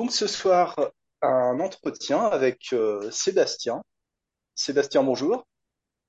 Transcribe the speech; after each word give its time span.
Donc 0.00 0.12
ce 0.12 0.26
soir, 0.26 0.76
un 1.20 1.60
entretien 1.60 2.20
avec 2.24 2.72
euh, 2.72 3.10
Sébastien. 3.10 3.82
Sébastien, 4.54 5.02
bonjour. 5.02 5.46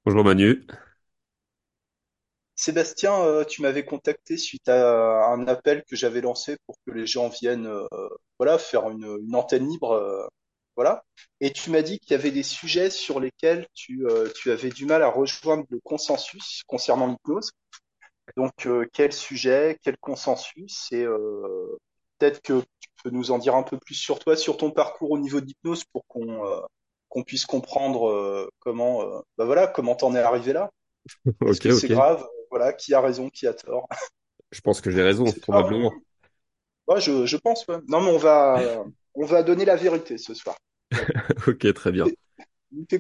Bonjour 0.06 0.24
Manu. 0.24 0.66
Sébastien, 2.56 3.20
euh, 3.20 3.44
tu 3.44 3.62
m'avais 3.62 3.84
contacté 3.84 4.38
suite 4.38 4.70
à 4.70 5.26
un 5.26 5.46
appel 5.50 5.84
que 5.84 5.98
j'avais 5.98 6.22
lancé 6.22 6.56
pour 6.66 6.78
que 6.88 6.94
les 6.94 7.06
gens 7.06 7.28
viennent, 7.28 7.68
euh, 7.68 7.86
voilà, 8.40 8.58
faire 8.58 8.90
une, 8.90 9.20
une 9.28 9.36
antenne 9.36 9.68
libre, 9.68 9.92
euh, 9.92 10.26
voilà. 10.78 11.04
Et 11.42 11.52
tu 11.52 11.70
m'as 11.70 11.82
dit 11.82 12.00
qu'il 12.00 12.12
y 12.12 12.14
avait 12.14 12.32
des 12.32 12.44
sujets 12.44 12.92
sur 12.92 13.20
lesquels 13.20 13.68
tu, 13.74 14.08
euh, 14.08 14.30
tu 14.34 14.52
avais 14.52 14.70
du 14.70 14.86
mal 14.86 15.04
à 15.04 15.10
rejoindre 15.10 15.66
le 15.70 15.82
consensus 15.84 16.64
concernant 16.66 17.08
l'hypnose. 17.08 17.52
Donc, 18.38 18.68
euh, 18.68 18.88
quel 18.94 19.12
sujet, 19.12 19.78
quel 19.84 19.98
consensus, 19.98 20.88
et 20.94 21.04
euh, 21.04 21.78
peut-être 22.18 22.42
que 22.42 22.62
tu 22.80 22.90
peux 23.04 23.10
nous 23.10 23.32
en 23.32 23.38
dire 23.38 23.56
un 23.56 23.64
peu 23.64 23.78
plus 23.78 23.96
sur 23.96 24.20
toi, 24.20 24.36
sur 24.36 24.58
ton 24.58 24.72
parcours 24.72 25.12
au 25.12 25.18
niveau 25.18 25.42
de 25.42 25.46
l'hypnose 25.46 25.84
pour 25.86 26.06
qu'on 26.08 26.46
euh, 26.46 26.60
qu'on 27.10 27.24
puisse 27.24 27.46
comprendre 27.46 28.10
euh, 28.10 28.50
comment, 28.60 29.04
euh, 29.04 29.20
bah 29.38 29.46
voilà, 29.46 29.68
comment 29.68 29.96
t'en 29.96 30.16
es 30.16 30.20
arrivé 30.20 30.54
là. 30.54 30.72
Est-ce 31.46 31.60
que 31.60 31.72
c'est 31.72 31.90
grave? 31.90 32.26
Voilà, 32.50 32.74
qui 32.74 32.94
a 32.94 33.02
raison, 33.02 33.30
qui 33.30 33.48
a 33.48 33.54
tort? 33.54 33.88
Je 34.52 34.62
pense 34.62 34.82
que 34.82 34.92
j'ai 34.92 35.02
raison, 35.02 35.26
probablement. 35.42 35.94
Ouais, 36.88 37.00
je, 37.00 37.26
je 37.26 37.38
pense, 37.38 37.66
ouais. 37.68 37.78
Non, 37.88 38.02
mais 38.02 38.12
on 38.12 38.18
va, 38.18 38.84
on 39.14 39.26
va 39.26 39.44
donner 39.44 39.66
la 39.66 39.76
vérité 39.76 40.18
ce 40.18 40.34
soir. 40.34 40.56
Ok, 41.48 41.74
très 41.74 41.92
bien. 41.92 42.06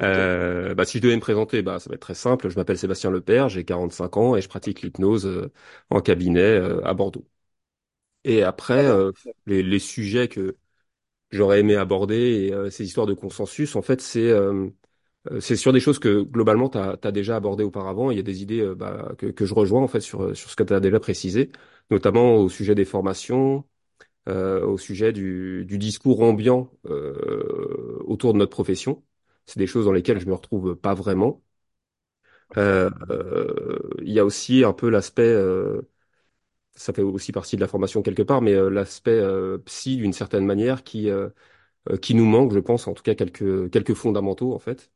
Euh, 0.03 0.75
bah, 0.75 0.83
si 0.83 0.97
je 0.97 1.03
devais 1.03 1.15
me 1.15 1.21
présenter, 1.21 1.61
bah, 1.61 1.79
ça 1.79 1.89
va 1.89 1.95
être 1.95 2.01
très 2.01 2.13
simple. 2.13 2.49
Je 2.49 2.57
m'appelle 2.57 2.77
Sébastien 2.77 3.09
Lepère, 3.09 3.47
j'ai 3.47 3.63
45 3.63 4.17
ans 4.17 4.35
et 4.35 4.41
je 4.41 4.49
pratique 4.49 4.81
l'hypnose 4.81 5.49
en 5.89 6.01
cabinet 6.01 6.59
à 6.83 6.93
Bordeaux. 6.93 7.25
Et 8.23 8.43
après, 8.43 8.85
euh, 8.85 9.11
les, 9.45 9.63
les 9.63 9.79
sujets 9.79 10.27
que 10.27 10.57
j'aurais 11.31 11.61
aimé 11.61 11.75
aborder 11.75 12.47
et 12.49 12.53
euh, 12.53 12.69
ces 12.69 12.85
histoires 12.85 13.07
de 13.07 13.13
consensus, 13.15 13.75
en 13.75 13.81
fait, 13.81 14.01
c'est 14.01 14.29
euh, 14.29 14.69
euh, 15.31 15.39
c'est 15.41 15.55
sur 15.57 15.73
des 15.73 15.79
choses 15.81 15.99
que 15.99 16.21
globalement 16.23 16.69
tu 16.69 16.77
as, 16.79 16.97
déjà 17.13 17.37
abordées 17.37 17.63
auparavant. 17.65 18.11
Il 18.11 18.17
y 18.17 18.19
a 18.21 18.23
des 18.23 18.41
idées 18.43 18.61
euh, 18.61 18.75
bah, 18.75 19.13
que, 19.19 19.27
que 19.27 19.45
je 19.45 19.53
rejoins 19.55 19.83
en 19.83 19.87
fait 19.89 20.01
sur, 20.01 20.35
sur 20.37 20.49
ce 20.51 20.55
que 20.55 20.63
tu 20.63 20.73
as 20.73 20.79
déjà 20.81 20.99
précisé, 20.99 21.51
notamment 21.91 22.35
au 22.37 22.49
sujet 22.49 22.75
des 22.75 22.85
formations 22.85 23.65
euh, 24.29 24.65
au 24.65 24.77
sujet 24.77 25.13
du, 25.13 25.65
du 25.65 25.77
discours 25.79 26.21
ambiant 26.21 26.69
euh, 26.87 27.99
autour 28.05 28.33
de 28.33 28.39
notre 28.39 28.51
profession. 28.51 29.03
C'est 29.47 29.59
des 29.59 29.67
choses 29.67 29.85
dans 29.85 29.93
lesquelles 29.93 30.19
je 30.19 30.27
me 30.27 30.33
retrouve 30.35 30.75
pas 30.75 30.93
vraiment. 30.95 31.41
Il 34.01 34.11
y 34.13 34.19
a 34.19 34.25
aussi 34.25 34.63
un 34.63 34.73
peu 34.73 34.89
l'aspect, 34.89 35.23
euh, 35.23 35.81
ça 36.75 36.93
fait 36.93 37.01
aussi 37.01 37.31
partie 37.31 37.55
de 37.55 37.61
la 37.61 37.67
formation 37.67 38.01
quelque 38.01 38.21
part, 38.23 38.41
mais 38.41 38.53
euh, 38.53 38.69
l'aspect 38.69 39.11
euh, 39.11 39.57
psy 39.59 39.97
d'une 39.97 40.13
certaine 40.13 40.45
manière 40.45 40.83
qui 40.83 41.09
euh, 41.09 41.29
qui 42.01 42.15
nous 42.15 42.25
manque, 42.25 42.53
je 42.53 42.59
pense, 42.59 42.87
en 42.87 42.93
tout 42.95 43.03
cas 43.03 43.15
quelques 43.15 43.71
quelques 43.71 43.95
fondamentaux 43.95 44.53
en 44.55 44.59
fait. 44.59 44.91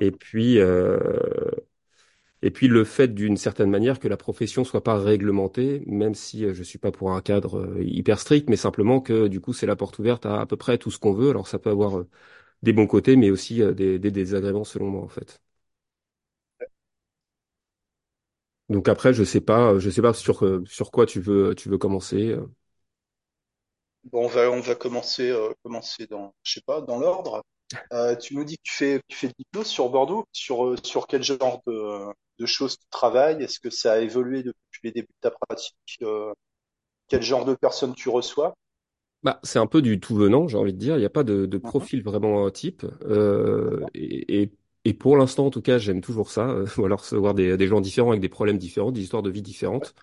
Et 0.00 0.10
puis 0.12 0.58
Et 2.42 2.50
puis 2.50 2.68
le 2.68 2.84
fait 2.84 3.08
d'une 3.14 3.36
certaine 3.38 3.70
manière 3.70 3.98
que 3.98 4.06
la 4.08 4.16
profession 4.18 4.64
soit 4.64 4.84
pas 4.84 4.98
réglementée, 4.98 5.82
même 5.86 6.14
si 6.14 6.52
je 6.54 6.62
suis 6.62 6.78
pas 6.78 6.92
pour 6.92 7.12
un 7.12 7.22
cadre 7.22 7.80
hyper 7.82 8.18
strict, 8.20 8.50
mais 8.50 8.56
simplement 8.56 9.00
que 9.00 9.28
du 9.28 9.40
coup 9.40 9.52
c'est 9.54 9.66
la 9.66 9.76
porte 9.76 9.98
ouverte 9.98 10.26
à 10.26 10.40
à 10.40 10.46
peu 10.46 10.56
près 10.56 10.76
tout 10.78 10.90
ce 10.90 10.98
qu'on 10.98 11.12
veut. 11.14 11.30
Alors 11.30 11.48
ça 11.48 11.58
peut 11.58 11.70
avoir 11.70 12.04
des 12.62 12.72
bons 12.74 12.88
côtés, 12.88 13.16
mais 13.16 13.30
aussi 13.30 13.62
des 13.74 13.98
désagréments 14.00 14.64
selon 14.64 14.88
moi 14.90 15.02
en 15.04 15.08
fait. 15.08 15.42
Donc 18.68 18.88
après 18.88 19.12
je 19.14 19.24
sais 19.24 19.40
pas, 19.40 19.78
je 19.78 19.90
sais 19.90 20.02
pas 20.02 20.14
sur 20.14 20.44
euh, 20.44 20.62
sur 20.66 20.90
quoi 20.90 21.06
tu 21.06 21.20
veux 21.20 21.54
tu 21.54 21.68
veux 21.68 21.78
commencer. 21.78 22.28
euh. 22.30 22.46
Bon, 24.12 24.24
on 24.26 24.28
va, 24.28 24.50
on 24.50 24.60
va 24.60 24.74
commencer, 24.74 25.30
euh, 25.30 25.52
commencer 25.62 26.06
dans, 26.06 26.34
je 26.42 26.54
sais 26.54 26.60
pas, 26.66 26.80
dans 26.82 26.98
l'ordre. 26.98 27.42
Euh, 27.92 28.14
tu 28.16 28.34
nous 28.36 28.44
dis 28.44 28.56
que 28.58 28.62
tu 28.64 28.72
fais, 28.72 29.00
tu 29.08 29.16
fais 29.16 29.28
de 29.28 29.34
l'hypnose 29.38 29.66
sur 29.66 29.88
Bordeaux. 29.90 30.24
Sur, 30.32 30.74
sur 30.86 31.06
quel 31.06 31.22
genre 31.22 31.62
de, 31.66 32.12
de 32.38 32.46
choses 32.46 32.76
tu 32.78 32.86
travailles? 32.90 33.42
Est-ce 33.42 33.60
que 33.60 33.70
ça 33.70 33.94
a 33.94 33.98
évolué 33.98 34.42
depuis 34.42 34.80
les 34.84 34.92
débuts 34.92 35.08
de 35.08 35.28
ta 35.28 35.30
pratique? 35.30 35.74
Euh, 36.02 36.32
quel 37.08 37.22
genre 37.22 37.44
de 37.46 37.54
personnes 37.54 37.94
tu 37.94 38.08
reçois? 38.10 38.54
Bah 39.22 39.40
c'est 39.42 39.58
un 39.58 39.66
peu 39.66 39.80
du 39.80 40.00
tout 40.00 40.14
venant, 40.14 40.48
j'ai 40.48 40.58
envie 40.58 40.74
de 40.74 40.78
dire. 40.78 40.96
Il 40.96 41.00
n'y 41.00 41.04
a 41.06 41.10
pas 41.10 41.24
de, 41.24 41.46
de 41.46 41.58
Mhm. 41.62 41.70
profil 41.70 42.02
vraiment 42.02 42.50
type. 42.50 42.84
D'accord. 43.56 43.90
et, 43.94 44.42
et 44.42 44.52
et 44.84 44.94
pour 44.94 45.16
l'instant, 45.16 45.46
en 45.46 45.50
tout 45.50 45.62
cas, 45.62 45.78
j'aime 45.78 46.00
toujours 46.00 46.30
ça, 46.30 46.48
euh, 46.50 46.66
ou 46.78 46.84
alors 46.84 47.00
recevoir 47.00 47.34
des, 47.34 47.56
des 47.56 47.66
gens 47.68 47.80
différents 47.80 48.10
avec 48.10 48.20
des 48.22 48.28
problèmes 48.28 48.58
différents, 48.58 48.92
des 48.92 49.02
histoires 49.02 49.22
de 49.22 49.30
vie 49.30 49.42
différentes. 49.42 49.94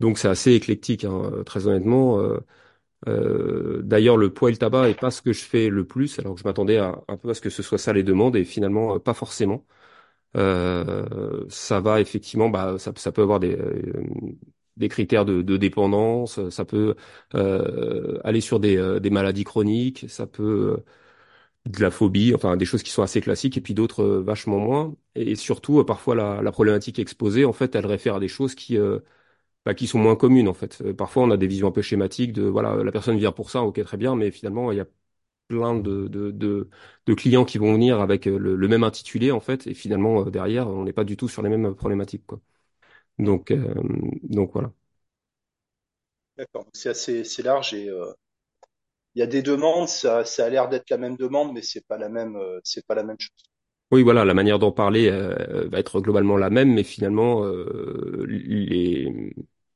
Donc 0.00 0.18
c'est 0.18 0.28
assez 0.28 0.52
éclectique, 0.54 1.04
hein, 1.04 1.30
euh, 1.34 1.44
très 1.44 1.66
honnêtement. 1.68 2.20
Euh, 2.20 2.40
euh, 3.08 3.82
d'ailleurs, 3.84 4.16
le 4.16 4.32
poids 4.34 4.50
et 4.50 4.52
le 4.52 4.58
tabac 4.58 4.88
est 4.90 4.94
pas 5.00 5.10
ce 5.10 5.22
que 5.22 5.32
je 5.32 5.44
fais 5.44 5.68
le 5.70 5.86
plus, 5.86 6.18
alors 6.20 6.34
que 6.34 6.40
je 6.40 6.46
m'attendais 6.46 6.78
à, 6.78 7.00
un 7.08 7.16
peu 7.18 7.30
à 7.30 7.34
ce 7.34 7.40
que 7.42 7.50
ce 7.50 7.62
soit 7.62 7.78
ça 7.78 7.92
les 7.92 8.02
demandes, 8.04 8.36
et 8.36 8.44
finalement 8.44 8.96
euh, 8.96 8.98
pas 9.00 9.14
forcément. 9.14 9.66
Euh, 10.36 11.46
ça 11.50 11.80
va 11.80 12.00
effectivement, 12.00 12.50
bah, 12.50 12.78
ça, 12.78 12.92
ça 12.96 13.12
peut 13.12 13.22
avoir 13.22 13.40
des, 13.40 13.56
des 14.76 14.88
critères 14.88 15.24
de, 15.24 15.42
de 15.42 15.56
dépendance, 15.56 16.40
ça 16.50 16.64
peut 16.64 16.96
aller 18.24 18.40
sur 18.40 18.60
des, 18.60 18.98
des 19.00 19.10
maladies 19.10 19.44
chroniques, 19.44 20.06
ça 20.08 20.26
peut 20.26 20.82
de 21.66 21.80
la 21.80 21.90
phobie, 21.90 22.34
enfin 22.34 22.56
des 22.56 22.64
choses 22.66 22.82
qui 22.82 22.90
sont 22.90 23.02
assez 23.02 23.20
classiques, 23.20 23.56
et 23.56 23.60
puis 23.60 23.74
d'autres 23.74 24.02
euh, 24.02 24.22
vachement 24.22 24.58
moins. 24.58 24.94
Et 25.14 25.34
surtout, 25.36 25.80
euh, 25.80 25.84
parfois 25.86 26.14
la, 26.14 26.42
la 26.42 26.52
problématique 26.52 26.98
exposée, 26.98 27.44
en 27.44 27.52
fait, 27.54 27.74
elle 27.74 27.86
réfère 27.86 28.16
à 28.16 28.20
des 28.20 28.28
choses 28.28 28.54
qui 28.54 28.76
euh, 28.78 29.00
bah, 29.64 29.74
qui 29.74 29.86
sont 29.86 29.98
moins 29.98 30.16
communes 30.16 30.48
en 30.48 30.54
fait. 30.54 30.80
Euh, 30.82 30.94
Parfois, 30.94 31.24
on 31.24 31.30
a 31.30 31.36
des 31.36 31.46
visions 31.46 31.68
un 31.68 31.72
peu 31.72 31.82
schématiques 31.82 32.32
de 32.32 32.42
voilà, 32.44 32.82
la 32.84 32.92
personne 32.92 33.18
vient 33.18 33.32
pour 33.32 33.50
ça, 33.50 33.62
ok, 33.62 33.82
très 33.84 33.96
bien, 33.96 34.16
mais 34.16 34.30
finalement, 34.30 34.72
il 34.72 34.78
y 34.78 34.80
a 34.80 34.86
plein 35.48 35.74
de, 35.76 36.08
de, 36.08 36.30
de, 36.32 36.70
de 37.06 37.14
clients 37.14 37.44
qui 37.46 37.58
vont 37.58 37.72
venir 37.74 38.00
avec 38.00 38.28
euh, 38.28 38.38
le, 38.38 38.56
le 38.56 38.68
même 38.68 38.84
intitulé 38.84 39.30
en 39.32 39.40
fait, 39.40 39.66
et 39.66 39.74
finalement, 39.74 40.26
euh, 40.26 40.30
derrière, 40.30 40.68
on 40.68 40.84
n'est 40.84 40.92
pas 40.94 41.04
du 41.04 41.16
tout 41.16 41.28
sur 41.28 41.42
les 41.42 41.50
mêmes 41.50 41.74
problématiques, 41.74 42.26
quoi. 42.26 42.40
Donc, 43.18 43.52
donc 44.24 44.52
voilà. 44.54 44.72
D'accord. 46.36 46.66
C'est 46.72 46.88
assez, 46.90 47.24
c'est 47.24 47.42
large 47.42 47.74
et 47.74 47.88
il 49.14 49.20
y 49.20 49.22
a 49.22 49.26
des 49.26 49.42
demandes. 49.42 49.88
Ça, 49.88 50.24
ça 50.24 50.46
a 50.46 50.48
l'air 50.50 50.68
d'être 50.68 50.90
la 50.90 50.98
même 50.98 51.16
demande, 51.16 51.52
mais 51.54 51.62
c'est 51.62 51.86
pas 51.86 51.98
la 51.98 52.08
même, 52.08 52.36
euh, 52.36 52.60
c'est 52.64 52.86
pas 52.86 52.94
la 52.94 53.02
même 53.04 53.16
chose. 53.18 53.44
Oui, 53.90 54.02
voilà, 54.02 54.24
la 54.24 54.34
manière 54.34 54.58
d'en 54.58 54.72
parler 54.72 55.08
euh, 55.08 55.68
va 55.68 55.78
être 55.78 56.00
globalement 56.00 56.36
la 56.36 56.50
même, 56.50 56.72
mais 56.74 56.82
finalement, 56.82 57.44
euh, 57.44 58.24
les, 58.28 59.32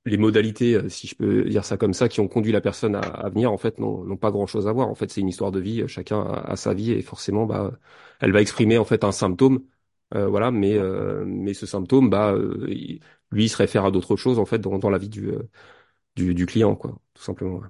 les 0.06 0.16
modalités, 0.16 0.74
euh, 0.74 0.88
si 0.88 1.06
je 1.06 1.14
peux 1.14 1.44
dire 1.44 1.64
ça 1.64 1.76
comme 1.76 1.92
ça, 1.94 2.08
qui 2.08 2.18
ont 2.20 2.26
conduit 2.26 2.50
la 2.50 2.60
personne 2.60 2.96
à, 2.96 3.00
à 3.00 3.28
venir, 3.28 3.52
en 3.52 3.58
fait, 3.58 3.78
n'ont 3.78 4.16
pas 4.16 4.30
grand-chose 4.32 4.66
à 4.66 4.72
voir. 4.72 4.88
En 4.88 4.94
fait, 4.96 5.10
c'est 5.10 5.20
une 5.20 5.28
histoire 5.28 5.52
de 5.52 5.60
vie, 5.60 5.86
chacun 5.86 6.20
a, 6.22 6.50
a 6.52 6.56
sa 6.56 6.74
vie, 6.74 6.90
et 6.92 7.02
forcément, 7.02 7.46
bah, 7.46 7.70
elle 8.20 8.32
va 8.32 8.40
exprimer 8.40 8.76
en 8.78 8.84
fait 8.84 9.04
un 9.04 9.12
symptôme, 9.12 9.60
euh, 10.14 10.26
voilà, 10.26 10.50
mais 10.50 10.74
euh, 10.76 11.24
mais 11.26 11.54
ce 11.54 11.66
symptôme, 11.66 12.10
bah, 12.10 12.32
euh, 12.32 12.66
lui, 13.30 13.44
il 13.44 13.48
se 13.48 13.56
réfère 13.56 13.84
à 13.84 13.90
d'autres 13.92 14.16
choses 14.16 14.38
en 14.40 14.46
fait 14.46 14.58
dans, 14.58 14.78
dans 14.78 14.90
la 14.90 14.98
vie 14.98 15.08
du, 15.10 15.28
euh, 15.30 15.48
du 16.16 16.34
du 16.34 16.46
client, 16.46 16.76
quoi, 16.76 16.98
tout 17.14 17.22
simplement. 17.22 17.62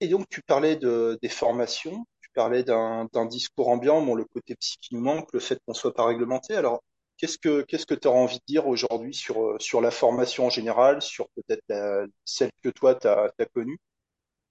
Et 0.00 0.08
donc, 0.08 0.28
tu 0.28 0.42
parlais 0.42 0.76
de, 0.76 1.18
des 1.22 1.28
formations, 1.28 2.06
tu 2.20 2.30
parlais 2.34 2.62
d'un 2.62 3.26
discours 3.26 3.68
ambiant, 3.68 4.02
bon, 4.02 4.14
le 4.14 4.24
côté 4.24 4.54
psy 4.56 4.76
qui 4.80 4.96
manque, 4.96 5.32
le 5.32 5.40
fait 5.40 5.58
qu'on 5.66 5.74
soit 5.74 5.94
pas 5.94 6.06
réglementé. 6.06 6.54
Alors, 6.54 6.82
qu'est-ce 7.16 7.38
que 7.38 7.62
qu'est-ce 7.62 7.86
que 7.86 7.94
tu 7.94 8.08
as 8.08 8.10
envie 8.10 8.38
de 8.38 8.44
dire 8.46 8.66
aujourd'hui 8.66 9.14
sur, 9.14 9.42
euh, 9.42 9.56
sur 9.58 9.80
la 9.80 9.90
formation 9.90 10.46
en 10.46 10.50
général, 10.50 11.00
sur 11.00 11.28
peut-être 11.30 12.08
celle 12.24 12.50
que 12.62 12.68
toi, 12.68 12.94
tu 12.94 13.08
as, 13.08 13.32
connue, 13.54 13.78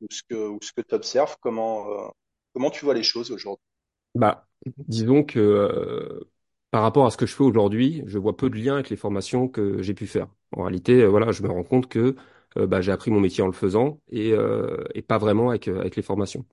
ou 0.02 0.08
ce 0.10 0.22
que, 0.28 0.36
ou 0.36 0.60
ce 0.62 0.72
que 0.74 0.82
tu 0.82 0.96
observes, 0.96 1.36
comment, 1.42 1.90
euh, 1.92 2.08
comment 2.54 2.70
tu 2.70 2.86
vois 2.86 2.94
les 2.94 3.04
choses 3.04 3.32
aujourd'hui? 3.32 3.64
Bah, 4.16 4.48
disons 4.88 5.24
que 5.24 5.40
euh, 5.40 6.32
par 6.72 6.82
rapport 6.82 7.06
à 7.06 7.12
ce 7.12 7.18
que 7.18 7.26
je 7.26 7.34
fais 7.34 7.44
aujourd'hui, 7.44 8.04
je 8.06 8.18
vois 8.18 8.36
peu 8.36 8.50
de 8.50 8.56
liens 8.58 8.76
avec 8.76 8.90
les 8.90 8.96
formations 8.96 9.48
que 9.48 9.82
j'ai 9.82 9.94
pu 9.94 10.08
faire. 10.08 10.28
En 10.52 10.64
réalité, 10.64 11.02
euh, 11.02 11.08
voilà, 11.08 11.32
je 11.32 11.44
me 11.44 11.50
rends 11.50 11.64
compte 11.64 11.88
que 11.88 12.16
euh, 12.58 12.68
bah, 12.68 12.82
j'ai 12.82 12.92
appris 12.92 13.12
mon 13.12 13.20
métier 13.20 13.44
en 13.44 13.48
le 13.48 13.54
faisant 13.54 14.02
et, 14.10 14.32
euh, 14.34 14.84
et 14.96 15.02
pas 15.02 15.18
vraiment 15.18 15.50
avec, 15.50 15.68
euh, 15.68 15.80
avec 15.80 15.96
les 15.96 16.04
formations. 16.04 16.46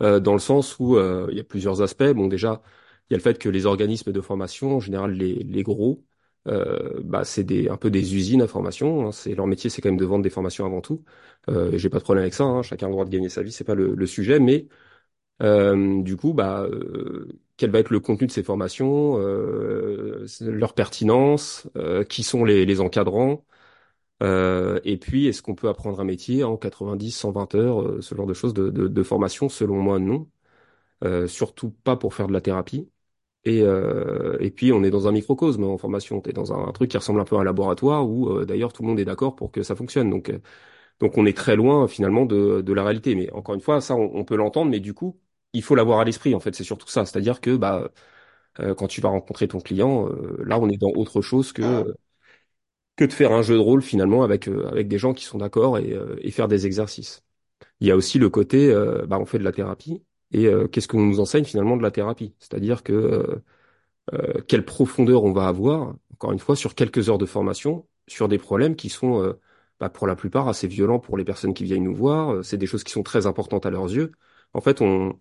Euh, 0.00 0.20
dans 0.20 0.32
le 0.32 0.38
sens 0.38 0.78
où 0.78 0.96
euh, 0.96 1.26
il 1.30 1.36
y 1.36 1.40
a 1.40 1.44
plusieurs 1.44 1.82
aspects. 1.82 2.04
Bon, 2.14 2.26
déjà, 2.28 2.62
il 3.10 3.14
y 3.14 3.16
a 3.16 3.18
le 3.18 3.22
fait 3.22 3.38
que 3.38 3.48
les 3.48 3.66
organismes 3.66 4.12
de 4.12 4.20
formation, 4.20 4.76
en 4.76 4.80
général 4.80 5.12
les, 5.12 5.34
les 5.34 5.62
gros, 5.62 6.04
bah, 7.04 7.24
c'est 7.24 7.44
des, 7.44 7.68
un 7.68 7.76
peu 7.76 7.90
des 7.90 8.14
usines 8.16 8.40
à 8.42 8.46
formation. 8.48 9.06
hein. 9.08 9.12
C'est 9.12 9.34
leur 9.34 9.46
métier, 9.46 9.68
c'est 9.70 9.82
quand 9.82 9.90
même 9.90 9.98
de 9.98 10.04
vendre 10.06 10.22
des 10.22 10.30
formations 10.30 10.64
avant 10.66 10.80
tout. 10.80 11.04
Euh, 11.48 11.76
j'ai 11.76 11.90
pas 11.90 11.98
de 11.98 12.04
problème 12.04 12.22
avec 12.22 12.34
ça. 12.34 12.44
hein. 12.44 12.62
Chacun 12.62 12.86
a 12.86 12.88
le 12.88 12.92
droit 12.94 13.04
de 13.04 13.10
gagner 13.10 13.28
sa 13.28 13.42
vie, 13.42 13.52
c'est 13.52 13.64
pas 13.64 13.74
le, 13.74 13.94
le 13.94 14.06
sujet, 14.06 14.38
mais 14.40 14.66
du 16.04 16.16
coup, 16.16 16.32
bah, 16.34 16.66
quel 17.56 17.70
va 17.70 17.78
être 17.80 17.90
le 17.90 18.00
contenu 18.00 18.26
de 18.26 18.32
ces 18.32 18.42
formations, 18.42 19.18
euh, 19.18 20.26
leur 20.40 20.74
pertinence, 20.74 21.68
euh, 21.76 22.04
qui 22.04 22.22
sont 22.22 22.44
les, 22.44 22.64
les 22.66 22.80
encadrants, 22.80 23.44
euh, 24.22 24.80
et 24.84 24.96
puis 24.98 25.26
est-ce 25.28 25.42
qu'on 25.42 25.54
peut 25.54 25.68
apprendre 25.68 26.00
un 26.00 26.04
métier 26.04 26.44
en 26.44 26.56
90, 26.56 27.12
120 27.12 27.54
heures, 27.54 27.82
euh, 27.82 28.00
ce 28.02 28.14
genre 28.14 28.26
de 28.26 28.34
choses 28.34 28.54
de, 28.54 28.70
de, 28.70 28.88
de 28.88 29.02
formation, 29.02 29.48
selon 29.48 29.76
moi, 29.82 29.98
non. 29.98 30.28
Euh, 31.04 31.28
surtout 31.28 31.70
pas 31.70 31.96
pour 31.96 32.14
faire 32.14 32.26
de 32.28 32.32
la 32.32 32.40
thérapie. 32.40 32.90
Et, 33.44 33.62
euh, 33.62 34.36
et 34.40 34.50
puis 34.50 34.72
on 34.72 34.82
est 34.84 34.90
dans 34.90 35.08
un 35.08 35.12
microcosme 35.12 35.64
en 35.64 35.78
formation. 35.78 36.20
T'es 36.20 36.32
dans 36.32 36.52
un, 36.52 36.72
truc 36.72 36.90
qui 36.90 36.96
ressemble 36.98 37.20
un 37.20 37.24
peu 37.24 37.36
à 37.36 37.40
un 37.40 37.44
laboratoire 37.44 38.08
où 38.08 38.28
euh, 38.30 38.44
d'ailleurs 38.46 38.72
tout 38.72 38.82
le 38.82 38.88
monde 38.88 39.00
est 39.00 39.04
d'accord 39.06 39.36
pour 39.36 39.52
que 39.52 39.62
ça 39.62 39.76
fonctionne. 39.76 40.10
Donc 40.10 40.30
euh, 40.30 40.40
donc 41.00 41.18
on 41.18 41.26
est 41.26 41.36
très 41.36 41.56
loin 41.56 41.88
finalement 41.88 42.26
de, 42.26 42.62
de 42.62 42.72
la 42.72 42.84
réalité. 42.84 43.14
Mais 43.14 43.30
encore 43.32 43.54
une 43.54 43.60
fois, 43.62 43.80
ça 43.80 43.96
on, 43.96 44.24
peut 44.24 44.36
l'entendre, 44.36 44.70
mais 44.70 44.80
du 44.80 44.94
coup 44.94 45.20
il 45.52 45.62
faut 45.62 45.74
l'avoir 45.74 46.00
à 46.00 46.04
l'esprit. 46.04 46.34
En 46.34 46.40
fait, 46.40 46.54
c'est 46.54 46.64
surtout 46.64 46.88
ça. 46.88 47.04
C'est-à-dire 47.06 47.40
que 47.40 47.56
bah 47.56 47.90
quand 48.76 48.88
tu 48.88 49.00
vas 49.00 49.08
rencontrer 49.10 49.48
ton 49.48 49.60
client, 49.60 50.08
là 50.44 50.58
on 50.58 50.68
est 50.68 50.78
dans 50.78 50.90
autre 50.90 51.22
chose 51.22 51.52
que 51.52 51.84
que 52.98 53.06
de 53.06 53.14
faire 53.14 53.32
un 53.32 53.42
jeu 53.42 53.54
de 53.56 53.60
rôle 53.60 53.82
finalement 53.82 54.24
avec 54.24 54.48
avec 54.48 54.88
des 54.88 54.98
gens 54.98 55.14
qui 55.14 55.24
sont 55.24 55.38
d'accord 55.38 55.78
et, 55.78 55.96
et 56.20 56.32
faire 56.32 56.48
des 56.48 56.66
exercices. 56.66 57.24
Il 57.80 57.88
y 57.88 57.90
a 57.92 57.96
aussi 57.96 58.18
le 58.18 58.30
côté, 58.30 58.72
bah 59.08 59.18
on 59.20 59.26
fait 59.26 59.38
de 59.38 59.44
la 59.44 59.52
thérapie 59.52 60.02
et 60.32 60.46
euh, 60.46 60.68
qu'est-ce 60.68 60.88
qu'on 60.88 61.02
nous 61.02 61.20
enseigne 61.20 61.44
finalement 61.44 61.76
de 61.76 61.82
la 61.82 61.90
thérapie? 61.92 62.34
C'est-à-dire 62.40 62.82
que 62.82 62.92
euh, 62.94 63.44
euh, 64.14 64.40
quelle 64.48 64.64
profondeur 64.64 65.24
on 65.24 65.32
va 65.32 65.48
avoir, 65.48 65.94
encore 66.14 66.32
une 66.32 66.38
fois, 66.38 66.56
sur 66.56 66.74
quelques 66.74 67.08
heures 67.08 67.18
de 67.18 67.26
formation, 67.26 67.86
sur 68.06 68.28
des 68.28 68.38
problèmes 68.38 68.76
qui 68.76 68.88
sont, 68.88 69.34
bah, 69.80 69.88
pour 69.90 70.06
la 70.06 70.16
plupart, 70.16 70.48
assez 70.48 70.66
violents 70.68 70.98
pour 70.98 71.16
les 71.18 71.24
personnes 71.24 71.54
qui 71.54 71.64
viennent 71.64 71.84
nous 71.84 71.94
voir. 71.94 72.44
C'est 72.44 72.56
des 72.58 72.66
choses 72.66 72.84
qui 72.84 72.92
sont 72.92 73.02
très 73.02 73.26
importantes 73.26 73.66
à 73.66 73.70
leurs 73.70 73.86
yeux. 73.92 74.12
En 74.54 74.60
fait, 74.60 74.80
on, 74.82 75.20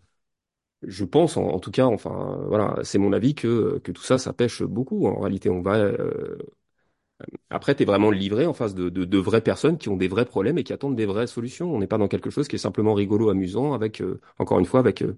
je 0.84 1.06
pense, 1.06 1.38
en, 1.38 1.44
en 1.48 1.60
tout 1.60 1.72
cas, 1.72 1.86
enfin, 1.88 2.40
voilà, 2.48 2.78
c'est 2.84 3.00
mon 3.00 3.14
avis 3.14 3.36
que 3.36 3.80
que 3.84 3.92
tout 3.92 4.04
ça, 4.04 4.18
ça 4.18 4.34
pêche 4.34 4.64
beaucoup. 4.64 5.08
En 5.08 5.20
réalité, 5.22 5.50
on 5.50 5.62
va 5.62 5.92
après, 7.50 7.76
tu 7.76 7.84
es 7.84 7.86
vraiment 7.86 8.12
livré 8.12 8.46
en 8.46 8.54
face 8.54 8.76
de, 8.76 8.90
de, 8.90 9.06
de, 9.06 9.18
vraies 9.18 9.42
personnes 9.42 9.78
qui 9.78 9.90
ont 9.90 9.98
des 9.98 10.08
vrais 10.08 10.26
problèmes 10.26 10.58
et 10.58 10.64
qui 10.64 10.74
attendent 10.74 10.96
des 10.96 11.06
vraies 11.06 11.28
solutions. 11.28 11.74
On 11.74 11.80
n'est 11.80 11.88
pas 11.88 11.98
dans 11.98 12.08
quelque 12.08 12.30
chose 12.30 12.48
qui 12.48 12.56
est 12.56 12.60
simplement 12.60 12.94
rigolo, 12.94 13.30
amusant, 13.30 13.74
avec, 13.74 14.02
euh, 14.02 14.22
encore 14.40 14.60
une 14.60 14.66
fois, 14.66 14.80
avec, 14.80 15.02
euh, 15.02 15.18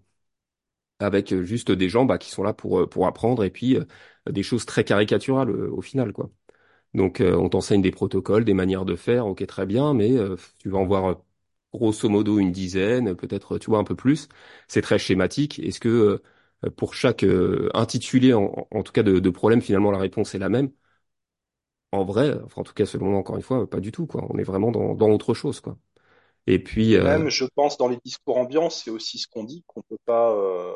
avec 0.99 1.33
euh, 1.33 1.43
juste 1.43 1.71
des 1.71 1.89
gens 1.89 2.05
bah, 2.05 2.17
qui 2.17 2.29
sont 2.31 2.43
là 2.43 2.53
pour, 2.53 2.87
pour 2.89 3.07
apprendre 3.07 3.43
et 3.43 3.49
puis 3.51 3.77
des 4.29 4.43
choses 4.43 4.65
très 4.65 4.83
caricaturales 4.83 5.49
au 5.51 5.81
final. 5.81 6.13
quoi. 6.13 6.29
Donc, 6.95 7.21
on 7.23 7.49
t'enseigne 7.49 7.81
des 7.83 7.91
protocoles, 7.91 8.45
des 8.45 8.53
manières 8.55 8.85
de 8.85 8.95
faire, 8.95 9.27
ok, 9.27 9.45
très 9.47 9.65
bien, 9.67 9.93
mais 9.93 10.13
tu 10.59 10.69
vas 10.69 10.79
en 10.79 10.85
voir 10.85 11.21
grosso 11.73 12.09
modo 12.09 12.39
une 12.39 12.51
dizaine, 12.51 13.15
peut-être, 13.15 13.57
tu 13.59 13.69
vois, 13.71 13.79
un 13.79 13.83
peu 13.85 13.95
plus. 13.95 14.29
C'est 14.67 14.81
très 14.81 14.99
schématique. 14.99 15.59
Est-ce 15.59 15.79
que 15.79 16.21
pour 16.77 16.93
chaque 16.95 17.25
intitulé, 17.75 18.33
en, 18.33 18.67
en, 18.71 18.83
tout 18.83 18.91
cas 18.93 19.03
de, 19.03 19.19
de 19.19 19.29
problème, 19.31 19.61
finalement, 19.61 19.91
la 19.91 19.99
réponse 19.99 20.35
est 20.35 20.39
la 20.39 20.49
même? 20.49 20.71
En 21.91 22.05
vrai, 22.05 22.33
enfin 22.45 22.61
en 22.61 22.63
tout 22.63 22.73
cas 22.73 22.85
selon 22.85 23.07
moi 23.11 23.19
encore 23.19 23.35
une 23.37 23.41
fois, 23.41 23.69
pas 23.69 23.79
du 23.79 23.91
tout 23.91 24.07
quoi. 24.07 24.25
On 24.29 24.37
est 24.37 24.43
vraiment 24.43 24.71
dans, 24.71 24.95
dans 24.95 25.09
autre 25.09 25.33
chose 25.33 25.59
quoi. 25.61 25.77
Et 26.47 26.59
puis 26.63 26.95
euh... 26.97 27.17
même, 27.17 27.29
je 27.29 27.45
pense 27.55 27.77
dans 27.77 27.87
les 27.87 27.97
discours 28.05 28.37
ambiants, 28.37 28.69
c'est 28.69 28.91
aussi 28.91 29.17
ce 29.19 29.27
qu'on 29.27 29.43
dit 29.43 29.63
qu'on 29.67 29.81
peut 29.81 29.97
pas, 30.05 30.31
euh, 30.33 30.73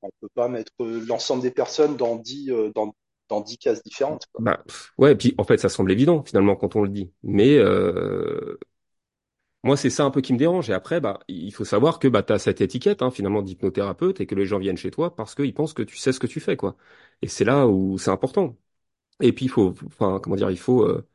on 0.00 0.08
peut 0.20 0.30
pas 0.34 0.48
mettre 0.48 0.72
l'ensemble 0.78 1.42
des 1.42 1.50
personnes 1.50 1.96
dans 1.98 2.16
dix 2.16 2.50
euh, 2.50 2.72
dans 2.74 2.94
dans 3.28 3.40
dix 3.42 3.58
cases 3.58 3.82
différentes. 3.82 4.24
Quoi. 4.32 4.42
Bah 4.42 4.62
ouais, 4.98 5.12
et 5.12 5.16
puis 5.16 5.34
en 5.38 5.44
fait 5.44 5.56
ça 5.58 5.68
semble 5.70 5.90
évident 5.92 6.22
finalement 6.22 6.56
quand 6.56 6.76
on 6.76 6.82
le 6.82 6.90
dit, 6.90 7.10
mais 7.22 7.56
euh... 7.56 8.58
moi 9.62 9.76
c'est 9.76 9.90
ça 9.90 10.04
un 10.04 10.10
peu 10.10 10.20
qui 10.20 10.32
me 10.32 10.38
dérange. 10.38 10.70
Et 10.70 10.72
après 10.72 11.00
bah 11.00 11.20
il 11.28 11.52
faut 11.52 11.64
savoir 11.64 11.98
que 11.98 12.08
bah 12.08 12.22
t'as 12.22 12.38
cette 12.38 12.60
étiquette 12.60 13.02
hein, 13.02 13.10
finalement 13.10 13.42
d'hypnothérapeute 13.42 14.20
et 14.20 14.26
que 14.26 14.34
les 14.34 14.46
gens 14.46 14.58
viennent 14.58 14.76
chez 14.76 14.90
toi 14.90 15.14
parce 15.14 15.34
qu'ils 15.34 15.54
pensent 15.54 15.74
que 15.74 15.82
tu 15.82 15.96
sais 15.96 16.12
ce 16.12 16.20
que 16.20 16.26
tu 16.26 16.40
fais 16.40 16.56
quoi. 16.56 16.76
Et 17.22 17.28
c'est 17.28 17.44
là 17.44 17.66
où 17.66 17.98
c'est 17.98 18.10
important. 18.10 18.56
Et 19.20 19.32
puis 19.32 19.46
il 19.46 19.48
faut, 19.48 19.74
enfin 19.86 20.20
comment 20.22 20.36
dire, 20.36 20.50
il 20.50 20.58
faut, 20.58 20.82
euh, 20.84 21.06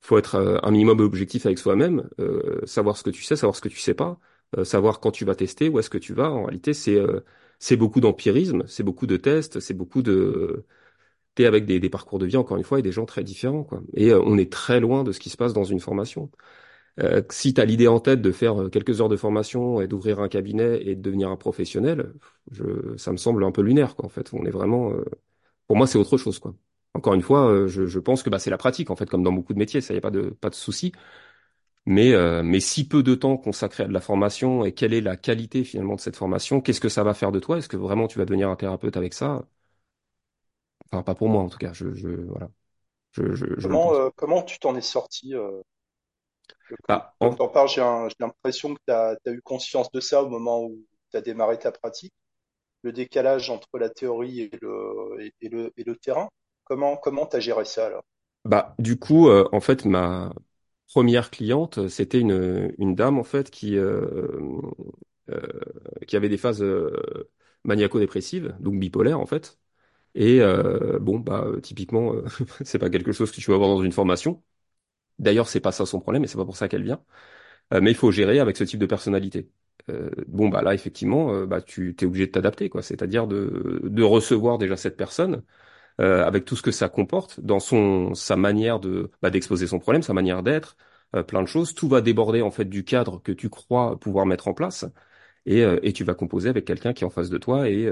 faut 0.00 0.18
être 0.18 0.36
euh, 0.36 0.58
un 0.62 0.70
minimum 0.70 1.00
objectif 1.00 1.46
avec 1.46 1.58
soi-même, 1.58 2.08
euh, 2.20 2.60
savoir 2.66 2.96
ce 2.96 3.02
que 3.04 3.10
tu 3.10 3.22
sais, 3.22 3.36
savoir 3.36 3.56
ce 3.56 3.60
que 3.62 3.68
tu 3.68 3.78
sais 3.78 3.94
pas, 3.94 4.18
euh, 4.58 4.64
savoir 4.64 5.00
quand 5.00 5.10
tu 5.12 5.24
vas 5.24 5.34
tester, 5.34 5.68
où 5.68 5.78
est-ce 5.78 5.90
que 5.90 5.98
tu 5.98 6.14
vas. 6.14 6.30
En 6.30 6.44
réalité, 6.44 6.74
c'est 6.74 6.98
c'est 7.58 7.76
beaucoup 7.76 8.00
d'empirisme, 8.00 8.64
c'est 8.66 8.82
beaucoup 8.82 9.06
de 9.06 9.16
tests, 9.16 9.60
c'est 9.60 9.74
beaucoup 9.74 10.02
de 10.02 10.66
t'es 11.34 11.46
avec 11.46 11.66
des, 11.66 11.80
des, 11.80 11.90
parcours 11.90 12.18
de 12.20 12.26
vie 12.26 12.36
encore 12.38 12.56
une 12.58 12.64
fois 12.64 12.78
et 12.80 12.82
des 12.82 12.92
gens 12.92 13.06
très 13.06 13.24
différents 13.24 13.64
quoi. 13.64 13.82
Et 13.94 14.14
on 14.14 14.38
est 14.38 14.52
très 14.52 14.80
loin 14.80 15.04
de 15.04 15.12
ce 15.12 15.20
qui 15.20 15.30
se 15.30 15.36
passe 15.38 15.52
dans 15.54 15.64
une 15.64 15.80
formation. 15.80 16.30
Euh, 17.00 17.22
si 17.30 17.54
tu 17.54 17.60
as 17.60 17.64
l'idée 17.66 17.88
en 17.88 18.00
tête 18.00 18.22
de 18.22 18.32
faire 18.32 18.70
quelques 18.72 19.00
heures 19.00 19.08
de 19.10 19.16
formation 19.16 19.80
et 19.82 19.88
d'ouvrir 19.88 20.20
un 20.20 20.28
cabinet 20.28 20.82
et 20.86 20.96
de 20.96 21.02
devenir 21.02 21.30
un 21.30 21.36
professionnel, 21.36 22.14
je, 22.52 22.96
ça 22.98 23.12
me 23.12 23.16
semble 23.18 23.44
un 23.44 23.52
peu 23.52 23.62
lunaire 23.62 23.96
quoi 23.96 24.06
en 24.06 24.10
fait. 24.10 24.30
On 24.34 24.44
est 24.46 24.50
vraiment, 24.50 24.92
pour 25.68 25.76
moi 25.76 25.86
c'est 25.86 25.98
autre 25.98 26.18
chose 26.18 26.38
quoi. 26.40 26.54
Encore 26.94 27.14
une 27.14 27.22
fois, 27.22 27.48
euh, 27.50 27.66
je, 27.68 27.86
je 27.86 27.98
pense 27.98 28.22
que 28.22 28.30
bah, 28.30 28.38
c'est 28.38 28.50
la 28.50 28.56
pratique, 28.58 28.90
en 28.90 28.96
fait, 28.96 29.06
comme 29.10 29.22
dans 29.24 29.32
beaucoup 29.32 29.52
de 29.52 29.58
métiers, 29.58 29.80
ça 29.80 29.94
y 29.94 29.96
a 29.98 30.00
pas 30.00 30.10
de 30.12 30.30
pas 30.30 30.50
de 30.50 30.54
souci. 30.54 30.92
Mais 31.86 32.12
euh, 32.14 32.42
mais 32.42 32.60
si 32.60 32.88
peu 32.88 33.02
de 33.02 33.14
temps 33.14 33.36
consacré 33.36 33.84
à 33.84 33.86
de 33.88 33.92
la 33.92 34.00
formation 34.00 34.64
et 34.64 34.72
quelle 34.74 34.94
est 34.94 35.00
la 35.02 35.16
qualité 35.16 35.64
finalement 35.64 35.96
de 35.96 36.00
cette 36.00 36.16
formation, 36.16 36.60
qu'est-ce 36.60 36.80
que 36.80 36.88
ça 36.88 37.04
va 37.04 37.14
faire 37.14 37.32
de 37.32 37.40
toi? 37.40 37.58
Est-ce 37.58 37.68
que 37.68 37.76
vraiment 37.76 38.08
tu 38.08 38.18
vas 38.18 38.24
devenir 38.24 38.48
un 38.50 38.56
thérapeute 38.56 38.96
avec 38.96 39.14
ça? 39.14 39.44
Enfin, 40.86 41.02
pas 41.02 41.14
pour 41.14 41.28
moi 41.28 41.42
en 41.42 41.48
tout 41.48 41.58
cas. 41.58 41.72
Je, 41.72 41.92
je 41.94 42.08
voilà. 42.08 42.48
Je, 43.12 43.34
je, 43.34 43.44
comment 43.60 43.94
euh, 43.94 44.10
comment 44.16 44.42
tu 44.42 44.58
t'en 44.60 44.76
es 44.76 44.80
sorti 44.80 45.34
euh... 45.34 45.60
bah, 46.88 47.14
Quand 47.20 47.40
en... 47.40 47.48
parles, 47.48 47.68
j'ai 47.68 47.80
l'impression 48.20 48.74
que 48.74 48.80
tu 48.86 48.92
as, 48.92 49.16
as, 49.26 49.30
eu 49.30 49.42
conscience 49.42 49.90
de 49.92 50.00
ça 50.00 50.22
au 50.22 50.28
moment 50.28 50.64
où 50.64 50.78
tu 51.10 51.16
as 51.16 51.20
démarré 51.20 51.58
ta 51.58 51.72
pratique, 51.72 52.12
le 52.82 52.92
décalage 52.92 53.50
entre 53.50 53.78
la 53.78 53.90
théorie 53.90 54.42
et 54.42 54.50
le, 54.62 55.18
et, 55.20 55.34
et 55.42 55.48
le, 55.48 55.72
et 55.76 55.84
le 55.84 55.96
terrain. 55.96 56.28
Comment 56.64 56.98
comment 56.98 57.24
t'as 57.24 57.40
géré 57.40 57.64
ça 57.64 57.86
alors? 57.86 58.04
Bah 58.44 58.74
du 58.78 58.98
coup 58.98 59.28
euh, 59.28 59.48
en 59.52 59.60
fait 59.60 59.86
ma 59.86 60.34
première 60.88 61.30
cliente 61.30 61.88
c'était 61.88 62.20
une 62.20 62.74
une 62.78 62.94
dame 62.94 63.18
en 63.18 63.24
fait 63.24 63.50
qui 63.50 63.76
euh, 63.78 64.60
euh, 65.30 65.40
qui 66.06 66.16
avait 66.16 66.28
des 66.28 66.36
phases 66.38 66.62
euh, 66.62 67.30
maniaco-dépressives 67.64 68.54
donc 68.60 68.78
bipolaire 68.78 69.20
en 69.20 69.26
fait 69.26 69.58
et 70.14 70.40
euh, 70.42 70.98
bon 71.00 71.20
bah 71.20 71.46
typiquement 71.62 72.14
c'est 72.64 72.78
pas 72.80 72.90
quelque 72.90 73.12
chose 73.12 73.32
que 73.32 73.40
tu 73.40 73.50
vas 73.50 73.56
avoir 73.56 73.70
dans 73.70 73.82
une 73.84 73.92
formation. 73.92 74.42
D'ailleurs 75.20 75.48
c'est 75.48 75.60
pas 75.60 75.72
ça 75.72 75.86
son 75.86 76.00
problème 76.00 76.24
et 76.24 76.28
c'est 76.28 76.38
pas 76.38 76.44
pour 76.46 76.56
ça 76.56 76.68
qu'elle 76.68 76.84
vient. 76.84 77.04
mais 77.72 77.90
il 77.92 77.96
faut 77.96 78.10
gérer 78.12 78.40
avec 78.40 78.56
ce 78.56 78.64
type 78.64 78.80
de 78.80 78.86
personnalité. 78.86 79.50
bon 80.28 80.48
bah 80.50 80.62
là 80.62 80.74
effectivement 80.74 81.46
bah 81.46 81.62
tu 81.62 81.94
t'es 81.96 82.06
obligé 82.06 82.26
de 82.26 82.32
t'adapter 82.32 82.68
quoi 82.70 82.82
c'est-à-dire 82.82 83.26
de 83.28 83.80
de 83.84 84.02
recevoir 84.02 84.58
déjà 84.58 84.76
cette 84.76 84.96
personne 84.96 85.42
euh, 86.00 86.24
avec 86.24 86.44
tout 86.44 86.56
ce 86.56 86.62
que 86.62 86.72
ça 86.72 86.88
comporte 86.88 87.40
dans 87.40 87.60
son 87.60 88.14
sa 88.14 88.36
manière 88.36 88.80
de 88.80 89.10
bah, 89.22 89.30
d'exposer 89.30 89.66
son 89.66 89.78
problème, 89.78 90.02
sa 90.02 90.12
manière 90.14 90.42
d'être, 90.42 90.76
euh, 91.14 91.22
plein 91.22 91.42
de 91.42 91.46
choses. 91.48 91.74
Tout 91.74 91.88
va 91.88 92.00
déborder 92.00 92.42
en 92.42 92.50
fait 92.50 92.64
du 92.64 92.84
cadre 92.84 93.22
que 93.22 93.32
tu 93.32 93.48
crois 93.48 93.98
pouvoir 94.00 94.26
mettre 94.26 94.48
en 94.48 94.54
place, 94.54 94.84
et, 95.46 95.62
euh, 95.64 95.78
et 95.82 95.92
tu 95.92 96.04
vas 96.04 96.14
composer 96.14 96.48
avec 96.48 96.64
quelqu'un 96.64 96.92
qui 96.92 97.04
est 97.04 97.06
en 97.06 97.10
face 97.10 97.30
de 97.30 97.38
toi 97.38 97.68
et 97.70 97.90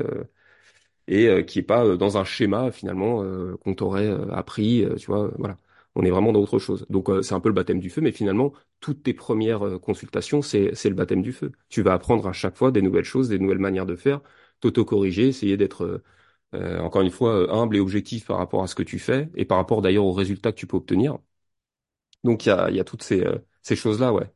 et 1.09 1.45
qui 1.47 1.59
est 1.59 1.63
pas 1.63 1.97
dans 1.97 2.17
un 2.17 2.25
schéma 2.25 2.71
finalement 2.71 3.25
qu'on 3.59 3.75
t'aurait 3.75 4.09
appris, 4.33 4.87
tu 4.99 5.07
vois, 5.07 5.31
voilà. 5.39 5.57
On 5.95 6.05
est 6.05 6.11
vraiment 6.11 6.33
dans 6.33 6.41
autre 6.41 6.59
chose. 6.59 6.87
Donc 6.89 7.11
c'est 7.23 7.35
un 7.35 7.41
peu 7.41 7.51
le 7.51 7.55
baptême 7.55 7.79
du 7.81 7.91
feu, 7.91 8.01
mais 8.01 8.13
finalement 8.13 8.53
toutes 8.81 9.03
tes 9.03 9.13
premières 9.15 9.79
consultations 9.81 10.41
c'est 10.43 10.75
c'est 10.75 10.89
le 10.89 10.95
baptême 10.95 11.23
du 11.23 11.33
feu. 11.33 11.53
Tu 11.69 11.83
vas 11.83 11.93
apprendre 11.95 12.27
à 12.27 12.33
chaque 12.33 12.57
fois 12.57 12.71
des 12.71 12.83
nouvelles 12.83 13.05
choses, 13.05 13.29
des 13.29 13.39
nouvelles 13.39 13.59
manières 13.59 13.87
de 13.87 13.97
faire, 13.97 14.21
t'auto-corriger, 14.61 15.29
essayer 15.29 15.57
d'être 15.57 16.03
euh, 16.55 16.81
encore 16.81 17.03
une 17.03 17.11
fois, 17.11 17.35
euh, 17.35 17.51
humble 17.51 17.77
et 17.77 17.81
objectif 17.81 18.27
par 18.27 18.39
rapport 18.39 18.63
à 18.63 18.67
ce 18.67 18.75
que 18.75 18.83
tu 18.83 18.99
fais 18.99 19.31
et 19.37 19.45
par 19.45 19.59
rapport 19.59 19.83
d'ailleurs 19.83 20.05
aux 20.05 20.13
résultats 20.13 20.53
que 20.53 20.59
tu 20.59 20.67
peux 20.67 20.77
obtenir. 20.77 21.19
Donc 22.25 22.47
il 22.47 22.51
y 22.51 22.53
a, 22.53 22.71
y 22.71 22.81
a 22.81 22.85
toutes 22.85 23.03
ces, 23.03 23.23
euh, 23.25 23.39
ces 23.63 23.77
choses-là, 23.77 24.13
ouais. 24.13 24.31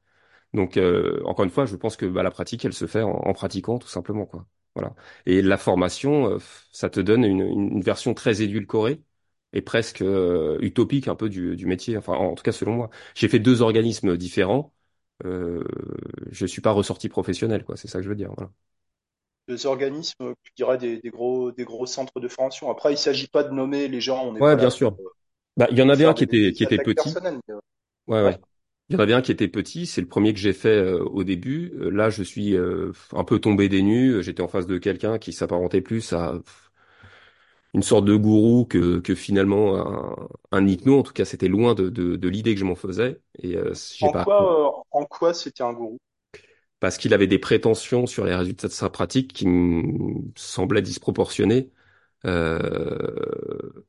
Donc 0.55 0.79
encore 1.27 1.45
une 1.45 1.51
fois, 1.51 1.67
je 1.67 1.77
pense 1.77 1.97
que 1.97 2.07
bah, 2.07 2.23
la 2.23 2.31
pratique, 2.31 2.65
elle 2.65 2.73
se 2.75 2.87
fait 2.87 3.03
en, 3.03 3.33
pratiquant 3.35 3.79
tout 3.79 3.89
simplement, 3.89 4.27
quoi. 4.27 4.47
Voilà. 4.75 4.95
Et 5.27 5.43
la 5.43 5.59
formation, 5.59 6.39
ça 6.73 6.91
te 6.91 7.01
donne 7.01 7.25
une, 7.25 7.41
une, 7.43 7.83
version 7.83 8.15
très 8.15 8.43
édulcorée 8.43 9.03
et 9.53 9.63
presque 9.63 10.05
utopique 10.61 11.09
un 11.09 11.17
peu 11.17 11.29
du, 11.29 11.57
du 11.57 11.67
métier. 11.67 11.97
Enfin, 11.99 12.15
en, 12.15 12.35
tout 12.35 12.43
cas 12.43 12.53
selon 12.53 12.75
moi. 12.75 12.91
J'ai 13.15 13.29
fait 13.29 13.39
deux 13.41 13.63
organismes 13.63 14.17
différents. 14.17 14.75
Euh, 15.25 15.65
je 16.31 16.47
suis 16.47 16.63
pas 16.63 16.73
ressorti 16.73 17.09
professionnel, 17.09 17.65
quoi. 17.65 17.77
C'est 17.77 17.89
ça 17.89 17.99
que 17.99 18.05
je 18.05 18.09
veux 18.11 18.17
dire. 18.17 18.33
Voilà 18.37 18.53
deux 19.49 19.67
organismes, 19.67 20.35
je 20.45 20.51
dirais 20.57 20.79
des, 20.79 20.99
des, 21.01 21.11
gros, 21.11 21.53
des 21.53 21.65
gros 21.65 21.87
centres 21.87 22.21
de 22.21 22.29
formation. 22.29 22.71
Après, 22.71 22.93
il 22.93 22.99
s'agit 22.99 23.29
pas 23.29 23.45
de 23.45 23.51
nommer 23.53 23.89
les 23.89 24.01
gens. 24.01 24.25
On 24.27 24.37
est 24.37 24.41
ouais, 24.41 24.57
bien 24.57 24.71
sûr. 24.71 24.99
Euh, 25.01 25.05
bah, 25.57 25.69
il 25.71 25.79
y 25.79 25.83
en 25.83 25.89
avait 25.89 26.05
un 26.05 26.15
qui 26.15 26.25
était, 26.25 26.53
qui 26.53 26.65
était 26.65 26.79
petit. 26.79 27.15
Euh, 27.51 27.59
ouais, 28.09 28.23
ouais. 28.23 28.41
Il 28.89 28.95
y 28.95 28.97
en 28.97 29.01
avait 29.03 29.15
un 29.15 29.23
qui 29.23 29.33
était 29.33 29.49
petit, 29.49 29.87
c'est 29.87 30.01
le 30.01 30.09
premier 30.09 30.33
que 30.33 30.39
j'ai 30.39 30.53
fait 30.53 30.69
euh, 30.69 31.03
au 31.05 31.25
début. 31.25 31.73
là, 31.93 32.11
je 32.11 32.23
suis 32.23 32.57
un 33.13 33.25
peu 33.25 33.39
tombé 33.41 33.69
des 33.69 33.83
nues. 33.83 34.23
J'étais 34.23 34.43
en 34.43 34.49
face 34.49 34.67
de 34.67 34.79
quelqu'un 34.79 35.19
qui 35.19 35.33
s'apparentait 35.33 35.81
plus 35.81 36.13
à 36.13 36.41
une 37.75 37.83
sorte 37.83 38.05
de 38.07 38.15
gourou 38.17 38.65
que, 38.65 39.01
que 39.01 39.15
finalement 39.15 39.77
un, 39.77 40.29
un 40.53 40.67
hypno. 40.67 40.99
En 41.01 41.03
tout 41.03 41.13
cas, 41.13 41.25
c'était 41.25 41.49
loin 41.49 41.75
de, 41.75 41.89
de, 41.91 42.17
de 42.17 42.29
l'idée 42.29 42.55
que 42.55 42.61
je 42.61 42.65
m'en 42.65 42.75
faisais. 42.77 43.21
Et 43.43 43.57
j'ai 43.99 44.09
pas. 44.09 44.25
Quoi, 44.25 44.83
en 44.91 45.05
quoi 45.07 45.33
c'était 45.35 45.63
un 45.63 45.73
gourou? 45.73 45.99
Parce 46.81 46.99
qu'il 46.99 47.15
avait 47.15 47.27
des 47.27 47.39
prétentions 47.39 48.07
sur 48.07 48.25
les 48.25 48.35
résultats 48.35 48.69
de 48.69 48.73
sa 48.73 48.91
pratique 48.91 49.33
qui 49.33 49.47
me 49.49 50.23
semblaient 50.37 50.83
disproportionnées. 50.83 51.71
Euh... 52.27 53.87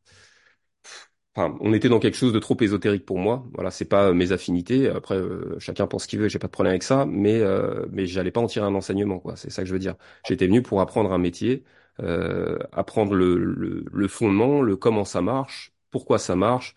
Enfin, 1.35 1.55
on 1.61 1.71
était 1.73 1.87
dans 1.89 1.99
quelque 1.99 2.17
chose 2.17 2.33
de 2.33 2.39
trop 2.39 2.57
ésotérique 2.61 3.05
pour 3.05 3.19
moi. 3.19 3.45
Voilà, 3.53 3.69
c'est 3.69 3.85
pas 3.85 4.11
mes 4.11 4.31
affinités. 4.31 4.89
Après, 4.89 5.15
euh, 5.15 5.55
chacun 5.59 5.85
pense 5.85 6.03
ce 6.03 6.07
qu'il 6.07 6.19
veut. 6.19 6.29
J'ai 6.29 6.39
pas 6.39 6.47
de 6.47 6.51
problème 6.51 6.71
avec 6.71 6.81
ça, 6.83 7.05
mais 7.05 7.39
euh, 7.41 7.85
mais 7.91 8.07
j'allais 8.07 8.31
pas 8.31 8.41
en 8.41 8.47
tirer 8.47 8.65
un 8.65 8.73
enseignement, 8.73 9.19
quoi. 9.19 9.35
C'est 9.35 9.51
ça 9.51 9.61
que 9.61 9.67
je 9.67 9.73
veux 9.73 9.79
dire. 9.79 9.95
J'étais 10.25 10.47
venu 10.47 10.63
pour 10.63 10.81
apprendre 10.81 11.11
un 11.11 11.19
métier 11.19 11.63
euh, 11.99 12.57
apprendre 12.71 13.13
le, 13.13 13.37
le, 13.37 13.85
le 13.91 14.07
fondement, 14.07 14.61
le 14.61 14.75
comment 14.77 15.05
ça 15.05 15.21
marche, 15.21 15.73
pourquoi 15.91 16.17
ça 16.19 16.35
marche, 16.35 16.73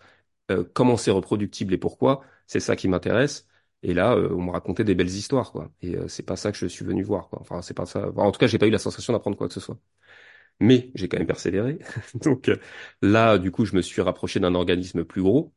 euh, 0.51 0.63
comment 0.73 0.97
c'est 0.97 1.11
reproductible 1.11 1.73
et 1.73 1.77
pourquoi. 1.77 2.21
C'est 2.47 2.59
ça 2.59 2.75
qui 2.75 2.87
m'intéresse. 2.87 3.47
Et 3.83 3.93
là, 3.93 4.13
euh, 4.15 4.29
on 4.33 4.43
me 4.43 4.51
racontait 4.51 4.83
des 4.83 4.93
belles 4.95 5.09
histoires, 5.09 5.51
quoi. 5.51 5.71
Et 5.81 5.95
euh, 5.95 6.07
c'est 6.07 6.23
pas 6.23 6.35
ça 6.35 6.51
que 6.51 6.57
je 6.57 6.67
suis 6.67 6.85
venu 6.85 7.03
voir, 7.03 7.29
quoi. 7.29 7.39
Enfin, 7.41 7.61
c'est 7.61 7.73
pas 7.73 7.85
ça. 7.87 8.09
En 8.15 8.31
tout 8.31 8.39
cas, 8.39 8.47
j'ai 8.47 8.59
pas 8.59 8.67
eu 8.67 8.69
la 8.71 8.77
sensation 8.79 9.13
d'apprendre 9.13 9.37
quoi 9.37 9.47
que 9.47 9.53
ce 9.53 9.59
soit. 9.59 9.77
Mais 10.59 10.91
j'ai 10.95 11.09
quand 11.09 11.17
même 11.17 11.27
persévéré. 11.27 11.79
Donc 12.15 12.49
euh, 12.49 12.57
là, 13.01 13.37
du 13.39 13.51
coup, 13.51 13.65
je 13.65 13.75
me 13.75 13.81
suis 13.81 14.01
rapproché 14.01 14.39
d'un 14.39 14.55
organisme 14.55 15.05
plus 15.05 15.21
gros, 15.23 15.53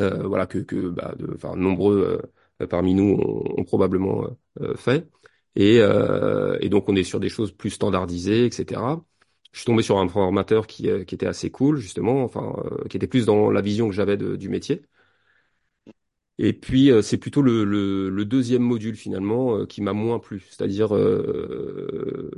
euh, 0.00 0.26
voilà 0.28 0.46
que, 0.46 0.58
que 0.58 0.88
bah, 0.90 1.14
de, 1.18 1.32
enfin, 1.34 1.56
nombreux 1.56 2.22
euh, 2.62 2.66
parmi 2.68 2.94
nous 2.94 3.14
ont, 3.20 3.60
ont 3.60 3.64
probablement 3.64 4.26
fait. 4.76 5.08
Et, 5.56 5.76
et 6.60 6.68
donc, 6.68 6.88
on 6.88 6.96
est 6.96 7.04
sur 7.04 7.20
des 7.20 7.28
choses 7.28 7.52
plus 7.52 7.70
standardisées, 7.70 8.46
etc. 8.46 9.04
Je 9.52 9.60
suis 9.60 9.66
tombé 9.66 9.82
sur 9.82 9.98
un 9.98 10.08
formateur 10.08 10.66
qui, 10.66 10.88
qui 11.06 11.14
était 11.14 11.26
assez 11.26 11.50
cool, 11.50 11.78
justement, 11.78 12.24
enfin, 12.24 12.54
qui 12.90 12.96
était 12.98 13.06
plus 13.06 13.26
dans 13.26 13.50
la 13.50 13.60
vision 13.62 13.88
que 13.88 13.94
j'avais 13.94 14.16
du 14.18 14.48
métier. 14.48 14.82
Et 16.38 16.52
puis 16.52 16.90
euh, 16.90 17.00
c'est 17.02 17.16
plutôt 17.16 17.40
le, 17.42 17.64
le, 17.64 18.10
le 18.10 18.24
deuxième 18.26 18.62
module 18.62 18.94
finalement 18.96 19.56
euh, 19.56 19.66
qui 19.66 19.80
m'a 19.80 19.94
moins 19.94 20.18
plu, 20.18 20.40
c'est-à-dire 20.50 20.94
euh, 20.94 22.30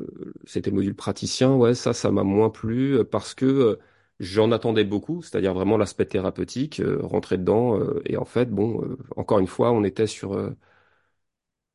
c'était 0.45 0.71
le 0.71 0.77
module 0.77 0.95
praticien, 0.95 1.55
ouais 1.57 1.75
ça 1.75 1.93
ça 1.93 2.13
m'a 2.13 2.23
moins 2.23 2.49
plu 2.51 3.05
parce 3.11 3.35
que 3.35 3.79
j'en 4.21 4.53
attendais 4.53 4.85
beaucoup, 4.85 5.23
c'est-à-dire 5.23 5.53
vraiment 5.55 5.77
l'aspect 5.77 6.07
thérapeutique, 6.07 6.81
rentrer 7.01 7.39
dedans 7.39 7.79
et 8.05 8.17
en 8.17 8.25
fait 8.25 8.51
bon 8.51 8.97
encore 9.17 9.41
une 9.41 9.47
fois 9.49 9.73
on 9.73 9.83
était 9.85 10.07
sur 10.07 10.53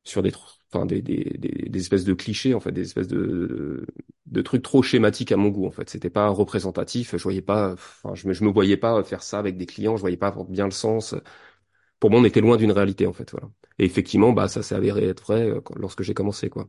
sur 0.04 0.22
des 0.22 0.32
enfin 0.72 0.86
des, 0.86 1.02
des, 1.02 1.24
des, 1.38 1.68
des 1.68 1.80
espèces 1.80 2.04
de 2.04 2.14
clichés 2.14 2.54
en 2.54 2.60
fait, 2.60 2.72
des 2.72 2.82
espèces 2.82 3.08
de 3.08 3.86
de 4.26 4.42
trucs 4.42 4.62
trop 4.62 4.82
schématiques 4.82 5.32
à 5.32 5.36
mon 5.36 5.48
goût 5.50 5.66
en 5.66 5.70
fait, 5.70 5.88
c'était 5.90 6.10
pas 6.10 6.28
représentatif, 6.28 7.16
je 7.16 7.22
voyais 7.22 7.42
pas 7.42 7.72
enfin 7.74 8.14
je 8.14 8.26
me 8.28 8.32
je 8.32 8.44
me 8.44 8.50
voyais 8.50 8.76
pas 8.76 9.02
faire 9.04 9.22
ça 9.22 9.38
avec 9.38 9.56
des 9.56 9.66
clients, 9.66 9.96
je 9.96 10.00
voyais 10.00 10.16
pas 10.16 10.34
bien 10.48 10.64
le 10.64 10.70
sens 10.72 11.14
pour 12.04 12.10
moi, 12.10 12.20
on 12.20 12.24
était 12.24 12.40
loin 12.42 12.58
d'une 12.58 12.70
réalité, 12.72 13.06
en 13.06 13.14
fait, 13.14 13.30
voilà. 13.32 13.48
Et 13.78 13.84
effectivement, 13.86 14.32
bah, 14.34 14.48
ça 14.48 14.62
s'est 14.62 14.74
avéré 14.74 15.06
être 15.08 15.22
vrai 15.24 15.48
euh, 15.50 15.60
lorsque 15.76 16.02
j'ai 16.02 16.12
commencé, 16.14 16.50
quoi. 16.50 16.68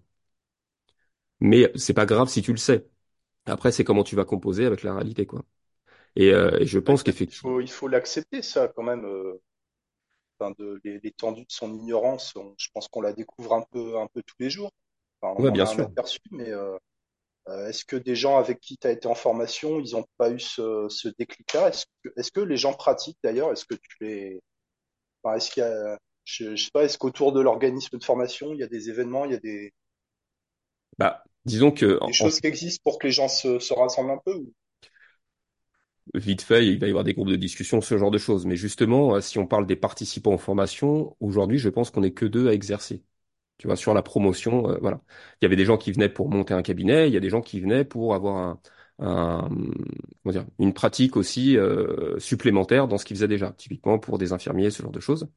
Mais 1.40 1.72
c'est 1.76 1.94
pas 1.94 2.06
grave 2.06 2.30
si 2.30 2.42
tu 2.42 2.52
le 2.52 2.58
sais. 2.58 2.88
Après, 3.46 3.72
c'est 3.74 3.84
comment 3.84 4.04
tu 4.06 4.16
vas 4.16 4.26
composer 4.26 4.66
avec 4.66 4.84
la 4.84 4.96
réalité, 4.96 5.26
quoi. 5.26 5.44
Et, 6.18 6.32
euh, 6.34 6.60
et 6.60 6.68
je 6.68 6.80
pense 6.80 7.04
Il 7.18 7.34
qu'effectivement, 7.34 7.52
il 7.60 7.70
faut 7.70 7.88
l'accepter, 7.88 8.42
ça, 8.42 8.68
quand 8.68 8.84
même. 8.84 9.06
euh, 9.06 9.42
enfin, 10.40 10.54
de, 10.60 10.80
l'étendue 11.04 11.42
de 11.44 11.52
son 11.52 11.74
ignorance, 11.74 12.36
on- 12.36 12.56
je 12.58 12.70
pense 12.74 12.88
qu'on 12.88 13.02
la 13.02 13.14
découvre 13.14 13.54
un 13.54 13.64
peu, 13.72 13.98
un 14.00 14.08
peu 14.08 14.22
tous 14.24 14.36
les 14.40 14.50
jours. 14.50 14.72
Enfin, 15.22 15.34
on 15.40 15.46
ouais, 15.46 15.52
en 15.52 15.52
bien 15.52 15.66
a 15.66 15.70
un 15.70 15.80
sûr. 15.80 15.92
aperçu, 15.92 16.20
mais 16.32 16.50
euh, 16.52 16.78
est-ce 17.70 17.86
que 17.86 17.96
des 17.98 18.16
gens 18.16 18.38
avec 18.38 18.60
qui 18.60 18.78
tu 18.78 18.88
as 18.88 18.92
été 18.92 19.08
en 19.08 19.16
formation, 19.16 19.80
ils 19.80 19.94
n'ont 19.94 20.06
pas 20.18 20.32
eu 20.32 20.40
ce, 20.40 20.88
ce 20.90 21.10
déclic-là? 21.20 21.70
Est-ce 21.70 21.86
que, 22.04 22.10
est-ce 22.18 22.32
que 22.32 22.42
les 22.42 22.58
gens 22.58 22.74
pratiquent 22.74 23.20
d'ailleurs? 23.24 23.52
Est-ce 23.54 23.66
que 23.66 23.76
tu 23.76 23.98
les, 24.02 24.42
enfin, 25.26 25.38
est-ce 25.38 25.52
qu'il 25.52 25.64
y 25.64 25.66
a, 25.66 25.98
je, 26.26 26.56
je 26.56 26.64
sais 26.66 26.72
pas, 26.72 26.84
est-ce 26.86 26.98
qu'autour 26.98 27.34
de 27.34 27.42
l'organisme 27.42 27.98
de 27.98 28.04
formation, 28.04 28.54
il 28.54 28.60
y 28.60 28.64
a 28.64 28.68
des 28.68 28.90
événements, 28.90 29.26
il 29.26 29.32
y 29.32 29.36
a 29.36 29.40
des, 29.40 29.74
Bah, 30.98 31.24
disons 31.46 31.72
que 31.72 32.00
des 32.00 32.02
en, 32.02 32.12
choses 32.12 32.40
qui 32.40 32.48
existent 32.48 32.82
pour 32.84 33.00
que 33.00 33.08
les 33.08 33.14
gens 33.14 33.28
se, 33.28 33.60
se 33.60 33.74
rassemblent 33.74 34.12
un 34.12 34.22
peu? 34.26 34.34
Ou... 34.36 34.54
vite 36.14 36.42
fait, 36.42 36.66
il 36.68 36.80
va 36.80 36.88
y 36.88 36.90
avoir 36.90 37.04
des 37.04 37.14
groupes 37.14 37.30
de 37.30 37.36
discussion, 37.36 37.82
ce 37.82 37.98
genre 37.98 38.12
de 38.12 38.18
choses. 38.18 38.46
Mais 38.46 38.56
justement, 38.56 39.16
euh, 39.16 39.22
si 39.22 39.40
on 39.40 39.48
parle 39.48 39.66
des 39.68 39.76
participants 39.76 40.34
en 40.34 40.38
formation, 40.38 41.16
aujourd'hui, 41.20 41.58
je 41.58 41.70
pense 41.70 41.92
qu'on 41.92 42.04
est 42.04 42.12
que 42.14 42.26
deux 42.26 42.48
à 42.50 42.54
exercer. 42.54 43.04
Tu 43.58 43.68
vois, 43.68 43.78
sur 43.78 43.94
la 43.94 44.04
promotion, 44.04 44.70
euh, 44.72 44.78
voilà. 44.82 45.02
Il 45.42 45.46
y 45.46 45.48
avait 45.48 45.58
des 45.58 45.66
gens 45.66 45.78
qui 45.78 45.92
venaient 45.92 46.10
pour 46.10 46.30
monter 46.30 46.54
un 46.54 46.64
cabinet, 46.64 47.08
il 47.10 47.14
y 47.14 47.18
a 47.18 47.22
des 47.22 47.30
gens 47.30 47.42
qui 47.42 47.62
venaient 47.62 47.86
pour 47.86 48.16
avoir 48.16 48.38
un, 48.38 48.62
un- 49.00 49.50
dire, 50.26 50.46
une 50.60 50.74
pratique 50.74 51.18
aussi 51.18 51.58
euh, 51.58 52.18
supplémentaire 52.20 52.88
dans 52.88 52.98
ce 52.98 53.06
qu'ils 53.06 53.16
faisaient 53.18 53.28
déjà, 53.28 53.52
typiquement 53.54 54.00
pour 54.00 54.18
des 54.18 54.34
infirmiers, 54.34 54.70
ce 54.72 54.82
genre 54.84 54.92
de 54.92 55.00
choses. 55.00 55.28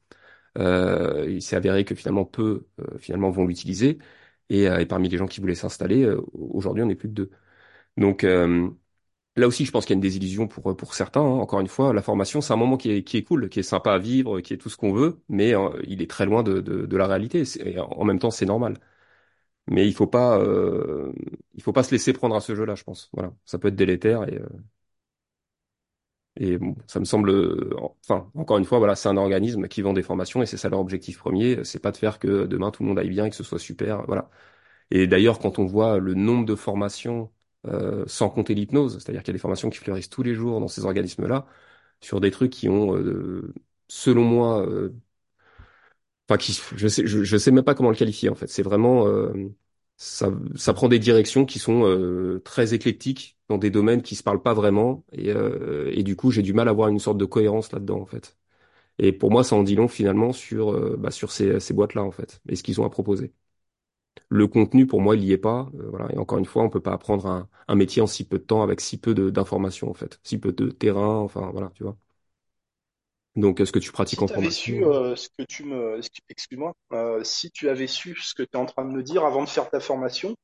Euh, 0.57 1.25
il 1.29 1.41
s'est 1.41 1.55
avéré 1.55 1.85
que 1.85 1.95
finalement 1.95 2.25
peu 2.25 2.67
euh, 2.79 2.97
finalement 2.99 3.31
vont 3.31 3.45
l'utiliser 3.47 3.99
et, 4.49 4.67
euh, 4.69 4.79
et 4.79 4.85
parmi 4.87 5.09
les 5.09 5.17
gens 5.17 5.27
qui 5.27 5.41
voulaient 5.41 5.55
s'installer, 5.55 6.03
euh, 6.03 6.21
aujourd'hui 6.33 6.83
on 6.83 6.87
n'est 6.87 6.95
plus 6.95 7.09
que 7.09 7.13
deux. 7.13 7.31
Donc 7.97 8.23
euh, 8.25 8.69
là 9.37 9.47
aussi 9.47 9.65
je 9.65 9.71
pense 9.71 9.85
qu'il 9.85 9.93
y 9.93 9.95
a 9.95 9.97
une 9.97 10.01
désillusion 10.01 10.47
pour 10.47 10.75
pour 10.77 10.93
certains. 10.95 11.21
hein. 11.21 11.25
Encore 11.39 11.59
une 11.61 11.67
fois, 11.67 11.93
la 11.93 12.01
formation 12.01 12.41
c'est 12.41 12.53
un 12.53 12.57
moment 12.57 12.77
qui 12.77 12.91
est 12.91 13.03
qui 13.03 13.17
est 13.17 13.23
cool, 13.23 13.49
qui 13.49 13.59
est 13.59 13.63
sympa 13.63 13.93
à 13.93 13.99
vivre, 13.99 14.41
qui 14.41 14.53
est 14.53 14.57
tout 14.57 14.69
ce 14.69 14.77
qu'on 14.77 14.93
veut, 14.93 15.21
mais 15.29 15.53
il 15.87 16.01
est 16.01 16.09
très 16.09 16.25
loin 16.25 16.43
de 16.43 16.61
de, 16.61 16.85
de 16.85 16.97
la 16.97 17.07
réalité. 17.07 17.43
Et 17.65 17.79
en 17.79 18.03
même 18.05 18.19
temps 18.19 18.31
c'est 18.31 18.45
normal. 18.47 18.77
Mais 19.67 19.87
il 19.87 19.93
faut 19.93 20.07
pas 20.07 20.39
euh, 20.39 21.13
il 21.53 21.61
faut 21.63 21.73
pas 21.73 21.83
se 21.83 21.91
laisser 21.91 22.13
prendre 22.13 22.35
à 22.35 22.41
ce 22.41 22.55
jeu-là, 22.55 22.75
je 22.75 22.83
pense. 22.83 23.09
Voilà, 23.13 23.33
ça 23.45 23.59
peut 23.59 23.67
être 23.69 23.75
délétère 23.75 24.27
et 24.27 24.35
euh, 24.37 24.47
Et 26.41 26.57
bon, 26.57 26.75
ça 26.87 26.99
me 26.99 27.05
semble, 27.05 27.31
enfin, 28.05 28.31
encore 28.35 28.57
une 28.57 28.63
fois, 28.65 28.77
voilà, 28.77 28.95
c'est 28.95 29.09
un 29.09 29.17
organisme 29.17 29.67
qui 29.67 29.81
vend 29.81 29.91
des 29.93 30.03
formations 30.03 30.41
et 30.41 30.45
c'est 30.45 30.55
ça 30.57 30.69
leur 30.69 30.79
objectif 30.79 31.17
premier. 31.19 31.63
C'est 31.65 31.79
pas 31.79 31.91
de 31.91 31.97
faire 31.97 32.17
que 32.19 32.45
demain 32.45 32.71
tout 32.71 32.83
le 32.83 32.89
monde 32.89 32.99
aille 32.99 33.09
bien 33.09 33.25
et 33.25 33.29
que 33.29 33.35
ce 33.35 33.43
soit 33.43 33.59
super, 33.59 34.05
voilà. 34.05 34.29
Et 34.91 35.07
d'ailleurs, 35.07 35.39
quand 35.39 35.59
on 35.59 35.65
voit 35.65 35.99
le 35.99 36.15
nombre 36.15 36.45
de 36.45 36.55
formations, 36.55 37.31
euh, 37.67 38.05
sans 38.07 38.29
compter 38.29 38.55
l'hypnose, 38.55 38.95
c'est-à-dire 38.99 39.23
qu'il 39.23 39.29
y 39.29 39.31
a 39.31 39.33
des 39.35 39.39
formations 39.39 39.69
qui 39.69 39.79
fleurissent 39.79 40.09
tous 40.09 40.23
les 40.23 40.35
jours 40.35 40.59
dans 40.61 40.67
ces 40.69 40.85
organismes-là, 40.85 41.47
sur 42.01 42.21
des 42.21 42.31
trucs 42.31 42.51
qui 42.51 42.69
ont, 42.69 42.95
euh, 42.97 43.53
selon 43.89 44.23
moi, 44.25 44.67
euh, 44.67 44.95
enfin, 46.29 46.37
qui, 46.37 46.59
je 46.75 46.87
sais, 46.87 47.05
je, 47.07 47.23
je 47.23 47.37
sais 47.37 47.51
même 47.51 47.63
pas 47.63 47.75
comment 47.75 47.89
le 47.89 47.95
qualifier 47.95 48.29
en 48.29 48.35
fait. 48.35 48.47
C'est 48.47 48.63
vraiment, 48.63 49.07
euh, 49.07 49.33
ça, 49.97 50.31
ça 50.55 50.73
prend 50.73 50.87
des 50.87 50.99
directions 50.99 51.45
qui 51.45 51.59
sont 51.59 51.85
euh, 51.85 52.41
très 52.45 52.73
éclectiques 52.73 53.37
dans 53.49 53.57
des 53.57 53.69
domaines 53.71 54.01
qui 54.03 54.15
se 54.15 54.23
parlent 54.23 54.41
pas 54.41 54.53
vraiment 54.53 55.03
et, 55.11 55.31
euh, 55.31 55.91
et 55.93 56.03
du 56.03 56.15
coup, 56.15 56.31
j'ai 56.31 56.41
du 56.43 56.53
mal 56.53 56.67
à 56.67 56.71
avoir 56.71 56.89
une 56.89 56.99
sorte 56.99 57.17
de 57.17 57.25
cohérence 57.25 57.71
là-dedans 57.71 57.99
en 58.01 58.05
fait. 58.05 58.37
Et 58.99 59.13
pour 59.13 59.31
moi, 59.31 59.43
ça 59.43 59.55
en 59.57 59.63
dit 59.63 59.75
long 59.75 59.87
finalement 59.89 60.33
sur, 60.33 60.71
euh, 60.73 60.97
bah, 60.99 61.11
sur 61.11 61.31
ces, 61.31 61.59
ces 61.59 61.73
boîtes-là 61.73 62.03
en 62.03 62.11
fait 62.11 62.41
et 62.49 62.55
ce 62.57 62.63
qu'ils 62.63 62.81
ont 62.81 62.85
à 62.85 62.89
proposer. 62.91 63.33
Le 64.29 64.47
contenu, 64.47 64.87
pour 64.87 65.01
moi, 65.01 65.15
il 65.15 65.23
y 65.23 65.31
est 65.33 65.37
pas. 65.37 65.69
euh, 65.75 65.89
voilà. 65.89 66.11
Et 66.13 66.17
encore 66.17 66.37
une 66.39 66.45
fois, 66.45 66.63
on 66.63 66.69
peut 66.69 66.81
pas 66.81 66.93
apprendre 66.93 67.27
un, 67.27 67.47
un 67.67 67.75
métier 67.75 68.01
en 68.01 68.07
si 68.07 68.27
peu 68.27 68.39
de 68.39 68.43
temps 68.43 68.63
avec 68.63 68.81
si 68.81 68.97
peu 68.99 69.13
d'informations 69.31 69.89
en 69.89 69.93
fait, 69.93 70.19
si 70.23 70.37
peu 70.39 70.51
de 70.51 70.69
terrain. 70.71 71.17
Enfin, 71.19 71.49
voilà, 71.51 71.71
tu 71.75 71.83
vois. 71.83 71.97
Donc, 73.35 73.59
est-ce 73.59 73.71
que 73.71 73.79
tu 73.79 73.91
pratiques 73.91 74.21
Si 74.21 74.27
en 74.27 74.27
su 74.51 74.83
formation? 74.83 74.85
euh, 74.85 75.15
ce 75.15 75.29
que 75.37 75.43
tu 75.43 75.63
me, 75.65 75.97
excu- 75.99 76.21
excuse-moi, 76.29 76.73
euh, 76.93 77.23
si 77.23 77.51
tu 77.51 77.69
avais 77.69 77.87
su 77.87 78.15
ce 78.15 78.33
que 78.33 78.43
tu 78.43 78.49
es 78.53 78.57
en 78.57 78.65
train 78.65 78.85
de 78.85 78.91
me 78.91 79.03
dire 79.03 79.23
avant 79.25 79.43
de 79.43 79.49
faire 79.49 79.69
ta 79.69 79.79
formation, 79.79 80.35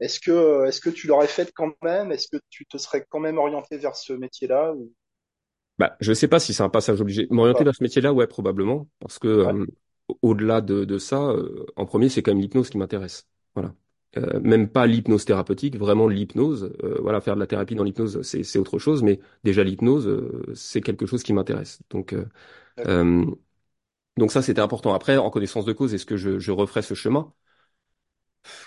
est-ce 0.00 0.20
que, 0.20 0.66
est-ce 0.66 0.80
que 0.80 0.90
tu 0.90 1.06
l'aurais 1.06 1.26
fait 1.28 1.50
quand 1.54 1.72
même? 1.82 2.12
Est-ce 2.12 2.28
que 2.28 2.40
tu 2.50 2.66
te 2.66 2.76
serais 2.78 3.04
quand 3.08 3.20
même 3.20 3.38
orienté 3.38 3.78
vers 3.78 3.96
ce 3.96 4.12
métier-là 4.12 4.72
ou, 4.74 4.92
Bah, 5.78 5.96
je 6.00 6.12
sais 6.12 6.28
pas 6.28 6.38
si 6.38 6.54
c'est 6.54 6.62
un 6.62 6.68
passage 6.68 7.00
obligé. 7.00 7.26
M'orienter 7.30 7.64
vers 7.64 7.74
ce 7.74 7.82
métier-là, 7.82 8.12
ouais, 8.12 8.26
probablement, 8.28 8.88
parce 9.00 9.18
que 9.18 9.26
Ouais, 9.42 9.54
euh, 9.62 9.66
au-delà 10.22 10.60
de, 10.60 10.84
de 10.84 10.98
ça, 10.98 11.20
euh, 11.30 11.66
en 11.76 11.84
premier, 11.86 12.08
c'est 12.08 12.22
quand 12.22 12.30
même 12.32 12.40
l'hypnose 12.40 12.70
qui 12.70 12.78
m'intéresse. 12.78 13.26
Voilà. 13.54 13.74
Euh, 14.16 14.40
même 14.40 14.68
pas 14.68 14.86
l'hypnose 14.86 15.24
thérapeutique, 15.24 15.76
vraiment 15.76 16.08
l'hypnose. 16.08 16.72
Euh, 16.84 16.98
voilà, 17.02 17.20
faire 17.20 17.34
de 17.34 17.40
la 17.40 17.46
thérapie 17.46 17.74
dans 17.74 17.84
l'hypnose, 17.84 18.22
c'est 18.22 18.44
c'est 18.44 18.58
autre 18.58 18.78
chose, 18.78 19.02
mais 19.02 19.20
déjà 19.44 19.64
l'hypnose, 19.64 20.06
euh, 20.06 20.42
c'est 20.54 20.80
quelque 20.80 21.06
chose 21.06 21.22
qui 21.24 21.32
m'intéresse. 21.32 21.80
Donc 21.90 22.12
euh, 22.12 22.26
euh, 22.86 23.24
donc 24.18 24.32
ça, 24.32 24.42
c'était 24.42 24.60
important. 24.62 24.94
Après, 24.94 25.16
en 25.18 25.30
connaissance 25.30 25.64
de 25.66 25.72
cause, 25.74 25.94
est-ce 25.94 26.06
que 26.06 26.16
je, 26.16 26.38
je 26.38 26.52
referais 26.52 26.82
ce 26.82 26.94
chemin? 26.94 27.32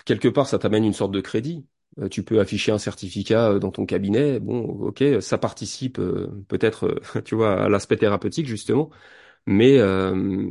Quelque 0.04 0.28
part, 0.28 0.46
ça 0.46 0.58
t'amène 0.58 0.84
une 0.84 0.92
sorte 0.92 1.12
de 1.12 1.20
crédit. 1.20 1.66
Euh, 1.98 2.08
tu 2.08 2.22
peux 2.24 2.40
afficher 2.40 2.72
un 2.72 2.78
certificat 2.78 3.58
dans 3.58 3.70
ton 3.70 3.86
cabinet. 3.86 4.40
Bon, 4.40 4.60
ok, 4.64 5.02
ça 5.20 5.38
participe 5.38 5.98
euh, 5.98 6.44
peut-être, 6.48 7.00
tu 7.24 7.34
vois, 7.34 7.64
à 7.64 7.68
l'aspect 7.68 7.96
thérapeutique 7.96 8.46
justement. 8.46 8.90
Mais, 9.46 9.78
euh, 9.80 10.50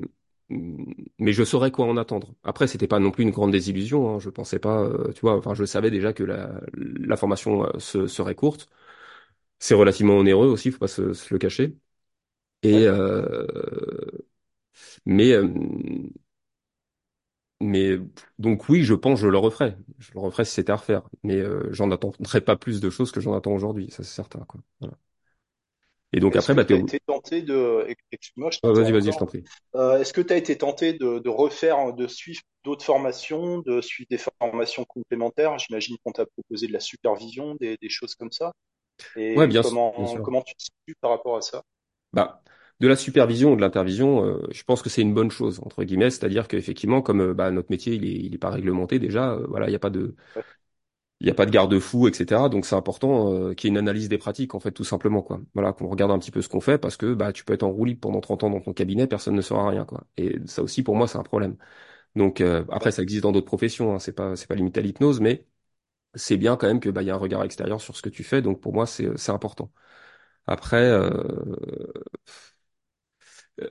mais 0.50 1.34
je 1.34 1.44
saurais 1.44 1.72
quoi 1.72 1.86
en 1.86 1.98
attendre. 1.98 2.34
Après, 2.44 2.68
c'était 2.68 2.88
pas 2.88 3.00
non 3.00 3.12
plus 3.12 3.24
une 3.24 3.32
grande 3.32 3.52
désillusion. 3.52 4.16
Hein. 4.16 4.20
Je 4.20 4.30
pensais 4.30 4.60
pas, 4.60 4.82
euh, 4.84 5.12
tu 5.14 5.22
vois, 5.22 5.38
enfin, 5.38 5.54
je 5.54 5.66
savais 5.66 5.92
déjà 5.92 6.14
que 6.14 6.24
la, 6.24 6.62
la 6.76 7.18
formation 7.18 7.66
euh, 7.66 7.80
se- 7.80 8.08
serait 8.08 8.36
courte. 8.36 8.70
C'est 9.60 9.76
relativement 9.76 10.18
onéreux 10.18 10.48
aussi, 10.48 10.72
faut 10.72 10.80
pas 10.80 10.88
se, 10.90 11.14
se 11.14 11.34
le 11.34 11.40
cacher. 11.40 11.76
Et 12.64 12.76
Ouais. 12.76 12.88
euh, 12.88 13.48
mais 15.06 15.34
euh, 15.34 15.48
mais 17.62 17.98
donc 18.40 18.70
oui, 18.70 18.84
je 18.84 18.94
pense 18.94 19.20
je 19.20 19.28
le 19.28 19.38
referais. 19.38 19.78
Je 20.00 20.12
le 20.14 20.20
referais 20.20 20.46
si 20.46 20.54
c'était 20.54 20.72
à 20.72 20.76
refaire. 20.76 21.04
Mais 21.24 21.36
euh, 21.38 21.68
j'en 21.74 21.90
attendrai 21.92 22.42
pas 22.42 22.56
plus 22.56 22.80
de 22.82 22.90
choses 22.90 23.12
que 23.12 23.20
j'en 23.22 23.34
attends 23.36 23.54
aujourd'hui, 23.54 23.90
ça 23.92 24.04
c'est 24.04 24.14
certain, 24.16 24.40
quoi. 24.48 24.62
Voilà. 24.80 24.96
Et 26.14 26.20
donc 26.20 26.36
après, 26.36 26.54
bah 26.54 26.66
tu 26.66 26.74
as 26.74 26.78
été 26.78 27.00
tenté 27.00 27.42
de, 27.42 27.88
excuse-moi, 28.12 28.52
je 28.52 28.60
Ah, 28.64 28.72
t'entends 28.72 28.72
vas-y, 28.72 28.92
vas-y, 28.92 29.12
je 29.12 29.18
t'en 29.18 29.26
prie. 29.26 29.48
Euh, 29.76 30.00
est-ce 30.00 30.14
que 30.14 30.22
tu 30.22 30.34
as 30.34 30.38
été 30.38 30.58
tenté 30.58 30.94
de, 30.94 31.20
de 31.20 31.30
refaire, 31.30 31.94
de 31.94 32.08
suivre 32.08 32.42
d'autres 32.64 32.86
formations, 32.86 33.60
de 33.60 33.82
suivre 33.82 34.08
des 34.10 34.18
formations 34.20 34.86
complémentaires? 34.86 35.58
J'imagine 35.60 35.98
qu'on 36.04 36.12
t'a 36.14 36.26
proposé 36.26 36.68
de 36.68 36.74
la 36.74 36.80
supervision, 36.80 37.56
des, 37.56 37.78
des 37.82 37.90
choses 37.90 38.16
comme 38.16 38.32
ça. 38.32 38.54
Ouais, 39.36 39.48
Et 39.48 39.48
bien, 39.48 39.64
sûr, 39.64 39.80
bien 39.96 40.06
comment, 40.06 40.20
sûr. 40.22 40.26
comment 40.26 40.44
tu 40.44 40.56
te 40.56 40.64
situes 40.64 40.96
par 41.02 41.12
rapport 41.12 41.38
à 41.38 41.42
ça? 41.42 41.64
Bah, 42.14 42.42
de 42.80 42.88
la 42.88 42.96
supervision 42.96 43.54
ou 43.54 43.56
de 43.56 43.62
l'intervision, 43.62 44.24
euh, 44.26 44.48
je 44.52 44.64
pense 44.64 44.82
que 44.82 44.90
c'est 44.90 45.02
une 45.02 45.14
bonne 45.14 45.32
chose 45.32 45.60
entre 45.64 45.84
guillemets, 45.84 46.10
c'est-à-dire 46.10 46.48
qu'effectivement, 46.48 47.02
comme 47.02 47.22
euh, 47.22 47.34
bah, 47.34 47.52
notre 47.52 47.70
métier 47.72 47.96
il 47.96 48.06
est, 48.06 48.14
il 48.14 48.34
est 48.36 48.38
pas 48.38 48.50
réglementé 48.50 49.00
déjà, 49.00 49.34
euh, 49.34 49.46
voilà, 49.48 49.68
il 49.68 49.70
n'y 49.72 49.76
a 49.76 49.80
pas 49.80 49.90
de, 49.90 50.16
Ouais. 50.36 50.44
Il 51.20 51.26
n'y 51.26 51.32
a 51.32 51.34
pas 51.34 51.46
de 51.46 51.52
garde-fou, 51.52 52.08
etc. 52.08 52.50
Donc 52.50 52.66
c'est 52.66 52.76
important 52.76 53.34
euh, 53.34 53.54
qu'il 53.54 53.68
y 53.70 53.72
ait 53.72 53.74
une 53.74 53.78
analyse 53.78 54.10
des 54.10 54.18
pratiques, 54.20 54.54
en 54.56 54.60
fait, 54.60 54.72
tout 54.72 54.84
simplement, 54.84 55.22
quoi. 55.24 55.42
Voilà, 55.56 55.74
qu'on 55.74 55.88
regarde 55.90 56.12
un 56.12 56.20
petit 56.20 56.32
peu 56.32 56.42
ce 56.42 56.50
qu'on 56.50 56.62
fait, 56.62 56.78
parce 56.78 56.98
que 56.98 57.14
bah 57.14 57.34
tu 57.34 57.44
peux 57.44 57.54
être 57.54 57.64
en 57.64 57.72
roue 57.72 57.86
libre 57.86 58.02
pendant 58.02 58.22
30 58.22 58.44
ans 58.44 58.50
dans 58.52 58.62
ton 58.62 58.74
cabinet, 58.74 59.08
personne 59.08 59.36
ne 59.36 59.42
saura 59.42 59.70
rien, 59.70 59.86
quoi. 59.86 60.04
Et 60.18 60.38
ça 60.46 60.62
aussi, 60.64 60.84
pour 60.84 60.96
moi, 60.96 61.08
c'est 61.08 61.18
un 61.18 61.24
problème. 61.24 61.58
Donc 62.16 62.42
euh, 62.42 62.66
après, 62.72 62.92
ça 62.92 63.04
existe 63.04 63.24
dans 63.24 63.32
d'autres 63.34 63.48
professions, 63.48 63.96
hein, 63.96 64.00
c'est 64.00 64.14
pas 64.14 64.36
c'est 64.36 64.48
pas 64.48 64.56
limité 64.56 64.80
à 64.82 64.84
l'hypnose, 64.84 65.22
mais 65.22 65.46
c'est 66.16 66.38
bien 66.38 66.58
quand 66.58 66.68
même 66.68 66.80
que 66.82 66.90
bah 66.90 67.04
il 67.04 67.08
y 67.08 67.12
a 67.12 67.16
un 67.16 67.18
regard 67.18 67.44
extérieur 67.44 67.82
sur 67.82 67.96
ce 67.98 68.02
que 68.04 68.10
tu 68.10 68.24
fais. 68.24 68.42
Donc 68.42 68.62
pour 68.62 68.74
moi, 68.74 68.88
c'est 68.88 69.18
c'est 69.18 69.32
important. 69.34 69.72
Après, 70.48 70.82
euh, 70.84 71.10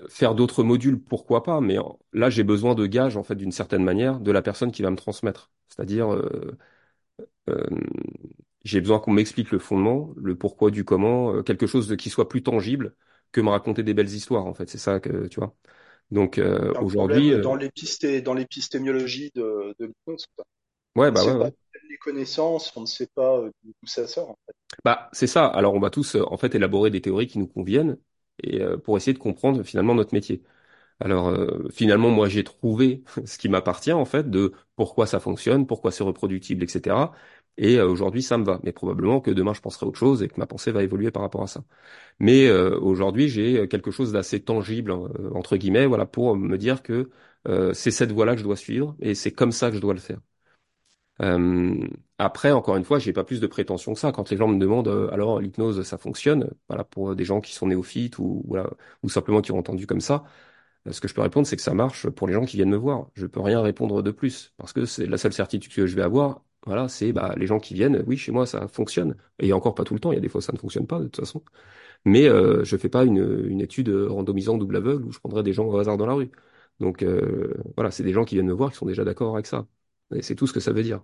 faire 0.08 0.34
d'autres 0.34 0.62
modules, 0.64 1.00
pourquoi 1.02 1.42
pas, 1.42 1.60
mais 1.60 1.76
là 2.12 2.30
j'ai 2.30 2.42
besoin 2.44 2.74
de 2.74 2.86
gages 2.86 3.16
en 3.16 3.22
fait 3.22 3.34
d'une 3.36 3.52
certaine 3.52 3.84
manière 3.84 4.20
de 4.20 4.30
la 4.32 4.42
personne 4.42 4.72
qui 4.72 4.82
va 4.82 4.90
me 4.90 4.96
transmettre. 4.96 5.50
C'est-à-dire 5.68 6.12
euh, 6.12 6.58
j'ai 8.64 8.80
besoin 8.80 8.98
qu'on 8.98 9.12
m'explique 9.12 9.50
le 9.50 9.58
fondement, 9.58 10.12
le 10.16 10.36
pourquoi 10.36 10.70
du 10.70 10.84
comment, 10.84 11.34
euh, 11.34 11.42
quelque 11.42 11.66
chose 11.66 11.88
de, 11.88 11.94
qui 11.94 12.10
soit 12.10 12.28
plus 12.28 12.42
tangible 12.42 12.96
que 13.32 13.40
me 13.40 13.50
raconter 13.50 13.82
des 13.82 13.94
belles 13.94 14.08
histoires 14.12 14.46
en 14.46 14.54
fait. 14.54 14.68
C'est 14.68 14.78
ça 14.78 15.00
que 15.00 15.28
tu 15.28 15.40
vois. 15.40 15.54
Donc 16.10 16.38
euh, 16.38 16.72
aujourd'hui, 16.80 17.32
euh, 17.32 17.42
dans 17.42 17.54
l'épisté, 17.54 18.22
dans 18.22 18.34
l'épistémiologie 18.34 19.30
de, 19.34 19.74
de 19.78 19.92
quoi. 20.04 20.16
ouais 20.96 21.10
On 21.10 21.14
bah 21.14 21.24
ouais, 21.24 21.32
sait 21.32 21.36
ouais. 21.36 21.50
pas 21.50 21.50
les 21.90 21.98
connaissances, 21.98 22.76
on 22.76 22.82
ne 22.82 22.86
sait 22.86 23.08
pas 23.14 23.38
euh, 23.38 23.50
d'où 23.64 23.72
ça 23.86 24.06
sort. 24.08 24.30
en 24.30 24.38
fait. 24.46 24.54
Bah 24.84 25.08
c'est 25.12 25.26
ça. 25.26 25.46
Alors 25.46 25.74
on 25.74 25.80
va 25.80 25.90
tous 25.90 26.16
euh, 26.16 26.24
en 26.26 26.36
fait 26.36 26.54
élaborer 26.54 26.90
des 26.90 27.00
théories 27.00 27.26
qui 27.26 27.38
nous 27.38 27.46
conviennent 27.46 27.98
et 28.42 28.60
euh, 28.62 28.76
pour 28.76 28.96
essayer 28.96 29.12
de 29.14 29.18
comprendre 29.18 29.62
finalement 29.62 29.94
notre 29.94 30.14
métier. 30.14 30.42
Alors 31.00 31.28
euh, 31.28 31.68
finalement, 31.70 32.10
moi 32.10 32.28
j'ai 32.28 32.44
trouvé 32.44 33.02
ce 33.26 33.38
qui 33.38 33.48
m'appartient 33.48 33.92
en 33.92 34.04
fait 34.04 34.30
de 34.30 34.52
pourquoi 34.76 35.06
ça 35.06 35.20
fonctionne, 35.20 35.66
pourquoi 35.66 35.90
c'est 35.92 36.04
reproductible, 36.04 36.64
etc. 36.64 37.12
Et 37.58 37.76
euh, 37.78 37.86
aujourd'hui 37.88 38.22
ça 38.22 38.38
me 38.38 38.44
va. 38.44 38.60
Mais 38.62 38.72
probablement 38.72 39.20
que 39.20 39.30
demain 39.30 39.52
je 39.54 39.60
penserai 39.60 39.86
autre 39.86 39.98
chose 39.98 40.22
et 40.22 40.28
que 40.28 40.38
ma 40.40 40.46
pensée 40.46 40.72
va 40.72 40.82
évoluer 40.82 41.10
par 41.10 41.22
rapport 41.22 41.42
à 41.42 41.46
ça. 41.46 41.64
Mais 42.20 42.46
euh, 42.48 42.78
aujourd'hui 42.80 43.28
j'ai 43.28 43.68
quelque 43.68 43.90
chose 43.90 44.12
d'assez 44.12 44.42
tangible 44.42 44.92
entre 45.34 45.56
guillemets, 45.56 45.86
voilà, 45.86 46.06
pour 46.06 46.36
me 46.36 46.58
dire 46.58 46.82
que 46.82 47.10
c'est 47.74 47.92
cette 47.92 48.12
voie-là 48.12 48.32
que 48.34 48.38
je 48.40 48.44
dois 48.44 48.56
suivre 48.56 48.96
et 49.00 49.14
c'est 49.14 49.32
comme 49.32 49.52
ça 49.52 49.70
que 49.70 49.76
je 49.76 49.80
dois 49.80 49.94
le 49.94 50.00
faire. 50.00 50.20
Après, 52.18 52.50
encore 52.52 52.76
une 52.76 52.84
fois, 52.84 52.98
j'ai 52.98 53.12
pas 53.12 53.24
plus 53.24 53.40
de 53.40 53.46
prétention 53.46 53.92
que 53.94 54.00
ça. 54.00 54.10
Quand 54.12 54.30
les 54.30 54.36
gens 54.36 54.48
me 54.48 54.58
demandent, 54.58 54.88
euh, 54.88 55.10
alors 55.12 55.40
l'hypnose, 55.40 55.82
ça 55.82 55.98
fonctionne, 55.98 56.50
voilà, 56.68 56.84
pour 56.84 57.14
des 57.14 57.24
gens 57.24 57.40
qui 57.40 57.52
sont 57.54 57.66
néophytes 57.66 58.18
ou 58.18 58.44
simplement 59.08 59.40
qui 59.42 59.52
ont 59.52 59.58
entendu 59.58 59.86
comme 59.86 60.00
ça. 60.00 60.24
Ce 60.92 61.00
que 61.00 61.08
je 61.08 61.14
peux 61.14 61.20
répondre, 61.22 61.46
c'est 61.46 61.56
que 61.56 61.62
ça 61.62 61.74
marche 61.74 62.08
pour 62.10 62.26
les 62.28 62.32
gens 62.34 62.44
qui 62.44 62.56
viennent 62.56 62.70
me 62.70 62.76
voir. 62.76 63.08
Je 63.14 63.26
peux 63.26 63.40
rien 63.40 63.60
répondre 63.62 64.02
de 64.02 64.10
plus 64.10 64.52
parce 64.56 64.72
que 64.72 64.84
c'est 64.86 65.06
la 65.06 65.18
seule 65.18 65.32
certitude 65.32 65.72
que 65.72 65.86
je 65.86 65.96
vais 65.96 66.02
avoir. 66.02 66.42
Voilà, 66.66 66.88
c'est 66.88 67.12
bah, 67.12 67.34
les 67.36 67.46
gens 67.46 67.58
qui 67.60 67.74
viennent. 67.74 68.02
Oui, 68.06 68.16
chez 68.16 68.32
moi, 68.32 68.46
ça 68.46 68.68
fonctionne. 68.68 69.16
Et 69.38 69.52
encore 69.52 69.74
pas 69.74 69.84
tout 69.84 69.94
le 69.94 70.00
temps. 70.00 70.12
Il 70.12 70.16
y 70.16 70.18
a 70.18 70.20
des 70.20 70.28
fois, 70.28 70.40
ça 70.42 70.52
ne 70.52 70.58
fonctionne 70.58 70.86
pas 70.86 70.98
de 70.98 71.04
toute 71.04 71.16
façon. 71.16 71.42
Mais 72.04 72.26
euh, 72.28 72.64
je 72.64 72.76
fais 72.76 72.88
pas 72.90 73.04
une, 73.04 73.18
une 73.48 73.60
étude 73.62 73.90
randomisante 73.90 74.58
double 74.60 74.76
aveugle 74.76 75.04
où 75.06 75.12
je 75.12 75.20
prendrais 75.20 75.42
des 75.44 75.52
gens 75.52 75.66
au 75.66 75.78
hasard 75.78 75.96
dans 75.98 76.06
la 76.06 76.14
rue. 76.14 76.30
Donc 76.80 77.02
euh, 77.02 77.54
voilà, 77.76 77.90
c'est 77.90 78.04
des 78.04 78.12
gens 78.12 78.24
qui 78.24 78.36
viennent 78.36 78.46
me 78.48 78.52
voir 78.54 78.70
qui 78.72 78.78
sont 78.78 78.86
déjà 78.86 79.04
d'accord 79.04 79.34
avec 79.34 79.46
ça. 79.46 79.66
Et 80.14 80.22
c'est 80.22 80.34
tout 80.36 80.46
ce 80.46 80.52
que 80.54 80.60
ça 80.60 80.72
veut 80.72 80.82
dire. 80.84 81.02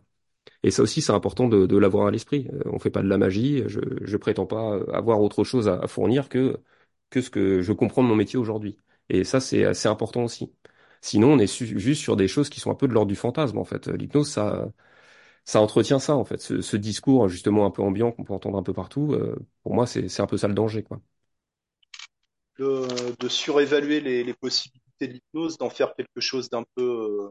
Et 0.63 0.71
ça 0.71 0.83
aussi, 0.83 1.03
c'est 1.03 1.13
important 1.13 1.49
de, 1.49 1.67
de 1.67 1.77
l'avoir 1.77 2.07
à 2.09 2.11
l'esprit. 2.11 2.49
Euh, 2.53 2.61
on 2.67 2.79
fait 2.79 2.91
pas 2.91 3.03
de 3.03 3.09
la 3.09 3.19
magie. 3.19 3.63
Je, 3.67 3.81
je 4.03 4.17
prétends 4.17 4.47
pas 4.47 4.77
avoir 4.93 5.21
autre 5.21 5.45
chose 5.45 5.69
à, 5.69 5.79
à 5.81 5.87
fournir 5.89 6.29
que 6.29 6.57
que 7.11 7.21
ce 7.21 7.31
que 7.31 7.61
je 7.63 7.73
comprends 7.73 8.03
de 8.03 8.09
mon 8.09 8.17
métier 8.17 8.39
aujourd'hui. 8.39 8.77
Et 9.09 9.25
ça, 9.25 9.41
c'est 9.41 9.65
assez 9.65 9.89
important 9.89 10.25
aussi. 10.25 10.53
Sinon, 11.01 11.33
on 11.35 11.39
est 11.39 11.47
su- 11.47 11.79
juste 11.79 12.03
sur 12.03 12.17
des 12.17 12.29
choses 12.29 12.49
qui 12.51 12.61
sont 12.61 12.71
un 12.71 12.75
peu 12.75 12.89
de 12.89 12.93
l'ordre 12.95 13.09
du 13.11 13.17
fantasme, 13.17 13.59
en 13.59 13.65
fait. 13.65 13.89
L'hypnose, 13.89 14.31
ça, 14.31 14.69
ça 15.45 15.61
entretient 15.61 15.99
ça, 16.01 16.17
en 16.17 16.25
fait. 16.25 16.41
Ce, 16.41 16.63
ce 16.63 16.77
discours, 16.79 17.29
justement, 17.29 17.67
un 17.67 17.71
peu 17.73 17.83
ambiant 17.83 18.13
qu'on 18.13 18.25
peut 18.25 18.35
entendre 18.35 18.59
un 18.59 18.63
peu 18.65 18.75
partout, 18.75 19.13
euh, 19.15 19.37
pour 19.65 19.75
moi, 19.75 19.87
c'est, 19.87 20.21
un 20.21 20.27
peu 20.27 20.39
ça 20.39 20.49
le 20.49 20.55
danger, 20.55 20.83
quoi. 20.85 21.01
De, 22.59 22.87
de 23.19 23.29
surévaluer 23.29 24.01
les, 24.01 24.25
les 24.25 24.35
possibilités 24.35 25.09
de 25.09 25.13
l'hypnose, 25.15 25.57
d'en 25.59 25.71
faire 25.71 25.95
quelque 25.95 26.21
chose 26.21 26.51
d'un 26.51 26.65
peu, 26.75 26.83
euh, 26.83 27.31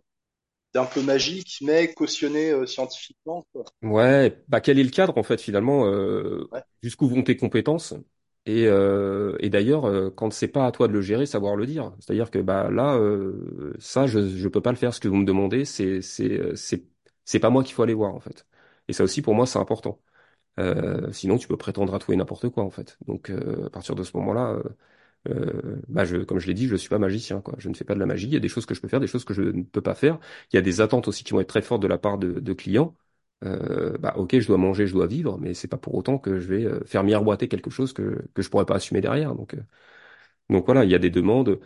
d'un 0.73 0.85
peu 0.85 1.01
magique, 1.03 1.57
mais 1.61 1.93
cautionné 1.93 2.51
euh, 2.51 2.67
scientifiquement, 2.67 3.45
quoi. 3.53 3.65
Ouais, 3.81 4.43
bah 4.47 4.61
quel 4.61 4.77
est 4.77 4.83
le 4.83 4.91
cadre 4.91 5.17
en 5.17 5.23
fait 5.23 5.41
finalement 5.41 5.85
Ouais. 6.51 6.63
jusqu'où 6.83 7.07
vont 7.07 7.23
tes 7.23 7.35
compétences? 7.37 7.95
Et, 8.45 8.67
euh, 8.67 9.35
et 9.39 9.49
d'ailleurs 9.49 9.85
euh, 9.85 10.09
quand 10.09 10.31
c'est 10.33 10.47
pas 10.47 10.65
à 10.65 10.71
toi 10.71 10.87
de 10.87 10.93
le 10.93 11.01
gérer 11.01 11.25
savoir 11.25 11.55
le 11.55 11.65
dire 11.67 11.93
c'est-à-dire 11.99 12.31
que 12.31 12.39
bah 12.39 12.69
là 12.71 12.95
euh, 12.97 13.73
ça 13.79 14.07
je 14.07 14.27
je 14.29 14.47
peux 14.47 14.61
pas 14.61 14.71
le 14.71 14.77
faire 14.77 14.93
ce 14.93 14.99
que 14.99 15.07
vous 15.07 15.15
me 15.17 15.25
demandez 15.25 15.65
c'est 15.65 16.01
c'est 16.01 16.39
euh, 16.39 16.55
c'est 16.55 16.85
c'est 17.25 17.39
pas 17.39 17.49
moi 17.51 17.63
qu'il 17.63 17.73
faut 17.75 17.83
aller 17.83 17.93
voir 17.93 18.15
en 18.15 18.19
fait 18.19 18.45
et 18.87 18.93
ça 18.93 19.03
aussi 19.03 19.21
pour 19.21 19.35
moi 19.35 19.45
c'est 19.45 19.59
important 19.59 19.99
Euh, 20.59 21.11
sinon 21.13 21.37
tu 21.37 21.47
peux 21.47 21.57
prétendre 21.57 21.95
à 21.95 21.99
tout 21.99 22.13
et 22.13 22.17
n'importe 22.17 22.49
quoi 22.49 22.63
en 22.65 22.71
fait 22.71 22.97
donc 23.07 23.29
euh, 23.31 23.67
à 23.67 23.71
partir 23.71 23.95
de 23.95 24.03
ce 24.03 24.17
moment-là 24.17 24.59
bah 25.87 26.05
je, 26.05 26.17
comme 26.17 26.39
je 26.39 26.47
l'ai 26.47 26.53
dit, 26.53 26.67
je 26.67 26.75
suis 26.75 26.89
pas 26.89 26.99
magicien, 26.99 27.41
quoi. 27.41 27.55
Je 27.57 27.69
ne 27.69 27.73
fais 27.73 27.83
pas 27.83 27.93
de 27.95 27.99
la 27.99 28.05
magie. 28.05 28.27
Il 28.27 28.33
y 28.33 28.35
a 28.35 28.39
des 28.39 28.49
choses 28.49 28.65
que 28.65 28.73
je 28.75 28.81
peux 28.81 28.87
faire, 28.87 28.99
des 28.99 29.07
choses 29.07 29.25
que 29.25 29.33
je 29.33 29.41
ne 29.43 29.63
peux 29.63 29.81
pas 29.81 29.95
faire. 29.95 30.19
Il 30.51 30.55
y 30.55 30.59
a 30.59 30.61
des 30.61 30.81
attentes 30.81 31.07
aussi 31.07 31.23
qui 31.23 31.33
vont 31.33 31.39
être 31.41 31.49
très 31.49 31.61
fortes 31.61 31.81
de 31.81 31.87
la 31.87 31.97
part 31.97 32.17
de, 32.17 32.39
de 32.39 32.53
clients. 32.53 32.95
Euh, 33.43 33.97
bah 33.97 34.13
ok, 34.17 34.39
je 34.39 34.47
dois 34.47 34.57
manger, 34.57 34.85
je 34.87 34.93
dois 34.93 35.07
vivre, 35.07 35.37
mais 35.39 35.53
c'est 35.55 35.67
pas 35.67 35.77
pour 35.77 35.95
autant 35.95 36.19
que 36.19 36.39
je 36.39 36.47
vais 36.47 36.65
euh, 36.65 36.83
faire 36.85 37.03
miroiter 37.03 37.47
quelque 37.47 37.71
chose 37.71 37.93
que 37.93 38.23
que 38.35 38.41
je 38.43 38.49
pourrais 38.49 38.65
pas 38.65 38.75
assumer 38.75 39.01
derrière. 39.01 39.35
Donc 39.35 39.55
euh, 39.55 39.61
donc 40.49 40.65
voilà, 40.65 40.83
il 40.85 40.91
y 40.91 40.95
a 40.95 40.99
des 40.99 41.09
demandes. 41.09 41.59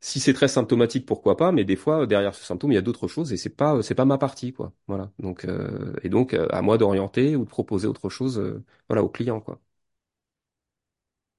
Si 0.00 0.20
c'est 0.20 0.34
très 0.34 0.48
symptomatique, 0.48 1.06
pourquoi 1.06 1.36
pas, 1.36 1.52
mais 1.52 1.64
des 1.64 1.76
fois 1.76 2.06
derrière 2.06 2.34
ce 2.34 2.44
symptôme, 2.44 2.72
il 2.72 2.74
y 2.76 2.78
a 2.78 2.82
d'autres 2.82 3.08
choses 3.08 3.32
et 3.32 3.36
c'est 3.38 3.50
pas 3.56 3.82
c'est 3.82 3.94
pas 3.94 4.04
ma 4.06 4.18
partie, 4.18 4.52
quoi. 4.52 4.72
Voilà. 4.88 5.12
Donc 5.18 5.44
euh, 5.44 5.94
et 6.02 6.08
donc 6.10 6.34
euh, 6.34 6.48
à 6.50 6.62
moi 6.62 6.78
d'orienter 6.78 7.36
ou 7.36 7.44
de 7.44 7.50
proposer 7.50 7.86
autre 7.88 8.08
chose, 8.10 8.38
euh, 8.38 8.64
voilà, 8.88 9.02
au 9.04 9.08
client, 9.10 9.40
quoi. 9.40 9.60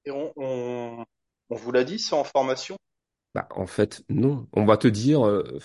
Et 0.04 0.10
on, 0.12 0.32
on, 0.36 1.04
on 1.50 1.54
vous 1.56 1.72
l'a 1.72 1.82
dit, 1.84 1.98
c'est 1.98 2.14
en 2.14 2.22
formation? 2.24 2.76
Bah, 3.34 3.48
en 3.52 3.66
fait, 3.66 4.04
non. 4.10 4.46
On 4.52 4.64
va 4.66 4.76
te 4.76 4.88
dire 4.88 5.26
euh, 5.26 5.58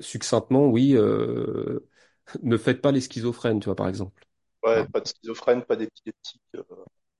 succinctement, 0.00 0.66
oui, 0.66 0.94
euh, 0.94 1.88
ne 2.42 2.56
faites 2.56 2.80
pas 2.82 2.92
les 2.92 3.00
schizophrènes, 3.00 3.60
tu 3.60 3.66
vois, 3.66 3.76
par 3.76 3.88
exemple. 3.88 4.24
Ouais, 4.64 4.86
pas 4.88 5.00
de 5.00 5.06
schizophrène, 5.08 5.62
pas 5.64 5.76
d'épileptique. 5.76 6.40
euh, 6.56 6.62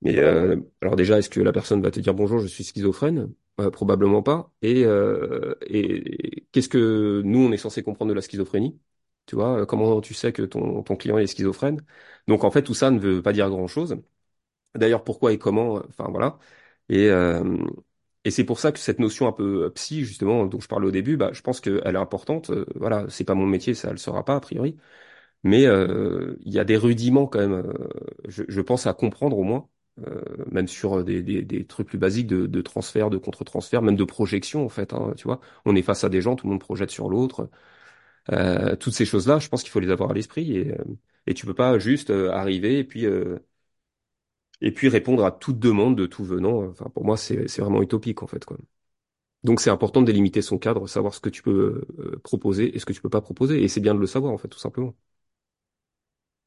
Mais 0.02 0.18
euh, 0.18 0.56
alors 0.82 0.96
déjà, 0.96 1.18
est-ce 1.18 1.30
que 1.30 1.40
la 1.40 1.52
personne 1.52 1.80
va 1.82 1.90
te 1.90 1.98
dire 2.00 2.14
bonjour, 2.14 2.38
je 2.38 2.46
suis 2.46 2.64
schizophrène? 2.64 3.32
Euh, 3.60 3.70
probablement 3.70 4.22
pas. 4.22 4.50
Et, 4.62 4.84
euh, 4.84 5.54
et 5.66 6.46
qu'est-ce 6.52 6.68
que 6.68 7.22
nous, 7.24 7.38
on 7.40 7.52
est 7.52 7.56
censé 7.56 7.82
comprendre 7.82 8.10
de 8.10 8.14
la 8.14 8.20
schizophrénie? 8.22 8.78
Tu 9.26 9.36
vois, 9.36 9.64
comment 9.66 10.00
tu 10.02 10.12
sais 10.12 10.32
que 10.32 10.42
ton, 10.42 10.82
ton 10.82 10.96
client 10.96 11.16
est 11.18 11.26
schizophrène? 11.26 11.80
Donc 12.26 12.44
en 12.44 12.50
fait, 12.50 12.62
tout 12.62 12.74
ça 12.74 12.90
ne 12.90 12.98
veut 12.98 13.22
pas 13.22 13.32
dire 13.32 13.48
grand-chose. 13.48 13.96
D'ailleurs, 14.74 15.04
pourquoi 15.04 15.32
et 15.32 15.38
comment, 15.38 15.74
enfin 15.88 16.08
voilà. 16.10 16.38
Et, 16.90 17.08
euh, 17.10 17.58
et 18.24 18.30
c'est 18.30 18.44
pour 18.44 18.58
ça 18.60 18.72
que 18.72 18.78
cette 18.78 18.98
notion 19.00 19.26
un 19.28 19.32
peu 19.32 19.64
euh, 19.66 19.70
psy, 19.70 20.04
justement, 20.04 20.46
dont 20.46 20.60
je 20.60 20.68
parlais 20.68 20.86
au 20.86 20.90
début, 20.90 21.16
bah, 21.16 21.30
je 21.32 21.42
pense 21.42 21.60
qu'elle 21.60 21.80
est 21.84 21.96
importante. 21.96 22.50
Euh, 22.50 22.64
voilà, 22.76 23.06
c'est 23.08 23.24
pas 23.24 23.34
mon 23.34 23.46
métier, 23.46 23.74
ça 23.74 23.90
le 23.90 23.98
sera 23.98 24.24
pas 24.24 24.36
a 24.36 24.40
priori. 24.40 24.76
Mais 25.44 25.66
euh, 25.66 26.36
il 26.42 26.52
y 26.52 26.58
a 26.58 26.64
des 26.64 26.76
rudiments 26.76 27.26
quand 27.26 27.40
même, 27.40 27.52
euh, 27.54 27.72
je, 28.28 28.44
je 28.48 28.60
pense 28.60 28.86
à 28.86 28.94
comprendre 28.94 29.38
au 29.38 29.44
moins, 29.44 29.68
euh, 30.06 30.22
même 30.50 30.68
sur 30.68 31.04
des, 31.04 31.22
des, 31.22 31.42
des 31.42 31.66
trucs 31.66 31.88
plus 31.88 31.98
basiques 31.98 32.26
de, 32.28 32.46
de 32.46 32.60
transfert, 32.62 33.10
de 33.10 33.18
contre-transfert, 33.18 33.82
même 33.82 33.96
de 33.96 34.04
projection 34.04 34.64
en 34.64 34.68
fait. 34.70 34.92
Hein, 34.94 35.12
tu 35.16 35.24
vois, 35.24 35.40
on 35.66 35.76
est 35.76 35.82
face 35.82 36.04
à 36.04 36.08
des 36.10 36.20
gens, 36.22 36.36
tout 36.36 36.46
le 36.46 36.52
monde 36.52 36.60
projette 36.60 36.90
sur 36.90 37.08
l'autre. 37.10 37.50
Euh, 38.32 38.76
toutes 38.76 38.94
ces 38.94 39.04
choses-là, 39.06 39.38
je 39.38 39.48
pense 39.48 39.62
qu'il 39.62 39.72
faut 39.72 39.80
les 39.80 39.90
avoir 39.90 40.10
à 40.12 40.14
l'esprit 40.14 40.56
et, 40.56 40.74
et 41.26 41.34
tu 41.34 41.46
peux 41.46 41.54
pas 41.54 41.78
juste 41.78 42.10
arriver 42.10 42.78
et 42.78 42.84
puis 42.84 43.06
et 44.60 44.72
puis 44.72 44.88
répondre 44.88 45.24
à 45.24 45.32
toute 45.32 45.58
demande 45.58 45.96
de 45.96 46.06
tout 46.06 46.24
venant. 46.24 46.64
Enfin, 46.70 46.90
pour 46.94 47.04
moi, 47.04 47.16
c'est 47.16 47.48
c'est 47.48 47.62
vraiment 47.62 47.82
utopique 47.82 48.22
en 48.22 48.26
fait, 48.26 48.44
quoi. 48.44 48.56
Donc 49.44 49.60
c'est 49.60 49.70
important 49.70 50.02
de 50.02 50.06
délimiter 50.06 50.42
son 50.42 50.58
cadre, 50.58 50.88
savoir 50.88 51.14
ce 51.14 51.20
que 51.20 51.30
tu 51.30 51.42
peux 51.42 51.86
euh, 52.00 52.20
proposer 52.24 52.74
et 52.76 52.80
ce 52.80 52.86
que 52.86 52.92
tu 52.94 53.02
peux 53.02 53.10
pas 53.10 53.20
proposer. 53.22 53.62
Et 53.62 53.68
c'est 53.68 53.80
bien 53.80 53.94
de 53.94 54.00
le 54.00 54.06
savoir 54.06 54.32
en 54.32 54.38
fait, 54.38 54.48
tout 54.48 54.58
simplement. 54.60 54.94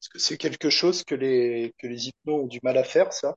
Est-ce 0.02 0.08
que 0.08 0.18
c'est 0.18 0.38
quelque 0.38 0.70
chose 0.70 1.04
que 1.04 1.14
les, 1.14 1.72
que 1.78 1.86
les 1.86 2.08
hypnos 2.08 2.42
ont 2.42 2.46
du 2.48 2.58
mal 2.64 2.78
à 2.78 2.82
faire, 2.84 3.12
ça? 3.12 3.36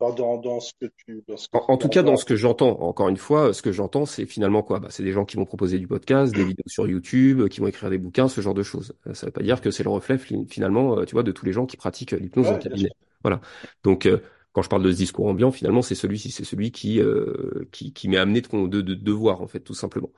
Enfin, 0.00 0.14
dans, 0.14 0.38
dans 0.38 0.60
ce 0.60 0.72
que 0.80 0.86
tu, 0.96 1.24
dans 1.28 1.36
ce 1.36 1.48
que 1.48 1.52
En, 1.52 1.64
en 1.68 1.76
tout 1.76 1.88
en 1.88 1.88
cas, 1.88 2.02
dans 2.02 2.16
ce 2.16 2.24
que 2.24 2.34
j'entends, 2.34 2.80
encore 2.80 3.08
une 3.08 3.16
fois, 3.16 3.52
ce 3.54 3.62
que 3.62 3.70
j'entends, 3.70 4.06
c'est 4.06 4.26
finalement 4.26 4.62
quoi? 4.64 4.80
Bah, 4.80 4.88
c'est 4.90 5.04
des 5.04 5.12
gens 5.12 5.24
qui 5.24 5.36
vont 5.36 5.44
proposer 5.44 5.78
du 5.78 5.86
podcast, 5.86 6.34
des 6.34 6.44
vidéos 6.44 6.64
sur 6.66 6.88
YouTube, 6.88 7.48
qui 7.48 7.60
vont 7.60 7.68
écrire 7.68 7.90
des 7.90 7.98
bouquins, 7.98 8.26
ce 8.28 8.40
genre 8.40 8.54
de 8.54 8.64
choses. 8.64 8.92
Euh, 9.06 9.14
Ça 9.14 9.26
veut 9.26 9.32
pas 9.32 9.42
dire 9.42 9.60
que 9.60 9.70
c'est 9.70 9.84
le 9.84 9.90
reflet 9.90 10.18
fi- 10.18 10.44
finalement, 10.48 10.98
euh, 10.98 11.04
tu 11.04 11.12
vois, 11.12 11.22
de 11.22 11.30
tous 11.32 11.46
les 11.46 11.52
gens 11.52 11.64
qui 11.66 11.76
pratiquent 11.76 12.10
l'hypnose 12.12 12.50
en 12.50 12.56
Ouais, 12.56 12.76
sûr. 12.76 12.78
cabinet. 12.78 12.90
Voilà. 13.22 13.40
Donc, 13.84 14.06
euh, 14.06 14.18
quand 14.52 14.62
je 14.62 14.68
parle 14.68 14.82
de 14.82 14.90
ce 14.90 14.96
discours 14.96 15.26
ambiant, 15.28 15.52
finalement, 15.52 15.80
c'est 15.82 15.94
celui-ci, 15.94 16.30
c'est 16.32 16.44
celui 16.44 16.72
qui 16.72 17.00
euh, 17.00 17.68
qui, 17.72 17.92
qui 17.92 18.08
m'est 18.08 18.16
amené 18.18 18.40
de, 18.40 18.66
de, 18.66 18.80
de, 18.80 18.94
de 18.94 19.12
voir 19.12 19.40
en 19.40 19.46
fait, 19.46 19.60
tout 19.60 19.74
simplement. 19.74 20.10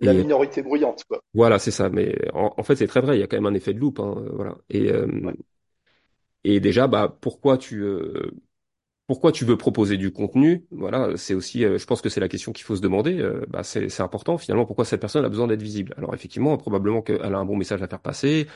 La 0.00 0.14
minorité 0.14 0.62
bruyante, 0.62 1.04
quoi. 1.04 1.20
voilà, 1.34 1.58
c'est 1.58 1.70
ça. 1.70 1.88
Mais 1.90 2.16
en, 2.34 2.54
en 2.56 2.62
fait, 2.62 2.76
c'est 2.76 2.86
très 2.86 3.00
vrai. 3.00 3.16
Il 3.16 3.20
y 3.20 3.22
a 3.22 3.26
quand 3.26 3.36
même 3.36 3.46
un 3.46 3.54
effet 3.54 3.74
de 3.74 3.78
loupe, 3.80 4.00
hein, 4.00 4.14
voilà. 4.32 4.56
Et 4.70 4.90
euh, 4.92 5.06
Ouais. 5.20 5.36
et 6.44 6.60
déjà, 6.60 6.86
bah, 6.88 7.16
pourquoi 7.20 7.58
tu 7.58 7.82
euh, 7.82 8.30
pourquoi 9.06 9.30
tu 9.32 9.44
veux 9.44 9.56
proposer 9.56 9.96
du 9.96 10.12
contenu? 10.12 10.66
Voilà, 10.70 11.16
c'est 11.16 11.34
aussi, 11.34 11.64
euh, 11.64 11.78
je 11.78 11.86
pense 11.86 12.00
que 12.02 12.08
c'est 12.08 12.20
la 12.20 12.28
question 12.28 12.52
qu'il 12.52 12.64
faut 12.64 12.74
se 12.76 12.80
demander. 12.80 13.18
Euh, 13.20 13.44
bah, 13.48 13.62
c'est 13.62 14.00
important 14.00 14.36
finalement. 14.36 14.66
Pourquoi 14.66 14.84
cette 14.84 15.00
personne 15.00 15.24
a 15.24 15.28
besoin 15.28 15.46
d'être 15.46 15.62
visible? 15.62 15.94
Alors 15.96 16.12
effectivement, 16.14 16.56
probablement 16.56 17.02
qu'elle 17.02 17.22
a 17.34 17.38
un 17.38 17.44
bon 17.44 17.56
message 17.56 17.82
à 17.82 17.88
faire 17.88 18.00
passer. 18.00 18.48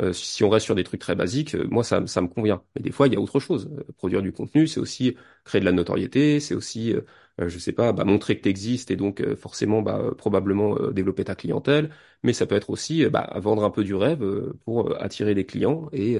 Euh, 0.00 0.12
si 0.12 0.44
on 0.44 0.48
reste 0.50 0.64
sur 0.64 0.74
des 0.76 0.84
trucs 0.84 1.00
très 1.00 1.14
basiques, 1.16 1.54
moi 1.56 1.84
ça, 1.84 2.00
me 2.00 2.26
convient. 2.28 2.62
Mais 2.74 2.82
des 2.82 2.92
fois, 2.92 3.08
il 3.08 3.12
y 3.14 3.16
a 3.16 3.20
autre 3.20 3.40
chose. 3.40 3.68
Produire 3.96 4.22
du 4.22 4.32
contenu, 4.32 4.66
c'est 4.66 4.80
aussi 4.80 5.16
créer 5.44 5.60
de 5.60 5.64
la 5.66 5.72
notoriété, 5.72 6.40
c'est 6.40 6.54
aussi, 6.54 6.94
je 7.38 7.58
sais 7.58 7.72
pas, 7.72 7.92
bah, 7.92 8.04
montrer 8.04 8.36
que 8.38 8.42
tu 8.42 8.48
existes 8.48 8.90
et 8.92 8.96
donc 8.96 9.22
forcément, 9.34 9.82
bah, 9.82 10.12
probablement 10.16 10.76
développer 10.92 11.24
ta 11.24 11.34
clientèle. 11.34 11.90
Mais 12.22 12.32
ça 12.32 12.46
peut 12.46 12.54
être 12.54 12.70
aussi 12.70 13.06
bah, 13.06 13.32
vendre 13.40 13.64
un 13.64 13.70
peu 13.70 13.82
du 13.84 13.94
rêve 13.94 14.24
pour 14.64 14.96
attirer 15.02 15.34
des 15.34 15.44
clients. 15.46 15.88
Et, 15.92 16.18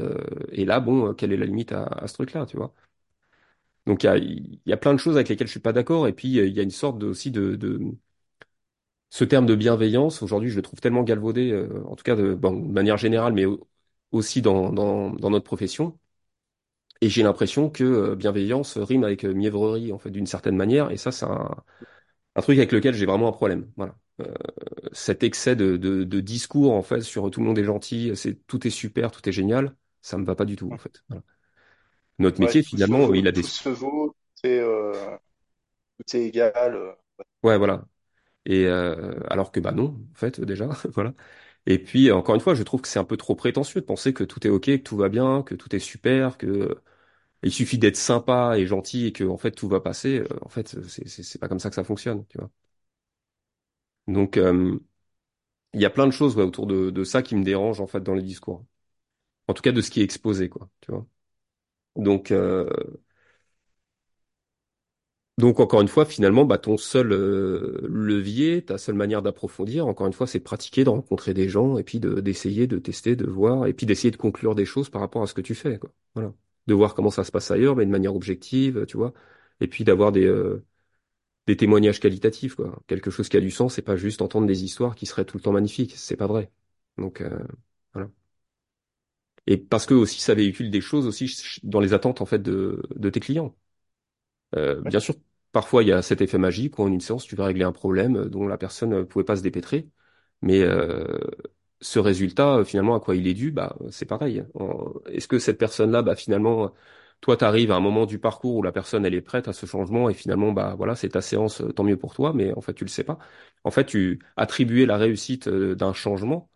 là, 0.65 0.81
bon, 0.81 1.15
quelle 1.15 1.33
est 1.33 1.37
la 1.37 1.47
limite 1.47 1.73
à, 1.73 1.85
à 1.85 2.07
ce 2.09 2.15
truc-là, 2.15 2.47
tu 2.47 2.57
vois? 2.57 2.75
Donc 3.89 4.05
il 4.05 4.61
y 4.67 4.73
a, 4.73 4.77
plein 4.77 4.93
de 4.93 4.99
choses 4.99 5.17
avec 5.17 5.31
lesquelles 5.31 5.47
je 5.47 5.53
suis 5.53 5.61
pas 5.61 5.73
d'accord. 5.73 6.07
Et 6.09 6.13
puis 6.13 6.29
il 6.29 6.55
y 6.55 6.61
a 6.61 6.63
une 6.63 6.71
sorte 6.71 7.03
aussi 7.03 7.31
de, 7.31 7.57
ce 9.11 9.25
terme 9.25 9.47
de 9.47 9.55
bienveillance, 9.55 10.23
aujourd'hui, 10.23 10.51
je 10.51 10.57
le 10.57 10.63
trouve 10.63 10.81
tellement 10.81 11.03
galvaudé, 11.03 11.51
euh, 11.51 11.83
en 11.87 11.97
tout 11.97 12.05
cas 12.05 12.15
de, 12.15 12.35
manière 12.35 12.99
générale, 12.99 13.33
mais 13.33 13.47
au- 13.47 13.67
aussi 14.13 14.43
dans, 14.43 14.71
notre 14.71 15.45
profession. 15.45 15.99
Et 17.01 17.09
j'ai 17.09 17.23
l'impression 17.23 17.71
que 17.71 17.85
euh, 17.85 18.17
bienveillance 18.17 18.77
rime 18.77 19.05
avec 19.05 19.25
euh, 19.25 19.33
mièvrerie, 19.33 19.93
en 19.93 19.99
fait, 19.99 20.11
d'une 20.11 20.27
certaine 20.27 20.57
manière. 20.57 20.91
Et 20.91 20.97
ça, 20.97 21.13
c'est 21.13 21.27
un, 21.27 21.55
truc 22.43 22.59
avec 22.59 22.73
lequel 22.73 22.95
j'ai 22.95 23.07
vraiment 23.07 23.29
un 23.29 23.33
problème. 23.33 23.71
Voilà. 23.77 23.97
Cet 24.93 25.23
excès 25.23 25.57
de, 25.57 26.05
discours, 26.21 26.73
en 26.75 26.83
fait, 26.83 27.01
sur 27.03 27.31
tout 27.31 27.41
le 27.41 27.47
monde 27.47 27.59
est 27.59 27.65
gentil, 27.65 28.13
tout 28.47 28.67
est 28.67 28.71
super, 28.71 29.11
tout 29.11 29.27
est 29.29 29.33
génial, 29.33 29.75
ça 30.03 30.19
me 30.19 30.25
va 30.25 30.35
pas 30.35 30.45
du 30.45 30.57
tout, 30.57 30.71
en 30.73 30.79
fait. 30.79 31.03
Voilà. 31.09 31.23
Notre 32.21 32.41
métier, 32.41 32.63
finalement, 32.63 33.13
vaut, 33.13 33.15
il 33.15 33.27
a 33.29 33.33
des... 33.33 33.43
tout 33.43 33.47
se 33.47 33.69
vaut, 33.69 34.15
tout 34.37 34.47
est, 34.47 34.59
euh, 34.61 35.17
tout 35.99 36.17
est 36.17 36.25
égal. 36.27 36.75
euh. 36.77 36.93
Ouais, 37.43 37.57
voilà. 37.59 37.87
Et 38.47 38.67
euh, 38.67 39.21
alors 39.31 39.53
que 39.53 39.61
bah 39.61 39.73
non, 39.73 39.99
en 40.13 40.17
fait, 40.17 40.41
déjà, 40.41 40.69
voilà. 40.95 41.15
Et 41.67 41.79
puis 41.83 42.13
encore 42.13 42.35
une 42.37 42.41
fois, 42.43 42.55
je 42.55 42.63
trouve 42.65 42.83
que 42.83 42.89
c'est 42.89 42.99
un 43.01 43.05
peu 43.05 43.17
trop 43.19 43.37
prétentieux 43.37 43.81
de 43.83 43.87
penser 43.87 44.15
que 44.15 44.25
tout 44.25 44.47
est 44.47 44.51
ok, 44.51 44.65
que 44.67 44.77
tout 44.79 44.97
va 44.97 45.09
bien, 45.11 45.43
que 45.43 45.55
tout 45.55 45.75
est 45.77 45.81
super, 45.81 46.39
que 46.39 46.81
il 47.43 47.53
suffit 47.53 47.79
d'être 47.79 47.97
sympa 47.97 48.59
et 48.59 48.67
gentil 48.67 49.07
et 49.07 49.13
que 49.13 49.25
en 49.25 49.39
fait 49.39 49.53
tout 49.53 49.69
va 49.69 49.81
passer. 49.81 50.25
En 50.43 50.49
fait, 50.51 50.77
c'est 50.89 51.41
pas 51.41 51.49
comme 51.49 51.61
ça 51.61 51.71
que 51.71 51.77
ça 51.77 51.85
fonctionne, 51.85 52.27
tu 52.29 52.39
vois. 52.39 52.51
Donc 54.07 54.37
euh, 54.37 54.79
il 55.75 55.81
y 55.83 55.87
a 55.87 55.91
plein 55.91 56.07
de 56.07 56.13
choses 56.13 56.37
ouais, 56.37 56.45
autour 56.45 56.67
de 56.67 56.91
de 56.91 57.05
ça 57.05 57.23
qui 57.23 57.37
me 57.37 57.45
dérangent 57.45 57.81
en 57.83 57.87
fait 57.89 58.01
dans 58.03 58.15
les 58.15 58.23
discours. 58.23 58.65
En 59.49 59.55
tout 59.55 59.63
cas 59.63 59.73
de 59.73 59.81
ce 59.83 59.91
qui 59.91 60.01
est 60.01 60.05
exposé, 60.05 60.49
quoi, 60.49 60.71
tu 60.81 60.93
vois. 60.93 61.07
Donc 61.99 62.31
euh, 62.33 62.67
Donc 65.39 65.61
encore 65.61 65.81
une 65.83 65.89
fois, 65.89 66.05
finalement, 66.05 66.45
bah, 66.45 66.59
ton 66.59 66.77
seul 66.77 67.13
euh, 67.13 67.79
levier, 67.89 68.65
ta 68.65 68.77
seule 68.77 68.97
manière 68.97 69.23
d'approfondir, 69.23 69.87
encore 69.87 70.09
une 70.09 70.13
fois, 70.13 70.27
c'est 70.27 70.41
de 70.41 70.45
pratiquer, 70.45 70.83
de 70.83 70.89
rencontrer 70.91 71.33
des 71.33 71.49
gens, 71.49 71.79
et 71.79 71.85
puis 71.85 72.01
de 72.01 72.21
d'essayer, 72.21 72.67
de 72.67 72.79
tester, 72.81 73.15
de 73.15 73.25
voir, 73.27 73.67
et 73.69 73.73
puis 73.73 73.87
d'essayer 73.87 74.11
de 74.11 74.17
conclure 74.17 74.57
des 74.57 74.65
choses 74.65 74.91
par 74.91 75.01
rapport 75.01 75.23
à 75.23 75.29
ce 75.29 75.35
que 75.35 75.41
tu 75.41 75.55
fais, 75.55 75.79
quoi. 75.79 75.91
Voilà. 76.15 76.35
De 76.67 76.75
voir 76.75 76.95
comment 76.95 77.11
ça 77.11 77.23
se 77.23 77.31
passe 77.31 77.51
ailleurs, 77.53 77.77
mais 77.77 77.87
de 77.87 77.91
manière 77.91 78.17
objective, 78.17 78.85
tu 78.87 78.97
vois. 78.97 79.13
Et 79.61 79.69
puis 79.69 79.85
d'avoir 79.85 80.11
des 80.11 80.25
euh, 80.27 80.65
des 81.47 81.57
témoignages 81.57 82.01
qualitatifs, 82.01 82.57
quoi. 82.57 82.81
Quelque 82.89 83.11
chose 83.11 83.29
qui 83.29 83.37
a 83.37 83.41
du 83.41 83.51
sens, 83.53 83.75
c'est 83.75 83.83
pas 83.83 83.97
juste 83.97 84.23
entendre 84.23 84.47
des 84.47 84.65
histoires 84.65 84.97
qui 84.97 85.07
seraient 85.07 85.25
tout 85.27 85.39
le 85.39 85.43
temps 85.45 85.53
magnifiques, 85.53 85.95
c'est 85.97 86.17
pas 86.17 86.27
vrai. 86.29 86.51
Donc 86.99 87.23
voilà. 87.95 88.11
Et 89.49 89.59
parce 89.59 89.87
que 89.87 89.95
aussi 89.95 90.21
ça 90.23 90.35
véhicule 90.37 90.71
des 90.71 90.83
choses 90.83 91.07
aussi 91.09 91.61
dans 91.65 91.81
les 91.81 91.95
attentes 91.95 92.23
en 92.23 92.27
fait 92.27 92.41
de 92.41 92.83
de 92.97 93.11
tes 93.11 93.21
clients. 93.21 93.57
Euh, 94.57 94.81
Ouais, 94.83 94.91
bien 94.91 95.01
sûr, 95.01 95.15
parfois 95.53 95.83
il 95.83 95.89
y 95.89 95.93
a 95.93 96.03
cet 96.03 96.21
effet 96.21 96.39
magique 96.39 96.79
où 96.79 96.83
en 96.83 96.89
une 96.89 97.01
séance 97.01 97.25
tu 97.27 97.37
vas 97.37 97.45
régler 97.47 97.65
un 97.65 97.73
problème 97.73 98.17
euh, 98.17 98.29
dont 98.29 98.47
la 98.47 98.59
personne 98.59 98.91
ne 98.91 99.03
pouvait 99.03 99.25
pas 99.25 99.37
se 99.37 99.43
dépêtrer, 99.43 99.89
mais 100.43 100.63
euh, 100.63 101.19
ce 101.81 101.99
résultat, 101.99 102.57
euh, 102.59 102.65
finalement, 102.65 102.95
à 102.97 103.01
quoi 103.01 103.15
il 103.17 103.27
est 103.27 103.35
dû, 103.35 103.53
bah 103.53 103.77
c'est 103.91 104.07
pareil. 104.07 104.45
Est-ce 105.07 105.29
que 105.29 105.39
cette 105.39 105.59
personne-là, 105.59 106.03
bah 106.03 106.17
finalement, 106.17 106.73
toi 107.21 107.37
t'arrives 107.37 107.71
à 107.73 107.77
un 107.77 107.81
moment 107.81 108.07
du 108.07 108.19
parcours 108.19 108.57
où 108.57 108.63
la 108.63 108.73
personne 108.73 109.05
elle 109.07 109.15
est 109.15 109.21
prête 109.21 109.49
à 109.49 109.53
ce 109.53 109.67
changement 109.67 110.09
et 110.11 110.15
finalement, 110.15 110.53
bah 110.53 110.75
voilà, 110.77 110.97
c'est 110.97 111.11
ta 111.11 111.21
séance, 111.23 111.61
euh, 111.61 111.73
tant 111.73 111.85
mieux 111.85 111.97
pour 111.99 112.15
toi, 112.15 112.33
mais 112.35 112.53
en 112.55 112.61
fait 112.61 112.75
tu 112.75 112.85
le 112.85 112.91
sais 112.91 113.05
pas. 113.05 113.19
En 113.65 113.71
fait, 113.71 113.85
tu 113.87 114.21
attribuer 114.37 114.87
la 114.87 114.97
réussite 114.97 115.49
euh, 115.49 115.75
d'un 115.75 115.93
changement, 115.93 116.51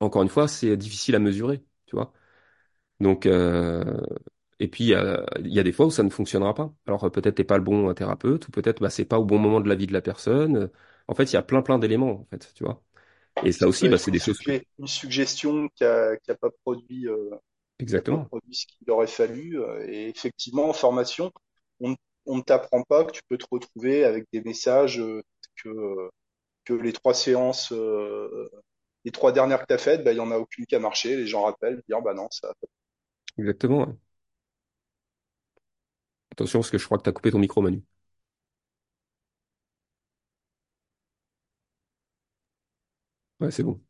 encore 0.00 0.22
une 0.22 0.28
fois, 0.28 0.48
c'est 0.48 0.76
difficile 0.76 1.14
à 1.14 1.18
mesurer, 1.18 1.64
tu 1.92 1.96
vois. 1.98 2.12
Donc, 3.00 3.26
euh, 3.26 4.00
et 4.60 4.68
puis, 4.68 4.84
il 4.84 4.88
y 4.90 4.94
a, 4.94 5.24
il 5.40 5.48
y 5.52 5.60
a 5.60 5.62
des 5.64 5.72
fois 5.72 5.86
où 5.86 5.90
ça 5.90 6.02
ne 6.04 6.10
fonctionnera 6.10 6.54
pas. 6.54 6.74
Alors, 6.86 7.04
euh, 7.04 7.10
peut-être 7.10 7.36
t'es 7.36 7.44
pas 7.44 7.58
le 7.58 7.64
bon 7.64 7.92
thérapeute, 7.94 8.48
ou 8.48 8.50
peut-être 8.52 8.80
bah, 8.82 8.90
c'est 8.90 9.04
pas 9.06 9.18
au 9.20 9.24
bon 9.26 9.38
moment 9.38 9.60
de 9.60 9.68
la 9.68 9.74
vie 9.76 9.86
de 9.88 9.92
la 9.94 10.02
personne. 10.02 10.70
En 11.08 11.14
fait, 11.14 11.24
il 11.24 11.34
y 11.34 11.36
a 11.36 11.42
plein, 11.42 11.62
plein 11.62 11.78
d'éléments, 11.78 12.22
en 12.22 12.26
fait, 12.30 12.52
tu 12.54 12.64
vois. 12.64 12.82
Et 13.42 13.52
ça 13.52 13.68
aussi, 13.68 13.88
bah, 13.88 13.98
c'est 13.98 14.12
des 14.12 14.20
choses 14.20 14.42
une 14.78 14.86
suggestion 14.86 15.68
qui 15.74 15.84
a, 15.84 16.16
qui 16.18 16.30
a 16.30 16.34
pas 16.36 16.50
produit, 16.64 17.08
euh, 17.08 17.30
pas 18.08 18.18
Exactement. 18.18 18.30
produit 18.30 18.54
ce 18.56 18.66
qu'il 18.66 18.90
aurait 18.90 19.08
fallu. 19.08 19.60
Et 19.88 20.08
effectivement, 20.10 20.68
en 20.70 20.72
formation, 20.72 21.32
on, 21.80 21.96
on 22.26 22.38
ne 22.38 22.42
t'apprend 22.42 22.82
pas 22.84 23.04
que 23.04 23.12
tu 23.12 23.22
peux 23.28 23.38
te 23.38 23.46
retrouver 23.50 24.04
avec 24.04 24.26
des 24.32 24.42
messages 24.42 25.02
que, 25.56 26.10
que 26.64 26.74
les 26.74 26.92
trois 26.92 27.14
séances, 27.14 27.72
euh, 27.72 28.50
les 29.04 29.10
trois 29.12 29.32
dernières 29.32 29.60
que 29.62 29.66
tu 29.68 29.74
as 29.74 29.78
faites, 29.78 30.04
bah, 30.04 30.12
il 30.12 30.16
y 30.16 30.20
en 30.20 30.30
a 30.30 30.38
aucune 30.38 30.66
qui 30.66 30.74
a 30.76 30.80
marché. 30.80 31.16
Les 31.16 31.26
gens 31.26 31.44
rappellent, 31.44 31.82
dire 31.88 32.02
bah 32.02 32.14
non, 32.14 32.28
ça. 32.30 32.52
Exactement. 33.38 33.80
ouais. 33.86 33.94
Attention, 36.32 36.60
parce 36.60 36.70
que 36.70 36.76
je 36.78 36.84
crois 36.84 36.98
que 36.98 37.04
t'as 37.04 37.12
coupé 37.12 37.30
ton 37.30 37.38
micro, 37.38 37.62
Manu. 37.62 37.82
Ouais, 43.40 43.50
c'est 43.50 43.62
bon. 43.62 43.80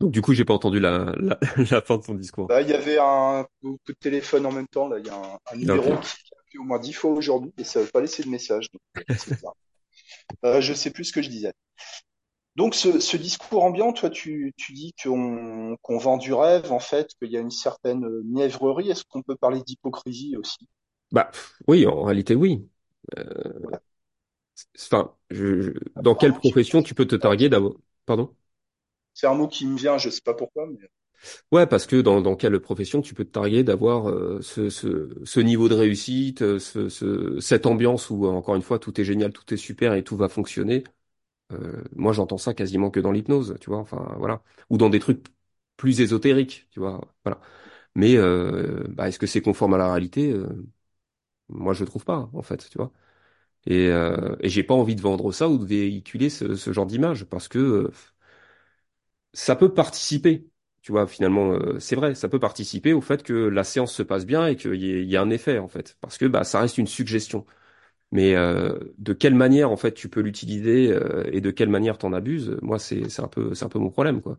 Donc, 0.00 0.10
du 0.12 0.20
coup, 0.22 0.34
j'ai 0.34 0.44
pas 0.44 0.54
entendu 0.54 0.80
la, 0.80 1.14
la, 1.18 1.38
la 1.70 1.80
fin 1.82 1.96
de 1.98 2.02
ton 2.02 2.14
discours. 2.14 2.48
Bah, 2.48 2.60
il 2.62 2.68
y 2.68 2.74
avait 2.74 2.98
un 2.98 3.46
coup 3.60 3.78
de 3.86 3.92
téléphone 3.94 4.46
en 4.46 4.52
même 4.52 4.66
temps. 4.68 4.88
Là, 4.88 4.98
il 4.98 5.06
y 5.06 5.10
a 5.10 5.14
un, 5.16 5.38
un 5.52 5.56
Ah, 5.68 5.78
numéro 5.78 5.96
qui 5.98 6.16
qui 6.24 6.34
a 6.34 6.38
appelé 6.40 6.58
au 6.58 6.64
moins 6.64 6.78
dix 6.80 6.92
fois 6.92 7.10
aujourd'hui 7.12 7.52
et 7.58 7.64
ça 7.64 7.80
veut 7.82 7.88
pas 7.88 8.00
laisser 8.00 8.22
de 8.24 8.28
message. 8.28 8.68
Donc, 8.72 8.82
c'est 9.16 9.30
bizarre. 9.32 9.54
Euh, 10.44 10.60
je 10.62 10.74
sais 10.74 10.90
plus 10.92 11.06
ce 11.06 11.12
que 11.12 11.22
je 11.22 11.30
disais. 11.30 11.52
Donc, 12.56 12.74
ce, 12.74 12.98
ce 13.00 13.16
discours 13.18 13.62
ambiant, 13.64 13.92
toi, 13.92 14.08
tu, 14.10 14.54
tu 14.56 14.72
dis 14.72 14.94
qu'on 15.02 15.76
vend 15.98 16.16
du 16.18 16.32
rêve, 16.32 16.72
en 16.72 16.78
fait, 16.80 17.08
qu'il 17.18 17.30
y 17.30 17.36
a 17.36 17.40
une 17.40 17.50
certaine 17.50 18.04
euh, 18.06 18.22
mièvrerie. 18.24 18.90
Est-ce 18.90 19.04
qu'on 19.04 19.22
peut 19.22 19.36
parler 19.36 19.62
d'hypocrisie 19.62 20.36
aussi? 20.38 20.66
Bah, 21.10 21.30
oui, 21.68 21.86
en 21.86 22.02
réalité, 22.04 22.34
oui. 22.34 22.68
Euh, 23.18 23.24
Voilà. 23.62 23.80
Enfin, 24.78 25.14
je, 25.30 25.60
je- 25.62 25.70
dans 25.96 26.14
quelle 26.14 26.34
profession 26.34 26.82
tu 26.82 26.94
peux 26.94 27.06
te 27.06 27.16
targuer 27.16 27.48
d'avoir... 27.48 27.74
Pardon? 28.06 28.34
C'est 29.14 29.26
un 29.26 29.32
mot 29.32 29.48
qui 29.48 29.64
me 29.66 29.78
vient, 29.78 29.96
je 29.96 30.10
sais 30.10 30.20
pas 30.20 30.34
pourquoi, 30.34 30.66
mais 30.66 30.90
Ouais, 31.52 31.66
parce 31.66 31.86
que 31.86 32.00
dans, 32.00 32.20
dans 32.20 32.34
quelle 32.36 32.58
profession 32.60 33.00
tu 33.02 33.14
peux 33.14 33.24
te 33.24 33.30
targuer 33.30 33.62
d'avoir 33.62 34.08
euh, 34.10 34.40
ce, 34.42 34.70
ce, 34.70 35.08
ce 35.24 35.40
niveau 35.40 35.68
de 35.68 35.74
réussite, 35.74 36.42
euh, 36.42 36.58
ce, 36.58 36.88
ce, 36.88 37.38
cette 37.40 37.66
ambiance 37.66 38.10
où, 38.10 38.26
euh, 38.26 38.30
encore 38.30 38.56
une 38.56 38.62
fois, 38.62 38.78
tout 38.78 39.00
est 39.00 39.04
génial, 39.04 39.32
tout 39.32 39.52
est 39.54 39.56
super 39.56 39.94
et 39.94 40.02
tout 40.02 40.16
va 40.16 40.28
fonctionner? 40.28 40.82
Euh, 41.52 41.82
moi, 41.96 42.12
j'entends 42.12 42.38
ça 42.38 42.54
quasiment 42.54 42.90
que 42.90 43.00
dans 43.00 43.12
l'hypnose, 43.12 43.56
tu 43.60 43.70
vois, 43.70 43.78
enfin, 43.78 44.14
voilà. 44.18 44.42
Ou 44.70 44.78
dans 44.78 44.90
des 44.90 45.00
trucs 45.00 45.26
plus 45.76 46.00
ésotériques, 46.00 46.68
tu 46.70 46.80
vois, 46.80 47.00
voilà. 47.24 47.40
Mais 47.96 48.16
euh, 48.16 48.84
bah, 48.90 49.08
est-ce 49.08 49.18
que 49.20 49.26
c'est 49.28 49.42
conforme 49.42 49.74
à 49.74 49.78
la 49.78 49.90
réalité? 49.92 50.32
Euh, 50.32 50.48
moi, 51.48 51.74
je 51.74 51.84
trouve 51.84 52.04
pas, 52.04 52.30
en 52.34 52.42
fait, 52.42 52.68
tu 52.70 52.78
vois. 52.78 52.92
Et, 53.66 53.88
euh, 53.88 54.36
et 54.40 54.48
j'ai 54.50 54.64
pas 54.64 54.74
envie 54.74 54.96
de 54.96 55.02
vendre 55.02 55.32
ça 55.32 55.48
ou 55.50 55.58
de 55.58 55.66
véhiculer 55.66 56.30
ce, 56.30 56.56
genre 56.72 56.86
d'image 56.86 57.24
parce 57.26 57.48
que 57.48 57.90
ça 59.32 59.56
peut 59.56 59.72
participer, 59.72 60.46
tu 60.82 60.92
vois, 60.92 61.06
finalement, 61.06 61.56
c'est 61.80 61.96
vrai, 61.96 62.14
ça 62.14 62.28
peut 62.28 62.38
participer 62.40 62.92
au 62.92 63.00
fait 63.00 63.22
que 63.22 63.32
la 63.32 63.64
séance 63.64 63.94
se 63.94 64.02
passe 64.02 64.26
bien 64.26 64.46
et 64.46 64.56
qu'il 64.56 64.74
y 64.76 64.86
y 65.06 65.14
ait 65.14 65.18
un 65.18 65.30
effet, 65.30 65.58
en 65.58 65.68
fait, 65.68 65.96
parce 66.00 66.18
que 66.18 66.26
bah, 66.26 66.44
ça 66.44 66.60
reste 66.60 66.78
une 66.78 66.86
suggestion. 66.86 67.46
Mais 68.12 68.34
euh, 68.36 68.78
de 68.98 69.12
quelle 69.14 69.34
manière, 69.34 69.70
en 69.70 69.76
fait, 69.76 69.94
tu 69.94 70.08
peux 70.10 70.20
l'utiliser 70.20 70.92
euh, 70.92 71.24
et 71.32 71.40
de 71.40 71.50
quelle 71.50 71.70
manière 71.70 71.98
t'en 71.98 72.12
abuses, 72.12 72.56
moi, 72.62 72.78
c'est 72.78 73.08
c'est 73.10 73.22
un 73.22 73.28
peu, 73.28 73.54
c'est 73.54 73.64
un 73.64 73.68
peu 73.70 73.78
mon 73.78 73.90
problème, 73.90 74.20
quoi. 74.22 74.38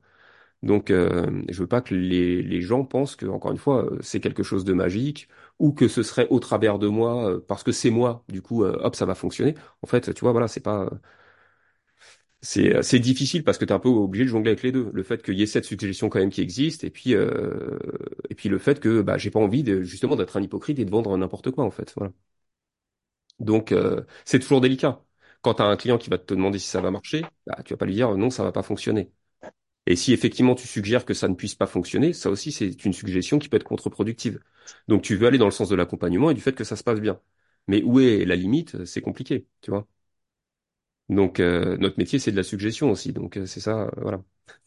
Donc, 0.64 0.92
euh, 0.92 1.44
je 1.50 1.60
veux 1.62 1.68
pas 1.68 1.82
que 1.82 1.94
les, 1.96 2.42
les 2.44 2.62
gens 2.62 2.86
pensent 2.86 3.16
que, 3.18 3.26
encore 3.28 3.52
une 3.52 3.58
fois, 3.58 3.86
euh, 3.86 4.00
c'est 4.02 4.20
quelque 4.22 4.44
chose 4.44 4.64
de 4.66 4.74
magique 4.74 5.28
ou 5.60 5.74
que 5.74 5.88
ce 5.90 6.04
serait 6.04 6.28
au 6.30 6.40
travers 6.40 6.80
de 6.80 6.88
moi 6.88 7.30
euh, 7.32 7.40
parce 7.48 7.64
que 7.64 7.72
c'est 7.74 7.90
moi, 7.92 8.24
du 8.30 8.42
coup, 8.42 8.64
euh, 8.64 8.78
hop, 8.84 8.96
ça 8.96 9.06
va 9.06 9.16
fonctionner. 9.16 9.56
En 9.84 9.88
fait, 9.88 10.14
tu 10.14 10.22
vois, 10.22 10.32
voilà, 10.34 10.48
c'est 10.48 10.62
pas, 10.62 10.90
c'est 12.42 12.82
c'est 12.84 13.00
difficile 13.00 13.44
parce 13.44 13.58
que 13.58 13.66
tu 13.66 13.72
es 13.72 13.76
un 13.76 13.80
peu 13.80 13.90
obligé 13.90 14.26
de 14.26 14.30
jongler 14.30 14.52
avec 14.52 14.64
les 14.64 14.72
deux. 14.72 14.90
Le 14.94 15.04
fait 15.04 15.24
qu'il 15.24 15.36
y 15.36 15.44
ait 15.44 15.46
cette 15.46 15.66
suggestion 15.66 16.10
quand 16.10 16.20
même 16.20 16.30
qui 16.30 16.42
existe, 16.42 16.84
et 16.84 16.90
puis 16.90 17.14
et 18.30 18.36
puis 18.36 18.50
le 18.50 18.58
fait 18.60 18.80
que 18.80 19.02
bah 19.02 19.18
j'ai 19.18 19.32
pas 19.32 19.40
envie 19.40 19.64
de 19.64 19.82
justement 19.84 20.16
d'être 20.16 20.38
un 20.38 20.42
hypocrite 20.42 20.80
et 20.80 20.86
de 20.86 20.92
vendre 20.92 21.16
n'importe 21.18 21.52
quoi 21.52 21.64
en 21.66 21.72
fait. 21.72 21.94
Voilà. 21.98 22.14
Donc 23.44 23.72
euh, 23.74 24.04
c'est 24.26 24.40
toujours 24.40 24.62
délicat. 24.62 25.04
Quand 25.42 25.56
tu 25.56 25.62
as 25.64 25.66
un 25.66 25.78
client 25.78 25.98
qui 25.98 26.10
va 26.10 26.18
te 26.18 26.34
demander 26.34 26.60
si 26.60 26.68
ça 26.70 26.82
va 26.82 26.92
marcher, 26.92 27.24
bah 27.48 27.58
tu 27.66 27.74
vas 27.74 27.78
pas 27.78 27.86
lui 27.86 27.96
dire 27.96 28.16
non, 28.18 28.30
ça 28.32 28.44
va 28.44 28.52
pas 28.54 28.64
fonctionner. 28.64 29.12
Et 29.88 29.96
si 29.96 30.14
effectivement 30.14 30.56
tu 30.56 30.68
suggères 30.68 31.06
que 31.06 31.14
ça 31.14 31.28
ne 31.28 31.36
puisse 31.36 31.56
pas 31.56 31.68
fonctionner, 31.68 32.14
ça 32.14 32.30
aussi 32.30 32.52
c'est 32.52 32.86
une 32.86 32.94
suggestion 32.94 33.40
qui 33.40 33.50
peut 33.50 33.58
être 33.58 33.64
contre-productive. 33.66 34.40
Donc 34.88 35.02
tu 35.04 35.16
veux 35.16 35.28
aller 35.28 35.38
dans 35.40 35.46
le 35.46 35.52
sens 35.52 35.70
de 35.70 35.76
l'accompagnement 35.76 36.32
et 36.32 36.34
du 36.36 36.42
fait 36.42 36.54
que 36.56 36.64
ça 36.66 36.76
se 36.78 36.84
passe 36.84 37.02
bien. 37.02 37.20
Mais 37.68 37.84
où 37.84 38.00
est 38.00 38.26
la 38.26 38.36
limite? 38.36 38.86
C'est 38.86 39.02
compliqué, 39.02 39.48
tu 39.62 39.72
vois. 39.72 39.88
Donc 41.10 41.40
euh, 41.40 41.78
notre 41.78 41.98
métier 42.00 42.18
c'est 42.20 42.32
de 42.32 42.38
la 42.38 42.44
suggestion 42.44 42.92
aussi. 42.92 43.14
Donc 43.14 43.38
euh, 43.38 43.46
c'est 43.46 43.60
ça, 43.60 43.92
voilà. 43.98 44.24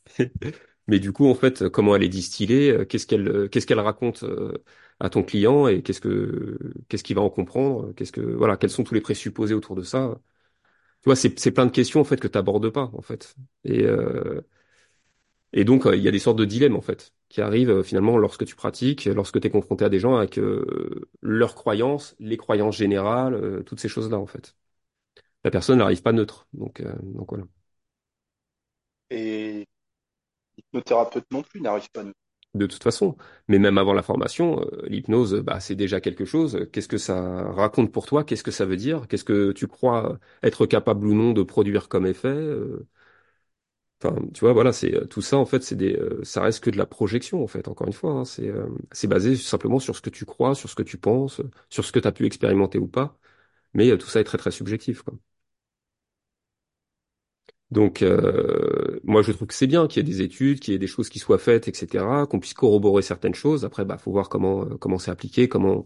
Mais 0.88 1.00
du 1.00 1.12
coup, 1.12 1.28
en 1.28 1.34
fait, 1.34 1.68
comment 1.70 1.96
elle 1.96 2.04
est 2.04 2.08
distillée, 2.08 2.86
qu'est-ce 2.88 3.06
qu'elle, 3.08 3.48
qu'est-ce 3.50 3.66
qu'elle 3.66 3.80
raconte 3.80 4.24
à 5.00 5.10
ton 5.10 5.22
client 5.22 5.68
et 5.68 5.82
qu'est-ce 5.82 6.00
que, 6.00 6.58
qu'est-ce 6.88 7.04
qu'il 7.04 7.16
va 7.16 7.22
en 7.22 7.30
comprendre, 7.30 7.92
qu'est-ce 7.94 8.12
que, 8.12 8.20
voilà, 8.20 8.56
quels 8.56 8.70
sont 8.70 8.84
tous 8.84 8.94
les 8.94 9.00
présupposés 9.00 9.54
autour 9.54 9.76
de 9.76 9.82
ça. 9.82 10.18
Tu 11.02 11.06
vois, 11.10 11.16
c'est, 11.16 11.30
plein 11.52 11.66
de 11.66 11.72
questions 11.72 12.00
en 12.00 12.04
fait 12.04 12.18
que 12.20 12.28
t'abordes 12.28 12.70
pas 12.70 12.90
en 12.94 13.02
fait. 13.02 13.36
Et 13.64 13.84
euh, 13.84 14.42
et 15.52 15.64
donc 15.64 15.86
euh, 15.86 15.96
il 15.96 16.02
y 16.02 16.08
a 16.08 16.10
des 16.10 16.18
sortes 16.18 16.38
de 16.38 16.44
dilemmes 16.44 16.76
en 16.76 16.80
fait 16.80 17.12
qui 17.28 17.40
arrivent 17.40 17.70
euh, 17.70 17.82
finalement 17.82 18.18
lorsque 18.18 18.44
tu 18.44 18.54
pratiques, 18.56 19.06
lorsque 19.06 19.40
tu 19.40 19.46
es 19.46 19.50
confronté 19.50 19.84
à 19.84 19.88
des 19.88 19.98
gens 20.00 20.16
avec 20.16 20.38
euh, 20.38 21.08
leurs 21.22 21.54
croyances, 21.54 22.14
les 22.18 22.36
croyances 22.36 22.76
générales, 22.76 23.34
euh, 23.34 23.62
toutes 23.62 23.80
ces 23.80 23.88
choses-là 23.88 24.18
en 24.18 24.26
fait. 24.26 24.56
La 25.44 25.50
personne 25.50 25.78
n'arrive 25.78 26.02
pas 26.02 26.12
neutre. 26.12 26.48
Donc 26.54 26.80
euh, 26.80 26.94
donc 27.02 27.30
voilà. 27.30 27.44
Et 29.10 29.66
l'hypnothérapeute 30.56 31.26
non 31.32 31.42
plus 31.42 31.60
n'arrive 31.60 31.90
pas 31.90 32.04
nous. 32.04 32.12
De 32.56 32.66
toute 32.66 32.82
façon. 32.82 33.16
Mais 33.48 33.58
même 33.58 33.78
avant 33.78 33.92
la 33.92 34.02
formation, 34.02 34.60
euh, 34.62 34.86
l'hypnose, 34.88 35.34
bah, 35.42 35.60
c'est 35.60 35.74
déjà 35.76 36.00
quelque 36.00 36.24
chose. 36.24 36.66
Qu'est-ce 36.72 36.88
que 36.88 36.98
ça 36.98 37.44
raconte 37.52 37.92
pour 37.92 38.06
toi? 38.06 38.24
Qu'est-ce 38.24 38.42
que 38.44 38.50
ça 38.50 38.64
veut 38.66 38.76
dire? 38.76 39.06
Qu'est-ce 39.08 39.24
que 39.24 39.52
tu 39.52 39.66
crois 39.68 40.18
être 40.42 40.66
capable 40.66 41.06
ou 41.06 41.14
non 41.14 41.32
de 41.32 41.42
produire 41.42 41.88
comme 41.88 42.06
effet? 42.06 42.28
Euh, 42.28 42.86
Enfin, 44.04 44.14
tu 44.34 44.40
vois, 44.40 44.52
voilà, 44.52 44.72
c'est 44.74 44.94
euh, 44.94 45.06
tout 45.06 45.22
ça 45.22 45.38
en 45.38 45.46
fait, 45.46 45.62
c'est 45.62 45.74
des, 45.74 45.98
ça 46.22 46.42
reste 46.42 46.62
que 46.62 46.68
de 46.70 46.76
la 46.76 46.84
projection 46.86 47.42
en 47.42 47.46
fait. 47.46 47.66
Encore 47.66 47.86
une 47.86 47.94
fois, 47.94 48.12
hein, 48.12 48.24
c'est 48.26 48.52
c'est 48.92 49.06
basé 49.08 49.36
simplement 49.36 49.78
sur 49.78 49.96
ce 49.96 50.02
que 50.02 50.10
tu 50.10 50.26
crois, 50.26 50.54
sur 50.54 50.68
ce 50.68 50.74
que 50.74 50.82
tu 50.82 50.98
penses, 50.98 51.40
sur 51.70 51.82
ce 51.84 51.92
que 51.92 51.98
tu 51.98 52.06
as 52.08 52.12
pu 52.12 52.26
expérimenter 52.26 52.78
ou 52.78 52.88
pas. 52.88 53.18
Mais 53.74 53.96
tout 53.98 54.08
ça 54.08 54.20
est 54.20 54.24
très 54.24 54.38
très 54.38 54.52
subjectif, 54.52 55.02
quoi. 55.02 55.14
Donc, 57.72 58.02
euh, 58.02 59.00
moi, 59.04 59.22
je 59.22 59.32
trouve 59.32 59.48
que 59.48 59.54
c'est 59.54 59.66
bien 59.66 59.88
qu'il 59.88 59.98
y 60.06 60.08
ait 60.08 60.12
des 60.12 60.22
études, 60.22 60.60
qu'il 60.60 60.72
y 60.72 60.76
ait 60.76 60.78
des 60.78 60.86
choses 60.86 61.08
qui 61.08 61.18
soient 61.18 61.38
faites, 61.38 61.66
etc., 61.68 62.26
qu'on 62.26 62.38
puisse 62.40 62.54
corroborer 62.54 63.02
certaines 63.02 63.34
choses. 63.34 63.64
Après, 63.64 63.84
bah, 63.84 63.98
faut 63.98 64.12
voir 64.12 64.28
comment 64.28 64.62
euh, 64.64 64.76
comment 64.78 64.98
c'est 64.98 65.10
appliqué, 65.10 65.48
comment 65.48 65.84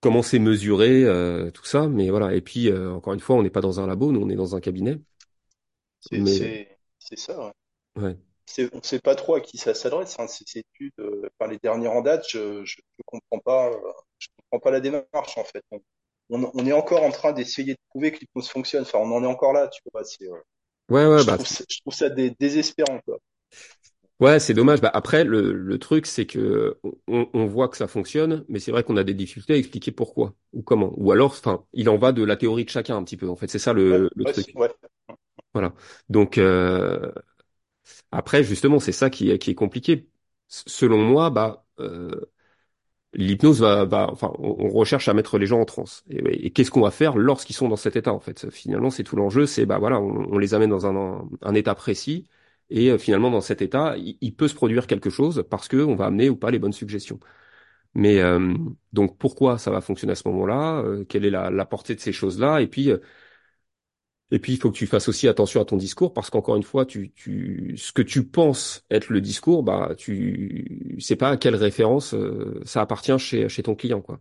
comment 0.00 0.22
c'est 0.22 0.38
mesuré, 0.38 1.04
euh, 1.04 1.50
tout 1.50 1.64
ça. 1.64 1.88
Mais 1.88 2.10
voilà. 2.10 2.34
Et 2.34 2.40
puis, 2.40 2.68
euh, 2.70 2.92
encore 2.92 3.14
une 3.14 3.20
fois, 3.20 3.36
on 3.36 3.42
n'est 3.42 3.50
pas 3.50 3.60
dans 3.60 3.80
un 3.80 3.86
labo, 3.86 4.12
nous, 4.12 4.20
on 4.22 4.28
est 4.30 4.36
dans 4.36 4.56
un 4.56 4.60
cabinet. 4.60 5.00
C'est 6.00 6.24
Mais 6.24 6.26
c'est 6.26 6.78
c'est 6.98 7.16
ça. 7.18 7.38
ouais. 7.46 7.52
ouais, 7.96 8.18
on 8.72 8.78
ne 8.78 8.82
sait 8.82 9.00
pas 9.00 9.14
trop 9.14 9.34
à 9.36 9.40
qui 9.40 9.58
ça 9.58 9.74
s'adresse, 9.74 10.16
hein, 10.18 10.26
ces 10.26 10.44
études. 10.58 10.92
euh, 11.00 11.28
Enfin, 11.38 11.50
les 11.50 11.58
dernières 11.58 11.92
en 11.92 12.02
date, 12.02 12.24
je, 12.28 12.64
je, 12.64 12.76
je 12.98 13.02
comprends 13.06 13.38
pas, 13.38 13.68
euh, 13.70 13.92
je 14.18 14.28
comprends 14.36 14.60
pas 14.60 14.70
la 14.72 14.80
démarche 14.80 15.38
en 15.38 15.44
fait. 15.44 15.64
On, 15.70 15.80
on, 16.30 16.50
on 16.54 16.66
est 16.66 16.72
encore 16.72 17.02
en 17.04 17.10
train 17.10 17.32
d'essayer 17.32 17.74
de 17.74 17.78
prouver 17.90 18.12
que 18.12 18.20
l'hypnose 18.20 18.48
fonctionne. 18.50 18.82
Enfin, 18.82 18.98
on 18.98 19.12
en 19.12 19.22
est 19.24 19.26
encore 19.26 19.52
là, 19.52 19.68
tu 19.68 19.82
vois. 19.92 20.04
C'est, 20.04 20.24
euh, 20.26 20.36
ouais, 20.88 21.06
ouais, 21.06 21.24
je 21.24 21.24
bah, 21.24 21.38
trouve, 21.38 21.46
ça- 21.46 21.64
je 21.70 21.80
trouve 21.80 21.94
ça 21.94 22.10
dé- 22.10 22.34
désespérant, 22.40 23.00
quoi. 23.06 23.18
ouais, 24.20 24.38
c'est 24.40 24.54
dommage. 24.54 24.80
Bah, 24.80 24.90
après, 24.92 25.24
le 25.24 25.52
le 25.52 25.78
truc, 25.78 26.06
c'est 26.06 26.26
que 26.26 26.78
on, 27.08 27.28
on 27.32 27.46
voit 27.46 27.68
que 27.68 27.76
ça 27.76 27.88
fonctionne, 27.88 28.44
mais 28.48 28.58
c'est 28.58 28.70
vrai 28.70 28.84
qu'on 28.84 28.96
a 28.96 29.04
des 29.04 29.14
difficultés 29.14 29.54
à 29.54 29.56
expliquer 29.56 29.92
pourquoi 29.92 30.34
ou 30.52 30.62
comment. 30.62 30.92
Ou 30.96 31.12
alors, 31.12 31.30
enfin, 31.32 31.64
il 31.72 31.88
en 31.88 31.98
va 31.98 32.12
de 32.12 32.22
la 32.24 32.36
théorie 32.36 32.64
de 32.64 32.70
chacun 32.70 32.96
un 32.96 33.04
petit 33.04 33.16
peu. 33.16 33.28
En 33.28 33.36
fait, 33.36 33.48
c'est 33.48 33.58
ça 33.58 33.72
Ouais, 33.90 33.98
le 33.98 34.10
le 34.14 34.24
ouais, 34.24 34.32
c'est- 34.32 34.46
truc. 34.46 34.56
ouais. 34.56 34.70
Voilà. 35.54 35.74
Donc 36.08 36.38
euh, 36.38 37.12
après, 38.12 38.44
justement, 38.44 38.80
c'est 38.80 38.92
ça 38.92 39.10
qui 39.10 39.30
est 39.30 39.38
qui 39.38 39.50
est 39.50 39.54
compliqué. 39.54 40.08
S- 40.50 40.64
Selon 40.66 40.98
moi, 41.04 41.30
bah 41.30 41.66
euh, 41.80 42.10
L'hypnose 43.12 43.60
va, 43.60 43.84
va, 43.86 44.08
enfin, 44.10 44.32
on 44.38 44.68
recherche 44.68 45.08
à 45.08 45.14
mettre 45.14 45.36
les 45.38 45.46
gens 45.46 45.60
en 45.60 45.64
transe. 45.64 46.04
Et, 46.10 46.50
qu'est-ce 46.52 46.70
qu'on 46.70 46.80
va 46.80 46.92
faire 46.92 47.16
lorsqu'ils 47.16 47.54
sont 47.56 47.68
dans 47.68 47.76
cet 47.76 47.96
état, 47.96 48.12
en 48.12 48.20
fait? 48.20 48.48
Finalement, 48.50 48.90
c'est 48.90 49.02
tout 49.02 49.16
l'enjeu, 49.16 49.46
c'est, 49.46 49.66
bah 49.66 49.78
voilà, 49.78 50.00
on, 50.00 50.32
on 50.32 50.38
les 50.38 50.54
amène 50.54 50.70
dans 50.70 50.86
un, 50.86 51.54
état 51.54 51.74
précis, 51.74 52.28
et 52.70 52.90
euh, 52.90 52.98
finalement, 52.98 53.30
dans 53.30 53.40
cet 53.40 53.62
état, 53.62 53.96
il, 53.98 54.34
peut 54.36 54.46
se 54.46 54.54
produire 54.54 54.86
quelque 54.86 55.10
chose 55.10 55.44
parce 55.50 55.66
que 55.66 55.78
on 55.78 55.96
va 55.96 56.06
amener 56.06 56.30
ou 56.30 56.36
pas 56.36 56.52
les 56.52 56.60
bonnes 56.60 56.72
suggestions. 56.72 57.18
Mais 57.94 58.20
euh, 58.20 58.54
donc, 58.92 59.18
pourquoi 59.18 59.58
ça 59.58 59.70
va 59.70 59.80
fonctionner 59.80 60.12
à 60.12 60.16
ce 60.16 60.28
moment-là? 60.28 60.82
Euh, 60.82 61.04
quelle 61.04 61.24
est 61.24 61.30
la, 61.30 61.50
la 61.50 61.66
portée 61.66 61.94
de 61.94 62.00
ces 62.00 62.12
choses-là? 62.12 62.60
Et 62.60 62.68
puis, 62.68 62.90
euh, 62.90 62.98
et 64.30 64.38
puis, 64.38 64.52
il 64.54 64.58
faut 64.60 64.70
que 64.70 64.76
tu 64.76 64.86
fasses 64.86 65.08
aussi 65.08 65.26
attention 65.28 65.60
à 65.60 65.64
ton 65.64 65.76
discours 65.76 66.12
parce 66.12 66.30
qu'encore 66.30 66.56
une 66.56 66.62
fois, 66.62 66.86
tu, 66.86 67.10
tu, 67.12 67.74
ce 67.76 67.92
que 67.92 68.02
tu 68.02 68.24
penses 68.26 68.84
être 68.90 69.08
le 69.10 69.20
discours, 69.20 69.62
bah, 69.64 69.94
tu 69.98 70.96
sais 71.00 71.16
pas 71.16 71.30
à 71.30 71.36
quelle 71.36 71.56
référence 71.56 72.14
euh, 72.14 72.60
ça 72.64 72.80
appartient 72.82 73.18
chez, 73.18 73.48
chez 73.48 73.62
ton 73.64 73.74
client, 73.74 74.00
quoi. 74.02 74.20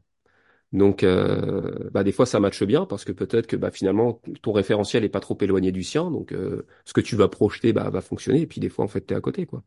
Donc, 0.74 1.04
euh, 1.04 1.90
bah, 1.92 2.04
des 2.04 2.12
fois, 2.12 2.26
ça 2.28 2.40
matche 2.40 2.64
bien 2.64 2.86
parce 2.86 3.06
que 3.06 3.12
peut-être 3.12 3.48
que 3.48 3.56
bah, 3.56 3.72
finalement, 3.72 4.22
ton 4.44 4.52
référentiel 4.54 5.04
est 5.04 5.10
pas 5.10 5.20
trop 5.20 5.38
éloigné 5.42 5.72
du 5.72 5.84
sien. 5.84 6.12
Donc, 6.12 6.32
euh, 6.34 6.66
ce 6.86 6.94
que 6.94 7.02
tu 7.02 7.16
vas 7.16 7.28
projeter 7.30 7.74
bah, 7.74 7.90
va 7.90 8.02
fonctionner. 8.02 8.42
Et 8.42 8.48
puis, 8.48 8.62
des 8.62 8.70
fois, 8.70 8.86
en 8.86 8.88
fait, 8.88 9.02
t'es 9.02 9.16
à 9.16 9.22
côté, 9.22 9.46
quoi. 9.48 9.64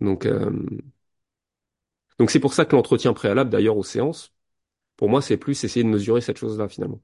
Donc, 0.00 0.26
euh, 0.26 0.50
donc 2.18 2.30
c'est 2.30 2.40
pour 2.40 2.54
ça 2.54 2.64
que 2.64 2.74
l'entretien 2.76 3.12
préalable, 3.12 3.50
d'ailleurs, 3.50 3.76
aux 3.76 3.82
séances, 3.84 4.32
pour 4.96 5.08
moi, 5.10 5.22
c'est 5.22 5.36
plus 5.38 5.64
essayer 5.64 5.84
de 5.84 5.90
mesurer 5.90 6.20
cette 6.22 6.38
chose-là, 6.38 6.68
finalement. 6.68 7.00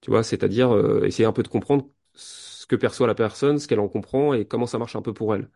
Tu 0.00 0.10
vois, 0.10 0.22
c'est-à-dire 0.22 0.72
euh, 0.74 1.04
essayer 1.04 1.26
un 1.26 1.32
peu 1.32 1.42
de 1.42 1.48
comprendre 1.48 1.88
ce 2.14 2.66
que 2.66 2.76
perçoit 2.76 3.06
la 3.06 3.14
personne, 3.14 3.58
ce 3.58 3.66
qu'elle 3.68 3.80
en 3.80 3.88
comprend 3.88 4.34
et 4.34 4.46
comment 4.46 4.66
ça 4.66 4.78
marche 4.78 4.96
un 4.96 5.02
peu 5.02 5.12
pour 5.14 5.34
elle. 5.34 5.50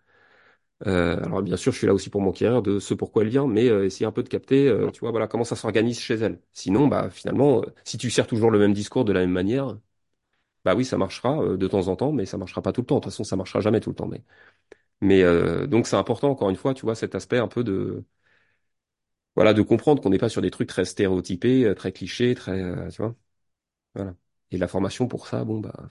Euh, 0.87 1.23
alors 1.25 1.43
bien 1.43 1.57
sûr, 1.57 1.73
je 1.73 1.79
suis 1.79 1.87
là 1.87 1.95
aussi 1.95 2.11
pour 2.11 2.23
m'enquérir 2.23 2.63
de 2.63 2.79
ce 2.81 2.95
pourquoi 2.95 3.23
elle 3.23 3.29
vient, 3.31 3.47
mais 3.47 3.69
euh, 3.69 3.85
essayer 3.87 4.07
un 4.07 4.13
peu 4.13 4.23
de 4.23 4.29
capter, 4.31 4.69
euh, 4.69 4.91
tu 4.91 5.01
vois, 5.01 5.11
voilà, 5.11 5.29
comment 5.29 5.45
ça 5.45 5.57
s'organise 5.57 6.01
chez 6.01 6.15
elle. 6.15 6.41
Sinon, 6.55 6.89
bah 6.89 7.11
finalement, 7.11 7.61
euh, 7.63 7.67
si 7.85 7.99
tu 7.99 8.11
sers 8.11 8.27
toujours 8.27 8.51
le 8.51 8.59
même 8.59 8.73
discours 8.75 9.05
de 9.05 9.13
la 9.13 9.21
même 9.21 9.31
manière, 9.33 9.79
bah 10.65 10.75
oui, 10.77 10.85
ça 10.85 10.99
marchera 10.99 11.43
euh, 11.43 11.57
de 11.57 11.69
temps 11.69 11.89
en 11.89 11.97
temps, 11.97 12.13
mais 12.13 12.27
ça 12.27 12.39
marchera 12.39 12.63
pas 12.63 12.73
tout 12.73 12.83
le 12.83 12.87
temps. 12.87 12.97
De 12.97 13.01
toute 13.03 13.13
façon, 13.13 13.25
ça 13.25 13.37
marchera 13.37 13.61
jamais 13.61 13.81
tout 13.81 13.91
le 13.91 13.97
temps. 13.97 14.09
Mais, 14.09 14.23
mais 15.03 15.23
euh, 15.25 15.67
donc 15.67 15.87
c'est 15.89 15.97
important, 15.97 16.31
encore 16.31 16.51
une 16.51 16.57
fois, 16.57 16.75
tu 16.75 16.83
vois, 16.83 16.95
cet 16.97 17.15
aspect 17.17 17.39
un 17.39 17.49
peu 17.49 17.65
de, 17.65 18.05
voilà, 19.37 19.55
de 19.55 19.63
comprendre 19.63 20.03
qu'on 20.03 20.11
n'est 20.11 20.19
pas 20.19 20.29
sur 20.29 20.43
des 20.43 20.51
trucs 20.51 20.69
très 20.69 20.85
stéréotypés, 20.85 21.73
très 21.77 21.93
clichés, 21.93 22.35
très, 22.35 22.89
tu 22.91 23.03
vois, 23.03 23.15
voilà. 23.95 24.15
Et 24.53 24.59
la 24.59 24.69
formation 24.69 25.09
pour 25.09 25.27
ça, 25.27 25.45
bon 25.45 25.59
bah, 25.61 25.89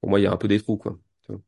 pour 0.00 0.10
moi, 0.10 0.20
il 0.20 0.24
y 0.24 0.26
a 0.26 0.32
un 0.32 0.36
peu 0.36 0.48
des 0.48 0.60
trous, 0.60 0.76
quoi. 0.76 0.98
tu 1.22 1.32
vois. 1.32 1.40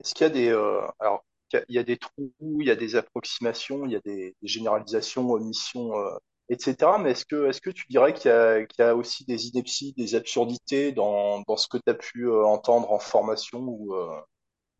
Est-ce 0.00 0.14
qu'il 0.14 0.24
y 0.26 0.30
a 0.30 0.32
des, 0.32 0.48
euh, 0.50 0.80
alors, 1.00 1.24
il 1.52 1.56
y 1.56 1.58
a 1.58 1.64
il 1.68 1.74
y 1.76 1.78
a 1.78 1.82
des 1.84 1.96
trous, 1.98 2.32
il 2.60 2.66
y 2.66 2.70
a 2.70 2.76
des 2.76 2.96
approximations, 2.96 3.84
il 3.86 3.92
y 3.92 3.96
a 3.96 4.00
des, 4.00 4.34
des 4.42 4.48
généralisations, 4.48 5.30
omissions, 5.32 5.96
euh, 5.98 6.16
etc. 6.48 6.98
Mais 6.98 7.12
est-ce 7.12 7.24
que, 7.26 7.48
est-ce 7.48 7.60
que 7.60 7.70
tu 7.70 7.86
dirais 7.88 8.12
qu'il 8.14 8.30
y 8.30 8.34
a, 8.34 8.64
qu'il 8.66 8.84
y 8.84 8.86
a 8.88 8.94
aussi 8.96 9.24
des 9.24 9.48
inepties, 9.48 9.94
des 9.94 10.14
absurdités 10.14 10.92
dans, 10.92 11.42
dans 11.48 11.56
ce 11.56 11.68
que 11.68 11.78
tu 11.78 11.90
as 11.90 11.94
pu 11.94 12.26
euh, 12.28 12.44
entendre 12.44 12.90
en 12.92 12.98
formation 12.98 13.60
ou, 13.60 13.94
euh, 13.94 14.20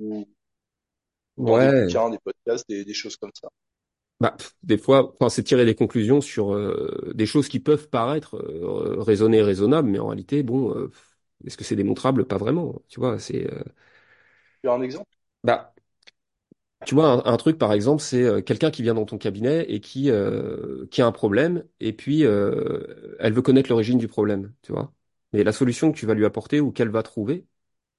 ou, 0.01 0.29
dans 1.47 1.59
des 1.59 1.69
Ouais, 1.69 1.87
bouquins, 1.87 2.11
des 2.11 2.19
podcasts, 2.19 2.69
des, 2.69 2.85
des 2.85 2.93
choses 2.95 3.17
comme 3.17 3.33
ça? 3.41 3.49
Bah, 4.21 4.31
pff, 4.39 4.55
des 4.63 4.79
fois, 4.79 5.15
enfin, 5.21 5.29
c'est 5.29 5.43
tirer 5.45 5.67
des 5.67 5.75
conclusions 5.75 6.23
sur 6.23 6.55
euh, 6.55 7.13
des 7.15 7.27
choses 7.27 7.49
qui 7.49 7.61
peuvent 7.61 7.89
paraître 7.91 8.37
euh, 8.37 8.97
raisonnées, 9.03 9.43
raisonnables, 9.43 9.89
mais 9.91 9.99
en 9.99 10.07
réalité, 10.09 10.43
bon, 10.43 10.75
euh, 10.75 10.91
est-ce 11.45 11.57
que 11.59 11.65
c'est 11.65 11.77
démontrable? 11.77 12.27
Pas 12.27 12.39
vraiment. 12.39 12.81
Tu 12.89 12.99
vois, 12.99 13.19
c'est, 13.19 13.47
euh, 13.53 13.63
Tu 14.63 14.69
as 14.69 14.75
un 14.75 14.83
exemple? 14.83 15.09
bah, 15.43 15.73
tu 16.85 16.95
vois, 16.95 17.27
un, 17.29 17.33
un 17.33 17.37
truc 17.37 17.59
par 17.59 17.73
exemple, 17.73 18.03
c'est 18.03 18.23
euh, 18.23 18.41
quelqu'un 18.43 18.71
qui 18.71 18.83
vient 18.83 18.95
dans 18.95 19.05
ton 19.07 19.19
cabinet 19.19 19.65
et 19.71 19.81
qui 19.81 20.11
euh, 20.11 20.87
qui 20.91 21.03
a 21.03 21.07
un 21.07 21.13
problème, 21.13 21.65
et 21.81 21.93
puis 21.93 22.25
euh, 22.25 23.17
elle 23.19 23.33
veut 23.33 23.43
connaître 23.43 23.71
l'origine 23.71 23.99
du 23.99 24.09
problème, 24.09 24.53
tu 24.63 24.73
vois. 24.73 24.93
Mais 25.33 25.43
la 25.45 25.53
solution 25.53 25.91
que 25.93 25.99
tu 25.99 26.07
vas 26.07 26.15
lui 26.15 26.25
apporter 26.25 26.61
ou 26.61 26.71
qu'elle 26.73 26.89
va 26.91 27.03
trouver, 27.03 27.47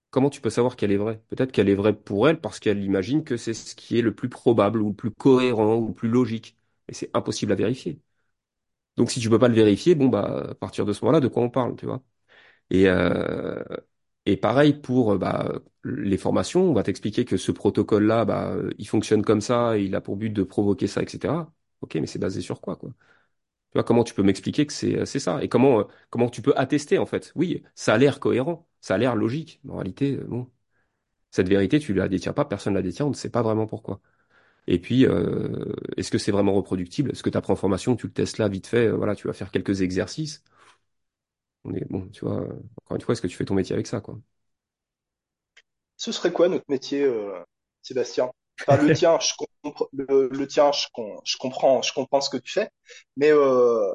comment 0.10 0.30
tu 0.30 0.42
peux 0.42 0.50
savoir 0.50 0.76
qu'elle 0.76 0.92
est 0.92 0.98
vraie? 0.98 1.22
Peut-être 1.30 1.52
qu'elle 1.52 1.70
est 1.70 1.76
vraie 1.76 1.94
pour 1.96 2.28
elle 2.30 2.42
parce 2.42 2.60
qu'elle 2.60 2.84
imagine 2.84 3.24
que 3.24 3.38
c'est 3.38 3.54
ce 3.54 3.76
qui 3.76 3.98
est 4.00 4.02
le 4.02 4.16
plus 4.16 4.30
probable 4.30 4.82
ou 4.82 4.90
le 4.90 4.96
plus 4.96 5.12
cohérent 5.12 5.76
ou 5.78 5.88
le 5.90 5.94
plus 5.94 6.10
logique. 6.10 6.58
Mais 6.88 6.94
c'est 6.94 7.10
impossible 7.16 7.52
à 7.52 7.56
vérifier. 7.56 8.02
Donc 8.98 9.12
si 9.12 9.20
tu 9.20 9.30
peux 9.30 9.40
pas 9.40 9.48
le 9.48 9.54
vérifier, 9.56 9.96
bon 9.96 10.08
bah 10.10 10.48
à 10.52 10.56
partir 10.56 10.86
de 10.86 10.94
ce 10.94 11.04
moment-là, 11.06 11.20
de 11.20 11.28
quoi 11.28 11.44
on 11.44 11.50
parle, 11.50 11.76
tu 11.76 11.86
vois? 11.86 12.02
Et 12.72 12.90
euh, 12.90 13.64
et 14.26 14.38
pareil 14.38 14.74
pour 14.74 15.14
euh, 15.14 15.18
bah, 15.20 15.54
les 15.86 16.18
formations, 16.18 16.64
on 16.70 16.74
va 16.74 16.84
t'expliquer 16.84 17.26
que 17.26 17.38
ce 17.38 17.52
protocole-là, 17.52 18.26
bah 18.26 18.52
euh, 18.54 18.72
il 18.80 18.88
fonctionne 18.88 19.24
comme 19.24 19.42
ça, 19.42 19.78
il 19.78 19.96
a 19.96 20.02
pour 20.02 20.18
but 20.18 20.32
de 20.32 20.44
provoquer 20.44 20.88
ça, 20.88 21.04
etc. 21.04 21.54
Ok, 21.82 21.96
mais 21.96 22.08
c'est 22.08 22.20
basé 22.20 22.42
sur 22.42 22.62
quoi, 22.62 22.76
quoi? 22.78 22.92
Tu 23.72 23.76
vois 23.76 23.84
comment 23.84 24.04
tu 24.04 24.14
peux 24.14 24.24
m'expliquer 24.24 24.66
que 24.68 24.74
c'est 24.74 25.06
c'est 25.06 25.20
ça? 25.20 25.44
Et 25.44 25.50
comment 25.50 25.82
euh, 25.82 25.84
comment 26.10 26.30
tu 26.30 26.42
peux 26.42 26.54
attester 26.58 26.98
en 27.00 27.06
fait? 27.06 27.32
Oui, 27.36 27.64
ça 27.76 27.94
a 27.96 27.98
l'air 27.98 28.20
cohérent, 28.20 28.67
ça 28.88 28.96
a 28.96 28.98
l'air 29.00 29.16
logique, 29.16 29.60
mais 29.64 29.74
en 29.74 29.78
réalité, 29.78 30.16
euh, 30.18 30.26
bon, 30.28 30.50
cette 31.32 31.50
vérité, 31.50 31.80
tu 31.80 31.94
la 31.94 32.08
détiens 32.10 32.34
pas, 32.34 32.46
personne 32.46 32.74
la 32.76 32.82
détient, 32.84 33.06
on 33.08 33.10
ne 33.12 33.16
sait 33.16 33.30
pas 33.32 33.42
vraiment 33.44 33.68
pourquoi. 33.68 34.02
Et 34.68 34.80
puis, 34.80 35.06
euh, 35.08 35.66
est-ce 35.98 36.12
que 36.12 36.18
c'est 36.20 36.32
vraiment 36.32 36.54
reproductible? 36.56 37.12
Est-ce 37.12 37.24
que 37.24 37.30
tu 37.32 37.38
apprends 37.38 37.54
en 37.54 37.58
formation, 37.58 37.96
tu 37.98 38.08
le 38.08 38.14
testes 38.14 38.38
là 38.40 38.50
vite 38.50 38.68
fait, 38.68 38.88
euh, 38.88 38.96
voilà, 38.98 39.16
tu 39.16 39.28
vas 39.28 39.34
faire 39.34 39.52
quelques 39.52 39.82
exercices? 39.82 40.44
On 41.66 41.74
est 41.76 41.86
bon, 41.90 42.08
tu 42.10 42.26
vois, 42.26 42.42
encore 42.44 42.96
une 42.96 43.02
fois, 43.02 43.14
est-ce 43.14 43.22
que 43.22 43.28
tu 43.28 43.36
fais 43.38 43.46
ton 43.46 43.54
métier 43.56 43.74
avec 43.76 43.86
ça, 43.88 44.02
quoi? 44.02 44.20
Ce 45.98 46.12
serait 46.12 46.32
quoi 46.32 46.48
notre 46.50 46.66
métier, 46.70 47.04
euh, 47.04 47.44
Sébastien? 47.82 48.32
Enfin, 48.68 48.82
le 48.82 48.92
tien, 48.92 49.20
je 49.20 49.34
comprends, 49.64 49.88
le, 49.94 50.30
le 50.32 50.48
tien, 50.48 50.72
je, 50.72 50.88
com- 50.94 51.20
je 51.24 51.38
comprends, 51.38 51.82
je 51.82 51.94
comprends 51.94 52.22
ce 52.22 52.30
que 52.30 52.38
tu 52.38 52.52
fais, 52.52 52.70
mais 53.18 53.32
euh, 53.32 53.94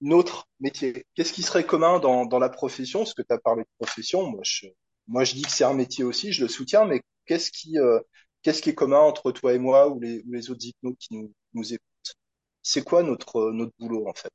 notre 0.00 0.46
métier. 0.60 1.04
Qu'est-ce 1.14 1.32
qui 1.32 1.42
serait 1.42 1.64
commun 1.66 1.98
dans, 1.98 2.26
dans 2.26 2.38
la 2.38 2.48
profession? 2.48 3.00
Parce 3.00 3.14
que 3.14 3.22
tu 3.22 3.32
as 3.32 3.38
parlé 3.38 3.62
de 3.62 3.68
profession, 3.78 4.30
moi 4.30 4.40
je, 4.44 4.66
moi 5.06 5.24
je 5.24 5.34
dis 5.34 5.42
que 5.42 5.50
c'est 5.50 5.64
un 5.64 5.74
métier 5.74 6.04
aussi, 6.04 6.32
je 6.32 6.42
le 6.42 6.48
soutiens, 6.48 6.84
mais 6.86 7.02
qu'est-ce 7.26 7.50
qui, 7.50 7.78
euh, 7.78 8.00
qu'est-ce 8.42 8.62
qui 8.62 8.70
est 8.70 8.74
commun 8.74 9.00
entre 9.00 9.32
toi 9.32 9.52
et 9.54 9.58
moi 9.58 9.88
ou 9.88 10.00
les, 10.00 10.20
ou 10.26 10.32
les 10.32 10.50
autres 10.50 10.64
hypnos 10.64 10.94
qui 10.98 11.14
nous, 11.16 11.32
nous 11.54 11.74
écoutent? 11.74 12.16
C'est 12.62 12.84
quoi 12.84 13.02
notre, 13.02 13.50
notre 13.52 13.72
boulot 13.78 14.08
en 14.08 14.14
fait? 14.14 14.30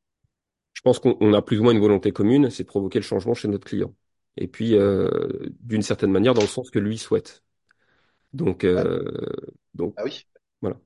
Je 0.73 0.81
pense 0.81 0.99
qu'on 0.99 1.17
on 1.21 1.33
a 1.33 1.41
plus 1.41 1.59
ou 1.59 1.63
moins 1.63 1.73
une 1.73 1.79
volonté 1.79 2.11
commune, 2.11 2.49
c'est 2.49 2.63
de 2.63 2.67
provoquer 2.67 2.99
le 2.99 3.03
changement 3.03 3.33
chez 3.33 3.47
notre 3.47 3.65
client. 3.65 3.93
Et 4.37 4.47
puis, 4.47 4.75
euh, 4.75 5.09
d'une 5.61 5.81
certaine 5.83 6.11
manière, 6.11 6.33
dans 6.33 6.41
le 6.41 6.47
sens 6.47 6.71
que 6.71 6.79
lui 6.79 6.97
souhaite. 6.97 7.43
Donc, 8.33 8.63
euh, 8.65 9.03
donc 9.75 9.97
Ah 9.97 10.03
oui, 10.03 10.25
voilà. 10.61 10.77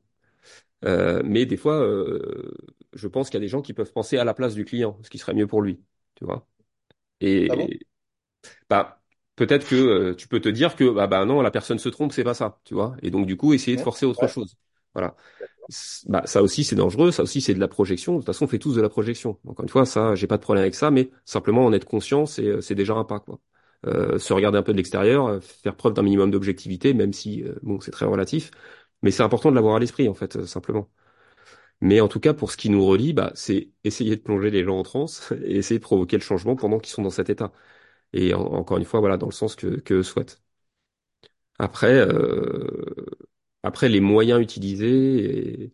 Euh, 0.85 1.21
mais 1.25 1.45
des 1.45 1.57
fois, 1.57 1.75
euh, 1.81 2.51
je 2.97 3.07
pense 3.07 3.29
qu'il 3.29 3.35
y 3.39 3.43
a 3.43 3.45
des 3.45 3.49
gens 3.49 3.61
qui 3.61 3.73
peuvent 3.73 3.93
penser 3.93 4.17
à 4.17 4.25
la 4.25 4.33
place 4.35 4.55
du 4.55 4.65
client, 4.65 4.99
ce 5.03 5.09
qui 5.09 5.17
serait 5.19 5.33
mieux 5.35 5.47
pour 5.47 5.61
lui, 5.61 5.81
tu 6.15 6.25
vois. 6.25 6.47
ah 7.49 7.55
bon? 7.55 7.67
Et 7.67 7.79
bah, 8.69 9.01
peut-être 9.35 9.67
que 9.67 9.75
euh, 9.75 10.15
tu 10.15 10.27
peux 10.27 10.39
te 10.41 10.49
dire 10.49 10.75
que 10.75 10.89
bah, 10.89 11.07
bah 11.07 11.25
non, 11.25 11.41
la 11.41 11.51
personne 11.51 11.79
se 11.79 11.89
trompe, 11.89 12.11
c'est 12.13 12.23
pas 12.23 12.33
ça, 12.33 12.59
tu 12.63 12.73
vois. 12.73 12.95
Et 13.01 13.11
donc 13.11 13.25
du 13.25 13.37
coup, 13.37 13.53
essayer 13.53 13.77
de 13.77 13.81
forcer 13.81 14.05
autre 14.05 14.21
ouais, 14.21 14.27
chose. 14.27 14.55
Voilà. 14.93 15.15
Bah, 16.07 16.23
ça 16.25 16.41
aussi, 16.41 16.63
c'est 16.63 16.75
dangereux. 16.75 17.11
Ça 17.11 17.23
aussi, 17.23 17.41
c'est 17.41 17.53
de 17.53 17.59
la 17.59 17.67
projection. 17.67 18.13
De 18.13 18.17
toute 18.19 18.25
façon, 18.27 18.45
on 18.45 18.47
fait 18.47 18.59
tous 18.59 18.75
de 18.75 18.81
la 18.81 18.89
projection. 18.89 19.37
Encore 19.47 19.63
une 19.63 19.69
fois, 19.69 19.85
ça, 19.85 20.15
j'ai 20.15 20.27
pas 20.27 20.37
de 20.37 20.41
problème 20.41 20.61
avec 20.63 20.75
ça, 20.75 20.91
mais 20.91 21.09
simplement 21.25 21.65
en 21.65 21.73
être 21.73 21.85
conscient, 21.85 22.25
c'est 22.25 22.45
euh, 22.47 22.61
c'est 22.61 22.75
déjà 22.75 22.93
un 22.93 23.03
pas, 23.03 23.19
quoi. 23.19 23.39
Euh, 23.85 24.17
se 24.17 24.33
regarder 24.33 24.57
un 24.57 24.63
peu 24.63 24.71
de 24.71 24.77
l'extérieur, 24.77 25.27
euh, 25.27 25.39
faire 25.41 25.75
preuve 25.75 25.93
d'un 25.93 26.01
minimum 26.03 26.31
d'objectivité, 26.31 26.93
même 26.93 27.13
si 27.13 27.43
euh, 27.43 27.55
bon, 27.61 27.79
c'est 27.79 27.91
très 27.91 28.05
relatif. 28.05 28.51
Mais 29.03 29.11
c'est 29.11 29.23
important 29.23 29.49
de 29.51 29.55
l'avoir 29.55 29.75
à 29.75 29.79
l'esprit, 29.79 30.07
en 30.09 30.13
fait, 30.15 30.45
simplement. 30.45 30.89
Mais 31.81 32.01
en 32.01 32.07
tout 32.07 32.19
cas, 32.19 32.33
pour 32.33 32.51
ce 32.51 32.57
qui 32.57 32.69
nous 32.69 32.85
relie, 32.85 33.13
bah, 33.13 33.31
c'est 33.35 33.71
essayer 33.83 34.15
de 34.15 34.21
plonger 34.21 34.49
les 34.51 34.63
gens 34.63 34.77
en 34.79 34.83
transe 34.83 35.31
et 35.45 35.57
essayer 35.57 35.79
de 35.79 35.83
provoquer 35.83 36.17
le 36.17 36.23
changement 36.23 36.55
pendant 36.55 36.79
qu'ils 36.79 36.93
sont 36.93 37.03
dans 37.03 37.09
cet 37.11 37.29
état. 37.29 37.51
Et 38.13 38.33
en- 38.33 38.41
encore 38.41 38.77
une 38.77 38.85
fois, 38.85 38.99
voilà, 39.01 39.17
dans 39.17 39.27
le 39.27 39.33
sens 39.33 39.55
que, 39.55 39.67
que 39.81 40.03
souhaitent. 40.03 40.41
Après, 41.59 41.93
euh, 41.93 43.05
après 43.63 43.89
les 43.89 43.99
moyens 44.01 44.41
utilisés 44.41 45.63
et, 45.65 45.73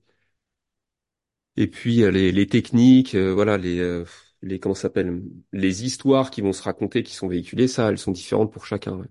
et 1.57 1.67
puis 1.67 2.03
euh, 2.03 2.11
les, 2.11 2.31
les 2.31 2.47
techniques, 2.47 3.15
euh, 3.15 3.33
voilà, 3.33 3.57
les, 3.57 3.79
euh, 3.79 4.05
les 4.41 4.59
comment 4.59 4.75
s'appelle, 4.75 5.23
les 5.51 5.83
histoires 5.85 6.31
qui 6.31 6.41
vont 6.41 6.53
se 6.53 6.63
raconter, 6.63 7.03
qui 7.03 7.13
sont 7.15 7.27
véhiculées, 7.27 7.67
ça, 7.67 7.89
elles 7.89 7.97
sont 7.99 8.11
différentes 8.11 8.51
pour 8.53 8.65
chacun. 8.65 8.97
ouais. 8.97 9.07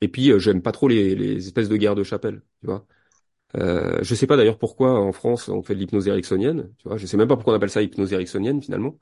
Et 0.00 0.08
puis, 0.08 0.30
euh, 0.30 0.38
j'aime 0.38 0.62
pas 0.62 0.72
trop 0.72 0.88
les, 0.88 1.14
les 1.14 1.46
espèces 1.46 1.68
de 1.68 1.76
guerres 1.76 1.94
de 1.94 2.04
chapelle, 2.04 2.42
tu 2.60 2.66
vois. 2.66 2.86
Euh, 3.56 3.98
je 4.02 4.14
sais 4.14 4.26
pas 4.26 4.36
d'ailleurs 4.36 4.58
pourquoi 4.58 5.00
en 5.00 5.12
France 5.12 5.48
on 5.48 5.62
fait 5.62 5.74
de 5.74 5.80
l'hypnose 5.80 6.08
ericksonienne, 6.08 6.72
tu 6.78 6.88
vois. 6.88 6.96
Je 6.98 7.06
sais 7.06 7.16
même 7.16 7.28
pas 7.28 7.36
pourquoi 7.36 7.52
on 7.54 7.56
appelle 7.56 7.70
ça 7.70 7.80
hypnose 7.82 8.12
ericksonienne 8.12 8.60
finalement. 8.60 8.98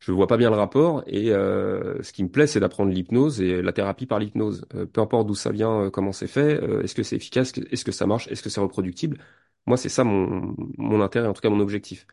Je 0.00 0.12
vois 0.12 0.26
pas 0.28 0.36
bien 0.38 0.50
le 0.50 0.56
rapport 0.56 1.02
et 1.06 1.32
euh, 1.32 2.02
ce 2.02 2.12
qui 2.12 2.24
me 2.24 2.30
plaît, 2.30 2.46
c'est 2.46 2.60
d'apprendre 2.60 2.92
l'hypnose 2.92 3.40
et 3.40 3.62
la 3.62 3.72
thérapie 3.72 4.06
par 4.06 4.18
l'hypnose. 4.20 4.66
Euh, 4.74 4.86
peu 4.86 5.00
importe 5.02 5.26
d'où 5.28 5.34
ça 5.34 5.50
vient, 5.52 5.84
euh, 5.86 5.90
comment 5.90 6.12
c'est 6.12 6.28
fait, 6.28 6.62
euh, 6.62 6.82
est-ce 6.82 6.94
que 6.94 7.02
c'est 7.04 7.16
efficace, 7.16 7.52
est-ce 7.70 7.84
que 7.84 7.92
ça 7.92 8.06
marche, 8.06 8.28
est-ce 8.28 8.42
que 8.42 8.50
c'est 8.50 8.60
reproductible? 8.60 9.18
Moi, 9.66 9.76
c'est 9.78 9.88
ça 9.90 10.04
mon, 10.04 10.54
mon 10.78 11.00
intérêt, 11.02 11.28
en 11.28 11.34
tout 11.34 11.42
cas 11.42 11.50
mon 11.50 11.60
objectif. 11.60 12.06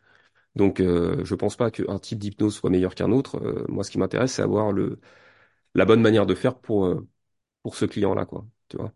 Donc, 0.55 0.79
je 0.81 1.35
pense 1.35 1.55
pas 1.57 1.71
qu'un 1.71 1.99
type 1.99 2.19
d'hypnose 2.19 2.55
soit 2.55 2.69
meilleur 2.71 2.95
qu'un 2.95 3.11
autre. 3.11 3.39
Moi, 3.69 3.83
ce 3.83 3.91
qui 3.91 3.99
m'intéresse, 3.99 4.33
c'est 4.33 4.41
avoir 4.43 4.71
le 4.73 4.99
la 5.75 5.85
bonne 5.85 6.01
manière 6.01 6.25
de 6.27 6.35
faire 6.35 6.59
pour 6.59 6.89
pour 7.63 7.75
ce 7.77 7.85
client-là, 7.85 8.25
quoi. 8.25 8.47
Tu 8.69 8.77
vois. 8.77 8.93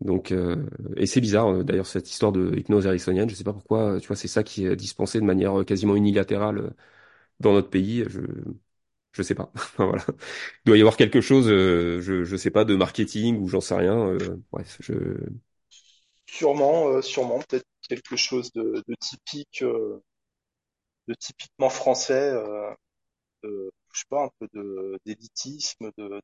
Donc, 0.00 0.32
euh, 0.32 0.66
et 0.96 1.06
c'est 1.06 1.20
bizarre 1.20 1.48
euh, 1.48 1.62
d'ailleurs 1.64 1.86
cette 1.86 2.10
histoire 2.10 2.32
de 2.32 2.56
hypnose 2.56 2.86
ericksonienne. 2.86 3.28
Je 3.28 3.34
sais 3.34 3.44
pas 3.44 3.52
pourquoi. 3.52 3.94
euh, 3.96 4.00
Tu 4.00 4.06
vois, 4.08 4.16
c'est 4.16 4.28
ça 4.28 4.42
qui 4.42 4.64
est 4.66 4.76
dispensé 4.76 5.20
de 5.20 5.24
manière 5.26 5.60
euh, 5.60 5.64
quasiment 5.64 5.96
unilatérale 5.96 6.74
dans 7.40 7.52
notre 7.54 7.70
pays. 7.70 8.04
Je 8.08 8.20
je 9.12 9.22
sais 9.22 9.34
pas. 9.36 9.52
Voilà. 9.78 10.04
Il 10.66 10.68
doit 10.68 10.76
y 10.78 10.80
avoir 10.80 10.96
quelque 10.96 11.20
chose, 11.22 11.48
euh, 11.50 12.00
je, 12.02 12.24
je 12.24 12.36
sais 12.36 12.50
pas, 12.50 12.64
de 12.66 12.76
marketing 12.76 13.38
ou 13.40 13.48
j'en 13.48 13.60
sais 13.62 13.74
rien. 13.76 13.98
euh, 14.08 14.36
bref, 14.52 14.78
je. 14.80 14.94
Sûrement, 16.24 16.88
euh, 16.88 17.02
sûrement, 17.02 17.40
peut-être 17.40 17.66
quelque 17.86 18.16
chose 18.16 18.50
de, 18.52 18.82
de 18.88 18.94
typique, 19.00 19.60
euh, 19.62 20.02
de 21.08 21.14
typiquement 21.14 21.68
français, 21.70 22.30
euh, 22.32 22.70
de, 23.44 23.70
je 23.94 24.00
sais 24.00 24.06
pas, 24.10 24.24
un 24.26 24.30
peu 24.40 24.48
de 24.54 24.98
d'élitisme, 25.06 25.90
de 25.98 26.20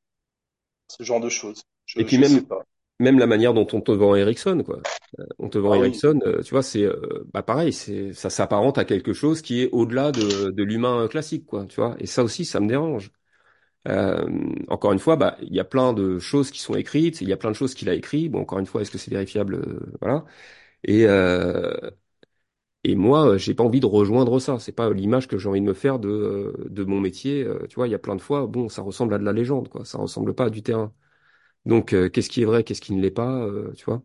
ce 0.89 1.03
genre 1.03 1.21
de 1.21 1.29
choses. 1.29 1.63
Et 1.97 2.05
puis 2.05 2.17
je 2.17 2.23
sais 2.23 2.41
même, 2.41 2.43
pas. 2.43 2.63
Même 2.99 3.19
la 3.19 3.27
manière 3.27 3.53
dont 3.53 3.67
on 3.73 3.81
te 3.81 3.91
vend 3.91 4.15
Ericsson, 4.15 4.63
quoi. 4.65 4.81
Euh, 5.19 5.25
On 5.39 5.49
te 5.49 5.57
vend 5.57 5.73
Ah 5.73 5.75
Ericsson, 5.75 6.19
euh, 6.25 6.41
tu 6.43 6.51
vois, 6.51 6.63
c'est, 6.63 6.83
euh, 6.83 7.23
bah 7.33 7.43
pareil, 7.43 7.73
c'est, 7.73 8.13
ça 8.13 8.29
s'apparente 8.29 8.77
à 8.77 8.85
quelque 8.85 9.13
chose 9.13 9.41
qui 9.41 9.61
est 9.63 9.69
au-delà 9.71 10.11
de, 10.11 10.51
de 10.51 10.63
l'humain 10.63 11.07
classique, 11.07 11.45
quoi. 11.45 11.65
Tu 11.67 11.77
vois. 11.81 11.95
Et 11.99 12.07
ça 12.07 12.23
aussi, 12.23 12.45
ça 12.45 12.59
me 12.59 12.67
dérange. 12.67 13.11
Euh, 13.87 14.27
encore 14.69 14.93
une 14.93 14.99
fois, 14.99 15.15
bah, 15.17 15.37
il 15.41 15.53
y 15.55 15.59
a 15.61 15.65
plein 15.65 15.93
de 15.93 16.19
choses 16.19 16.51
qui 16.51 16.59
sont 16.61 16.75
écrites, 16.75 17.21
il 17.21 17.29
y 17.29 17.33
a 17.33 17.37
plein 17.37 17.51
de 17.51 17.55
choses 17.55 17.75
qu'il 17.75 17.89
a 17.89 17.95
écrites. 17.95 18.31
Bon, 18.31 18.41
encore 18.41 18.59
une 18.59 18.67
fois, 18.67 18.81
est-ce 18.81 18.91
que 18.91 18.97
c'est 18.99 19.11
vérifiable? 19.11 19.61
Voilà. 20.01 20.25
Et, 20.85 21.05
euh, 21.07 21.73
Et 22.83 22.95
moi, 22.95 23.37
j'ai 23.37 23.53
pas 23.53 23.63
envie 23.63 23.79
de 23.81 23.85
rejoindre 23.85 24.39
ça. 24.39 24.59
C'est 24.59 24.71
pas 24.71 24.89
l'image 24.91 25.27
que 25.27 25.37
j'ai 25.37 25.49
envie 25.49 25.59
de 25.61 25.65
me 25.65 25.73
faire 25.73 25.99
de, 25.99 26.53
de 26.69 26.83
mon 26.85 26.99
métier. 27.01 27.45
Tu 27.69 27.75
vois, 27.75 27.87
il 27.87 27.91
y 27.91 27.95
a 27.95 27.99
plein 27.99 28.15
de 28.15 28.21
fois, 28.21 28.47
bon, 28.47 28.69
ça 28.69 28.81
ressemble 28.81 29.13
à 29.13 29.17
de 29.19 29.23
la 29.25 29.33
légende, 29.33 29.67
quoi. 29.69 29.83
Ça 29.85 29.97
ressemble 29.97 30.33
pas 30.33 30.45
à 30.45 30.49
du 30.49 30.63
terrain. 30.63 30.93
Donc, 31.67 31.93
euh, 31.93 32.09
qu'est-ce 32.09 32.29
qui 32.31 32.43
est 32.43 32.45
vrai, 32.45 32.65
qu'est-ce 32.65 32.81
qui 32.81 32.93
ne 32.95 33.01
l'est 33.01 33.11
pas, 33.11 33.43
euh, 33.45 33.73
tu 33.75 33.85
vois? 33.85 34.03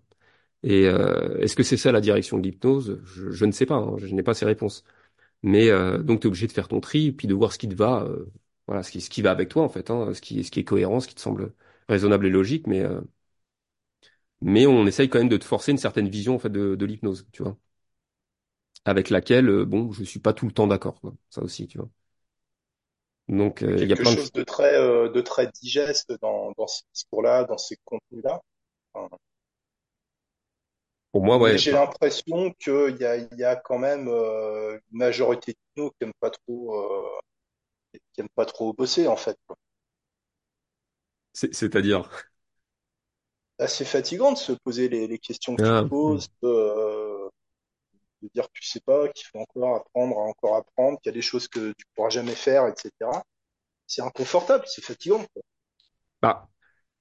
Et 0.65 0.87
euh, 0.89 1.39
est-ce 1.41 1.57
que 1.57 1.63
c'est 1.65 1.77
ça 1.79 1.93
la 1.93 2.01
direction 2.03 2.39
de 2.39 2.45
l'hypnose? 2.45 3.01
Je, 3.05 3.45
ne 3.47 3.53
sais 3.53 3.67
pas. 3.67 3.77
hein, 3.77 3.97
je 3.99 4.07
n'ai 4.15 4.23
pas 4.25 4.35
ces 4.35 4.47
réponses. 4.47 4.85
Mais 5.43 5.71
euh, 5.71 5.99
donc, 6.03 6.21
tu 6.21 6.27
es 6.27 6.29
obligé 6.29 6.47
de 6.49 6.53
faire 6.53 6.69
ton 6.69 6.81
tri, 6.81 7.13
puis 7.13 7.29
de 7.29 7.35
voir 7.35 7.53
ce 7.53 7.59
qui 7.59 7.69
te 7.69 7.75
va, 7.77 8.09
voilà, 8.69 8.83
ce 8.85 8.91
qui, 8.93 9.01
ce 9.03 9.11
qui 9.11 9.23
va 9.23 9.31
avec 9.33 9.49
toi 9.51 9.65
en 9.65 9.69
fait, 9.71 9.91
hein, 9.91 10.15
ce 10.15 10.21
qui, 10.23 10.45
ce 10.45 10.51
qui 10.53 10.61
est 10.61 10.65
cohérent, 10.65 11.01
ce 11.01 11.09
qui 11.09 11.15
te 11.17 11.21
semble 11.23 11.55
raisonnable 11.89 12.27
et 12.27 12.31
logique. 12.31 12.67
Mais 12.69 12.85
mais 14.43 14.67
on 14.67 14.87
essaye 14.87 15.09
quand 15.09 15.19
même 15.19 15.29
de 15.31 15.37
te 15.39 15.45
forcer 15.45 15.73
une 15.73 15.79
certaine 15.79 16.09
vision 16.09 16.35
en 16.35 16.39
fait 16.39 16.51
de, 16.51 16.75
de 16.75 16.87
l'hypnose, 16.87 17.27
tu 17.33 17.43
vois, 17.43 17.57
avec 18.85 19.11
laquelle, 19.11 19.65
bon, 19.65 19.91
je 19.93 20.05
suis 20.05 20.21
pas 20.21 20.33
tout 20.35 20.47
le 20.47 20.53
temps 20.53 20.67
d'accord. 20.69 21.01
Ça 21.31 21.43
aussi, 21.43 21.67
tu 21.69 21.79
vois. 21.79 21.91
Donc, 23.29 23.63
il 23.67 23.71
y 23.71 23.73
a 23.73 23.77
euh, 23.77 23.85
il 23.85 23.89
y 23.89 23.93
a 23.93 23.97
quelque 23.97 24.03
plein 24.03 24.13
de... 24.15 24.17
chose 24.17 24.33
de 24.33 24.43
très, 24.45 24.75
euh, 24.75 25.09
de 25.09 25.21
très 25.21 25.49
digeste 25.49 26.13
dans, 26.21 26.53
dans 26.57 26.67
ce 26.67 26.83
discours-là, 26.95 27.45
dans 27.45 27.59
ces 27.59 27.77
contenus-là. 27.85 28.41
Enfin, 28.95 29.17
Pour 31.13 31.25
moi, 31.25 31.37
ouais, 31.39 31.59
j'ai 31.59 31.73
l'impression 31.73 32.53
qu'il 32.59 32.97
y 33.01 33.05
a, 33.05 33.17
y 33.17 33.45
a 33.45 33.57
quand 33.57 33.79
même 33.79 34.09
euh, 34.09 34.79
une 34.93 34.99
majorité 34.99 35.53
de 35.77 35.83
nous 35.83 35.91
qui 35.91 36.05
aiment 36.05 36.13
pas 36.21 36.31
trop, 36.31 36.75
euh, 36.75 37.21
qui 38.15 38.21
aiment 38.21 38.29
pas 38.35 38.47
trop 38.47 38.73
bosser 38.73 39.09
en 39.09 39.17
fait. 39.17 39.37
c'est-à-dire... 41.35 42.09
Assez 43.59 43.85
fatigant 43.87 44.33
de 44.33 44.37
se 44.39 44.53
poser 44.53 44.89
les, 44.91 45.07
les 45.07 45.19
questions 45.19 45.57
que 45.57 45.63
Ah, 45.63 45.85
poses, 45.89 46.29
de, 46.43 46.49
de 48.23 48.29
dire 48.35 48.45
que 48.47 48.53
tu 48.55 48.65
sais 48.65 48.81
pas, 48.81 49.09
qu'il 49.09 49.27
faut 49.27 49.39
encore 49.41 49.77
apprendre, 49.77 50.17
encore 50.19 50.57
apprendre, 50.57 51.01
qu'il 51.01 51.11
y 51.11 51.15
a 51.15 51.17
des 51.17 51.23
choses 51.23 51.49
que 51.49 51.73
tu 51.73 51.85
pourras 51.95 52.11
jamais 52.11 52.35
faire, 52.35 52.67
etc. 52.69 53.25
C'est 53.87 54.03
inconfortable, 54.03 54.65
c'est 54.67 54.85
fatigant. 54.85 55.25
quoi. 55.35 55.43
bah, 56.23 56.49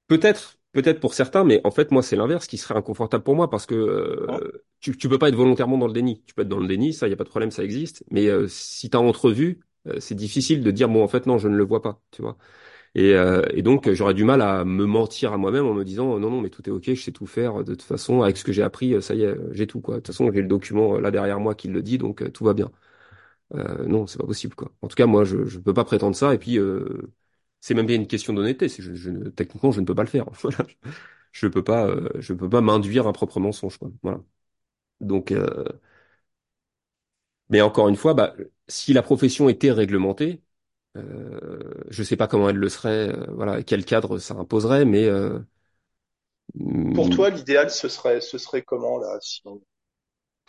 peut-être, 0.07 0.59
peut-être 0.73 0.99
pour 0.99 1.13
certains, 1.13 1.43
mais 1.43 1.61
en 1.65 1.71
fait, 1.71 1.91
moi, 1.91 2.03
c'est 2.03 2.17
l'inverse 2.17 2.47
qui 2.47 2.57
serait 2.57 2.75
inconfortable 2.77 3.23
pour 3.23 3.35
moi 3.35 3.49
parce 3.49 3.65
que 3.65 3.75
euh, 3.75 4.65
tu, 4.79 4.97
tu 4.97 5.09
peux 5.09 5.19
pas 5.19 5.29
être 5.29 5.35
volontairement 5.35 5.77
dans 5.77 5.87
le 5.87 5.93
déni. 5.93 6.23
Tu 6.25 6.33
peux 6.33 6.43
être 6.43 6.49
dans 6.49 6.59
le 6.59 6.67
déni, 6.67 6.93
ça, 6.93 7.07
il 7.07 7.11
y 7.11 7.13
a 7.13 7.17
pas 7.17 7.25
de 7.25 7.29
problème, 7.29 7.51
ça 7.51 7.63
existe. 7.63 8.03
Mais 8.11 8.27
euh, 8.27 8.47
si 8.49 8.89
tu 8.89 8.97
as 8.97 9.01
entrevu, 9.01 9.61
euh, 9.87 9.99
c'est 9.99 10.15
difficile 10.15 10.63
de 10.63 10.71
dire, 10.71 10.89
bon, 10.89 11.03
en 11.03 11.07
fait, 11.07 11.27
non, 11.27 11.37
je 11.37 11.47
ne 11.47 11.55
le 11.57 11.65
vois 11.65 11.81
pas, 11.81 12.01
tu 12.11 12.21
vois. 12.21 12.37
Et, 12.95 13.13
euh, 13.15 13.43
et 13.53 13.61
donc, 13.61 13.89
j'aurais 13.91 14.13
du 14.13 14.23
mal 14.25 14.41
à 14.41 14.65
me 14.65 14.85
mentir 14.85 15.31
à 15.33 15.37
moi-même 15.37 15.65
en 15.65 15.73
me 15.73 15.85
disant, 15.85 16.15
euh, 16.15 16.19
non, 16.19 16.29
non, 16.29 16.41
mais 16.41 16.49
tout 16.49 16.67
est 16.69 16.71
OK, 16.71 16.83
je 16.93 16.95
sais 17.01 17.11
tout 17.13 17.25
faire. 17.25 17.63
De 17.63 17.73
toute 17.75 17.81
façon, 17.83 18.21
avec 18.21 18.37
ce 18.37 18.43
que 18.43 18.51
j'ai 18.51 18.63
appris, 18.63 19.01
ça 19.01 19.15
y 19.15 19.23
est, 19.23 19.35
j'ai 19.53 19.67
tout, 19.67 19.79
quoi. 19.81 19.95
De 19.95 19.99
toute 20.01 20.07
façon, 20.07 20.29
j'ai 20.33 20.41
le 20.41 20.47
document 20.47 20.95
euh, 20.97 21.01
là 21.01 21.11
derrière 21.11 21.39
moi 21.39 21.55
qui 21.55 21.69
le 21.69 21.81
dit, 21.81 21.97
donc 21.97 22.21
euh, 22.21 22.29
tout 22.29 22.43
va 22.43 22.53
bien. 22.53 22.71
Euh, 23.55 23.85
non, 23.85 24.07
c'est 24.07 24.19
pas 24.19 24.25
possible, 24.27 24.55
quoi. 24.55 24.71
En 24.81 24.87
tout 24.87 24.95
cas, 24.95 25.05
moi, 25.07 25.25
je 25.25 25.45
je 25.45 25.59
peux 25.59 25.73
pas 25.73 25.83
prétendre 25.85 26.15
ça. 26.15 26.33
Et 26.33 26.37
puis, 26.39 26.57
euh, 26.59 27.11
c'est 27.61 27.73
même 27.75 27.85
bien 27.87 27.97
une 27.97 28.07
question 28.07 28.33
d'honnêteté. 28.33 28.69
Je, 28.69 28.93
je 28.95 29.09
ne- 29.11 29.29
techniquement, 29.29 29.71
je 29.71 29.81
ne 29.81 29.85
peux 29.85 29.95
pas 29.95 30.03
le 30.03 30.09
faire. 30.09 30.25
Voilà. 30.43 30.59
Je 31.33 31.47
peux 31.47 31.63
pas, 31.63 31.87
euh, 31.87 32.09
je 32.19 32.33
peux 32.33 32.49
pas 32.49 32.61
m'induire 32.61 33.07
un 33.07 33.13
propre 33.13 33.39
mensonge, 33.41 33.77
quoi. 33.79 33.91
Voilà. 34.03 34.21
Donc, 35.01 35.33
mais 37.49 37.61
encore 37.61 37.89
une 37.89 37.95
fois, 37.95 38.13
bah, 38.13 38.35
si 38.67 38.93
la 38.93 39.01
profession 39.01 39.49
était 39.49 39.71
réglementée, 39.71 40.41
je 41.89 42.03
sais 42.03 42.17
pas 42.17 42.27
comment 42.27 42.49
elle 42.49 42.57
le 42.57 42.69
serait. 42.69 43.09
euh, 43.09 43.25
voilà, 43.33 43.63
quel 43.63 43.85
cadre 43.85 44.17
ça 44.19 44.35
imposerait, 44.35 44.85
mais 44.85 45.05
euh, 45.05 45.39
Pour 46.93 47.09
mm, 47.09 47.09
toi, 47.09 47.29
l'idéal, 47.29 47.69
ce 47.69 47.89
serait, 47.89 48.21
ce 48.21 48.37
serait 48.37 48.61
comment 48.61 48.97
là 48.97 49.17
si 49.21 49.41
on, 49.45 49.61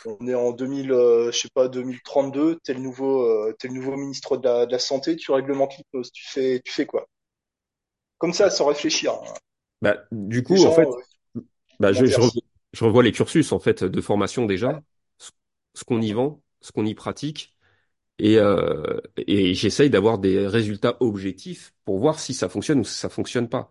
on 0.07 0.27
est 0.29 0.35
en 0.35 0.53
2000, 0.53 0.93
euh, 0.93 1.33
je 1.33 1.39
sais 1.41 1.49
pas, 1.55 1.69
2032, 1.69 2.59
t'es 2.65 2.75
le 2.75 2.81
nouveau, 2.81 3.23
euh, 3.27 3.55
t'es 3.59 3.69
le 3.69 3.75
nouveau 3.75 3.97
ministre 3.97 4.37
de 4.37 4.45
la, 4.49 4.67
de 4.67 4.73
la 4.73 4.79
santé, 4.79 5.17
tu 5.17 5.33
réglementes 5.33 5.77
l'hypnose, 5.79 6.13
tu 6.13 6.25
fais, 6.29 6.61
tu 6.65 6.73
fais 6.73 6.87
quoi? 6.87 7.07
Comme 8.17 8.33
ça, 8.33 8.49
sans 8.49 8.65
réfléchir. 8.69 9.13
hein. 9.13 9.35
bah, 9.81 10.05
du 10.13 10.43
coup, 10.43 10.65
en 10.65 10.73
fait, 10.73 10.89
euh, 11.37 11.43
bah, 11.81 11.93
je, 11.93 12.07
je, 12.07 12.85
revois 12.85 13.03
les 13.03 13.13
cursus 13.13 13.53
en 13.53 13.59
fait 13.61 13.85
de 13.85 14.01
formation 14.01 14.47
Ouais, 14.65 14.75
déjà, 14.75 14.83
ce 15.19 15.31
ce 15.75 15.85
qu'on 15.85 16.01
y 16.03 16.13
vend, 16.13 16.43
ce 16.61 16.73
qu'on 16.73 16.87
y 16.87 16.95
pratique 16.95 17.57
Et, 18.23 18.39
euh, 18.39 19.01
et 19.19 19.55
j'essaye 19.55 19.91
d'avoir 19.91 20.19
des 20.21 20.47
résultats 20.49 20.97
objectifs 21.01 21.75
pour 21.87 21.99
voir 22.01 22.21
si 22.21 22.35
ça 22.35 22.49
fonctionne 22.49 22.81
ou 22.81 22.85
si 22.85 22.95
ça 22.99 23.11
fonctionne 23.11 23.49
pas. 23.51 23.71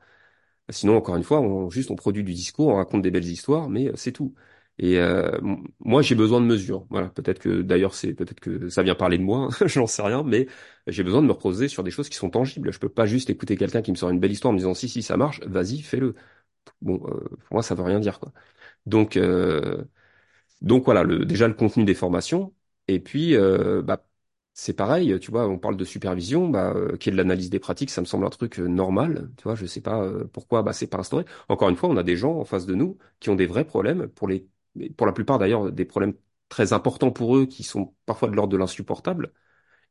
Sinon, 0.69 0.95
encore 0.97 1.15
une 1.17 1.23
fois, 1.23 1.41
on, 1.41 1.69
juste 1.69 1.91
on 1.91 1.95
produit 1.95 2.23
du 2.23 2.33
discours, 2.33 2.67
on 2.69 2.75
raconte 2.77 3.01
des 3.01 3.11
belles 3.11 3.25
histoires, 3.25 3.69
mais 3.69 3.89
euh, 3.89 3.93
c'est 3.95 4.11
tout. 4.13 4.33
Et 4.79 4.97
euh, 4.99 5.37
moi, 5.79 6.01
j'ai 6.01 6.15
besoin 6.15 6.41
de 6.41 6.45
mesures. 6.45 6.87
Voilà, 6.89 7.09
peut-être 7.09 7.39
que 7.39 7.61
d'ailleurs, 7.61 7.93
c'est 7.93 8.13
peut-être 8.13 8.39
que 8.39 8.69
ça 8.69 8.83
vient 8.83 8.95
parler 8.95 9.17
de 9.17 9.23
moi, 9.23 9.49
hein, 9.61 9.67
j'en 9.67 9.87
sais 9.87 10.01
rien, 10.01 10.23
mais 10.23 10.47
j'ai 10.87 11.03
besoin 11.03 11.21
de 11.21 11.27
me 11.27 11.33
reposer 11.33 11.67
sur 11.67 11.83
des 11.83 11.91
choses 11.91 12.09
qui 12.09 12.15
sont 12.17 12.29
tangibles. 12.29 12.71
Je 12.73 12.79
peux 12.79 12.89
pas 12.89 13.05
juste 13.05 13.29
écouter 13.29 13.57
quelqu'un 13.57 13.81
qui 13.81 13.91
me 13.91 13.97
sort 13.97 14.09
une 14.11 14.19
belle 14.19 14.31
histoire 14.31 14.51
en 14.51 14.53
me 14.53 14.59
disant 14.59 14.73
si 14.73 14.89
si 14.89 15.03
ça 15.03 15.17
marche, 15.17 15.41
vas-y, 15.41 15.81
fais-le. 15.81 16.15
Bon, 16.81 16.95
euh, 17.07 17.19
pour 17.47 17.53
moi, 17.55 17.63
ça 17.63 17.75
veut 17.75 17.83
rien 17.83 17.99
dire 17.99 18.19
quoi. 18.19 18.33
Donc 18.87 19.17
euh, 19.17 19.83
donc 20.61 20.85
voilà, 20.85 21.03
le, 21.03 21.25
déjà 21.25 21.47
le 21.47 21.53
contenu 21.53 21.83
des 21.85 21.93
formations. 21.95 22.53
Et 22.87 22.99
puis, 22.99 23.35
euh, 23.35 23.81
bah, 23.81 24.05
c'est 24.53 24.73
pareil, 24.73 25.17
tu 25.19 25.31
vois, 25.31 25.47
on 25.47 25.57
parle 25.57 25.77
de 25.77 25.85
supervision, 25.85 26.49
bah, 26.49 26.73
euh, 26.75 26.97
qui 26.97 27.09
est 27.09 27.11
de 27.11 27.17
l'analyse 27.17 27.49
des 27.49 27.59
pratiques, 27.59 27.89
ça 27.89 28.01
me 28.01 28.05
semble 28.05 28.25
un 28.25 28.29
truc 28.29 28.59
euh, 28.59 28.67
normal, 28.67 29.31
tu 29.37 29.43
vois, 29.43 29.55
je 29.55 29.65
sais 29.65 29.81
pas 29.81 30.01
euh, 30.03 30.25
pourquoi 30.33 30.61
bah, 30.63 30.73
c'est 30.73 30.87
pas 30.87 30.97
instauré. 30.99 31.25
Encore 31.49 31.69
une 31.69 31.75
fois, 31.77 31.89
on 31.89 31.97
a 31.97 32.03
des 32.03 32.17
gens 32.17 32.37
en 32.37 32.45
face 32.45 32.65
de 32.65 32.75
nous 32.75 32.97
qui 33.19 33.29
ont 33.29 33.35
des 33.35 33.47
vrais 33.47 33.65
problèmes, 33.65 34.07
pour 34.09 34.27
les, 34.27 34.47
pour 34.97 35.07
la 35.07 35.13
plupart 35.13 35.39
d'ailleurs, 35.39 35.71
des 35.71 35.85
problèmes 35.85 36.13
très 36.49 36.73
importants 36.73 37.11
pour 37.11 37.37
eux, 37.37 37.45
qui 37.45 37.63
sont 37.63 37.93
parfois 38.05 38.29
de 38.29 38.35
l'ordre 38.35 38.51
de 38.51 38.57
l'insupportable. 38.57 39.33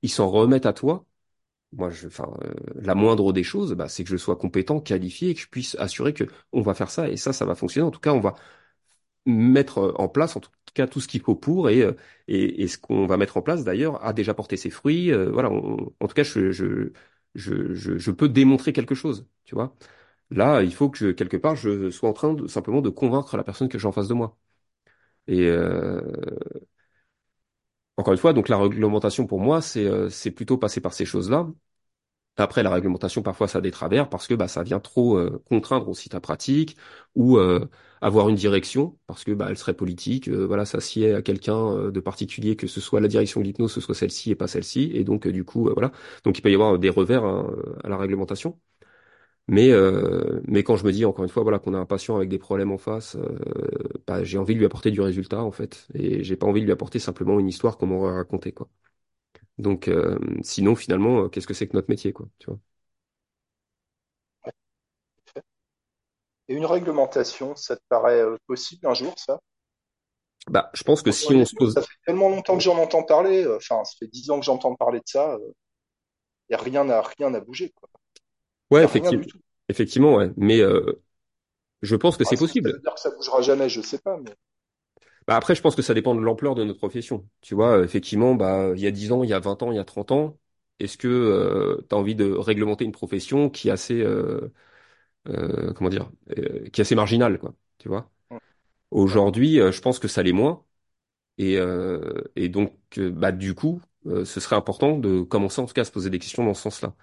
Ils 0.02 0.10
s'en 0.10 0.30
remettent 0.30 0.66
à 0.66 0.72
toi. 0.74 1.06
Moi, 1.72 1.90
je, 1.90 2.08
enfin, 2.08 2.32
euh, 2.44 2.54
la 2.76 2.94
moindre 2.96 3.32
des 3.32 3.44
choses, 3.44 3.74
bah, 3.74 3.88
c'est 3.88 4.04
que 4.04 4.10
je 4.10 4.16
sois 4.18 4.36
compétent, 4.36 4.80
qualifié, 4.80 5.30
et 5.30 5.34
que 5.34 5.40
je 5.40 5.48
puisse 5.48 5.76
assurer 5.78 6.14
que 6.14 6.24
on 6.52 6.62
va 6.62 6.74
faire 6.74 6.90
ça, 6.90 7.08
et 7.10 7.16
ça, 7.18 7.32
ça 7.32 7.44
va 7.46 7.54
fonctionner. 7.56 7.86
En 7.88 7.92
tout 7.92 8.00
cas, 8.00 8.12
on 8.14 8.20
va 8.20 8.34
mettre 9.26 9.78
euh, 9.78 9.92
en 9.96 10.08
place 10.08 10.36
en 10.36 10.40
tout 10.40 10.50
cas 10.72 10.86
tout 10.86 11.00
ce 11.00 11.08
qu'il 11.08 11.20
faut 11.22 11.34
pour 11.36 11.68
et, 11.70 11.82
euh, 11.82 11.92
et, 12.28 12.62
et 12.62 12.68
ce 12.68 12.78
qu'on 12.78 13.06
va 13.06 13.16
mettre 13.16 13.36
en 13.36 13.42
place 13.42 13.64
d'ailleurs 13.64 14.04
a 14.04 14.12
déjà 14.12 14.34
porté 14.34 14.56
ses 14.56 14.70
fruits. 14.70 15.12
euh, 15.12 15.30
voilà, 15.30 15.50
en 15.50 16.06
tout 16.08 16.14
cas, 16.14 16.22
je, 16.24 16.50
je, 16.52 16.92
je, 17.34 17.74
je, 17.74 18.10
peux 18.10 18.28
démontrer 18.28 18.72
quelque 18.72 18.94
chose, 18.94 19.26
tu 19.44 19.54
vois. 19.54 19.76
Là, 20.30 20.62
il 20.62 20.74
faut 20.74 20.90
que 20.90 21.12
quelque 21.12 21.36
part 21.36 21.56
je 21.56 21.90
sois 21.90 22.08
en 22.10 22.12
train 22.14 22.34
de 22.34 22.46
simplement 22.48 22.82
de 22.82 22.90
convaincre 22.90 23.36
la 23.36 23.44
personne 23.44 23.68
que 23.68 23.78
j'ai 23.78 23.88
en 23.88 23.92
face 23.92 24.08
de 24.08 24.14
moi. 24.14 24.38
Et 25.28 25.42
euh, 25.48 26.00
encore 27.96 28.12
une 28.14 28.18
fois, 28.18 28.32
donc 28.32 28.48
la 28.48 28.58
réglementation 28.58 29.26
pour 29.26 29.40
moi, 29.40 29.60
c'est 29.62 29.88
c'est 30.10 30.30
plutôt 30.30 30.58
passer 30.58 30.80
par 30.80 30.92
ces 30.94 31.04
choses-là. 31.04 31.48
Après, 32.40 32.62
la 32.62 32.70
réglementation, 32.70 33.22
parfois, 33.22 33.48
ça 33.48 33.58
a 33.58 33.60
des 33.60 33.70
travers 33.70 34.08
parce 34.08 34.26
que 34.26 34.34
bah, 34.34 34.48
ça 34.48 34.62
vient 34.62 34.80
trop 34.80 35.16
euh, 35.18 35.42
contraindre 35.48 35.88
aussi 35.88 36.08
ta 36.08 36.20
pratique 36.20 36.76
ou 37.14 37.38
euh, 37.38 37.68
avoir 38.00 38.28
une 38.28 38.36
direction 38.36 38.96
parce 39.06 39.24
que 39.24 39.32
bah, 39.32 39.46
elle 39.50 39.58
serait 39.58 39.74
politique. 39.74 40.28
euh, 40.28 40.46
voilà, 40.46 40.64
ça 40.64 40.80
sied 40.80 41.12
à 41.14 41.22
quelqu'un 41.22 41.56
euh, 41.76 41.90
de 41.90 42.00
particulier, 42.00 42.56
que 42.56 42.66
ce 42.66 42.80
soit 42.80 43.00
la 43.00 43.08
direction 43.08 43.40
de 43.40 43.46
l'hypnose, 43.46 43.72
ce 43.72 43.80
soit 43.80 43.94
celle-ci 43.94 44.30
et 44.30 44.34
pas 44.36 44.46
celle-ci. 44.48 44.90
Et 44.94 45.04
donc, 45.04 45.26
euh, 45.26 45.32
du 45.32 45.44
coup, 45.44 45.68
euh, 45.68 45.72
voilà. 45.74 45.92
Donc, 46.24 46.38
il 46.38 46.42
peut 46.42 46.50
y 46.50 46.54
avoir 46.54 46.78
des 46.78 46.88
revers 46.90 47.24
hein, 47.24 47.54
à 47.84 47.88
la 47.88 47.96
réglementation. 47.96 48.58
Mais, 49.48 49.70
mais 50.46 50.62
quand 50.62 50.76
je 50.76 50.84
me 50.86 50.92
dis 50.92 51.04
encore 51.04 51.24
une 51.24 51.30
fois, 51.30 51.42
voilà, 51.42 51.58
qu'on 51.58 51.74
a 51.74 51.78
un 51.78 51.86
patient 51.86 52.16
avec 52.16 52.28
des 52.28 52.38
problèmes 52.38 52.72
en 52.72 52.78
face, 52.78 53.16
bah, 54.06 54.24
j'ai 54.24 54.38
envie 54.38 54.54
de 54.54 54.58
lui 54.60 54.66
apporter 54.66 54.90
du 54.90 55.00
résultat 55.00 55.42
en 55.42 55.52
fait, 55.52 55.86
et 55.94 56.24
j'ai 56.24 56.36
pas 56.36 56.46
envie 56.46 56.60
de 56.60 56.66
lui 56.66 56.72
apporter 56.72 56.98
simplement 56.98 57.38
une 57.40 57.48
histoire 57.48 57.76
qu'on 57.78 57.86
m'aurait 57.88 58.14
racontée 58.14 58.52
quoi. 58.52 58.68
Donc, 59.60 59.88
euh, 59.88 60.18
sinon, 60.42 60.74
finalement, 60.76 61.24
euh, 61.24 61.28
qu'est-ce 61.28 61.46
que 61.46 61.54
c'est 61.54 61.68
que 61.68 61.76
notre 61.76 61.90
métier 61.90 62.12
quoi, 62.12 62.28
tu 62.38 62.46
vois? 62.50 62.60
Et 66.48 66.54
une 66.54 66.66
réglementation, 66.66 67.56
ça 67.56 67.76
te 67.78 67.82
paraît 67.88 68.20
euh, 68.20 68.36
possible 68.46 68.86
un 68.86 68.92
jour, 68.92 69.14
ça? 69.18 69.40
Bah, 70.48 70.70
je 70.74 70.82
pense 70.84 71.02
que 71.02 71.12
si 71.12 71.34
on 71.34 71.44
se 71.46 71.54
pose, 71.54 71.74
ça 71.74 71.82
fait 71.82 71.94
tellement 72.06 72.28
longtemps 72.28 72.56
que 72.56 72.62
j'en 72.62 72.76
entends 72.78 73.02
parler, 73.02 73.44
euh, 73.44 73.56
enfin, 73.56 73.84
ça 73.84 73.92
fait 73.98 74.06
dix 74.08 74.30
ans 74.30 74.38
que 74.38 74.44
j'entends 74.46 74.74
parler 74.74 74.98
de 74.98 75.04
ça, 75.06 75.36
et 76.50 76.56
rien 76.56 76.84
n'a 76.84 77.00
rien 77.00 77.30
n'a 77.30 77.40
bougé, 77.40 77.70
quoi. 77.70 77.88
ouais, 78.70 78.84
effectivement, 78.84 79.24
effectivement, 79.68 80.14
ouais. 80.16 80.30
Mais 80.36 80.60
euh, 80.60 81.02
je 81.82 81.96
pense 81.96 82.16
que 82.18 82.24
Ah, 82.24 82.26
c'est 82.26 82.36
ça 82.36 82.38
possible. 82.38 82.72
veut 82.72 82.80
dire 82.82 82.94
que 82.94 83.00
ça 83.00 83.10
bougera 83.10 83.42
jamais? 83.42 83.68
Je 83.68 83.80
sais 83.82 83.98
pas, 83.98 84.16
mais 84.18 84.34
Bah, 85.26 85.36
après, 85.36 85.54
je 85.54 85.60
pense 85.62 85.76
que 85.76 85.82
ça 85.82 85.94
dépend 85.94 86.14
de 86.14 86.20
l'ampleur 86.20 86.54
de 86.54 86.64
notre 86.64 86.78
profession. 86.78 87.28
Tu 87.40 87.54
vois, 87.54 87.78
euh, 87.78 87.84
effectivement, 87.84 88.34
bah, 88.34 88.72
il 88.74 88.80
y 88.80 88.86
a 88.86 88.90
10 88.90 89.12
ans, 89.12 89.22
il 89.22 89.30
y 89.30 89.32
a 89.32 89.38
20 89.40 89.62
ans, 89.62 89.70
il 89.72 89.76
y 89.76 89.78
a 89.78 89.84
30 89.84 90.10
ans, 90.12 90.38
est-ce 90.78 90.96
que 90.98 91.08
euh, 91.08 91.86
tu 91.88 91.94
as 91.94 91.98
envie 91.98 92.14
de 92.14 92.30
réglementer 92.32 92.84
une 92.84 92.92
profession 92.92 93.50
qui 93.50 93.68
est 93.68 93.70
assez, 93.70 94.00
euh, 94.02 94.52
euh, 95.28 95.72
comment 95.74 95.90
dire, 95.90 96.10
euh, 96.38 96.68
qui 96.70 96.80
est 96.80 96.82
assez 96.82 96.94
marginale, 96.96 97.38
quoi. 97.38 97.54
Tu 97.78 97.88
vois? 97.88 98.10
Aujourd'hui, 98.90 99.60
euh, 99.60 99.72
je 99.72 99.80
pense 99.82 99.98
que 100.00 100.08
ça 100.08 100.22
l'est 100.22 100.32
moins. 100.32 100.64
Et, 101.38 101.56
euh, 101.58 102.12
et 102.36 102.48
donc, 102.48 102.74
bah, 102.98 103.32
du 103.32 103.54
coup, 103.54 103.80
euh, 104.06 104.24
ce 104.24 104.40
serait 104.40 104.56
important 104.56 104.98
de 104.98 105.22
commencer 105.22 105.60
en 105.60 105.66
tout 105.66 105.74
cas 105.74 105.82
à 105.82 105.84
se 105.84 105.92
poser 105.92 106.10
des 106.10 106.18
questions 106.18 106.44
dans 106.44 106.54
ce 106.54 106.62
sens-là. 106.62 106.94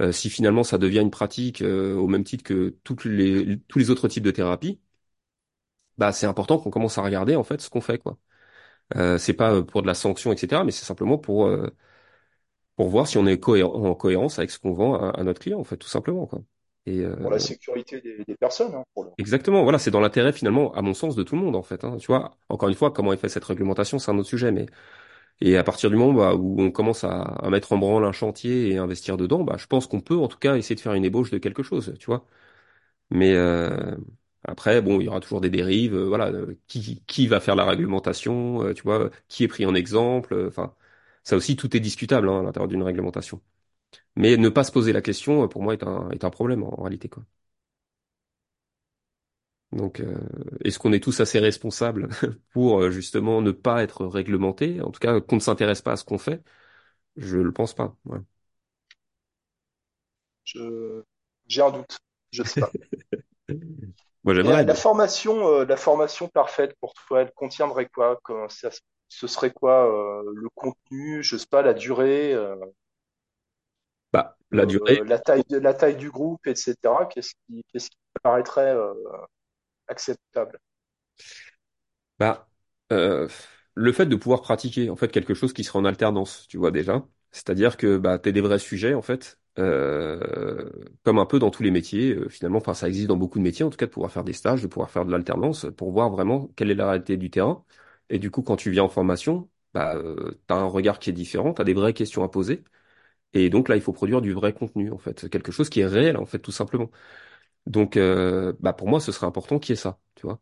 Euh, 0.00 0.12
si 0.12 0.30
finalement 0.30 0.64
ça 0.64 0.78
devient 0.78 1.00
une 1.00 1.10
pratique 1.10 1.62
euh, 1.62 1.94
au 1.96 2.08
même 2.08 2.24
titre 2.24 2.44
que 2.44 2.76
toutes 2.84 3.04
les, 3.04 3.58
tous 3.68 3.78
les 3.78 3.90
autres 3.90 4.08
types 4.08 4.24
de 4.24 4.30
thérapies, 4.32 4.80
bah, 5.98 6.12
c'est 6.12 6.26
important 6.26 6.58
qu'on 6.58 6.70
commence 6.70 6.98
à 6.98 7.02
regarder 7.02 7.36
en 7.36 7.44
fait 7.44 7.60
ce 7.60 7.70
qu'on 7.70 7.80
fait, 7.80 7.98
quoi. 7.98 8.18
Euh, 8.96 9.18
c'est 9.18 9.34
pas 9.34 9.52
euh, 9.54 9.62
pour 9.64 9.82
de 9.82 9.86
la 9.88 9.94
sanction, 9.94 10.32
etc., 10.32 10.64
mais 10.64 10.72
c'est 10.72 10.84
simplement 10.86 11.18
pour, 11.18 11.46
euh, 11.46 11.70
pour 12.76 12.88
voir 12.88 13.06
si 13.06 13.18
on 13.18 13.26
est 13.26 13.38
cohérent, 13.40 13.72
en 13.84 13.94
cohérence 13.94 14.38
avec 14.38 14.50
ce 14.50 14.58
qu'on 14.58 14.72
vend 14.72 14.94
à, 14.94 15.10
à 15.10 15.22
notre 15.24 15.40
client, 15.40 15.60
en 15.60 15.64
fait, 15.64 15.76
tout 15.76 15.88
simplement, 15.88 16.26
quoi. 16.26 16.42
Et 16.86 17.00
euh, 17.00 17.16
Pour 17.22 17.30
la 17.30 17.38
sécurité 17.38 18.02
des, 18.02 18.22
des 18.26 18.36
personnes, 18.36 18.74
hein, 18.74 18.84
pour 18.92 19.04
le... 19.04 19.10
exactement, 19.18 19.62
voilà, 19.62 19.78
c'est 19.78 19.90
dans 19.90 20.00
l'intérêt 20.00 20.32
finalement, 20.32 20.72
à 20.74 20.82
mon 20.82 20.94
sens, 20.94 21.14
de 21.16 21.22
tout 21.22 21.36
le 21.36 21.42
monde, 21.42 21.56
en 21.56 21.62
fait. 21.62 21.84
Hein. 21.84 21.96
Tu 21.98 22.06
vois, 22.06 22.36
encore 22.48 22.68
une 22.68 22.74
fois, 22.74 22.90
comment 22.92 23.12
est 23.12 23.16
fait 23.16 23.28
cette 23.28 23.44
réglementation, 23.44 23.98
c'est 23.98 24.10
un 24.10 24.18
autre 24.18 24.28
sujet, 24.28 24.52
mais 24.52 24.66
Et 25.40 25.56
à 25.58 25.64
partir 25.64 25.90
du 25.90 25.96
moment 25.96 26.14
bah, 26.14 26.34
où 26.36 26.60
on 26.62 26.70
commence 26.72 27.04
à, 27.04 27.22
à 27.22 27.50
mettre 27.50 27.72
en 27.72 27.78
branle 27.78 28.04
un 28.06 28.12
chantier 28.12 28.70
et 28.72 28.78
investir 28.78 29.16
dedans, 29.18 29.44
bah, 29.44 29.56
je 29.58 29.66
pense 29.66 29.86
qu'on 29.88 30.00
peut 30.00 30.16
en 30.18 30.28
tout 30.28 30.38
cas 30.38 30.56
essayer 30.56 30.76
de 30.76 30.80
faire 30.80 30.94
une 30.94 31.04
ébauche 31.06 31.30
de 31.32 31.38
quelque 31.38 31.62
chose, 31.64 31.94
tu 32.00 32.06
vois. 32.06 32.26
Mais 33.10 33.34
euh, 33.34 33.96
après, 34.44 34.82
bon, 34.82 35.00
il 35.00 35.04
y 35.04 35.08
aura 35.08 35.20
toujours 35.20 35.40
des 35.40 35.50
dérives. 35.50 35.94
euh, 35.94 36.06
voilà, 36.08 36.26
euh, 36.28 36.58
qui, 36.68 37.02
qui 37.06 37.26
va 37.28 37.40
faire 37.40 37.56
la 37.56 37.64
réglementation, 37.64 38.62
euh, 38.64 38.74
tu 38.74 38.82
vois, 38.82 39.10
qui 39.28 39.44
est 39.44 39.48
pris 39.48 39.66
en 39.66 39.74
exemple. 39.74 40.34
Enfin, 40.48 40.74
ça 41.24 41.36
aussi, 41.36 41.56
tout 41.56 41.76
est 41.76 41.80
discutable 41.80 42.28
hein, 42.28 42.40
à 42.40 42.42
l'intérieur 42.42 42.68
d'une 42.68 42.82
réglementation. 42.82 43.40
Mais 44.16 44.36
ne 44.38 44.48
pas 44.50 44.64
se 44.64 44.72
poser 44.72 44.92
la 44.94 45.02
question, 45.02 45.48
pour 45.48 45.62
moi, 45.62 45.74
est 45.74 45.84
un, 45.84 46.10
est 46.10 46.24
un 46.24 46.30
problème 46.30 46.64
en, 46.64 46.80
en 46.80 46.82
réalité, 46.84 47.08
quoi. 47.08 47.24
Donc, 49.72 50.00
euh, 50.00 50.18
est-ce 50.64 50.78
qu'on 50.78 50.92
est 50.92 51.02
tous 51.02 51.20
assez 51.20 51.38
responsables 51.38 52.08
pour 52.50 52.90
justement 52.90 53.40
ne 53.40 53.52
pas 53.52 53.82
être 53.82 54.04
réglementés, 54.06 54.82
en 54.82 54.90
tout 54.90 55.00
cas 55.00 55.20
qu'on 55.20 55.36
ne 55.36 55.40
s'intéresse 55.40 55.80
pas 55.82 55.92
à 55.92 55.96
ce 55.96 56.04
qu'on 56.04 56.18
fait? 56.18 56.42
Je 57.16 57.38
le 57.38 57.52
pense 57.52 57.74
pas. 57.74 57.96
ouais. 58.06 58.20
je, 60.44 61.02
j'ai 61.48 61.62
un 61.62 61.70
doute. 61.70 61.98
Je 62.32 62.42
sais 62.42 62.56
pas. 62.58 62.72
Moi, 64.24 64.34
Et 64.42 64.46
la, 64.48 64.56
j'aimerais. 64.56 64.64
la 64.64 64.74
mais- 64.74 64.76
formation, 64.76 65.48
euh, 65.48 65.64
la 65.66 65.76
formation 65.76 66.28
parfaite 66.28 66.74
pour 66.80 66.94
toi, 66.94 67.22
elle 67.22 67.32
contiendrait 67.32 67.86
quoi? 67.88 68.18
Comment 68.24 68.48
ça 68.48 68.70
ce 69.08 69.26
serait 69.26 69.52
quoi 69.52 69.86
euh, 69.86 70.22
le 70.34 70.48
contenu, 70.54 71.22
je 71.22 71.36
sais 71.36 71.46
pas, 71.46 71.62
la 71.62 71.74
durée, 71.74 72.32
euh, 72.34 72.56
Bah, 74.12 74.36
la 74.52 74.66
durée, 74.66 74.98
euh, 74.98 75.04
la 75.04 75.18
taille 75.18 75.42
de 75.48 75.58
la 75.58 75.74
taille 75.74 75.96
du 75.96 76.10
groupe, 76.10 76.46
etc. 76.46 77.06
Qu'est-ce 77.06 77.34
qui, 77.46 77.64
qu'est-ce 77.72 77.90
qui 77.90 77.96
paraîtrait 78.22 78.74
euh, 78.74 78.94
acceptable? 79.88 80.58
bah, 82.18 82.48
euh, 82.92 83.28
le 83.74 83.92
fait 83.92 84.06
de 84.06 84.16
pouvoir 84.16 84.42
pratiquer 84.42 84.90
en 84.90 84.96
fait 84.96 85.08
quelque 85.10 85.34
chose 85.34 85.52
qui 85.52 85.64
sera 85.64 85.78
en 85.78 85.84
alternance, 85.84 86.46
tu 86.48 86.56
vois 86.58 86.70
déjà. 86.70 87.06
C'est-à-dire 87.32 87.76
que 87.76 87.96
bah, 87.98 88.18
t'es 88.18 88.32
des 88.32 88.40
vrais 88.40 88.58
sujets 88.58 88.94
en 88.94 89.02
fait, 89.02 89.38
euh, 89.58 90.70
comme 91.04 91.18
un 91.18 91.26
peu 91.26 91.38
dans 91.38 91.50
tous 91.50 91.62
les 91.62 91.70
métiers. 91.70 92.14
euh, 92.14 92.28
finalement, 92.28 92.58
enfin, 92.58 92.74
ça 92.74 92.88
existe 92.88 93.08
dans 93.08 93.16
beaucoup 93.16 93.38
de 93.38 93.44
métiers, 93.44 93.64
en 93.64 93.70
tout 93.70 93.76
cas, 93.76 93.86
de 93.86 93.90
pouvoir 93.90 94.10
faire 94.12 94.24
des 94.24 94.32
stages, 94.32 94.62
de 94.62 94.66
pouvoir 94.66 94.90
faire 94.90 95.04
de 95.04 95.10
l'alternance, 95.12 95.66
pour 95.76 95.92
voir 95.92 96.10
vraiment 96.10 96.48
quelle 96.56 96.70
est 96.70 96.74
la 96.74 96.88
réalité 96.88 97.16
du 97.16 97.30
terrain. 97.30 97.64
Et 98.10 98.18
du 98.18 98.30
coup, 98.30 98.42
quand 98.42 98.56
tu 98.56 98.70
viens 98.70 98.84
en 98.84 98.88
formation, 98.88 99.48
bah, 99.74 99.94
euh, 99.96 100.40
t'as 100.46 100.56
un 100.56 100.66
regard 100.66 100.98
qui 100.98 101.10
est 101.10 101.12
différent, 101.12 101.52
t'as 101.54 101.64
des 101.64 101.74
vraies 101.74 101.94
questions 101.94 102.22
à 102.24 102.28
poser. 102.30 102.64
Et 103.34 103.50
donc 103.50 103.68
là, 103.68 103.76
il 103.76 103.82
faut 103.82 103.92
produire 103.92 104.20
du 104.22 104.32
vrai 104.32 104.52
contenu 104.54 104.90
en 104.92 104.98
fait, 104.98 105.28
quelque 105.30 105.52
chose 105.52 105.70
qui 105.70 105.80
est 105.80 105.86
réel 105.86 106.16
en 106.18 106.26
fait, 106.26 106.38
tout 106.40 106.52
simplement. 106.52 106.90
Donc, 107.66 107.96
euh, 107.96 108.52
bah, 108.60 108.72
pour 108.72 108.88
moi, 108.88 109.00
ce 109.00 109.12
serait 109.12 109.26
important 109.26 109.58
qu'il 109.58 109.72
y 109.74 109.78
ait 109.78 109.82
ça, 109.82 109.98
tu 110.16 110.26
vois. 110.26 110.40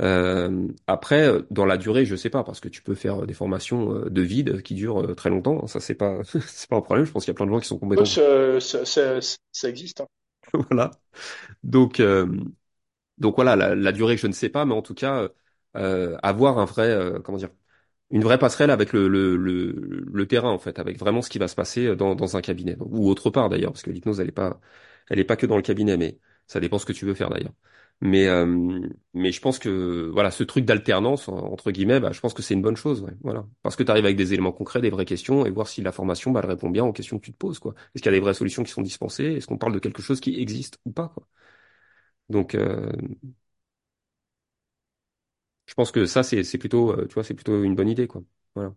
Euh, 0.00 0.68
après, 0.86 1.28
euh, 1.28 1.42
dans 1.50 1.66
la 1.66 1.76
durée, 1.76 2.04
je 2.06 2.16
sais 2.16 2.30
pas, 2.30 2.44
parce 2.44 2.60
que 2.60 2.68
tu 2.68 2.82
peux 2.82 2.94
faire 2.94 3.22
euh, 3.22 3.26
des 3.26 3.34
formations 3.34 3.94
euh, 3.94 4.10
de 4.10 4.22
vide 4.22 4.62
qui 4.62 4.74
durent 4.74 5.14
très 5.16 5.30
longtemps. 5.30 5.66
Ça, 5.66 5.80
c'est 5.80 5.94
pas, 5.94 6.22
c'est 6.24 6.68
pas 6.68 6.76
un 6.76 6.80
problème. 6.80 7.04
Je 7.06 7.12
pense 7.12 7.24
qu'il 7.24 7.30
y 7.32 7.34
a 7.34 7.36
plein 7.36 7.46
de 7.46 7.50
gens 7.52 7.60
qui 7.60 7.68
sont 7.68 7.78
compétents. 7.78 8.12
ça, 8.60 8.60
ça, 8.60 8.84
ça, 8.84 9.20
ça 9.52 9.68
existe. 9.68 10.00
hein. 10.00 10.06
Voilà. 10.70 10.90
Donc, 11.62 12.00
euh, 12.00 12.26
donc 13.18 13.36
voilà, 13.36 13.56
la, 13.56 13.74
la 13.74 13.92
durée, 13.92 14.16
je 14.16 14.26
ne 14.26 14.32
sais 14.32 14.48
pas, 14.48 14.64
mais 14.66 14.74
en 14.74 14.82
tout 14.82 14.94
cas, 14.94 15.28
euh, 15.76 16.18
avoir 16.22 16.58
un 16.58 16.66
vrai, 16.66 16.88
euh, 16.90 17.20
comment 17.20 17.38
dire, 17.38 17.50
une 18.10 18.22
vraie 18.24 18.38
passerelle 18.38 18.70
avec 18.70 18.92
le, 18.92 19.08
le, 19.08 19.36
le, 19.36 19.72
le 20.12 20.28
terrain, 20.28 20.50
en 20.50 20.58
fait, 20.58 20.78
avec 20.78 20.98
vraiment 20.98 21.22
ce 21.22 21.30
qui 21.30 21.38
va 21.38 21.48
se 21.48 21.54
passer 21.56 21.96
dans, 21.96 22.14
dans 22.16 22.36
un 22.36 22.42
cabinet, 22.42 22.76
ou 22.80 23.08
autre 23.10 23.30
part 23.30 23.48
d'ailleurs, 23.50 23.72
parce 23.72 23.82
que 23.84 23.90
l'hypnose, 23.90 24.20
elle 24.20 24.28
est 24.28 24.32
pas, 24.32 24.60
elle 25.10 25.18
est 25.20 25.24
pas 25.24 25.36
que 25.36 25.46
dans 25.46 25.56
le 25.56 25.62
cabinet, 25.62 25.96
mais 25.98 26.18
ça 26.48 26.60
dépend 26.60 26.78
ce 26.78 26.86
que 26.86 26.92
tu 26.94 27.06
veux 27.06 27.14
faire 27.14 27.30
d'ailleurs. 27.30 27.54
Mais, 28.04 28.26
euh, 28.26 28.80
mais 29.14 29.30
je 29.30 29.40
pense 29.40 29.60
que 29.60 30.10
voilà, 30.12 30.32
ce 30.32 30.42
truc 30.42 30.64
d'alternance 30.64 31.28
entre 31.28 31.70
guillemets, 31.70 32.00
bah, 32.00 32.10
je 32.12 32.18
pense 32.20 32.34
que 32.34 32.42
c'est 32.42 32.54
une 32.54 32.62
bonne 32.62 32.74
chose, 32.76 33.06
voilà, 33.22 33.46
parce 33.62 33.76
que 33.76 33.84
tu 33.84 33.90
arrives 33.92 34.04
avec 34.04 34.16
des 34.16 34.32
éléments 34.34 34.50
concrets, 34.52 34.80
des 34.80 34.90
vraies 34.90 35.04
questions, 35.04 35.46
et 35.46 35.50
voir 35.50 35.68
si 35.68 35.82
la 35.82 35.92
formation, 35.92 36.32
bah, 36.32 36.40
elle 36.42 36.50
répond 36.50 36.68
bien 36.70 36.84
aux 36.84 36.92
questions 36.92 37.18
que 37.20 37.24
tu 37.26 37.32
te 37.32 37.36
poses, 37.38 37.60
quoi. 37.60 37.74
Est-ce 37.94 38.02
qu'il 38.02 38.10
y 38.10 38.14
a 38.14 38.18
des 38.18 38.20
vraies 38.20 38.34
solutions 38.34 38.64
qui 38.64 38.72
sont 38.72 38.82
dispensées? 38.82 39.24
Est-ce 39.34 39.46
qu'on 39.46 39.58
parle 39.58 39.74
de 39.74 39.78
quelque 39.78 40.02
chose 40.02 40.20
qui 40.20 40.40
existe 40.40 40.78
ou 40.84 40.90
pas, 40.92 41.08
quoi? 41.14 41.26
Donc, 42.28 42.54
euh, 42.54 42.90
je 45.66 45.74
pense 45.74 45.90
que 45.92 46.06
ça, 46.06 46.22
c'est 46.22 46.58
plutôt, 46.58 46.92
euh, 46.92 47.06
tu 47.08 47.14
vois, 47.14 47.24
c'est 47.24 47.34
plutôt 47.34 47.62
une 47.64 47.74
bonne 47.74 47.88
idée, 47.88 48.06
quoi. 48.06 48.22
Voilà. 48.54 48.74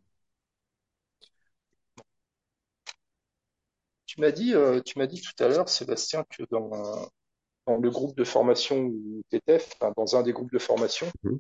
Tu 4.08 4.20
m'as 4.22 4.32
dit, 4.32 4.54
tu 4.86 4.98
m'as 4.98 5.06
dit 5.08 5.22
tout 5.22 5.44
à 5.44 5.48
l'heure, 5.48 5.70
Sébastien, 5.70 6.24
que 6.30 6.44
dans, 6.50 6.70
dans 7.68 7.78
le 7.78 7.90
groupe 7.90 8.16
de 8.18 8.24
formation 8.24 8.78
où 8.80 9.22
tu 9.30 9.38
étais, 9.38 9.58
enfin, 9.82 9.94
dans 9.98 10.16
un 10.16 10.24
des 10.24 10.34
groupes 10.34 10.52
de 10.52 10.60
formation, 10.60 11.08
Mhm. 11.24 11.40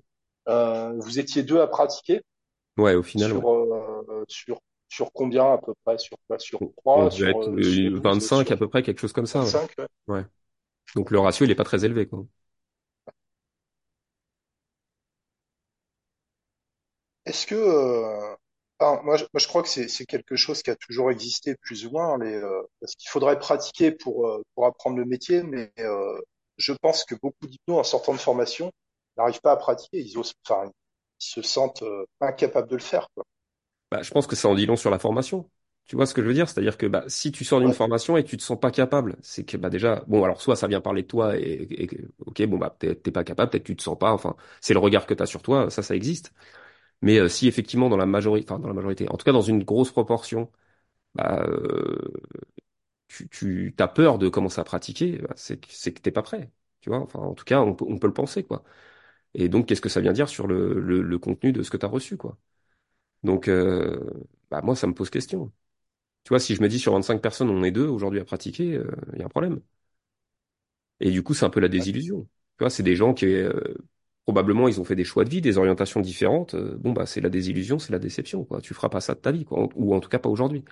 euh, 0.49 0.93
vous 0.99 1.19
étiez 1.19 1.43
deux 1.43 1.61
à 1.61 1.67
pratiquer 1.67 2.21
Ouais, 2.77 2.95
au 2.95 3.03
final, 3.03 3.33
sur, 3.33 3.51
euh, 3.53 4.25
sur, 4.29 4.59
sur 4.89 5.11
combien 5.13 5.53
à 5.53 5.57
peu 5.59 5.73
près? 5.85 5.97
Sur 5.97 6.17
quoi? 6.27 6.39
Sur 6.39 6.61
trois, 6.77 7.11
sur, 7.11 7.39
euh, 7.41 7.61
sur 7.61 7.91
euh, 7.93 7.99
12, 8.19 8.31
25 8.31 8.51
sur 8.51 8.51
à 8.51 8.57
peu 8.57 8.67
près, 8.69 8.83
quelque 8.83 8.99
chose 9.01 9.13
comme 9.13 9.25
ça, 9.25 9.45
ouais. 9.45 9.53
25? 9.53 9.71
ouais. 9.79 9.87
Ouais. 10.07 10.25
Donc 10.95 11.11
le 11.11 11.19
ratio, 11.19 11.45
il 11.45 11.51
est 11.51 11.55
pas 11.55 11.63
très 11.65 11.85
élevé, 11.85 12.07
quoi. 12.07 12.25
Est-ce 17.25 17.45
que, 17.45 17.55
enfin, 18.79 19.01
moi, 19.03 19.17
je, 19.17 19.23
moi, 19.33 19.39
je 19.39 19.47
crois 19.47 19.63
que 19.63 19.69
c'est 19.69 19.87
c'est 19.87 20.05
quelque 20.05 20.35
chose 20.35 20.61
qui 20.63 20.69
a 20.71 20.75
toujours 20.75 21.11
existé 21.11 21.55
plus 21.55 21.85
ou 21.85 21.91
moins, 21.91 22.17
les, 22.17 22.33
euh, 22.35 22.61
parce 22.79 22.95
qu'il 22.95 23.09
faudrait 23.09 23.39
pratiquer 23.39 23.91
pour, 23.91 24.27
euh, 24.27 24.41
pour 24.55 24.65
apprendre 24.65 24.97
le 24.97 25.05
métier, 25.05 25.43
mais 25.43 25.71
euh, 25.79 26.19
je 26.57 26.73
pense 26.81 27.03
que 27.05 27.15
beaucoup 27.15 27.47
d'hypnos, 27.47 27.79
en 27.79 27.83
sortant 27.83 28.13
de 28.13 28.19
formation, 28.19 28.71
n'arrivent 29.17 29.41
pas 29.41 29.51
à 29.53 29.57
pratiquer. 29.57 29.99
Ils 30.01 30.17
osent, 30.17 30.33
enfin, 30.47 30.69
ils 31.21 31.25
se 31.25 31.41
sentent 31.41 31.83
euh, 31.83 32.05
incapables 32.21 32.69
de 32.69 32.75
le 32.75 32.81
faire, 32.81 33.07
quoi. 33.15 33.23
Bah, 33.91 34.01
je 34.01 34.11
pense 34.11 34.27
que 34.27 34.35
ça 34.35 34.47
en 34.49 34.55
dit 34.55 34.65
long 34.65 34.75
sur 34.75 34.89
la 34.91 34.99
formation. 34.99 35.49
Tu 35.85 35.95
vois 35.95 36.07
ce 36.07 36.13
que 36.15 36.21
je 36.23 36.27
veux 36.27 36.33
dire? 36.33 36.49
C'est-à-dire 36.49 36.77
que 36.77 36.87
bah, 36.87 37.03
si 37.07 37.31
tu 37.31 37.45
sors 37.45 37.59
d'une 37.61 37.71
Ouais, 37.71 37.73
formation 37.73 38.17
et 38.17 38.23
tu 38.23 38.37
te 38.37 38.41
sens 38.43 38.59
pas 38.59 38.71
capable, 38.71 39.15
c'est 39.21 39.45
que 39.45 39.55
bah 39.57 39.69
déjà, 39.69 40.03
bon 40.07 40.23
alors 40.23 40.41
soit 40.41 40.55
ça 40.55 40.67
vient 40.67 40.81
parler 40.81 41.03
de 41.03 41.07
toi 41.07 41.37
et, 41.37 41.67
et 41.69 41.85
que, 41.87 41.97
ok 42.25 42.43
bon 42.47 42.57
bah 42.57 42.75
t'es 42.79 42.95
t'es 42.95 43.11
pas 43.11 43.23
capable, 43.23 43.51
peut-être 43.51 43.63
tu 43.65 43.75
te 43.75 43.83
sens 43.83 43.97
pas, 43.97 44.11
enfin 44.11 44.35
c'est 44.61 44.73
le 44.73 44.79
regard 44.79 45.05
que 45.05 45.13
tu 45.13 45.21
as 45.21 45.27
sur 45.27 45.43
toi, 45.43 45.69
ça 45.69 45.83
ça 45.83 45.95
existe. 45.95 46.33
Mais 47.01 47.19
euh, 47.19 47.29
si 47.29 47.47
effectivement 47.47 47.89
dans 47.89 47.97
la 47.97 48.05
majorité, 48.05 48.51
enfin 48.51 48.59
dans 48.59 48.67
la 48.67 48.73
majorité, 48.73 49.09
en 49.09 49.17
tout 49.17 49.25
cas 49.25 49.31
dans 49.33 49.41
une 49.41 49.63
grosse 49.63 49.91
proportion, 49.91 50.51
bah 51.15 51.43
euh, 51.47 51.97
tu 53.07 53.27
tu 53.29 53.73
t'as 53.77 53.87
peur 53.87 54.17
de 54.17 54.29
commencer 54.29 54.59
à 54.61 54.63
pratiquer, 54.63 55.17
bah, 55.19 55.33
c'est 55.35 55.59
que- 55.59 55.99
t'es 56.01 56.11
pas 56.11 56.21
prêt. 56.23 56.51
Tu 56.81 56.89
vois? 56.89 56.99
Enfin 56.99 57.19
en 57.19 57.33
tout 57.33 57.45
cas 57.45 57.61
on 57.61 57.73
peut 57.75 57.85
on 57.87 57.97
peut 57.99 58.07
le 58.07 58.13
penser 58.13 58.43
quoi. 58.43 58.63
Et 59.35 59.49
donc 59.49 59.67
qu'est-ce 59.67 59.81
que 59.81 59.89
ça 59.89 60.01
vient 60.01 60.13
dire 60.13 60.29
sur 60.29 60.47
le 60.47 60.79
le, 60.81 61.01
le 61.01 61.19
contenu 61.19 61.53
de 61.53 61.63
ce 61.63 61.71
que 61.71 61.77
tu 61.77 61.85
as 61.85 61.89
reçu 61.89 62.17
quoi? 62.17 62.37
Donc 63.23 63.49
euh, 63.49 63.99
bah 64.51 64.61
moi 64.63 64.75
ça 64.77 64.87
me 64.87 64.93
pose 64.93 65.09
question. 65.11 65.51
Tu 66.25 66.29
vois, 66.29 66.39
si 66.39 66.55
je 66.55 66.61
me 66.63 66.69
dis 66.69 66.79
sur 66.79 66.93
25 66.93 67.21
personnes, 67.21 67.49
on 67.51 67.63
est 67.63 67.71
deux 67.71 67.87
aujourd'hui 67.87 68.19
à 68.21 68.25
pratiquer, 68.25 68.75
euh, 68.75 68.91
il 69.13 69.19
y 69.19 69.23
a 69.23 69.25
un 69.25 69.29
problème. 69.29 69.61
Et 70.99 71.11
du 71.11 71.23
coup, 71.23 71.33
c'est 71.33 71.45
un 71.45 71.49
peu 71.49 71.59
la 71.59 71.67
ouais, 71.77 71.85
désillusion. 71.85 72.23
Tu 72.57 72.63
vois, 72.63 72.69
c'est 72.69 72.83
des 72.83 72.95
gens 72.95 73.13
qui, 73.13 73.25
euh, 73.27 73.51
probablement, 74.25 74.67
ils 74.67 74.81
ont 74.81 74.85
fait 74.85 74.95
des 74.95 75.03
choix 75.05 75.23
de 75.25 75.29
vie, 75.29 75.41
des 75.41 75.57
orientations 75.57 76.01
différentes. 76.01 76.55
Euh, 76.55 76.75
bon, 76.79 76.93
bah, 76.93 77.05
c'est 77.05 77.21
la 77.21 77.29
désillusion, 77.29 77.79
c'est 77.79 77.91
la 77.93 77.99
déception, 77.99 78.43
quoi. 78.45 78.61
Tu 78.61 78.73
feras 78.73 78.89
pas 78.89 79.01
ça 79.01 79.13
de 79.15 79.19
ta 79.19 79.31
vie, 79.31 79.45
quoi. 79.45 79.69
Ou 79.75 79.95
en 79.95 79.99
tout 79.99 80.09
cas 80.09 80.19
pas 80.19 80.29
aujourd'hui. 80.29 80.63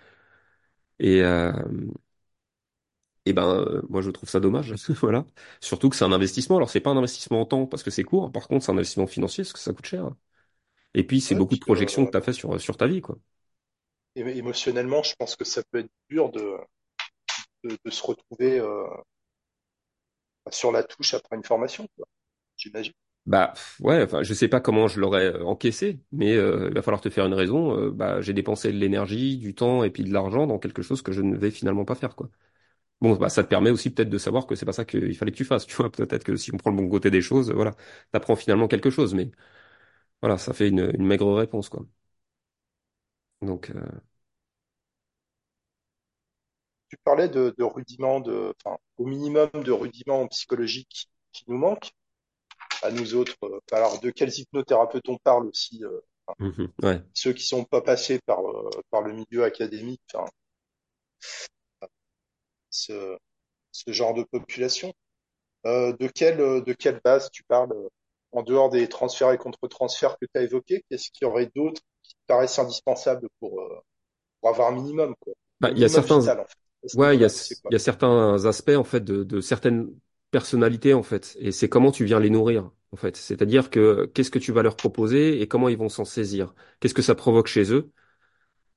Et, 0.99 1.21
euh, 1.23 1.51
et 3.25 3.33
ben, 3.33 3.47
euh, 3.47 3.81
moi, 3.89 4.01
je 4.01 4.09
trouve 4.11 4.29
ça 4.29 4.39
dommage. 4.39 4.73
Voilà. 5.01 5.25
Surtout 5.61 5.89
que 5.89 5.95
c'est 5.95 6.03
un 6.05 6.11
investissement. 6.11 6.57
Alors, 6.57 6.69
c'est 6.69 6.81
pas 6.81 6.89
un 6.91 6.97
investissement 6.97 7.41
en 7.41 7.45
temps 7.45 7.65
parce 7.67 7.83
que 7.83 7.91
c'est 7.91 8.03
court. 8.03 8.31
Par 8.31 8.47
contre, 8.47 8.65
c'est 8.65 8.71
un 8.71 8.75
investissement 8.75 9.07
financier 9.07 9.43
parce 9.43 9.53
que 9.53 9.59
ça 9.59 9.73
coûte 9.73 9.85
cher. 9.85 10.09
Et 10.95 11.03
puis, 11.05 11.21
c'est 11.21 11.35
ouais, 11.35 11.35
beaucoup 11.35 11.55
de 11.55 11.61
projections 11.61 12.05
que 12.05 12.11
tu 12.11 12.17
as 12.17 12.21
fait 12.21 12.33
sur, 12.33 12.59
sur 12.61 12.77
ta 12.77 12.87
vie, 12.87 13.01
quoi. 13.01 13.17
émotionnellement, 14.15 15.03
je 15.03 15.13
pense 15.15 15.35
que 15.35 15.45
ça 15.45 15.61
peut 15.71 15.77
être 15.79 15.91
dur 16.09 16.31
de, 16.31 16.57
de, 17.63 17.77
de 17.83 17.91
se 17.91 18.03
retrouver 18.03 18.59
euh, 18.59 18.85
sur 20.51 20.71
la 20.71 20.83
touche 20.83 21.13
après 21.15 21.35
une 21.35 21.43
formation, 21.43 21.85
j'imagine. 22.57 22.93
Bah 23.25 23.53
ouais, 23.79 24.03
enfin 24.03 24.21
je 24.21 24.33
sais 24.33 24.49
pas 24.49 24.59
comment 24.59 24.89
je 24.89 24.99
l'aurais 24.99 25.27
euh, 25.33 25.45
encaissé, 25.45 26.01
mais 26.11 26.33
euh, 26.35 26.67
il 26.69 26.73
va 26.75 26.81
falloir 26.81 26.99
te 26.99 27.09
faire 27.09 27.25
une 27.25 27.33
raison. 27.33 27.77
Euh, 27.79 27.89
bah 27.89 28.19
j'ai 28.21 28.33
dépensé 28.33 28.73
de 28.73 28.77
l'énergie, 28.77 29.37
du 29.37 29.55
temps 29.55 29.83
et 29.85 29.91
puis 29.91 30.03
de 30.03 30.11
l'argent 30.11 30.45
dans 30.45 30.59
quelque 30.59 30.81
chose 30.81 31.01
que 31.01 31.13
je 31.13 31.21
ne 31.21 31.37
vais 31.37 31.49
finalement 31.49 31.85
pas 31.85 31.95
faire 31.95 32.15
quoi. 32.17 32.29
Bon 33.01 33.15
bah 33.15 33.29
ça 33.29 33.43
te 33.43 33.49
permet 33.49 33.71
aussi 33.71 33.91
peut-être 33.91 34.09
de 34.09 34.17
savoir 34.19 34.47
que 34.47 34.55
c'est 34.55 34.65
pas 34.65 34.73
ça 34.73 34.85
qu'il 34.85 35.15
fallait 35.17 35.31
que 35.31 35.37
tu 35.37 35.45
fasses. 35.45 35.67
Tu 35.67 35.75
vois 35.75 35.91
peut-être 35.91 36.23
que 36.25 36.35
si 36.37 36.53
on 36.53 36.57
prend 36.57 36.71
le 36.71 36.77
bon 36.77 36.89
côté 36.89 37.11
des 37.11 37.21
choses, 37.21 37.51
voilà, 37.51 37.75
t'apprends 38.11 38.35
finalement 38.37 38.67
quelque 38.67 38.89
chose. 38.91 39.13
Mais 39.15 39.31
voilà, 40.21 40.37
ça 40.37 40.53
fait 40.53 40.69
une, 40.69 40.91
une 40.95 41.05
maigre 41.05 41.33
réponse 41.35 41.69
quoi. 41.69 41.85
Donc 43.41 43.69
euh, 43.71 43.81
Tu 46.89 46.97
parlais 47.03 47.27
de, 47.27 47.53
de 47.57 47.63
rudiments, 47.63 48.19
de, 48.21 48.53
enfin, 48.63 48.77
au 48.97 49.05
minimum 49.05 49.49
de 49.53 49.71
rudiments 49.71 50.27
psychologiques 50.27 51.09
qui 51.33 51.43
nous 51.47 51.57
manquent 51.57 51.91
à 52.83 52.91
nous 52.91 53.15
autres. 53.15 53.35
euh, 53.43 53.59
alors, 53.71 53.99
de 54.01 54.11
quels 54.11 54.37
hypnothérapeutes 54.39 55.09
on 55.09 55.17
parle 55.17 55.47
aussi, 55.47 55.83
euh, 55.83 56.01
mhm, 56.39 56.73
ouais. 56.83 57.03
ceux 57.15 57.33
qui 57.33 57.43
sont 57.43 57.63
pas 57.63 57.81
passés 57.81 58.19
par, 58.27 58.41
euh, 58.47 58.69
par 58.91 59.01
le 59.01 59.13
milieu 59.13 59.43
académique, 59.43 60.01
enfin, 60.13 60.29
ce, 62.69 63.17
ce 63.71 63.91
genre 63.93 64.13
de 64.13 64.23
population. 64.23 64.93
Euh, 65.65 65.93
de 65.99 66.07
quelle, 66.07 66.37
de 66.39 66.73
quelle 66.73 67.01
base 67.03 67.31
tu 67.31 67.43
parles 67.43 67.73
en 68.33 68.43
dehors 68.43 68.69
des 68.69 68.89
transferts 68.89 69.31
et 69.33 69.37
contre-transferts 69.39 70.17
que 70.19 70.25
tu 70.25 70.39
as 70.39 70.43
évoqués? 70.43 70.83
Qu'est-ce 70.89 71.11
qu'il 71.11 71.27
y 71.27 71.29
aurait 71.31 71.51
d'autres 71.55 71.81
qui 72.03 72.15
te 72.15 72.21
paraissent 72.27 72.59
indispensables 72.59 73.27
pour, 73.39 73.61
euh, 73.61 73.79
pour 74.41 74.49
avoir 74.51 74.69
un 74.69 74.75
minimum, 74.75 75.15
quoi? 75.21 75.33
Bah 75.59 75.71
il 75.71 75.79
y 75.79 75.83
a 75.85 75.89
certains 75.89 76.19
vital, 76.19 76.39
en 76.41 76.45
fait, 76.45 76.57
à 76.85 76.89
ce 76.89 76.97
Ouais, 76.97 77.15
il 77.17 77.21
y 77.21 77.25
a, 77.25 77.29
il 77.69 77.73
y 77.73 77.75
a 77.75 77.79
certains 77.79 78.45
aspects 78.45 78.69
en 78.77 78.83
fait 78.85 79.01
de, 79.03 79.23
de 79.23 79.41
certaines 79.41 79.89
personnalités 80.33 80.93
en 80.95 81.03
fait, 81.03 81.37
et 81.39 81.53
c'est 81.53 81.69
comment 81.69 81.91
tu 81.93 82.05
viens 82.05 82.19
les 82.19 82.31
nourrir 82.31 82.71
en 82.91 82.97
fait. 82.97 83.17
C'est-à-dire 83.17 83.69
que 83.71 84.07
qu'est-ce 84.13 84.31
que 84.31 84.39
tu 84.39 84.51
vas 84.53 84.63
leur 84.63 84.75
proposer 84.77 85.41
et 85.41 85.47
comment 85.47 85.69
ils 85.69 85.77
vont 85.77 85.89
s'en 85.89 86.05
saisir? 86.05 86.55
Qu'est-ce 86.81 86.95
que 86.95 87.03
ça 87.03 87.15
provoque 87.15 87.47
chez 87.47 87.73
eux? 87.73 87.91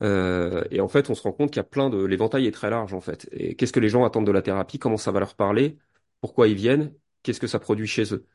Euh, 0.02 0.64
et 0.70 0.80
en 0.80 0.88
fait, 0.88 1.10
on 1.10 1.14
se 1.14 1.22
rend 1.22 1.32
compte 1.32 1.50
qu'il 1.50 1.58
y 1.58 1.60
a 1.60 1.64
plein 1.64 1.90
de, 1.90 2.04
l'éventail 2.04 2.46
est 2.46 2.52
très 2.52 2.70
large 2.70 2.94
en 2.94 3.00
fait. 3.00 3.28
Et 3.32 3.56
qu'est-ce 3.56 3.72
que 3.72 3.80
les 3.80 3.88
gens 3.88 4.04
attendent 4.04 4.26
de 4.26 4.32
la 4.32 4.42
thérapie, 4.42 4.78
comment 4.78 4.98
ça 4.98 5.12
va 5.12 5.20
leur 5.20 5.34
parler, 5.36 5.78
pourquoi 6.20 6.48
ils 6.48 6.54
viennent, 6.56 6.94
qu'est-ce 7.22 7.40
que 7.40 7.46
ça 7.48 7.58
produit 7.58 7.86
chez 7.88 8.14
eux? 8.14 8.26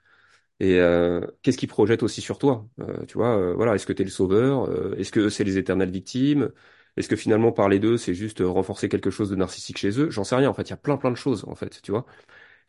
Et 0.60 0.80
euh, 0.80 1.26
qu'est-ce 1.42 1.58
qu'ils 1.58 1.70
projettent 1.70 2.04
aussi 2.04 2.22
sur 2.22 2.38
toi? 2.40 2.68
Euh, 2.82 3.06
tu 3.08 3.18
vois, 3.18 3.38
euh, 3.38 3.54
voilà, 3.56 3.76
est-ce 3.76 3.88
que 3.88 3.94
tu 3.94 4.04
es 4.04 4.06
le 4.06 4.12
sauveur? 4.12 4.70
Euh, 4.70 4.96
est-ce 4.98 5.12
que 5.12 5.30
c'est 5.30 5.44
les 5.44 5.58
éternelles 5.58 5.92
victimes? 5.92 6.52
Est-ce 6.98 7.08
que 7.10 7.16
finalement 7.16 7.52
parler 7.52 7.80
d'eux, 7.80 7.98
c'est 7.98 8.14
juste 8.14 8.42
euh, 8.42 8.50
renforcer 8.50 8.90
quelque 8.90 9.10
chose 9.10 9.30
de 9.30 9.36
narcissique 9.36 9.78
chez 9.80 10.00
eux? 10.00 10.10
J'en 10.12 10.24
sais 10.24 10.36
rien. 10.36 10.50
En 10.50 10.54
fait, 10.54 10.64
il 10.64 10.70
y 10.72 10.74
a 10.74 10.78
plein 10.78 10.98
plein 10.98 11.12
de 11.12 11.16
choses 11.18 11.46
en 11.48 11.56
fait, 11.56 11.82
tu 11.82 11.92
vois. 11.92 12.06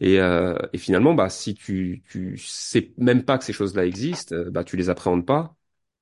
Et, 0.01 0.21
euh, 0.21 0.57
et 0.73 0.79
finalement, 0.79 1.15
bah 1.15 1.29
si 1.31 1.55
tu 1.55 2.03
tu 2.09 2.37
sais 2.39 2.93
même 2.99 3.25
pas 3.25 3.39
que 3.39 3.45
ces 3.45 3.53
choses-là 3.53 3.87
existent, 3.87 4.35
euh, 4.35 4.51
bah 4.51 4.65
tu 4.65 4.77
les 4.77 4.91
appréhendes 4.91 5.27
pas 5.27 5.57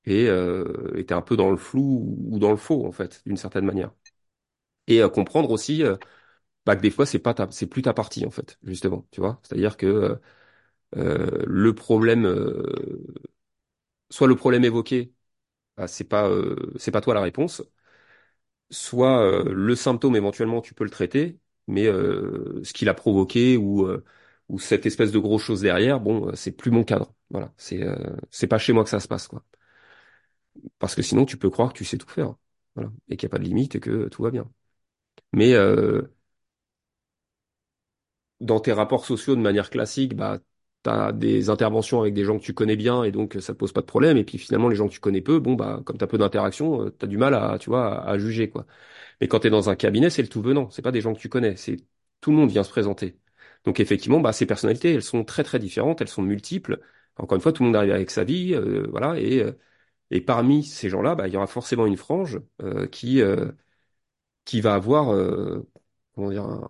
et 0.05 0.27
euh, 0.27 0.91
et 0.97 1.05
t'es 1.05 1.13
un 1.13 1.21
peu 1.21 1.37
dans 1.37 1.51
le 1.51 1.57
flou 1.57 2.17
ou 2.29 2.39
dans 2.39 2.51
le 2.51 2.57
faux 2.57 2.85
en 2.87 2.91
fait, 2.91 3.21
d'une 3.25 3.37
certaine 3.37 3.65
manière. 3.65 3.91
Et 4.87 5.01
euh, 5.03 5.09
comprendre 5.09 5.51
aussi 5.51 5.83
euh, 5.83 5.97
bah, 6.65 6.75
que 6.77 6.81
des 6.81 6.91
fois 6.91 7.05
c'est 7.07 7.19
pas 7.19 7.35
c'est 7.51 7.67
plus 7.67 7.81
ta 7.83 7.93
partie 7.93 8.25
en 8.25 8.31
fait, 8.31 8.59
justement, 8.63 9.07
tu 9.11 9.21
vois. 9.21 9.39
C'est-à-dire 9.43 9.77
que 9.77 10.19
euh, 10.97 11.43
le 11.47 11.75
problème 11.75 12.25
soit 14.09 14.27
le 14.27 14.35
problème 14.35 14.63
évoqué, 14.63 15.13
bah, 15.77 15.87
c'est 15.87 16.05
pas 16.05 16.29
c'est 16.77 16.91
pas 16.91 17.01
toi 17.01 17.15
la 17.15 17.21
réponse, 17.21 17.63
soit 18.69 19.43
le 19.45 19.75
symptôme 19.75 20.15
éventuellement 20.15 20.61
tu 20.61 20.73
peux 20.73 20.83
le 20.83 20.89
traiter, 20.89 21.39
mais 21.71 21.87
euh, 21.87 22.61
ce 22.63 22.73
qu'il 22.73 22.89
a 22.89 22.93
provoqué 22.95 23.57
ou 23.57 23.85
euh, 23.87 24.05
ou 24.49 24.59
cette 24.59 24.85
espèce 24.85 25.11
de 25.13 25.19
grosse 25.19 25.43
chose 25.43 25.61
derrière, 25.61 25.99
bon, 26.01 26.29
euh, 26.29 26.35
c'est 26.35 26.51
plus 26.53 26.71
mon 26.71 26.83
cadre. 26.83 27.13
Voilà, 27.31 27.53
c'est 27.57 27.81
c'est 28.31 28.47
pas 28.47 28.59
chez 28.59 28.73
moi 28.73 28.83
que 28.85 28.89
ça 28.91 28.99
se 29.01 29.07
passe 29.07 29.27
quoi. 29.27 29.43
Parce 30.79 30.95
que 30.95 31.01
sinon 31.01 31.25
tu 31.25 31.37
peux 31.37 31.49
croire 31.49 31.71
que 31.73 31.77
tu 31.77 31.85
sais 31.85 31.97
tout 31.97 32.09
faire, 32.09 32.35
voilà, 32.75 32.91
et 33.09 33.17
qu'il 33.17 33.27
n'y 33.27 33.31
a 33.31 33.33
pas 33.33 33.39
de 33.39 33.43
limite 33.45 33.75
et 33.75 33.79
que 33.79 34.07
tout 34.09 34.23
va 34.23 34.31
bien. 34.31 34.49
Mais 35.33 35.55
dans 38.41 38.59
tes 38.59 38.73
rapports 38.73 39.05
sociaux 39.05 39.35
de 39.35 39.41
manière 39.41 39.69
classique, 39.69 40.15
bah, 40.15 40.39
tu 40.83 40.89
as 40.89 41.11
des 41.11 41.49
interventions 41.49 42.01
avec 42.01 42.13
des 42.13 42.23
gens 42.25 42.37
que 42.39 42.43
tu 42.43 42.53
connais 42.53 42.75
bien 42.75 43.03
et 43.03 43.11
donc 43.11 43.37
ça 43.39 43.53
te 43.53 43.57
pose 43.59 43.71
pas 43.73 43.81
de 43.81 43.85
problème. 43.85 44.17
Et 44.17 44.23
puis 44.23 44.37
finalement, 44.37 44.69
les 44.69 44.75
gens 44.75 44.87
que 44.87 44.93
tu 44.93 44.99
connais 44.99 45.21
peu, 45.21 45.39
bon, 45.39 45.53
bah, 45.55 45.81
comme 45.85 45.97
tu 45.97 46.03
as 46.03 46.07
peu 46.07 46.17
d'interactions, 46.17 46.89
tu 46.91 47.05
as 47.05 47.07
du 47.07 47.17
mal 47.17 47.33
à, 47.35 47.57
tu 47.59 47.69
vois, 47.69 48.03
à, 48.03 48.17
juger, 48.17 48.49
quoi. 48.49 48.65
Mais 49.21 49.27
quand 49.27 49.39
tu 49.41 49.47
es 49.47 49.49
dans 49.49 49.69
un 49.69 49.75
cabinet, 49.75 50.09
c'est 50.09 50.21
le 50.21 50.27
tout 50.29 50.41
venant. 50.41 50.69
C'est 50.71 50.81
pas 50.81 50.91
des 50.91 51.01
gens 51.01 51.13
que 51.13 51.19
tu 51.19 51.29
connais. 51.29 51.55
C'est 51.55 51.77
tout 52.21 52.31
le 52.31 52.37
monde 52.37 52.49
vient 52.51 52.63
se 52.63 52.69
présenter. 52.69 53.19
Donc 53.65 53.79
effectivement, 53.79 54.19
bah, 54.19 54.33
ces 54.33 54.45
personnalités, 54.45 54.93
elles 54.93 55.03
sont 55.03 55.23
très 55.23 55.43
très 55.43 55.59
différentes, 55.59 56.01
elles 56.01 56.07
sont 56.07 56.21
multiples. 56.23 56.81
Encore 57.17 57.35
une 57.35 57.41
fois, 57.41 57.53
tout 57.53 57.63
le 57.63 57.67
monde 57.67 57.75
arrive 57.75 57.91
avec 57.93 58.11
sa 58.11 58.23
vie, 58.23 58.53
euh, 58.55 58.87
voilà. 58.91 59.19
Et, 59.19 59.41
euh, 59.43 59.51
et 60.11 60.21
parmi 60.21 60.63
ces 60.63 60.89
gens-là, 60.89 61.15
bah, 61.15 61.27
il 61.27 61.33
y 61.33 61.37
aura 61.37 61.47
forcément 61.47 61.85
une 61.85 61.97
frange 61.97 62.41
euh, 62.61 62.87
qui 62.87 63.21
euh, 63.21 63.51
qui 64.45 64.61
va 64.61 64.73
avoir 64.75 65.13
euh, 65.13 65.67
comment 66.15 66.29
dire, 66.31 66.69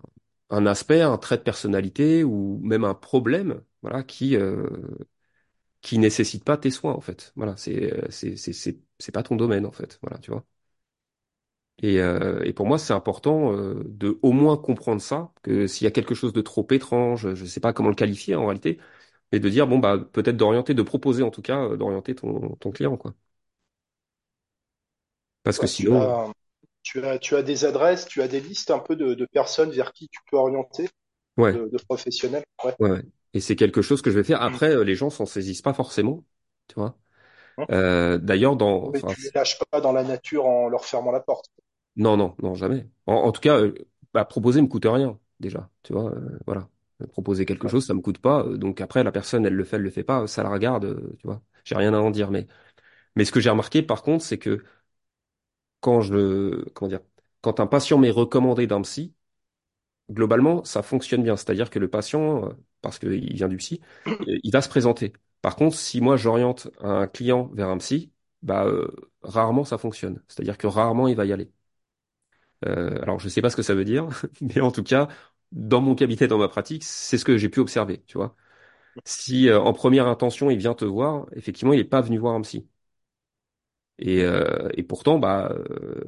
un 0.50 0.66
aspect, 0.66 1.00
un 1.02 1.18
trait 1.18 1.38
de 1.38 1.42
personnalité 1.42 2.24
ou 2.24 2.60
même 2.62 2.84
un 2.84 2.94
problème 2.94 3.62
voilà, 3.82 4.02
qui 4.02 4.36
euh, 4.36 4.68
qui 5.80 5.98
nécessitent 5.98 6.44
pas 6.44 6.56
tes 6.56 6.70
soins 6.70 6.92
en 6.94 7.00
fait. 7.00 7.32
Voilà, 7.36 7.56
c'est 7.56 7.92
euh, 7.92 8.06
c'est 8.10 8.36
c'est 8.36 8.52
c'est 8.52 8.80
c'est 8.98 9.12
pas 9.12 9.22
ton 9.22 9.36
domaine 9.36 9.66
en 9.66 9.72
fait. 9.72 9.98
Voilà, 10.02 10.18
tu 10.18 10.30
vois. 10.30 10.44
Et, 11.82 11.98
euh, 12.00 12.42
et 12.44 12.52
pour 12.52 12.66
moi, 12.66 12.78
c'est 12.78 12.92
important 12.92 13.52
euh, 13.52 13.82
de 13.86 14.18
au 14.22 14.32
moins 14.32 14.56
comprendre 14.56 15.00
ça, 15.02 15.32
que 15.42 15.66
s'il 15.66 15.84
y 15.84 15.88
a 15.88 15.90
quelque 15.90 16.14
chose 16.14 16.32
de 16.32 16.40
trop 16.40 16.66
étrange, 16.70 17.34
je 17.34 17.44
sais 17.44 17.58
pas 17.60 17.72
comment 17.72 17.88
le 17.88 17.94
qualifier 17.96 18.36
en 18.36 18.46
réalité, 18.46 18.78
mais 19.32 19.40
de 19.40 19.48
dire 19.48 19.66
bon 19.68 19.78
bah 19.78 19.98
peut-être 20.12 20.36
d'orienter, 20.36 20.74
de 20.74 20.82
proposer 20.82 21.22
en 21.24 21.30
tout 21.30 21.42
cas 21.42 21.64
euh, 21.64 21.76
d'orienter 21.76 22.14
ton 22.16 22.56
ton 22.56 22.72
client 22.72 22.96
quoi. 22.96 23.14
Parce 25.44 25.58
que 25.58 25.66
Ouais, 25.66 25.70
tu 25.70 25.90
sinon, 25.90 25.96
as, 25.96 26.30
tu 26.82 27.04
as, 27.06 27.18
tu 27.18 27.36
as 27.36 27.42
des 27.42 27.64
adresses, 27.64 28.06
tu 28.06 28.22
as 28.22 28.28
des 28.28 28.40
listes 28.40 28.70
un 28.70 28.78
peu 28.78 28.96
de, 28.96 29.14
de 29.14 29.26
personnes 29.26 29.70
vers 29.70 29.92
qui 29.92 30.08
tu 30.08 30.20
peux 30.30 30.36
orienter, 30.36 30.88
ouais, 31.36 31.54
de, 31.54 31.68
de 31.68 31.78
professionnels. 31.88 32.44
Ouais. 32.64 32.76
ouais, 32.78 32.90
ouais. 32.90 33.02
Et 33.34 33.40
c'est 33.40 33.56
quelque 33.56 33.82
chose 33.82 34.02
que 34.02 34.10
je 34.10 34.16
vais 34.18 34.24
faire. 34.24 34.42
Après, 34.42 34.70
euh, 34.76 34.84
les 34.84 34.94
gens 34.94 35.10
s'en 35.10 35.26
saisissent 35.26 35.62
pas 35.62 35.74
forcément, 35.74 36.24
tu 36.68 36.74
vois. 36.76 36.98
Hein 37.56 37.68
Euh, 37.70 38.18
d'ailleurs, 38.18 38.56
dans, 38.56 38.92
Mais 38.92 39.02
tu 39.02 39.20
les 39.20 39.30
lâches 39.34 39.58
pas 39.70 39.80
dans 39.82 39.92
la 39.92 40.04
nature 40.04 40.46
en 40.46 40.68
leur 40.68 40.84
fermant 40.86 41.10
la 41.10 41.20
porte. 41.20 41.50
Non, 41.96 42.16
non, 42.16 42.34
non, 42.42 42.54
jamais. 42.54 42.88
En, 43.06 43.14
en 43.14 43.32
tout 43.32 43.40
cas, 43.40 43.58
euh, 43.60 43.74
bah, 44.14 44.24
proposer 44.24 44.62
me 44.62 44.66
coûte 44.66 44.86
rien, 44.86 45.18
déjà. 45.40 45.70
Tu 45.82 45.92
vois, 45.92 46.10
euh, 46.14 46.38
voilà. 46.46 46.68
Euh, 47.02 47.06
Proposer 47.06 47.44
quelque 47.44 47.68
Ouais. 47.68 47.68
chose, 47.68 47.86
ça 47.86 47.94
me 47.94 48.00
coûte 48.00 48.18
pas. 48.18 48.44
Donc 48.44 48.80
après, 48.80 49.04
la 49.04 49.12
personne, 49.12 49.44
elle 49.44 49.54
le 49.54 49.64
fait, 49.64 49.76
elle 49.76 49.82
le 49.82 49.90
fait 49.90 50.04
pas, 50.04 50.26
ça 50.26 50.42
la 50.42 50.48
regarde, 50.50 51.14
tu 51.18 51.26
vois. 51.26 51.42
J'ai 51.64 51.74
rien 51.76 51.92
à 51.94 51.98
en 51.98 52.10
dire. 52.10 52.30
Mais, 52.30 52.46
mais 53.16 53.24
ce 53.26 53.32
que 53.32 53.40
j'ai 53.40 53.50
remarqué, 53.50 53.82
par 53.82 54.02
contre, 54.02 54.24
c'est 54.24 54.38
que 54.38 54.64
quand 55.80 56.00
je, 56.00 56.64
comment 56.70 56.88
dire, 56.88 57.00
quand 57.40 57.60
un 57.60 57.66
patient 57.66 57.98
m'est 57.98 58.10
recommandé 58.10 58.66
d'un 58.66 58.82
psy, 58.82 59.14
globalement, 60.10 60.64
ça 60.64 60.82
fonctionne 60.82 61.22
bien. 61.22 61.36
C'est-à-dire 61.36 61.70
que 61.70 61.78
le 61.78 61.88
patient, 61.88 62.46
euh, 62.48 62.52
parce 62.80 62.98
qu'il 62.98 63.32
vient 63.34 63.48
du 63.48 63.56
psy, 63.56 63.80
euh, 64.28 64.38
il 64.42 64.52
va 64.52 64.62
se 64.62 64.68
présenter. 64.68 65.12
Par 65.42 65.56
contre, 65.56 65.76
si 65.76 66.00
moi 66.00 66.16
j'oriente 66.16 66.68
un 66.80 67.06
client 67.06 67.50
vers 67.54 67.68
un 67.68 67.78
psy, 67.78 68.12
bah, 68.42 68.64
euh, 68.66 68.88
rarement 69.22 69.64
ça 69.64 69.78
fonctionne. 69.78 70.22
C'est-à-dire 70.28 70.58
que 70.58 70.66
rarement 70.66 71.08
il 71.08 71.16
va 71.16 71.24
y 71.26 71.32
aller. 71.32 71.50
Euh, 72.66 73.00
alors, 73.02 73.18
je 73.18 73.28
sais 73.28 73.42
pas 73.42 73.50
ce 73.50 73.56
que 73.56 73.62
ça 73.62 73.74
veut 73.74 73.84
dire, 73.84 74.08
mais 74.40 74.60
en 74.60 74.70
tout 74.70 74.82
cas, 74.82 75.08
dans 75.52 75.80
mon 75.80 75.94
cabinet, 75.94 76.28
dans 76.28 76.38
ma 76.38 76.48
pratique, 76.48 76.84
c'est 76.84 77.18
ce 77.18 77.24
que 77.24 77.36
j'ai 77.36 77.48
pu 77.48 77.60
observer, 77.60 78.02
tu 78.06 78.18
vois. 78.18 78.36
Si 79.06 79.48
euh, 79.50 79.60
en 79.60 79.72
première 79.74 80.08
intention, 80.08 80.50
il 80.50 80.58
vient 80.58 80.74
te 80.74 80.84
voir, 80.86 81.26
effectivement, 81.34 81.74
il 81.74 81.78
n'est 81.78 81.84
pas 81.84 82.02
venu 82.02 82.18
voir 82.18 82.34
un 82.36 82.42
psy. 82.42 82.68
Et, 84.02 84.24
euh, 84.24 84.68
et 84.76 84.82
pourtant, 84.82 85.18
bah, 85.20 85.52
euh, 85.54 86.02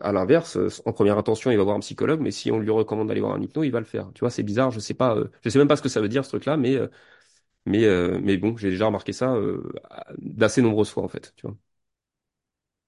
à 0.00 0.12
l'inverse, 0.12 0.58
en 0.84 0.92
première 0.92 1.18
intention, 1.18 1.50
il 1.50 1.56
va 1.56 1.64
voir 1.64 1.76
un 1.76 1.80
psychologue, 1.80 2.20
mais 2.20 2.30
si 2.30 2.52
on 2.52 2.58
lui 2.60 2.70
recommande 2.70 3.08
d'aller 3.08 3.20
voir 3.22 3.34
un 3.34 3.40
hypno, 3.42 3.64
il 3.64 3.70
va 3.70 3.80
le 3.80 3.86
faire. 3.86 4.10
Tu 4.14 4.20
vois, 4.20 4.30
c'est 4.30 4.42
bizarre, 4.42 4.70
je 4.70 4.80
sais 4.80 4.94
pas, 4.94 5.16
euh, 5.16 5.30
je 5.42 5.48
sais 5.50 5.58
même 5.58 5.68
pas 5.68 5.76
ce 5.76 5.82
que 5.82 5.88
ça 5.88 6.00
veut 6.02 6.08
dire 6.08 6.24
ce 6.24 6.30
truc-là, 6.30 6.56
mais 6.58 6.78
mais 7.66 7.86
mais 8.20 8.36
bon, 8.38 8.56
j'ai 8.56 8.70
déjà 8.70 8.86
remarqué 8.86 9.12
ça 9.12 9.36
d'assez 10.18 10.62
nombreuses 10.62 10.90
fois 10.90 11.02
en 11.04 11.08
fait, 11.08 11.34
tu 11.36 11.46
vois. 11.46 11.56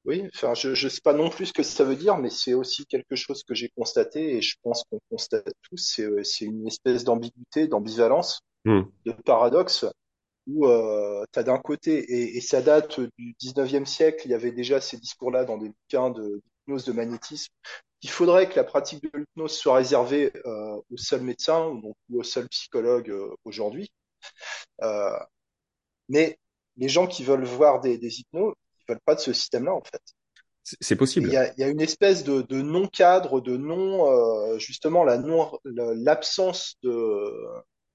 Oui, 0.04 0.22
enfin, 0.34 0.54
je 0.54 0.68
ne 0.70 0.88
sais 0.88 1.00
pas 1.02 1.12
non 1.12 1.30
plus 1.30 1.46
ce 1.46 1.52
que 1.52 1.62
ça 1.64 1.82
veut 1.84 1.96
dire, 1.96 2.16
mais 2.16 2.30
c'est 2.30 2.54
aussi 2.54 2.86
quelque 2.86 3.16
chose 3.16 3.42
que 3.42 3.54
j'ai 3.54 3.68
constaté 3.70 4.36
et 4.36 4.42
je 4.42 4.54
pense 4.62 4.84
qu'on 4.84 5.00
constate 5.10 5.48
tous, 5.62 6.00
c'est 6.22 6.44
une 6.44 6.66
espèce 6.66 7.02
d'ambiguïté, 7.04 7.66
d'ambivalence, 7.66 8.40
Hmm. 8.64 8.90
de 9.06 9.12
paradoxe 9.12 9.86
où 10.46 10.66
euh, 10.66 11.24
tu 11.32 11.38
as 11.38 11.42
d'un 11.42 11.58
côté, 11.58 11.98
et, 11.98 12.36
et 12.36 12.40
ça 12.40 12.62
date 12.62 13.00
du 13.18 13.34
19e 13.38 13.86
siècle, 13.86 14.22
il 14.26 14.30
y 14.30 14.34
avait 14.34 14.52
déjà 14.52 14.80
ces 14.80 14.96
discours-là 14.98 15.44
dans 15.44 15.58
des 15.58 15.68
bouquins 15.70 16.10
de 16.10 16.42
d'hypnose, 16.66 16.84
de 16.84 16.92
magnétisme, 16.92 17.52
qu'il 18.00 18.10
faudrait 18.10 18.48
que 18.48 18.56
la 18.56 18.64
pratique 18.64 19.02
de 19.04 19.10
l'hypnose 19.18 19.52
soit 19.56 19.76
réservée 19.76 20.32
euh, 20.46 20.76
aux 20.90 20.96
seuls 20.96 21.22
médecins 21.22 21.66
ou, 21.68 21.80
donc, 21.82 21.96
ou 22.10 22.20
aux 22.20 22.24
seuls 22.24 22.48
psychologues 22.48 23.10
euh, 23.10 23.34
aujourd'hui. 23.44 23.90
Euh, 24.82 25.18
mais 26.08 26.38
les 26.76 26.88
gens 26.88 27.06
qui 27.06 27.24
veulent 27.24 27.44
voir 27.44 27.80
des, 27.80 27.98
des 27.98 28.20
hypnos, 28.20 28.54
ils 28.80 28.92
veulent 28.92 29.00
pas 29.04 29.14
de 29.14 29.20
ce 29.20 29.32
système-là 29.32 29.74
en 29.74 29.82
fait. 29.82 30.02
C'est 30.80 30.96
Et 31.18 31.24
il 31.24 31.30
y 31.30 31.36
possible. 31.36 31.36
a, 31.36 31.52
il 31.54 31.60
y 31.60 31.64
a 31.64 31.68
une 31.68 31.80
espèce 31.80 32.24
de, 32.24 32.42
de 32.42 32.60
non-cadre, 32.62 33.40
de 33.40 33.56
non, 33.56 34.10
euh, 34.10 34.58
justement, 34.58 35.04
la 35.04 35.18
non, 35.18 35.50
la- 35.64 35.94
l'absence 35.94 36.76
de, 36.82 37.32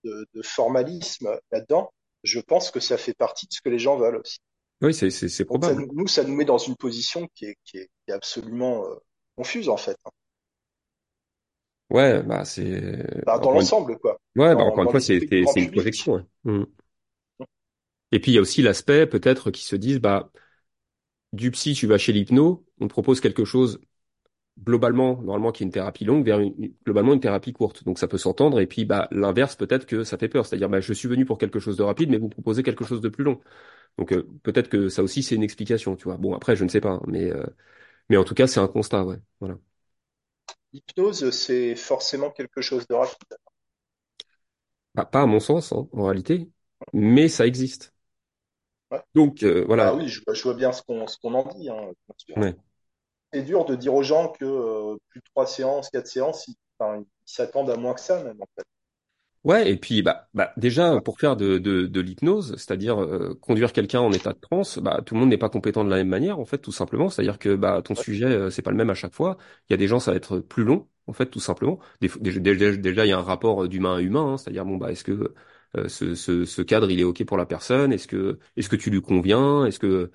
de, 0.04 0.26
de 0.34 0.42
formalisme 0.42 1.38
là-dedans. 1.52 1.92
Je 2.24 2.40
pense 2.40 2.72
que 2.72 2.80
ça 2.80 2.98
fait 2.98 3.14
partie 3.14 3.48
de 3.48 3.54
ce 3.54 3.62
que 3.62 3.70
les 3.70 3.80
gens 3.80 3.98
veulent 3.98 4.18
aussi. 4.18 4.40
Oui, 4.82 4.94
c'est 4.94 5.10
c'est 5.12 5.30
c'est 5.30 5.46
Donc 5.52 5.64
ça, 5.66 5.74
probable. 5.74 5.86
nous, 5.94 6.08
ça 6.08 6.24
nous 6.24 6.34
met 6.36 6.46
dans 6.46 6.58
une 6.58 6.76
position 6.76 7.28
qui 7.36 7.46
est, 7.46 7.56
qui 7.64 7.78
est, 7.78 7.86
qui 8.06 8.12
est 8.12 8.14
absolument 8.14 8.86
euh, 8.86 8.96
confuse 9.36 9.70
en 9.70 9.78
fait, 9.78 9.98
hein. 10.06 10.10
Ouais, 11.90 12.24
bah 12.24 12.46
c'est 12.46 13.04
Enfin, 13.26 13.40
dans 13.40 13.52
l'ensemble 13.52 13.98
quoi, 14.00 14.20
Ouais, 14.36 14.56
bah 14.56 14.64
encore 14.64 14.84
une 14.84 14.90
fois, 14.90 15.00
c'est 15.02 15.18
une 15.56 15.72
projection. 15.72 16.14
ouais. 16.14 16.24
Mm. 16.46 16.64
Et 18.12 18.20
puis 18.20 18.32
il 18.32 18.36
y 18.36 18.38
a 18.38 18.42
aussi 18.42 18.62
l'aspect 18.62 19.06
peut-être 19.08 19.52
qui 19.52 19.64
se 19.66 19.76
disent 19.76 20.00
bah 20.00 20.32
du 21.34 21.52
psy 21.52 21.74
tu 21.74 21.88
vas 21.88 21.98
chez 21.98 22.14
l'hypno, 22.14 22.66
on 22.80 22.88
te 22.88 22.94
propose 22.94 23.22
quelque 23.22 23.46
chose 23.46 23.80
globalement 24.64 25.22
normalement 25.22 25.52
qui 25.52 25.64
est 25.64 25.66
une 25.68 25.72
thérapie 25.72 26.06
longue 26.06 26.26
vers 26.26 26.40
une, 26.40 26.74
globalement 26.86 27.14
une 27.14 27.20
thérapie 27.20 27.54
courte. 27.54 27.84
Donc 27.84 28.00
ça 28.00 28.08
peut 28.08 28.18
s'entendre 28.18 28.60
et 28.60 28.68
puis 28.68 28.86
bah 28.86 29.08
l'inverse 29.12 29.56
peut-être 29.56 29.86
que 29.86 30.04
ça 30.04 30.18
fait 30.18 30.30
peur, 30.30 30.46
c'est-à-dire 30.46 30.70
bah 30.70 30.82
je 30.82 30.94
suis 30.94 31.08
venu 31.08 31.26
pour 31.26 31.38
quelque 31.38 31.60
chose 31.60 31.78
de 31.78 31.84
rapide 31.84 32.10
mais 32.10 32.18
vous 32.18 32.26
me 32.28 32.32
proposez 32.32 32.64
quelque 32.64 32.86
chose 32.86 33.02
de 33.02 33.10
plus 33.10 33.24
long. 33.24 33.42
Donc 33.98 34.14
euh, 34.14 34.28
peut-être 34.44 34.70
que 34.70 34.90
ça 34.90 35.04
aussi 35.04 35.24
c'est 35.24 35.36
une 35.36 35.44
explication, 35.44 35.96
tu 35.96 36.06
vois. 36.06 36.18
Bon 36.18 36.36
après 36.36 36.56
je 36.56 36.64
ne 36.66 36.70
sais 36.70 36.82
pas, 36.82 36.92
hein, 36.92 37.02
mais 37.08 37.32
euh, 37.32 37.46
mais 38.10 38.18
en 38.18 38.24
tout 38.26 38.36
cas 38.36 38.48
c'est 38.48 38.60
un 38.62 38.68
constat, 38.70 39.06
ouais. 39.06 39.20
Voilà. 39.42 39.58
L'hypnose, 40.74 41.30
c'est 41.30 41.78
forcément 41.78 42.30
quelque 42.30 42.60
chose 42.60 42.86
de 42.88 42.94
rapide. 42.94 43.38
Bah, 44.96 45.06
pas 45.06 45.22
à 45.24 45.26
mon 45.26 45.40
sens 45.40 45.72
hein, 45.74 45.88
en 45.94 46.04
réalité, 46.06 46.50
mais 46.94 47.28
ça 47.30 47.46
existe. 47.48 47.94
Ouais. 48.92 49.02
Donc 49.16 49.44
euh, 49.44 49.64
voilà. 49.68 49.96
oui, 49.96 50.08
je, 50.10 50.22
vois- 50.26 50.34
je 50.36 50.44
vois 50.44 50.54
bien 50.56 50.72
ce 50.74 50.82
qu'on 50.84 51.08
ce 51.08 51.18
qu'on 51.20 51.34
en 51.36 51.46
dit, 51.56 51.70
hein. 51.70 51.92
C'est 53.34 53.44
dur 53.44 53.66
de 53.66 53.76
dire 53.76 53.94
aux 53.94 54.04
gens 54.04 54.30
que 54.30 54.46
euh, 54.46 54.98
plus 55.10 55.20
de 55.20 55.26
trois 55.34 55.48
séances, 55.48 55.90
quatre 55.90 56.08
séances, 56.08 56.48
ils, 56.48 56.56
enfin, 56.80 57.04
s'attendent 57.26 57.70
à 57.70 57.78
moins 57.78 57.94
que 57.94 58.02
ça 58.02 58.24
même 58.24 58.42
en 58.42 58.48
fait. 58.56 58.64
Ouais, 59.44 59.72
et 59.72 59.76
puis 59.76 60.04
bah, 60.04 60.30
bah 60.36 60.54
déjà 60.56 61.02
pour 61.02 61.20
faire 61.20 61.36
de, 61.36 61.58
de, 61.58 61.88
de 61.88 62.00
l'hypnose, 62.00 62.52
c'est-à-dire 62.58 63.02
euh, 63.02 63.34
conduire 63.42 63.74
quelqu'un 63.74 64.00
en 64.00 64.12
état 64.12 64.34
de 64.34 64.40
transe, 64.40 64.78
bah 64.78 65.02
tout 65.04 65.16
le 65.16 65.20
monde 65.20 65.30
n'est 65.30 65.38
pas 65.40 65.50
compétent 65.50 65.84
de 65.84 65.90
la 65.90 65.96
même 65.96 66.10
manière 66.10 66.38
en 66.38 66.46
fait, 66.46 66.60
tout 66.60 66.72
simplement. 66.72 67.10
C'est-à-dire 67.10 67.40
que 67.40 67.56
bah 67.56 67.82
ton 67.84 67.96
sujet 67.96 68.26
euh, 68.26 68.50
c'est 68.52 68.62
pas 68.62 68.70
le 68.70 68.78
même 68.78 68.92
à 68.92 68.94
chaque 68.94 69.16
fois. 69.16 69.38
Il 69.68 69.74
y 69.74 69.76
a 69.76 69.78
des 69.78 69.88
gens 69.88 70.00
ça 70.00 70.12
va 70.12 70.18
être 70.18 70.40
plus 70.40 70.64
long 70.64 70.88
en 71.08 71.14
fait, 71.14 71.26
tout 71.26 71.40
simplement. 71.40 71.80
Des, 72.02 72.10
déjà 72.20 72.40
déjà 72.40 72.78
déjà, 72.78 73.06
il 73.08 73.10
y 73.10 73.12
a 73.14 73.18
un 73.18 73.24
rapport 73.24 73.68
d'humain 73.68 73.96
à 73.96 74.02
humain, 74.02 74.34
hein, 74.34 74.38
c'est-à-dire 74.38 74.64
bon 74.64 74.78
bah 74.78 74.92
est-ce 74.92 75.04
que 75.04 75.34
euh, 75.76 75.88
ce, 75.90 76.14
ce, 76.14 76.46
ce 76.46 76.62
cadre 76.62 76.92
il 76.92 77.00
est 77.00 77.04
ok 77.04 77.26
pour 77.26 77.38
la 77.38 77.48
personne, 77.48 77.92
est-ce 77.94 78.08
que 78.08 78.38
est-ce 78.58 78.70
que 78.70 78.76
tu 78.76 78.92
lui 78.92 79.02
conviens, 79.02 79.66
est-ce 79.66 79.80
que 79.80 80.12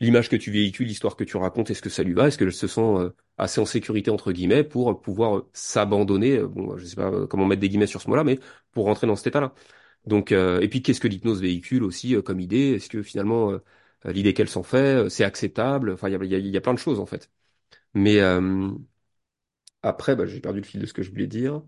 l'image 0.00 0.28
que 0.28 0.36
tu 0.36 0.50
véhicules, 0.50 0.86
l'histoire 0.86 1.16
que 1.16 1.24
tu 1.24 1.36
racontes, 1.36 1.70
est-ce 1.70 1.82
que 1.82 1.90
ça 1.90 2.02
lui 2.02 2.14
va, 2.14 2.28
est-ce 2.28 2.38
qu'elle 2.38 2.52
se 2.52 2.66
sent 2.66 2.80
euh, 2.80 3.10
assez 3.38 3.60
en 3.60 3.66
sécurité 3.66 4.10
entre 4.10 4.32
guillemets 4.32 4.64
pour 4.64 5.00
pouvoir 5.00 5.38
euh, 5.38 5.50
s'abandonner, 5.52 6.38
euh, 6.38 6.48
bon 6.48 6.76
je 6.78 6.84
sais 6.86 6.96
pas 6.96 7.26
comment 7.26 7.46
mettre 7.46 7.60
des 7.60 7.68
guillemets 7.68 7.86
sur 7.86 8.00
ce 8.02 8.08
mot-là, 8.08 8.24
mais 8.24 8.38
pour 8.72 8.86
rentrer 8.86 9.06
dans 9.06 9.16
cet 9.16 9.28
état-là. 9.28 9.54
Donc, 10.06 10.32
euh, 10.32 10.60
et 10.60 10.68
puis 10.68 10.82
qu'est-ce 10.82 11.00
que 11.00 11.08
l'hypnose 11.08 11.40
véhicule 11.42 11.84
aussi 11.84 12.14
euh, 12.16 12.22
comme 12.22 12.40
idée? 12.40 12.72
Est-ce 12.76 12.88
que 12.90 13.02
finalement 13.02 13.52
euh, 13.52 13.60
l'idée 14.06 14.34
qu'elle 14.34 14.48
s'en 14.48 14.62
fait, 14.62 14.78
euh, 15.06 15.08
c'est 15.10 15.24
acceptable? 15.24 15.92
Enfin, 15.92 16.08
il 16.08 16.12
y 16.12 16.16
a, 16.16 16.24
y 16.24 16.34
a, 16.36 16.38
il 16.38 16.48
y 16.48 16.56
a 16.56 16.60
plein 16.62 16.74
de 16.74 16.78
choses 16.78 17.00
en 17.00 17.06
fait. 17.06 17.30
Mais 17.94 18.20
euh, 18.20 18.70
après, 19.82 20.16
bah, 20.16 20.24
j'ai 20.26 20.40
perdu 20.40 20.60
le 20.60 20.66
fil 20.66 20.80
de 20.80 20.86
ce 20.86 20.92
que 20.94 21.02
je 21.02 21.10
voulais 21.10 21.26
dire. 21.26 21.62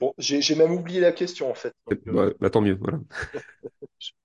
Bon, 0.00 0.12
j'ai 0.18 0.42
j'ai 0.42 0.54
même 0.54 0.72
oublié 0.72 1.00
la 1.00 1.12
question 1.12 1.50
en 1.50 1.54
fait. 1.54 1.74
Donc, 1.86 2.34
bah, 2.40 2.50
tant 2.50 2.60
mieux, 2.60 2.76
voilà. 2.80 2.98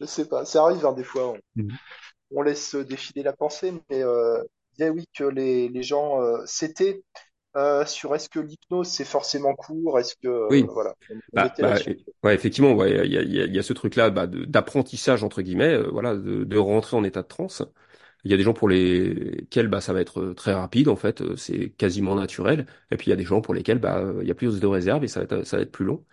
je, 0.00 0.04
sais 0.06 0.28
pas, 0.28 0.44
ça 0.44 0.62
arrive 0.64 0.84
hein, 0.86 0.92
des 0.92 1.04
fois. 1.04 1.28
On, 1.32 1.38
Mhm. 1.54 1.78
on 2.32 2.42
laisse 2.42 2.74
défiler 2.76 3.22
la 3.22 3.32
pensée, 3.34 3.72
mais 3.90 4.02
euh, 4.02 4.42
il 4.72 4.76
disait 4.78 4.90
oui 4.90 5.06
que 5.14 5.24
les, 5.24 5.68
les 5.68 5.82
gens, 5.82 6.22
euh, 6.22 6.42
c'était 6.46 7.02
euh, 7.56 7.86
sur 7.86 8.14
est-ce 8.16 8.28
que 8.30 8.40
l'hypnose 8.40 8.88
c'est 8.90 9.04
forcément 9.06 9.54
court, 9.56 9.98
est-ce 10.00 10.16
que 10.16 10.28
euh, 10.28 10.50
Oui, 10.50 10.72
voilà, 10.74 10.94
on, 11.10 11.20
on 11.32 11.42
bah, 11.42 11.44
était 11.44 11.62
bah, 11.62 11.80
là-dessus. 11.82 11.98
ouais, 12.22 12.34
effectivement, 12.34 12.72
ouais, 12.74 13.06
il 13.06 13.12
y 13.12 13.18
a, 13.18 13.22
il 13.22 13.32
y 13.34 13.40
a, 13.40 13.44
il 13.46 13.54
y 13.54 13.58
a 13.58 13.62
ce 13.62 13.72
truc-là 13.72 14.10
bah, 14.10 14.26
de- 14.28 14.44
d'apprentissage 14.44 15.24
entre 15.24 15.42
guillemets, 15.42 15.74
euh, 15.74 15.88
voilà, 15.90 16.14
de, 16.16 16.44
de 16.44 16.58
rentrer 16.58 16.96
en 16.96 17.04
état 17.04 17.22
de 17.22 17.26
transe. 17.28 17.62
Il 18.24 18.30
y 18.30 18.34
a 18.34 18.36
des 18.36 18.44
gens 18.44 18.54
pour 18.54 18.68
lesquels 18.68 19.68
bah, 19.68 19.80
ça 19.80 19.92
va 19.92 20.00
être 20.02 20.20
euh, 20.20 20.34
très 20.34 20.54
rapide, 20.54 20.88
en 20.88 20.96
fait, 20.96 21.22
euh, 21.22 21.36
c'est 21.36 21.70
quasiment 21.70 22.14
naturel. 22.16 22.66
Et 22.90 22.96
puis 22.96 23.08
il 23.08 23.10
y 23.10 23.12
a 23.14 23.16
des 23.16 23.24
gens 23.24 23.40
pour 23.40 23.54
lesquels 23.54 23.78
bah, 23.80 23.98
euh, 24.00 24.20
il 24.22 24.28
y 24.28 24.30
a 24.32 24.34
plus 24.36 24.60
de 24.60 24.66
réserve 24.66 25.04
et 25.04 25.08
ça 25.08 25.20
va 25.20 25.24
être, 25.24 25.44
ça 25.46 25.56
va 25.58 25.62
être 25.64 25.72
plus 25.72 25.84
long. 25.86 26.04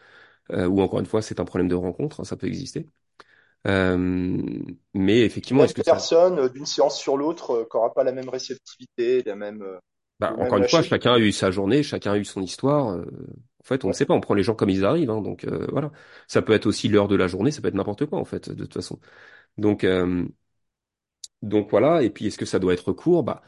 Euh, 0.52 0.68
ou 0.68 0.82
encore 0.82 1.00
une 1.02 1.08
fois, 1.08 1.22
c'est 1.24 1.40
un 1.42 1.46
problème 1.46 1.70
de 1.70 1.76
rencontre, 1.76 2.22
hein, 2.22 2.26
ça 2.26 2.38
peut 2.38 2.48
exister. 2.48 2.88
Euh, 3.68 4.42
mais 4.94 5.22
effectivement, 5.22 5.64
est-ce 5.64 5.74
que 5.74 5.82
personne 5.86 6.40
euh, 6.40 6.50
d'une 6.50 6.66
séance 6.66 6.98
sur 7.00 7.18
l'autre 7.18 7.52
euh, 7.52 7.68
qui 7.70 7.78
aura 7.78 7.94
pas 7.94 8.04
la 8.04 8.12
même 8.12 8.30
réceptivité, 8.30 9.24
la 9.24 9.36
même, 9.36 9.62
euh, 9.62 9.80
Bah, 10.20 10.36
encore 10.40 10.58
une 10.58 10.66
fois, 10.66 10.82
chacun 10.82 11.14
a 11.14 11.20
eu 11.20 11.32
sa 11.32 11.52
journée, 11.52 11.84
chacun 11.84 12.14
a 12.14 12.18
eu 12.18 12.26
son 12.26 12.42
histoire. 12.42 12.90
euh, 12.92 13.04
en 13.62 13.64
fait, 13.66 13.84
on 13.84 13.90
ne 13.90 13.94
sait 13.94 14.06
pas, 14.06 14.14
on 14.14 14.22
prend 14.22 14.34
les 14.36 14.44
gens 14.44 14.56
comme 14.56 14.70
ils 14.70 14.86
arrivent. 14.86 15.10
hein, 15.10 15.22
donc 15.22 15.44
euh, 15.46 15.68
voilà, 15.72 15.92
ça 16.28 16.42
peut 16.42 16.54
être 16.54 16.66
aussi 16.68 16.88
l'heure 16.88 17.08
de 17.08 17.16
la 17.16 17.28
journée, 17.28 17.52
ça 17.52 17.62
peut 17.62 17.68
être 17.68 17.74
n'importe 17.76 18.06
quoi 18.06 18.20
en 18.20 18.26
fait, 18.26 18.50
de 18.50 18.64
toute 18.64 18.74
façon. 18.74 19.00
Donc 19.58 19.84
euh, 19.86 20.26
donc 21.42 21.70
voilà. 21.72 22.04
Et 22.04 22.10
puis 22.10 22.28
est-ce 22.28 22.38
que 22.38 22.46
ça 22.46 22.60
doit 22.60 22.74
être 22.74 22.92
court? 22.94 23.24
Bah 23.24 23.42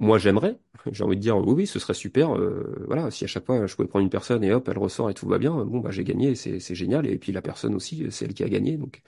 moi, 0.00 0.18
j'aimerais. 0.18 0.58
J'ai 0.92 1.04
envie 1.04 1.16
de 1.16 1.22
dire, 1.22 1.38
oui, 1.38 1.54
oui, 1.54 1.68
ce 1.68 1.78
serait 1.80 1.94
super. 1.94 2.36
euh, 2.38 2.84
voilà, 2.88 3.10
si 3.10 3.24
à 3.24 3.28
chaque 3.28 3.46
fois 3.46 3.66
je 3.66 3.76
pouvais 3.76 3.88
prendre 3.88 4.04
une 4.04 4.10
personne 4.10 4.44
et 4.44 4.52
hop, 4.52 4.68
elle 4.68 4.78
ressort 4.78 5.10
et 5.10 5.14
tout 5.14 5.28
va 5.28 5.38
bien, 5.38 5.64
bon, 5.66 5.80
bah, 5.80 5.90
j'ai 5.92 6.04
gagné, 6.04 6.34
c'est 6.36 6.60
génial. 6.76 7.06
Et 7.06 7.18
puis 7.18 7.32
la 7.32 7.42
personne 7.42 7.74
aussi, 7.74 8.06
c'est 8.12 8.26
elle 8.26 8.34
qui 8.34 8.44
a 8.44 8.48
gagné. 8.50 8.76
Donc, 8.78 9.02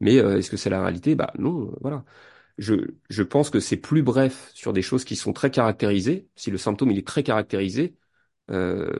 mais 0.00 0.18
euh, 0.18 0.38
est-ce 0.38 0.50
que 0.50 0.56
c'est 0.56 0.70
la 0.70 0.80
réalité? 0.82 1.14
Bah 1.14 1.32
non, 1.38 1.68
euh, 1.72 1.76
voilà. 1.80 2.04
Je, 2.58 2.74
je 3.10 3.22
pense 3.22 3.50
que 3.50 3.60
c'est 3.60 3.76
plus 3.78 4.02
bref 4.02 4.50
sur 4.54 4.72
des 4.72 4.82
choses 4.82 5.04
qui 5.04 5.16
sont 5.16 5.32
très 5.32 5.50
caractérisées. 5.50 6.28
Si 6.36 6.50
le 6.50 6.58
symptôme 6.58 6.90
il 6.90 6.98
est 6.98 7.06
très 7.06 7.22
caractérisé, 7.24 7.96
euh, 8.50 8.90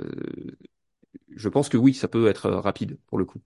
je 1.36 1.49
pense 1.49 1.68
que 1.68 1.76
oui, 1.76 1.94
ça 1.94 2.09
peut 2.09 2.28
être 2.28 2.46
euh, 2.46 2.61
rapide 2.61 2.99
pour 3.07 3.18
le 3.18 3.24
coup. 3.24 3.40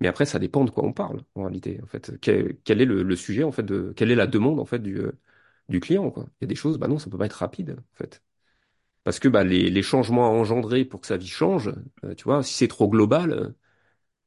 Mais 0.00 0.08
après, 0.08 0.26
ça 0.26 0.38
dépend 0.38 0.64
de 0.64 0.70
quoi 0.70 0.84
on 0.84 0.92
parle 0.92 1.22
en 1.34 1.42
réalité. 1.44 1.80
En 1.82 1.86
fait, 1.86 2.18
quel, 2.20 2.58
est 2.68 2.84
le, 2.84 3.16
sujet 3.16 3.44
en 3.44 3.52
fait 3.52 3.62
de 3.62 3.92
quelle 3.96 4.10
est 4.10 4.14
la 4.14 4.26
demande 4.26 4.60
en 4.60 4.66
fait 4.66 4.78
du 4.80 5.00
du 5.68 5.80
client 5.80 6.10
quoi. 6.10 6.26
Il 6.40 6.44
y 6.44 6.46
a 6.46 6.48
des 6.48 6.54
choses, 6.54 6.78
bah 6.78 6.86
non, 6.88 6.98
ça 6.98 7.10
peut 7.10 7.18
pas 7.18 7.26
être 7.26 7.32
rapide 7.34 7.76
en 7.78 7.96
fait. 7.96 8.22
Parce 9.04 9.20
que 9.20 9.28
bah, 9.28 9.44
les, 9.44 9.70
les 9.70 9.82
changements 9.82 10.26
à 10.26 10.30
engendrer 10.30 10.84
pour 10.84 11.00
que 11.02 11.06
sa 11.08 11.16
vie 11.18 11.28
change, 11.28 11.72
tu 12.16 12.24
vois, 12.24 12.42
si 12.44 12.54
c'est 12.54 12.68
trop 12.68 12.88
global, 12.90 13.54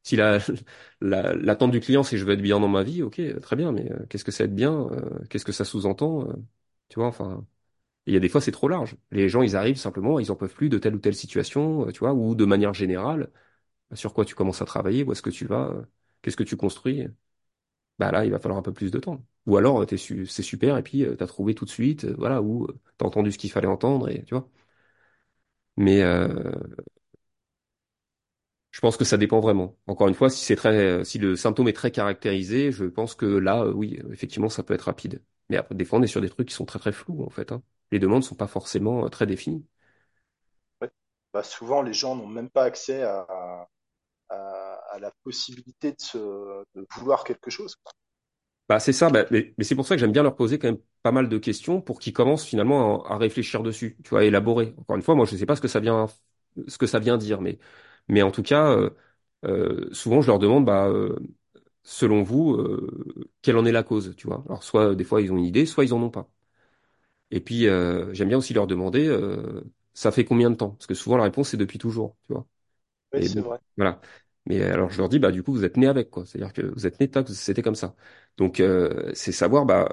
si 0.04 0.16
la, 0.16 0.40
la, 1.02 1.34
l'attente 1.36 1.72
du 1.72 1.80
client 1.80 2.04
c'est 2.04 2.18
je 2.18 2.26
veux 2.26 2.34
être 2.34 2.42
bien 2.42 2.60
dans 2.60 2.68
ma 2.68 2.84
vie, 2.84 3.04
ok, 3.04 3.22
très 3.42 3.56
bien, 3.56 3.72
mais 3.72 3.92
euh, 3.92 4.06
qu'est-ce 4.10 4.24
que 4.24 4.32
c'est 4.32 4.46
être 4.46 4.56
bien 4.56 4.88
euh, 4.92 5.20
Qu'est-ce 5.30 5.46
que 5.46 5.52
ça 5.52 5.66
sous-entend 5.66 6.28
euh, 6.30 6.34
Tu 6.90 7.00
vois, 7.00 7.08
enfin, 7.08 7.46
il 8.08 8.14
y 8.14 8.18
a 8.18 8.20
des 8.22 8.30
fois 8.30 8.42
c'est 8.42 8.52
trop 8.54 8.68
large. 8.70 8.98
Les 9.12 9.30
gens 9.30 9.42
ils 9.44 9.56
arrivent 9.58 9.78
simplement, 9.78 10.20
ils 10.20 10.32
en 10.32 10.36
peuvent 10.38 10.54
plus 10.56 10.70
de 10.70 10.78
telle 10.80 10.96
ou 10.96 11.00
telle 11.00 11.16
situation, 11.16 11.88
tu 11.94 12.00
vois, 12.00 12.14
ou 12.14 12.36
de 12.36 12.46
manière 12.46 12.74
générale, 12.74 13.32
sur 13.94 14.14
quoi 14.14 14.26
tu 14.26 14.36
commences 14.36 14.62
à 14.62 14.66
travailler, 14.66 15.04
où 15.04 15.12
est-ce 15.14 15.22
que 15.24 15.30
tu 15.32 15.46
vas, 15.48 15.74
qu'est-ce 16.24 16.38
que 16.38 16.44
tu 16.44 16.58
construis. 16.58 17.08
Bah 18.00 18.12
là, 18.12 18.26
il 18.26 18.32
va 18.32 18.40
falloir 18.40 18.58
un 18.60 18.62
peu 18.64 18.74
plus 18.74 18.92
de 18.92 19.00
temps. 19.00 19.24
Ou 19.46 19.58
alors, 19.58 19.86
c'est 19.90 19.98
super 20.44 20.78
et 20.78 20.84
puis 20.84 21.06
t'as 21.18 21.28
trouvé 21.28 21.54
tout 21.56 21.66
de 21.66 21.70
suite, 21.70 22.06
voilà, 22.06 22.42
ou 22.42 22.68
t'as 22.98 23.06
entendu 23.06 23.32
ce 23.32 23.38
qu'il 23.38 23.52
fallait 23.52 23.68
entendre 23.68 24.10
et 24.10 24.24
tu 24.24 24.36
vois. 24.36 24.50
Mais 25.78 26.02
euh, 26.04 26.52
Je 28.72 28.82
pense 28.82 28.98
que 28.98 29.04
ça 29.06 29.18
dépend 29.18 29.40
vraiment. 29.40 29.78
Encore 29.88 30.08
une 30.08 30.14
fois, 30.14 30.30
si 30.30 30.44
c'est 30.46 30.56
très, 30.56 31.04
si 31.04 31.18
le 31.18 31.36
symptôme 31.36 31.68
est 31.68 31.74
très 31.74 31.92
caractérisé, 31.92 32.72
je 32.72 32.86
pense 32.86 33.16
que 33.16 33.26
là, 33.26 33.64
euh, 33.64 33.74
oui, 33.74 34.00
effectivement, 34.12 34.50
ça 34.50 34.64
peut 34.64 34.74
être 34.76 34.84
rapide. 34.84 35.24
Mais 35.50 35.58
après, 35.58 35.76
des 35.76 35.86
fois, 35.86 36.00
on 36.00 36.04
est 36.04 36.08
sur 36.08 36.22
des 36.22 36.30
trucs 36.30 36.48
qui 36.50 36.54
sont 36.54 36.66
très 36.66 36.80
très 36.80 36.92
flous, 36.92 37.24
en 37.24 37.30
fait, 37.30 37.52
hein. 37.52 37.64
Les 37.92 37.98
demandes 38.00 38.24
sont 38.24 38.36
pas 38.36 38.48
forcément 38.48 39.06
euh, 39.06 39.10
très 39.10 39.26
définies. 39.26 39.66
Ouais. 40.82 40.90
Bah, 41.34 41.44
souvent, 41.44 41.82
les 41.82 41.94
gens 41.94 42.16
n'ont 42.16 42.28
même 42.28 42.50
pas 42.50 42.64
accès 42.64 43.04
à, 43.04 43.26
à, 44.30 44.74
à 44.92 45.00
la 45.00 45.12
possibilité 45.24 45.92
de, 45.92 46.02
se, 46.02 46.18
de 46.76 46.88
vouloir 46.96 47.24
quelque 47.24 47.50
chose. 47.52 47.76
Bah, 48.68 48.80
c'est 48.80 48.94
ça, 48.94 49.10
bah, 49.10 49.26
mais, 49.32 49.54
mais 49.58 49.64
c'est 49.64 49.74
pour 49.76 49.88
ça 49.88 49.96
que 49.96 50.00
j'aime 50.00 50.12
bien 50.12 50.22
leur 50.22 50.36
poser 50.36 50.60
quand 50.60 50.68
même 50.68 50.78
pas 51.02 51.12
mal 51.12 51.28
de 51.28 51.38
questions 51.40 51.82
pour 51.82 52.00
qu'ils 52.00 52.14
commencent 52.14 52.46
finalement 52.46 53.04
à, 53.06 53.16
à 53.16 53.18
réfléchir 53.18 53.64
dessus, 53.64 53.98
tu 54.04 54.10
vois, 54.12 54.20
à 54.22 54.24
élaborer. 54.26 54.76
Encore 54.78 54.96
une 54.96 55.02
fois, 55.02 55.16
moi, 55.16 55.26
je 55.26 55.36
sais 55.36 55.48
pas 55.48 55.56
ce 55.56 55.62
que 55.62 55.68
ça 55.68 55.80
vient, 55.80 56.06
ce 56.68 56.78
que 56.78 56.86
ça 56.86 57.00
vient 57.00 57.18
dire, 57.18 57.42
mais, 57.42 57.58
mais 58.10 58.22
en 58.24 58.32
tout 58.32 58.44
cas, 58.44 58.72
euh, 58.72 58.90
euh, 59.46 59.90
souvent, 59.94 60.22
je 60.22 60.28
leur 60.28 60.40
demande, 60.40 60.66
bah, 60.66 60.88
euh, 60.90 61.16
selon 61.84 62.24
vous, 62.24 62.56
euh, 62.56 63.26
quelle 63.44 63.58
en 63.58 63.66
est 63.66 63.72
la 63.74 63.84
cause, 63.84 64.16
tu 64.18 64.28
vois. 64.28 64.44
Alors, 64.48 64.64
soit 64.64 64.96
des 64.96 65.04
fois 65.06 65.22
ils 65.22 65.32
ont 65.34 65.38
une 65.38 65.46
idée, 65.46 65.66
soit 65.68 65.86
ils 65.86 65.94
en 65.94 66.02
ont 66.04 66.10
pas. 66.12 66.30
Et 67.32 67.40
puis, 67.42 67.68
euh, 67.68 68.14
j'aime 68.14 68.30
bien 68.30 68.38
aussi 68.38 68.54
leur 68.54 68.68
demander, 68.68 69.08
euh, 69.08 69.62
ça 69.94 70.12
fait 70.12 70.26
combien 70.26 70.50
de 70.50 70.56
temps? 70.56 70.72
Parce 70.72 70.88
que 70.88 70.94
souvent 70.96 71.18
la 71.18 71.24
réponse 71.24 71.50
c'est 71.50 71.58
depuis 71.58 71.78
toujours, 71.78 72.18
tu 72.28 72.34
vois. 72.34 72.48
Oui, 73.14 73.28
c'est 73.28 73.42
bon, 73.42 73.42
vrai. 73.42 73.60
voilà. 73.78 74.02
Mais 74.48 74.62
alors 74.64 74.90
je 74.92 74.98
leur 75.00 75.10
dis, 75.10 75.20
bah 75.20 75.32
du 75.32 75.44
coup 75.44 75.54
vous 75.54 75.66
êtes 75.66 75.78
né 75.78 75.88
avec 75.88 76.10
quoi. 76.12 76.26
C'est-à-dire 76.26 76.54
que 76.54 76.62
vous 76.64 76.88
êtes 76.88 77.00
né 77.00 77.10
tac, 77.10 77.28
c'était 77.30 77.62
comme 77.64 77.76
ça. 77.76 77.96
Donc 78.38 78.60
euh, 78.62 79.12
c'est 79.16 79.32
savoir, 79.34 79.66
bah 79.66 79.90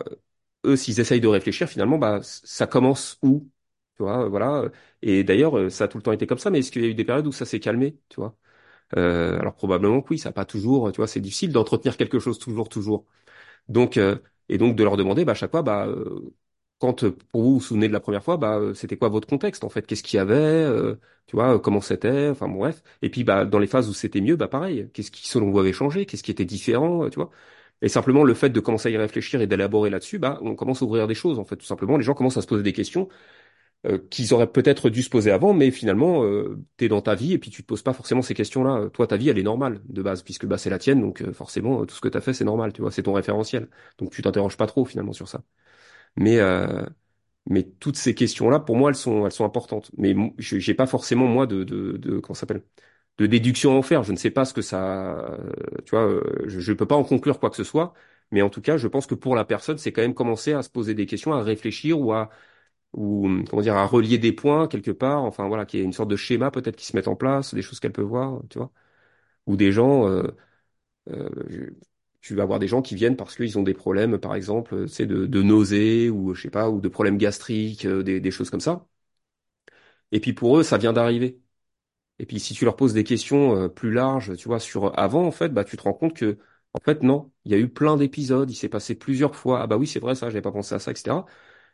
eux 0.67 0.77
s'ils 0.77 1.01
essayent 1.01 1.21
de 1.23 1.29
réfléchir 1.29 1.69
finalement, 1.69 1.99
bah 1.99 2.21
ça 2.23 2.67
commence 2.67 3.19
où? 3.23 3.49
Tu 3.97 4.03
vois, 4.03 4.25
euh, 4.25 4.29
voilà. 4.29 4.65
Et 5.03 5.25
d'ailleurs 5.25 5.57
euh, 5.59 5.71
ça 5.71 5.85
a 5.85 5.89
tout 5.89 5.97
le 5.99 6.03
temps 6.03 6.13
été 6.13 6.27
comme 6.27 6.39
ça. 6.39 6.51
Mais 6.51 6.59
est-ce 6.61 6.71
qu'il 6.71 6.83
y 6.83 6.85
a 6.87 6.89
eu 6.89 6.95
des 6.95 7.05
périodes 7.05 7.27
où 7.27 7.33
ça 7.33 7.47
s'est 7.47 7.61
calmé? 7.61 7.99
Tu 8.09 8.17
vois? 8.21 8.37
Euh, 8.97 9.39
alors 9.41 9.55
probablement 9.57 10.03
que 10.03 10.11
oui, 10.11 10.19
ça 10.19 10.31
n'a 10.31 10.33
pas 10.35 10.45
toujours. 10.47 10.93
Tu 10.93 10.99
vois, 10.99 11.09
c'est 11.09 11.21
difficile 11.21 11.53
d'entretenir 11.53 11.97
quelque 11.97 12.19
chose 12.21 12.39
toujours, 12.39 12.69
toujours. 12.69 13.07
Donc, 13.69 13.97
euh, 13.97 14.17
et 14.49 14.59
donc 14.59 14.77
de 14.77 14.85
leur 14.85 14.97
demander 14.97 15.25
bah, 15.25 15.33
à 15.33 15.35
chaque 15.35 15.51
fois, 15.51 15.63
bah, 15.63 15.87
euh, 15.87 16.33
quand 16.79 17.05
euh, 17.05 17.13
pour 17.31 17.43
vous 17.43 17.55
vous 17.55 17.61
souvenez 17.61 17.89
de 17.89 17.93
la 17.93 18.01
première 18.01 18.23
fois, 18.25 18.37
bah, 18.37 18.59
euh, 18.59 18.75
c'était 18.75 18.97
quoi 18.97 19.09
votre 19.09 19.29
contexte 19.29 19.65
en 19.65 19.69
fait? 19.69 19.87
Qu'est-ce 19.87 20.03
qu'il 20.03 20.17
y 20.19 20.21
avait? 20.21 20.35
euh, 20.37 20.97
tu 21.27 21.37
vois, 21.37 21.55
euh, 21.57 21.59
comment 21.59 21.81
c'était? 21.81 22.29
Enfin 22.31 22.49
bon, 22.49 22.59
bref. 22.59 22.83
Et 23.03 23.11
puis 23.11 23.25
bah, 23.25 23.45
dans 23.45 23.59
les 23.59 23.67
phases 23.67 23.89
où 23.89 23.95
c'était 23.95 24.21
mieux, 24.21 24.37
bah 24.37 24.49
pareil. 24.49 24.89
Qu'est-ce 24.93 25.11
qui 25.11 25.27
selon 25.29 25.51
vous 25.51 25.59
avait 25.59 25.73
changé? 25.73 26.07
Qu'est-ce 26.07 26.23
qui 26.23 26.31
était 26.31 26.45
différent? 26.45 27.05
euh, 27.05 27.11
Tu 27.11 27.17
vois? 27.17 27.31
Et 27.83 27.89
simplement 27.89 28.25
le 28.25 28.35
fait 28.35 28.49
de 28.51 28.61
commencer 28.61 28.89
à 28.89 28.93
y 28.93 28.97
réfléchir 28.97 29.41
et 29.43 29.47
d'élaborer 29.47 29.91
là-dessus, 29.91 30.19
bah, 30.19 30.39
on 30.43 30.55
commence 30.55 30.83
à 30.83 30.85
ouvrir 30.87 31.07
des 31.07 31.15
choses 31.15 31.39
en 31.39 31.45
fait. 31.45 31.57
Tout 31.57 31.67
simplement, 31.67 31.97
les 31.99 32.05
gens 32.05 32.15
commencent 32.15 32.37
à 32.39 32.43
se 32.43 32.47
poser 32.47 32.63
des 32.63 32.73
questions 32.73 33.09
euh, 33.87 33.99
qu'ils 34.11 34.35
auraient 34.35 34.51
peut-être 34.51 34.91
dû 34.91 35.03
se 35.03 35.11
poser 35.11 35.31
avant, 35.31 35.53
mais 35.53 35.71
finalement, 35.71 36.25
euh, 36.25 36.59
t'es 36.77 36.89
dans 36.89 37.01
ta 37.03 37.15
vie 37.15 37.33
et 37.35 37.39
puis 37.39 37.51
tu 37.51 37.63
te 37.63 37.67
poses 37.67 37.83
pas 37.83 37.93
forcément 37.93 38.23
ces 38.23 38.35
questions-là. 38.35 38.89
Toi, 38.93 39.07
ta 39.07 39.17
vie, 39.17 39.29
elle 39.29 39.39
est 39.39 39.43
normale 39.43 39.81
de 39.89 40.03
base, 40.03 40.23
puisque 40.23 40.47
bah 40.47 40.59
c'est 40.59 40.71
la 40.71 40.79
tienne, 40.79 41.01
donc 41.01 41.23
euh, 41.23 41.33
forcément, 41.33 41.83
euh, 41.83 41.87
tout 41.87 41.95
ce 41.95 42.01
que 42.01 42.09
t'as 42.09 42.21
fait, 42.21 42.33
c'est 42.33 42.45
normal, 42.45 42.73
tu 42.73 42.81
vois, 42.83 42.91
c'est 42.91 43.03
ton 43.05 43.13
référentiel. 43.13 43.69
Donc 43.99 44.11
tu 44.13 44.23
t'interroges 44.23 44.57
pas 44.57 44.67
trop 44.67 44.85
finalement 44.85 45.13
sur 45.13 45.29
ça. 45.29 45.43
Mais 46.17 46.39
euh, 46.41 46.85
mais 47.49 47.65
toutes 47.65 47.97
ces 47.97 48.15
questions-là, 48.15 48.61
pour 48.61 48.77
moi, 48.77 48.91
elles 48.91 48.97
sont 48.97 49.27
elles 49.27 49.33
sont 49.33 49.45
importantes. 49.45 49.91
Mais 49.99 50.15
j'ai 50.39 50.75
pas 50.75 50.87
forcément 50.87 51.27
moi 51.27 51.47
de 51.47 51.65
de, 51.65 51.97
de 51.99 52.19
comment 52.21 52.35
s'appelle 52.35 52.65
de 53.19 53.27
déduction 53.27 53.73
à 53.75 53.77
en 53.77 53.83
faire. 53.83 54.03
Je 54.05 54.13
ne 54.13 54.19
sais 54.19 54.31
pas 54.31 54.45
ce 54.47 54.55
que 54.55 54.63
ça, 54.63 55.39
tu 55.85 55.91
vois, 55.97 56.23
je, 56.47 56.61
je 56.61 56.73
peux 56.73 56.87
pas 56.87 56.97
en 56.97 57.05
conclure 57.05 57.41
quoi 57.41 57.51
que 57.51 57.57
ce 57.57 57.65
soit. 57.65 57.95
Mais 58.33 58.43
en 58.43 58.51
tout 58.51 58.61
cas, 58.63 58.77
je 58.77 58.89
pense 58.89 59.07
que 59.07 59.15
pour 59.15 59.37
la 59.37 59.45
personne, 59.45 59.79
c'est 59.79 59.93
quand 59.93 60.03
même 60.03 60.15
commencer 60.15 60.53
à 60.53 60.63
se 60.63 60.71
poser 60.71 60.95
des 60.95 61.07
questions, 61.07 61.33
à 61.33 61.43
réfléchir 61.43 62.01
ou 62.01 62.13
à 62.13 62.31
ou 62.97 63.29
comment 63.51 63.63
dire 63.63 63.77
à 63.77 63.87
relier 63.87 64.19
des 64.19 64.33
points 64.33 64.69
quelque 64.69 64.93
part 64.93 65.25
enfin 65.25 65.49
voilà 65.49 65.67
qu'il 65.67 65.81
y 65.81 65.83
ait 65.85 65.87
une 65.87 65.95
sorte 65.95 66.11
de 66.11 66.17
schéma 66.17 66.51
peut-être 66.53 66.77
qui 66.77 66.87
se 66.87 66.97
mette 66.97 67.09
en 67.09 67.17
place 67.17 67.55
des 67.55 67.63
choses 67.63 67.81
qu'elle 67.81 67.93
peut 67.93 68.03
voir 68.03 68.43
tu 68.51 68.59
vois. 68.59 68.73
Ou 69.47 69.57
des 69.57 69.73
gens 69.73 70.09
euh, 70.09 70.25
euh, 71.11 71.31
tu 72.21 72.35
vas 72.35 72.43
avoir 72.45 72.59
des 72.59 72.69
gens 72.69 72.83
qui 72.83 72.95
viennent 72.97 73.17
parce 73.17 73.37
qu'ils 73.37 73.59
ont 73.59 73.63
des 73.63 73.75
problèmes 73.75 74.19
par 74.19 74.35
exemple 74.35 74.89
c'est 74.89 75.07
de, 75.07 75.27
de 75.27 75.43
nausées 75.43 76.11
ou 76.11 76.35
je 76.35 76.43
sais 76.43 76.51
pas 76.51 76.71
ou 76.71 76.81
de 76.81 76.89
problèmes 76.89 77.19
gastriques 77.19 77.87
euh, 77.87 78.03
des, 78.03 78.21
des 78.21 78.31
choses 78.31 78.51
comme 78.51 78.61
ça. 78.61 78.87
Et 80.13 80.21
puis 80.21 80.33
pour 80.33 80.59
eux 80.59 80.63
ça 80.63 80.79
vient 80.79 80.93
d'arriver. 80.93 81.41
Et 82.21 82.27
puis 82.27 82.41
si 82.41 82.55
tu 82.55 82.65
leur 82.65 82.77
poses 82.77 82.95
des 82.95 83.05
questions 83.05 83.57
euh, 83.65 83.69
plus 83.69 83.93
larges 83.93 84.37
tu 84.37 84.49
vois 84.49 84.61
sur 84.61 84.99
avant 84.99 85.27
en 85.27 85.33
fait 85.33 85.51
bah 85.51 85.65
tu 85.65 85.77
te 85.77 85.83
rends 85.83 85.95
compte 85.95 86.15
que 86.17 86.39
en 86.75 86.81
fait 86.81 87.03
non 87.03 87.33
il 87.45 87.53
y 87.53 87.55
a 87.55 87.59
eu 87.59 87.69
plein 87.71 87.97
d'épisodes 87.99 88.51
il 88.51 88.55
s'est 88.57 88.69
passé 88.71 88.95
plusieurs 88.97 89.37
fois 89.37 89.63
ah 89.63 89.67
bah 89.69 89.77
oui 89.79 89.87
c'est 89.89 90.01
vrai 90.01 90.15
ça 90.17 90.29
j'avais 90.31 90.43
pas 90.43 90.53
pensé 90.53 90.75
à 90.75 90.81
ça 90.81 90.93
etc 90.93 91.17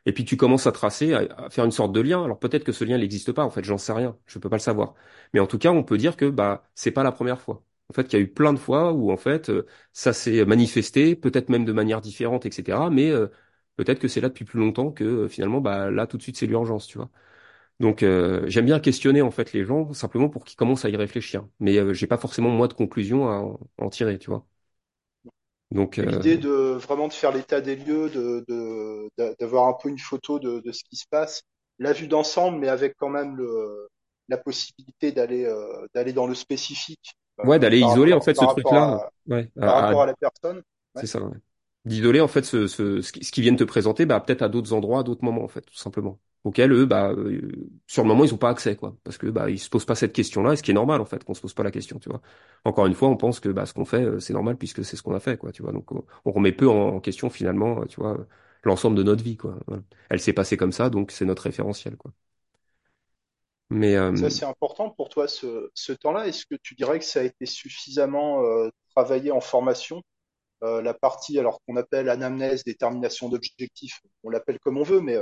Et 0.07 0.13
puis 0.13 0.25
tu 0.25 0.37
commences 0.37 0.67
à 0.67 0.73
tracer, 0.73 1.15
à, 1.15 1.49
faire 1.51 1.65
une 1.65 1.71
sorte 1.71 1.93
de 1.93 2.01
lien. 2.01 2.25
Alors 2.25 2.39
peut-être 2.39 2.65
que 2.65 2.73
ce 2.73 2.85
lien 2.85 2.99
n'existe 2.99 3.33
pas, 3.33 3.45
en 3.45 3.51
fait, 3.51 3.65
j'en 3.65 3.79
sais 3.79 3.93
rien, 3.93 4.17
je 4.27 4.39
peux 4.39 4.49
pas 4.49 4.57
le 4.57 4.61
savoir. 4.61 4.95
Mais 5.33 5.41
en 5.41 5.47
tout 5.47 5.59
cas, 5.59 5.71
on 5.71 5.85
peut 5.85 5.99
dire 5.99 6.17
que 6.17 6.29
bah 6.29 6.65
c'est 6.75 6.91
pas 6.91 7.03
la 7.03 7.13
première 7.13 7.41
fois. 7.41 7.65
En 7.91 7.95
fait, 7.95 8.13
il 8.13 8.17
y 8.17 8.19
a 8.19 8.23
eu 8.23 8.29
plein 8.33 8.53
de 8.53 8.59
fois 8.59 8.93
où 8.93 9.13
en 9.13 9.17
fait 9.17 9.51
euh, 9.51 9.67
ça 9.93 10.13
s'est 10.13 10.45
manifesté, 10.45 11.15
peut-être 11.17 11.49
même 11.51 11.65
de 11.65 11.73
manière 11.73 12.01
différente, 12.01 12.47
etc. 12.47 12.91
Mais 12.91 13.11
euh, 13.11 13.29
peut-être 13.77 13.99
que 14.01 14.09
c'est 14.09 14.21
là 14.21 14.29
depuis 14.29 14.45
plus 14.45 14.59
longtemps 14.61 14.91
que 14.93 15.05
euh, 15.05 15.29
finalement 15.29 15.61
bah 15.61 15.91
là 15.91 16.07
tout 16.07 16.17
de 16.17 16.23
suite 16.23 16.37
c'est 16.37 16.47
l'urgence, 16.47 16.87
tu 16.87 16.99
vois. 16.99 17.11
Donc 17.81 18.03
euh, 18.03 18.45
j'aime 18.49 18.67
bien 18.67 18.81
questionner 18.81 19.23
en 19.23 19.31
fait 19.31 19.53
les 19.53 19.65
gens 19.65 19.93
simplement 19.93 20.29
pour 20.29 20.45
qu'ils 20.45 20.57
commencent 20.57 20.85
à 20.85 20.91
y 20.91 20.97
réfléchir. 20.97 21.47
Mais 21.61 21.79
euh, 21.79 21.93
j'ai 21.93 22.07
pas 22.07 22.19
forcément 22.19 22.51
moi 22.51 22.69
de 22.69 22.75
conclusion 22.75 23.29
à 23.29 23.45
en 23.79 23.91
tirer, 23.91 24.19
tu 24.19 24.31
vois. 24.31 24.47
Donc 25.73 25.99
euh, 25.99 26.05
l'idée 26.05 26.39
de 26.39 26.51
vraiment 26.51 27.09
de 27.09 27.13
faire 27.13 27.33
l'état 27.33 27.61
des 27.61 27.77
lieux, 27.77 28.11
de, 28.11 28.45
de, 28.49 29.09
d'a- 29.19 29.35
d'avoir 29.35 29.69
un 29.69 29.75
peu 29.75 29.89
une 29.89 29.99
photo 29.99 30.39
de, 30.39 30.61
de 30.61 30.73
ce 30.73 30.83
qui 30.85 30.97
se 30.97 31.07
passe, 31.11 31.43
la 31.79 31.93
vue 31.93 32.09
d'ensemble, 32.09 32.59
mais 32.59 32.69
avec 32.69 32.95
quand 32.99 33.09
même 33.09 33.37
le, 33.37 33.89
la 34.29 34.39
possibilité 34.39 35.13
d'aller 35.13 35.45
euh, 35.45 35.87
d'aller 35.95 36.13
dans 36.13 36.27
le 36.27 36.35
spécifique 36.35 37.15
ouais, 37.43 37.59
euh, 37.59 37.59
d'aller 37.59 37.79
par 37.79 37.97
isoler 37.97 38.13
en 38.13 38.21
fait 38.21 38.35
ce 38.37 38.45
truc-là. 38.45 39.11
Ouais, 39.27 39.51
par 39.65 39.77
à, 39.77 39.77
rapport 39.77 40.03
à 40.03 40.07
la 40.07 40.15
personne. 40.17 40.63
Ouais. 40.97 41.03
C'est 41.03 41.07
ça, 41.07 41.23
ouais. 41.23 41.37
D'isoler 41.85 42.21
en 42.21 42.29
fait 42.29 42.45
ce, 42.45 42.67
ce, 42.69 43.03
ce 43.03 43.13
qui- 43.13 43.25
ce 43.25 43.33
qu'ils 43.33 43.43
viennent 43.43 43.57
te 43.57 43.65
présenter, 43.65 44.07
bah 44.07 44.21
peut-être 44.21 44.43
à 44.43 44.49
d'autres 44.49 44.73
endroits, 44.73 45.01
à 45.01 45.03
d'autres 45.03 45.25
moments 45.25 45.45
en 45.45 45.49
fait, 45.49 45.63
tout 45.63 45.75
simplement. 45.77 46.21
Auxquels 46.45 46.73
eux, 46.73 46.87
bah 46.87 47.13
euh, 47.13 47.71
sur 47.87 48.03
le 48.03 48.09
moment 48.09 48.25
ils 48.25 48.35
ont 48.35 48.39
pas 48.39 48.51
accès 48.51 48.75
quoi, 48.75 48.97
parce 49.05 49.17
que 49.17 49.29
bah 49.29 49.49
ils 49.49 49.61
se 49.61 49.71
posent 49.71 49.85
pas 49.85 49.95
cette 49.95 50.13
question-là, 50.13 50.55
et 50.55 50.57
ce 50.57 50.63
qui 50.63 50.73
est 50.73 50.75
normal 50.75 51.01
en 51.01 51.05
fait 51.05 51.23
qu'on 51.23 51.35
se 51.35 51.41
pose 51.41 51.55
pas 51.55 51.63
la 51.63 51.71
question, 51.71 51.99
tu 52.01 52.09
vois. 52.09 52.21
Encore 52.65 52.87
une 52.87 52.95
fois, 52.95 53.09
on 53.09 53.17
pense 53.17 53.39
que 53.41 53.49
bah 53.49 53.65
ce 53.67 53.75
qu'on 53.75 53.85
fait 53.85 54.03
euh, 54.03 54.19
c'est 54.21 54.33
normal 54.33 54.57
puisque 54.57 54.85
c'est 54.85 54.97
ce 54.97 55.03
qu'on 55.03 55.15
a 55.15 55.21
fait 55.21 55.37
quoi, 55.37 55.53
tu 55.53 55.63
vois. 55.63 55.73
Donc 55.73 55.93
on, 55.93 56.33
remet 56.33 56.53
peu 56.53 56.69
en, 56.69 56.99
question 57.01 57.31
finalement, 57.31 57.83
euh, 57.83 57.85
tu 57.87 58.01
vois, 58.01 58.19
euh, 58.19 58.27
l'ensemble 58.65 58.97
de 58.97 59.03
notre 59.05 59.23
vie 59.23 59.37
quoi. 59.37 59.57
Elle 60.11 60.21
s'est 60.21 60.33
passée 60.33 60.57
comme 60.57 60.73
ça, 60.73 60.91
donc 60.91 61.13
c'est 61.13 61.25
notre 61.25 61.45
référentiel 61.45 61.97
quoi. 61.97 62.13
Mais 63.73 63.95
Ça, 63.95 64.03
euh, 64.03 64.29
c'est 64.29 64.45
important 64.45 64.91
pour 64.91 65.09
toi 65.09 65.27
ce, 65.27 65.71
ce 65.75 65.93
temps-là. 65.93 66.27
Est-ce 66.29 66.45
que 66.45 66.57
tu 66.63 66.75
dirais 66.75 66.99
que 66.99 67.07
ça 67.07 67.21
a 67.21 67.23
été 67.23 67.47
suffisamment 67.47 68.45
euh, 68.45 68.69
travaillé 68.95 69.33
en 69.33 69.41
formation? 69.41 70.03
La 70.65 70.95
partie 70.95 71.41
alors 71.41 71.61
qu'on 71.67 71.75
appelle 71.75 72.09
anamnèse, 72.09 72.63
détermination 72.63 73.29
d'objectifs, 73.29 74.01
on 74.23 74.31
l'appelle 74.31 74.61
comme 74.61 74.79
on 74.79 74.85
veut, 74.85 75.01
mais 75.01 75.17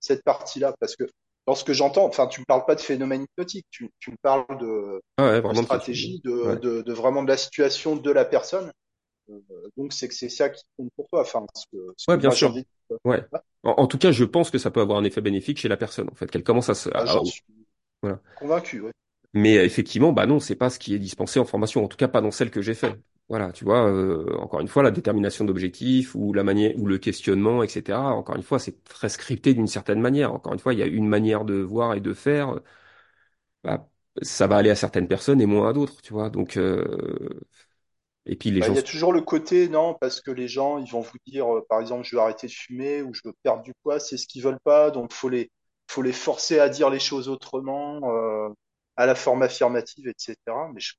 cette 0.00 0.24
partie-là, 0.24 0.74
parce 0.80 0.96
que 0.96 1.04
dans 1.46 1.54
ce 1.54 1.64
que 1.64 1.72
j'entends, 1.72 2.06
enfin, 2.06 2.26
tu 2.26 2.40
me 2.40 2.44
parles 2.46 2.64
pas 2.66 2.74
de 2.74 2.80
phénomène 2.80 3.22
hypnotique, 3.24 3.66
tu, 3.70 3.90
tu 3.98 4.10
me 4.10 4.16
parles 4.22 4.46
de, 4.60 5.00
ah 5.16 5.22
ouais, 5.40 5.42
de 5.42 5.54
stratégie, 5.54 6.20
de, 6.24 6.30
Ouais. 6.48 6.56
de, 6.56 6.82
de 6.82 6.92
vraiment 6.92 7.22
de 7.22 7.28
la 7.28 7.36
situation 7.36 7.96
de 7.96 8.10
la 8.10 8.24
personne. 8.24 8.72
Euh, 9.30 9.40
donc 9.76 9.92
c'est 9.92 10.08
que 10.08 10.14
c'est 10.14 10.28
ça 10.30 10.50
qui 10.50 10.62
compte 10.76 10.90
pour 10.96 11.08
toi, 11.08 11.22
enfin, 11.22 11.46
ce 11.54 11.66
Ouais, 12.08 12.16
bien 12.16 12.30
sûr. 12.30 12.54
Ouais. 13.04 13.24
En, 13.62 13.70
en 13.72 13.86
tout 13.86 13.98
cas, 13.98 14.12
je 14.12 14.24
pense 14.24 14.50
que 14.50 14.58
ça 14.58 14.70
peut 14.70 14.80
avoir 14.80 14.98
un 14.98 15.04
effet 15.04 15.20
bénéfique 15.20 15.58
chez 15.58 15.68
la 15.68 15.76
personne, 15.76 16.08
en 16.10 16.14
fait, 16.14 16.30
qu'elle 16.30 16.42
commence 16.44 16.68
à 16.68 16.74
se, 16.74 16.88
Ah, 16.92 17.04
à- 17.04 17.12
à- 17.12 17.18
j'en 17.18 17.24
suis 17.24 17.42
voilà. 18.02 18.20
convaincu, 18.34 18.80
ouais. 18.80 18.92
Mais 19.32 19.58
euh, 19.58 19.64
effectivement, 19.64 20.12
bah 20.12 20.26
non, 20.26 20.40
c'est 20.40 20.56
pas 20.56 20.70
ce 20.70 20.78
qui 20.78 20.94
est 20.94 20.98
dispensé 20.98 21.38
en 21.38 21.44
formation, 21.44 21.84
en 21.84 21.88
tout 21.88 21.96
cas 21.96 22.08
pas 22.08 22.20
dans 22.20 22.30
celle 22.30 22.50
que 22.50 22.62
j'ai 22.62 22.74
fait. 22.74 23.00
Voilà, 23.30 23.52
tu 23.52 23.64
vois, 23.64 23.86
euh, 23.88 24.26
encore 24.40 24.60
une 24.60 24.68
fois, 24.68 24.82
la 24.82 24.92
détermination 24.92 25.46
d'objectifs 25.46 26.16
ou 26.16 26.34
la 26.34 26.44
manière 26.44 26.72
ou 26.76 26.86
le 26.86 26.98
questionnement, 26.98 27.62
etc. 27.62 28.12
Encore 28.12 28.36
une 28.36 28.42
fois, 28.42 28.58
c'est 28.58 28.84
très 28.84 29.08
scripté 29.08 29.54
d'une 29.54 29.68
certaine 29.68 30.00
manière. 30.02 30.34
Encore 30.34 30.52
une 30.52 30.58
fois, 30.60 30.74
il 30.74 30.80
y 30.80 30.82
a 30.82 30.86
une 30.86 31.08
manière 31.08 31.44
de 31.46 31.54
voir 31.54 31.94
et 31.94 32.00
de 32.00 32.14
faire. 32.14 32.60
Bah, 33.64 33.88
ça 34.22 34.46
va 34.46 34.56
aller 34.56 34.70
à 34.70 34.74
certaines 34.76 35.08
personnes 35.08 35.40
et 35.40 35.46
moins 35.46 35.68
à 35.70 35.72
d'autres, 35.72 36.00
tu 36.02 36.12
vois. 36.12 36.30
Donc, 36.30 36.56
euh, 36.56 37.40
et 38.26 38.36
puis 38.36 38.50
les 38.50 38.60
Bah, 38.60 38.68
gens, 38.68 38.74
il 38.74 38.74
y 38.76 38.78
a 38.78 38.82
toujours 38.82 39.12
le 39.12 39.22
côté, 39.22 39.68
non, 39.68 39.94
parce 40.00 40.20
que 40.20 40.30
les 40.30 40.46
gens, 40.48 40.78
ils 40.78 40.90
vont 40.90 41.00
vous 41.00 41.16
dire, 41.26 41.46
euh, 41.56 41.64
par 41.68 41.80
exemple, 41.80 42.04
je 42.04 42.14
veux 42.16 42.20
arrêter 42.22 42.46
de 42.46 42.52
fumer 42.52 43.02
ou 43.02 43.14
je 43.14 43.22
veux 43.24 43.32
perdre 43.42 43.62
du 43.62 43.72
poids, 43.82 43.98
c'est 44.00 44.18
ce 44.18 44.26
qu'ils 44.26 44.42
veulent 44.42 44.60
pas, 44.64 44.90
donc 44.90 45.12
faut 45.12 45.30
les, 45.30 45.50
faut 45.88 46.02
les 46.02 46.12
forcer 46.12 46.58
à 46.58 46.68
dire 46.68 46.90
les 46.90 47.00
choses 47.00 47.28
autrement, 47.28 48.00
euh, 48.14 48.48
à 48.96 49.06
la 49.06 49.14
forme 49.14 49.42
affirmative, 49.42 50.08
etc. 50.08 50.68
Mais 50.74 50.80
je, 50.80 50.92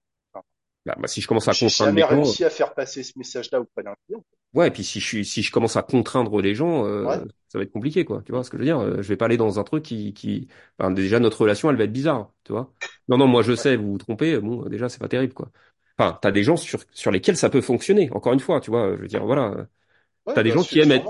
enfin, 0.87 0.99
bah, 1.01 1.01
bah, 1.01 1.07
si 1.07 1.21
je 1.21 1.27
commence 1.27 1.47
à 1.47 1.53
j'ai 1.53 1.55
contraindre 1.55 1.93
les 1.93 2.01
jamais 2.01 2.03
gens, 2.03 2.33
réussi 2.33 2.43
à 2.43 2.49
faire 2.49 2.73
passer 2.73 3.03
ce 3.03 3.17
message-là 3.19 3.61
auprès 3.61 3.83
d'un 3.83 3.93
client. 4.07 4.23
Ouais, 4.53 4.67
et 4.67 4.71
puis 4.71 4.83
si 4.83 4.99
je 4.99 5.23
si 5.23 5.43
je 5.43 5.51
commence 5.51 5.77
à 5.77 5.81
contraindre 5.81 6.41
les 6.41 6.55
gens, 6.55 6.85
Ouais. 7.03 7.17
euh, 7.17 7.25
ça 7.47 7.57
va 7.57 7.63
être 7.63 7.71
compliqué, 7.71 8.03
quoi. 8.03 8.21
Tu 8.23 8.33
vois 8.33 8.43
ce 8.43 8.49
que 8.49 8.57
je 8.57 8.61
veux 8.61 8.65
dire? 8.65 8.79
Euh, 8.79 9.01
Je 9.01 9.07
vais 9.07 9.15
pas 9.15 9.25
aller 9.25 9.37
dans 9.37 9.59
un 9.59 9.63
truc 9.63 9.81
qui, 9.83 10.13
qui, 10.13 10.49
enfin, 10.77 10.91
déjà 10.91 11.21
notre 11.21 11.39
relation, 11.41 11.69
elle 11.69 11.77
va 11.77 11.85
être 11.85 11.93
bizarre, 11.93 12.33
tu 12.43 12.51
vois. 12.51 12.73
Non, 13.07 13.17
non, 13.17 13.27
moi 13.27 13.43
je 13.43 13.55
Ouais, 13.55 13.65
sais, 13.65 13.77
vous 13.77 13.91
vous 13.93 13.97
trompez. 13.97 14.37
Bon, 14.39 14.67
déjà 14.67 14.89
c'est 14.89 14.99
pas 14.99 15.07
terrible, 15.07 15.33
quoi. 15.33 15.51
Enfin, 15.97 16.19
t'as 16.21 16.31
des 16.31 16.43
gens 16.43 16.57
sur 16.57 16.81
sur 16.91 17.11
lesquels 17.11 17.37
ça 17.37 17.49
peut 17.49 17.61
fonctionner. 17.61 18.11
Encore 18.11 18.33
une 18.33 18.41
fois, 18.41 18.59
tu 18.59 18.71
vois. 18.71 18.93
Je 18.97 19.01
veux 19.01 19.07
dire, 19.07 19.25
voilà. 19.25 19.51
euh, 19.51 19.65
ouais, 20.25 20.33
T'as 20.33 20.43
des 20.43 20.51
bah, 20.51 20.53
gens 20.53 20.63
qui 20.65 20.79
aiment 20.79 20.91
être, 20.93 21.09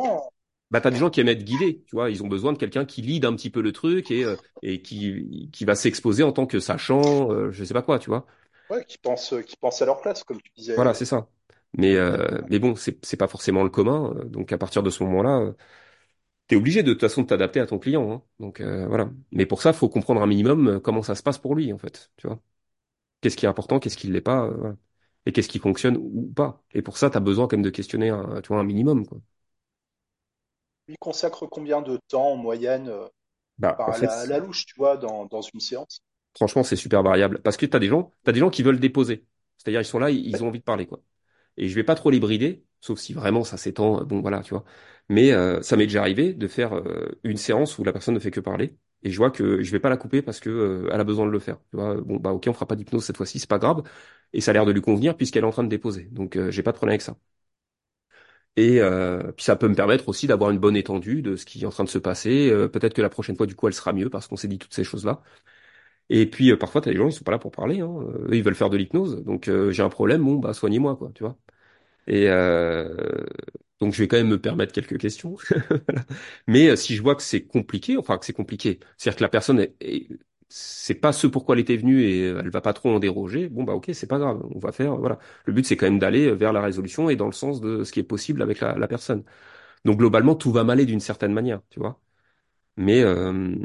bah 0.72 0.82
t'as 0.82 0.92
des 0.92 0.98
gens 0.98 1.10
qui 1.10 1.20
aiment 1.22 1.30
être 1.30 1.44
guidés, 1.44 1.84
tu 1.88 1.96
vois. 1.96 2.10
Ils 2.10 2.24
ont 2.24 2.28
besoin 2.28 2.54
de 2.54 2.58
quelqu'un 2.58 2.86
qui 2.86 3.02
lead 3.02 3.26
un 3.26 3.36
petit 3.36 3.50
peu 3.50 3.62
le 3.62 3.72
truc 3.74 4.12
et 4.12 4.24
euh, 4.26 4.36
et 4.62 4.82
qui 4.82 5.50
qui 5.52 5.66
va 5.66 5.76
s'exposer 5.76 6.24
en 6.24 6.32
tant 6.32 6.46
que 6.48 6.60
sachant, 6.60 7.32
euh, 7.32 7.52
je 7.52 7.64
sais 7.64 7.74
pas 7.74 7.82
quoi, 7.82 8.00
tu 8.00 8.10
vois. 8.10 8.26
Ouais, 8.72 8.84
qui 8.86 8.98
pensent, 8.98 9.36
qui 9.46 9.56
pensent 9.56 9.84
à 9.84 9.86
leur 9.86 10.02
place, 10.02 10.24
comme 10.24 10.42
tu 10.42 10.52
Voilà, 10.76 10.94
disais. 10.94 10.94
c'est 10.94 11.06
ça. 11.06 11.28
Mais 11.78 11.96
euh, 11.96 12.42
mais 12.50 12.60
bon, 12.60 12.76
c'est 12.76 13.04
c'est 13.06 13.18
pas 13.18 13.28
forcément 13.28 13.64
le 13.64 13.70
commun. 13.70 14.14
euh, 14.18 14.24
Donc 14.26 14.52
à 14.52 14.58
partir 14.58 14.84
de 14.84 14.90
ce 14.90 15.04
moment-là. 15.04 15.40
euh, 15.40 15.54
T'es 16.48 16.56
obligé 16.58 16.84
de 16.84 16.94
toute 16.94 17.02
façon 17.02 17.24
de 17.24 17.28
t'adapter 17.28 17.60
à 17.62 17.68
ton 17.68 17.80
client, 17.80 18.12
hein. 18.12 18.24
Donc 18.40 18.62
euh, 18.62 18.88
voilà. 18.88 19.12
Mais 19.32 19.46
pour 19.48 19.62
ça, 19.62 19.74
faut 19.74 19.90
comprendre 19.90 20.22
un 20.22 20.28
minimum 20.28 20.82
comment 20.82 21.04
ça 21.04 21.16
se 21.16 21.24
passe 21.24 21.38
pour 21.40 21.56
lui, 21.56 21.74
en 21.74 21.78
fait. 21.80 22.12
Tu 22.18 22.28
vois. 22.28 22.42
Qu'est-ce 23.22 23.38
qui 23.38 23.46
est 23.46 23.50
important, 23.50 23.80
qu'est-ce 23.80 23.98
qui 23.98 24.08
l'est 24.08 24.22
pas, 24.22 24.46
euh, 24.48 24.52
voilà. 24.58 24.78
Et 25.28 25.32
qu'est-ce 25.34 25.50
qui 25.50 25.60
fonctionne 25.60 25.98
ou 25.98 26.32
pas. 26.36 26.64
Et 26.74 26.82
pour 26.84 26.98
ça, 26.98 27.10
t'as 27.12 27.20
besoin 27.22 27.48
quand 27.48 27.58
même 27.58 27.64
de 27.66 27.70
questionner, 27.72 28.10
un, 28.10 28.42
tu 28.42 28.50
vois, 28.50 28.60
un 28.60 28.64
minimum, 28.66 29.06
quoi. 29.08 29.20
Lui 30.88 30.96
consacre 31.00 31.48
combien 31.48 31.82
de 31.82 31.98
temps 32.08 32.34
en 32.34 32.36
moyenne, 32.36 32.88
Bah, 33.58 33.82
en 33.86 33.92
enfin, 33.92 33.96
à 33.96 33.98
fait, 33.98 34.08
la, 34.08 34.20
à 34.22 34.26
la 34.28 34.40
louche, 34.40 34.66
tu 34.66 34.76
vois, 34.78 34.98
dans, 34.98 35.26
dans 35.28 35.42
une 35.42 35.60
séance? 35.62 36.02
Franchement, 36.36 36.64
c'est 36.64 36.76
super 36.76 37.04
variable. 37.04 37.42
Parce 37.44 37.58
que 37.58 37.66
t'as 37.66 37.80
des 37.80 37.88
gens, 37.88 38.14
t'as 38.24 38.32
des 38.32 38.40
gens 38.40 38.50
qui 38.50 38.64
veulent 38.64 38.80
déposer. 38.80 39.26
C'est-à-dire, 39.58 39.82
ils 39.82 39.86
sont 39.86 40.00
là, 40.00 40.10
ils 40.12 40.44
ont 40.44 40.48
envie 40.48 40.60
de 40.60 40.64
parler, 40.64 40.86
quoi. 40.88 41.02
Et 41.58 41.70
je 41.70 41.76
vais 41.76 41.84
pas 41.84 41.96
trop 41.96 42.10
les 42.12 42.20
brider, 42.20 42.66
sauf 42.82 43.00
si 43.00 43.14
vraiment 43.14 43.44
ça 43.44 43.58
s'étend, 43.58 44.02
euh, 44.02 44.06
bon 44.06 44.22
voilà, 44.22 44.42
tu 44.42 44.54
vois. 44.54 44.64
Mais 45.10 45.32
euh, 45.34 45.62
ça 45.62 45.76
m'est 45.78 45.86
déjà 45.88 46.02
arrivé 46.02 46.34
de 46.34 46.48
faire 46.48 46.74
euh, 46.76 47.20
une 47.24 47.38
séance 47.38 47.78
où 47.78 47.84
la 47.84 47.94
personne 47.94 48.14
ne 48.16 48.20
fait 48.20 48.32
que 48.32 48.40
parler, 48.40 48.78
et 49.04 49.12
je 49.12 49.18
vois 49.18 49.32
que 49.32 49.62
je 49.64 49.72
vais 49.72 49.80
pas 49.80 49.90
la 49.90 49.98
couper 49.98 50.22
parce 50.22 50.40
que 50.40 50.50
euh, 50.50 50.90
elle 50.94 51.00
a 51.02 51.04
besoin 51.04 51.26
de 51.26 51.32
le 51.32 51.40
faire. 51.40 51.58
Tu 51.72 51.78
vois, 51.78 51.96
bon 52.02 52.18
bah 52.18 52.32
ok, 52.32 52.46
on 52.48 52.54
fera 52.54 52.68
pas 52.68 52.76
d'hypnose 52.76 53.04
cette 53.06 53.18
fois-ci, 53.18 53.40
c'est 53.40 53.50
pas 53.50 53.60
grave, 53.60 53.84
et 54.34 54.42
ça 54.42 54.52
a 54.52 54.54
l'air 54.54 54.66
de 54.66 54.72
lui 54.72 54.82
convenir 54.82 55.18
puisqu'elle 55.18 55.44
est 55.44 55.48
en 55.48 55.52
train 55.52 55.64
de 55.64 55.70
déposer. 55.70 56.06
Donc 56.12 56.36
euh, 56.38 56.52
j'ai 56.52 56.64
pas 56.64 56.72
de 56.72 56.78
problème 56.78 56.94
avec 56.94 57.02
ça. 57.02 57.18
Et 58.58 58.82
euh, 58.82 59.32
puis 59.32 59.46
ça 59.46 59.56
peut 59.56 59.68
me 59.70 59.76
permettre 59.76 60.10
aussi 60.10 60.28
d'avoir 60.28 60.52
une 60.52 60.60
bonne 60.60 60.76
étendue 60.76 61.22
de 61.22 61.36
ce 61.38 61.46
qui 61.46 61.62
est 61.64 61.66
en 61.66 61.70
train 61.70 61.86
de 61.86 61.90
se 61.90 61.98
passer. 61.98 62.50
Euh, 62.52 62.68
peut-être 62.68 62.94
que 62.94 63.02
la 63.02 63.10
prochaine 63.10 63.36
fois, 63.38 63.46
du 63.48 63.56
coup, 63.56 63.68
elle 63.68 63.74
sera 63.74 63.94
mieux 63.94 64.10
parce 64.10 64.28
qu'on 64.28 64.36
s'est 64.36 64.48
dit 64.50 64.58
toutes 64.60 64.74
ces 64.74 64.84
choses-là. 64.84 65.22
Et 66.14 66.28
puis 66.30 66.52
euh, 66.52 66.58
parfois, 66.58 66.82
t'as 66.82 66.92
des 66.92 66.98
gens, 66.98 67.08
ils 67.08 67.14
sont 67.14 67.24
pas 67.24 67.32
là 67.34 67.40
pour 67.40 67.52
parler, 67.52 67.82
hein. 67.82 67.90
Eux, 68.30 68.36
ils 68.36 68.44
veulent 68.44 68.56
faire 68.56 68.70
de 68.70 68.78
l'hypnose. 68.78 69.24
Donc 69.24 69.48
euh, 69.48 69.72
j'ai 69.72 69.84
un 69.84 69.90
problème, 69.90 70.24
bon 70.26 70.36
bah 70.38 70.54
soignez-moi, 70.54 70.98
quoi, 70.98 71.12
tu 71.16 71.24
vois. 71.24 71.38
Et 72.08 72.30
euh, 72.30 72.96
donc 73.80 73.94
je 73.94 74.00
vais 74.04 74.08
quand 74.08 74.18
même 74.18 74.28
me 74.30 74.40
permettre 74.42 74.74
quelques 74.74 74.98
questions. 75.00 75.38
Mais 76.48 76.76
si 76.76 76.96
je 76.96 77.02
vois 77.02 77.16
que 77.16 77.24
c'est 77.24 77.44
compliqué, 77.46 77.98
enfin 77.98 78.18
que 78.18 78.26
c'est 78.26 78.34
compliqué, 78.34 78.80
c'est-à-dire 78.98 79.18
que 79.20 79.24
la 79.24 79.30
personne 79.30 79.60
est, 79.60 79.76
est- 79.82 80.08
c'est 80.50 80.96
pas 80.96 81.14
ce 81.14 81.28
pourquoi 81.28 81.56
elle 81.56 81.62
était 81.62 81.78
venue 81.78 82.04
et 82.04 82.24
elle 82.28 82.50
va 82.50 82.62
pas 82.62 82.74
trop 82.74 82.90
en 82.92 83.00
déroger, 83.00 83.48
bon 83.50 83.64
bah 83.64 83.74
ok, 83.74 83.90
c'est 83.94 84.08
pas 84.08 84.20
grave, 84.20 84.42
on 84.54 84.60
va 84.60 84.72
faire, 84.74 84.98
voilà. 84.98 85.18
Le 85.46 85.54
but 85.54 85.66
c'est 85.66 85.78
quand 85.78 85.86
même 85.88 86.00
d'aller 86.00 86.34
vers 86.36 86.54
la 86.54 86.62
résolution 86.62 87.10
et 87.10 87.16
dans 87.16 87.28
le 87.28 87.32
sens 87.32 87.62
de 87.62 87.84
ce 87.86 87.92
qui 87.94 88.00
est 88.02 88.04
possible 88.04 88.42
avec 88.42 88.60
la, 88.60 88.78
la 88.78 88.88
personne. 88.90 89.24
Donc 89.86 89.98
globalement 90.00 90.36
tout 90.36 90.52
va 90.52 90.64
m'aller 90.66 90.86
d'une 90.86 91.00
certaine 91.02 91.34
manière, 91.34 91.62
tu 91.72 91.80
vois. 91.80 92.00
Mais 92.78 93.02
euh, 93.04 93.56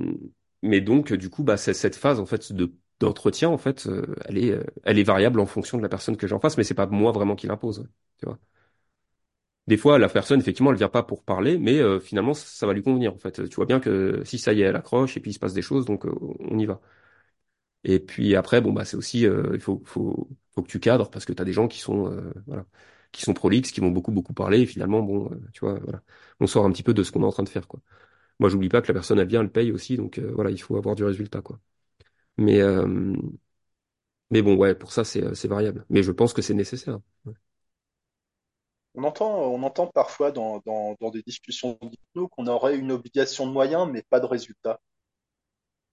mais 0.66 0.80
donc 0.80 1.12
du 1.12 1.30
coup 1.30 1.42
bah 1.44 1.56
cette 1.56 1.96
phase 1.96 2.20
en 2.20 2.26
fait 2.26 2.52
de 2.52 2.74
d'entretien 3.00 3.50
en 3.50 3.58
fait, 3.58 3.86
euh, 3.86 4.14
elle 4.26 4.38
est 4.38 4.52
euh, 4.52 4.64
elle 4.84 4.98
est 4.98 5.02
variable 5.02 5.40
en 5.40 5.46
fonction 5.46 5.76
de 5.78 5.82
la 5.82 5.88
personne 5.88 6.16
que 6.16 6.26
j'ai 6.26 6.34
en 6.34 6.40
face, 6.40 6.56
mais 6.56 6.64
c'est 6.64 6.74
pas 6.74 6.86
moi 6.86 7.12
vraiment 7.12 7.36
qui 7.36 7.46
l'impose, 7.46 7.86
tu 8.18 8.26
vois. 8.26 8.38
Des 9.66 9.76
fois, 9.76 9.98
la 9.98 10.08
personne, 10.08 10.38
effectivement, 10.40 10.70
elle 10.70 10.76
vient 10.78 10.88
pas 10.88 11.02
pour 11.02 11.24
parler, 11.24 11.58
mais 11.58 11.78
euh, 11.80 11.98
finalement, 11.98 12.34
ça, 12.34 12.66
va 12.68 12.72
lui 12.72 12.82
convenir, 12.82 13.12
en 13.14 13.18
fait. 13.18 13.48
Tu 13.48 13.56
vois 13.56 13.66
bien 13.66 13.80
que 13.80 14.22
si 14.24 14.38
ça 14.38 14.52
y 14.52 14.60
est, 14.62 14.64
elle 14.64 14.76
accroche 14.76 15.16
et 15.16 15.20
puis 15.20 15.32
il 15.32 15.34
se 15.34 15.40
passe 15.40 15.54
des 15.54 15.62
choses, 15.62 15.84
donc 15.86 16.06
euh, 16.06 16.12
on 16.38 16.56
y 16.58 16.66
va. 16.66 16.80
Et 17.84 18.00
puis 18.00 18.34
après, 18.34 18.60
bon 18.60 18.72
bah 18.72 18.84
c'est 18.84 18.96
aussi, 18.96 19.20
il 19.20 19.60
faut, 19.60 19.80
faut, 19.84 20.28
faut 20.54 20.62
que 20.62 20.68
tu 20.68 20.80
cadres 20.80 21.08
parce 21.10 21.24
que 21.24 21.32
tu 21.32 21.40
as 21.42 21.44
des 21.44 21.52
gens 21.52 21.68
qui 21.68 21.78
sont, 21.80 22.10
voilà, 22.46 22.66
qui 23.12 23.22
sont 23.22 23.32
prolixes, 23.34 23.70
qui 23.72 23.80
vont 23.80 23.90
beaucoup 23.90 24.10
beaucoup 24.12 24.34
parler 24.34 24.60
et 24.62 24.66
finalement, 24.66 25.02
bon, 25.02 25.30
tu 25.52 25.60
vois, 25.60 25.78
voilà, 25.80 26.02
on 26.40 26.46
sort 26.48 26.64
un 26.66 26.72
petit 26.72 26.82
peu 26.82 26.94
de 26.94 27.02
ce 27.04 27.12
qu'on 27.12 27.22
est 27.22 27.26
en 27.26 27.32
train 27.32 27.44
de 27.44 27.48
faire, 27.48 27.68
quoi. 27.68 27.80
Moi, 28.38 28.50
j'oublie 28.50 28.68
pas 28.68 28.82
que 28.82 28.88
la 28.88 28.94
personne 28.94 29.18
elle 29.18 29.28
vient, 29.28 29.40
elle 29.42 29.50
paye 29.52 29.72
aussi, 29.72 29.96
donc 29.96 30.18
euh, 30.18 30.30
voilà, 30.34 30.50
il 30.50 30.60
faut 30.62 30.76
avoir 30.76 30.94
du 30.94 31.04
résultat, 31.04 31.40
quoi. 31.42 31.58
Mais 32.38 32.60
euh, 32.62 33.14
mais 34.30 34.42
bon, 34.42 34.56
ouais, 34.56 34.74
pour 34.74 34.92
ça 34.92 35.04
c'est 35.04 35.22
euh, 35.22 35.34
c'est 35.34 35.48
variable. 35.48 35.84
Mais 35.90 36.02
je 36.02 36.12
pense 36.12 36.32
que 36.32 36.42
c'est 36.42 36.54
nécessaire. 36.54 37.00
Ouais. 37.24 37.34
On 38.96 39.04
entend, 39.04 39.30
on 39.32 39.62
entend 39.62 39.86
parfois 39.86 40.32
dans, 40.32 40.58
dans, 40.66 40.96
dans 41.00 41.10
des 41.12 41.22
discussions 41.22 41.78
d'hypno 41.80 42.26
qu'on 42.26 42.48
aurait 42.48 42.76
une 42.76 42.90
obligation 42.90 43.46
de 43.46 43.52
moyens, 43.52 43.88
mais 43.88 44.02
pas 44.02 44.18
de 44.18 44.26
résultats. 44.26 44.80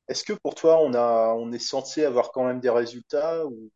Est-ce 0.08 0.24
que 0.24 0.32
pour 0.32 0.56
toi, 0.56 0.80
on 0.82 0.94
a, 0.94 1.34
on 1.34 1.52
est 1.52 1.60
censé 1.60 2.06
avoir 2.06 2.32
quand 2.32 2.46
même 2.46 2.62
des 2.62 2.70
résultats 2.70 3.46
ou... 3.46 3.70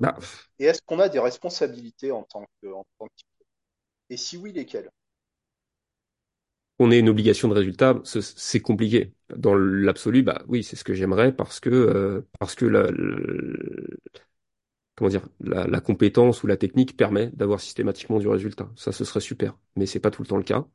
Bah, 0.00 0.18
et 0.58 0.64
est-ce 0.64 0.82
qu'on 0.84 0.98
a 0.98 1.08
des 1.08 1.20
responsabilités 1.20 2.10
en 2.10 2.24
tant 2.24 2.44
que, 2.60 2.66
en 2.72 2.84
tant 2.98 3.06
que... 3.06 3.22
Et 4.10 4.16
si 4.16 4.38
oui, 4.38 4.52
lesquelles? 4.52 4.90
On 6.78 6.90
ait 6.90 6.98
une 7.00 7.08
obligation 7.08 7.48
de 7.48 7.54
résultat, 7.54 8.00
ce- 8.04 8.20
c'est 8.20 8.60
compliqué. 8.60 9.12
Dans 9.36 9.54
l'absolu, 9.54 10.22
bah 10.22 10.42
oui, 10.48 10.62
c'est 10.64 10.76
ce 10.76 10.84
que 10.84 10.94
j'aimerais 10.94 11.34
parce 11.34 11.60
que 11.60 11.70
euh, 11.70 12.22
parce 12.38 12.54
que 12.54 12.66
la, 12.66 12.90
comment 14.96 15.10
dire, 15.10 15.26
la, 15.40 15.80
compétence 15.80 16.42
ou 16.42 16.46
la 16.46 16.56
technique 16.56 16.96
permet 16.96 17.28
d'avoir 17.32 17.60
systématiquement 17.60 18.18
du 18.18 18.28
résultat. 18.28 18.70
Ça, 18.76 18.92
ce 18.92 19.04
serait 19.04 19.20
super, 19.20 19.56
mais 19.76 19.86
c'est 19.86 20.00
pas 20.00 20.10
tout 20.10 20.22
le 20.22 20.28
temps 20.28 20.36
le 20.36 20.42
cas. 20.44 20.66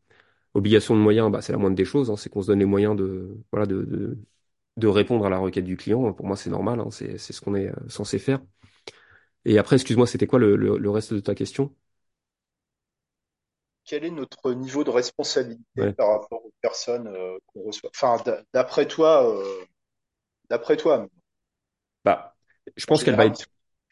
Obligation 0.56 0.96
de 0.96 1.02
moyens, 1.02 1.32
bah 1.32 1.42
c'est 1.42 1.54
la 1.54 1.60
moindre 1.60 1.76
des 1.78 1.86
choses, 1.86 2.12
hein, 2.12 2.18
c'est 2.18 2.30
qu'on 2.30 2.42
se 2.42 2.48
donne 2.48 2.60
les 2.60 2.66
moyens 2.66 2.96
de 2.98 3.30
voilà 3.52 3.66
de, 3.68 4.18
de 4.78 4.88
répondre 4.88 5.26
à 5.26 5.30
la 5.32 5.40
requête 5.40 5.66
du 5.66 5.78
client. 5.78 6.14
Pour 6.14 6.28
moi, 6.28 6.38
c'est 6.38 6.50
normal, 6.52 6.80
hein, 6.82 6.90
c'est 6.92 7.18
c'est 7.20 7.34
ce 7.34 7.42
qu'on 7.42 7.56
est 7.56 7.70
euh, 7.70 7.76
censé 7.90 8.20
faire. 8.20 8.42
Et 9.46 9.58
après, 9.58 9.76
excuse-moi, 9.76 10.08
c'était 10.08 10.28
quoi 10.28 10.40
le, 10.40 10.56
le 10.56 10.90
reste 10.90 11.14
de 11.14 11.20
ta 11.20 11.36
question? 11.36 11.74
Quel 13.90 14.06
est 14.06 14.12
notre 14.12 14.54
niveau 14.54 14.86
de 14.86 14.90
responsabilité 14.92 15.66
Ouais. 15.78 15.96
par 15.98 16.10
rapport 16.22 16.46
aux 16.46 16.54
personnes 16.62 17.08
euh, 17.10 17.38
qu'on 17.48 17.64
reçoit? 17.64 17.90
Enfin, 17.94 18.24
d'a- 18.26 18.44
d'après 18.54 18.88
toi, 18.88 19.28
euh, 19.30 19.66
d'après 20.50 20.78
toi, 20.78 21.08
Bah, 22.06 22.36
je 22.78 22.86
en 22.90 22.96
pense 22.96 23.04
qu'elle 23.04 23.16
va 23.16 23.26
être 23.26 23.46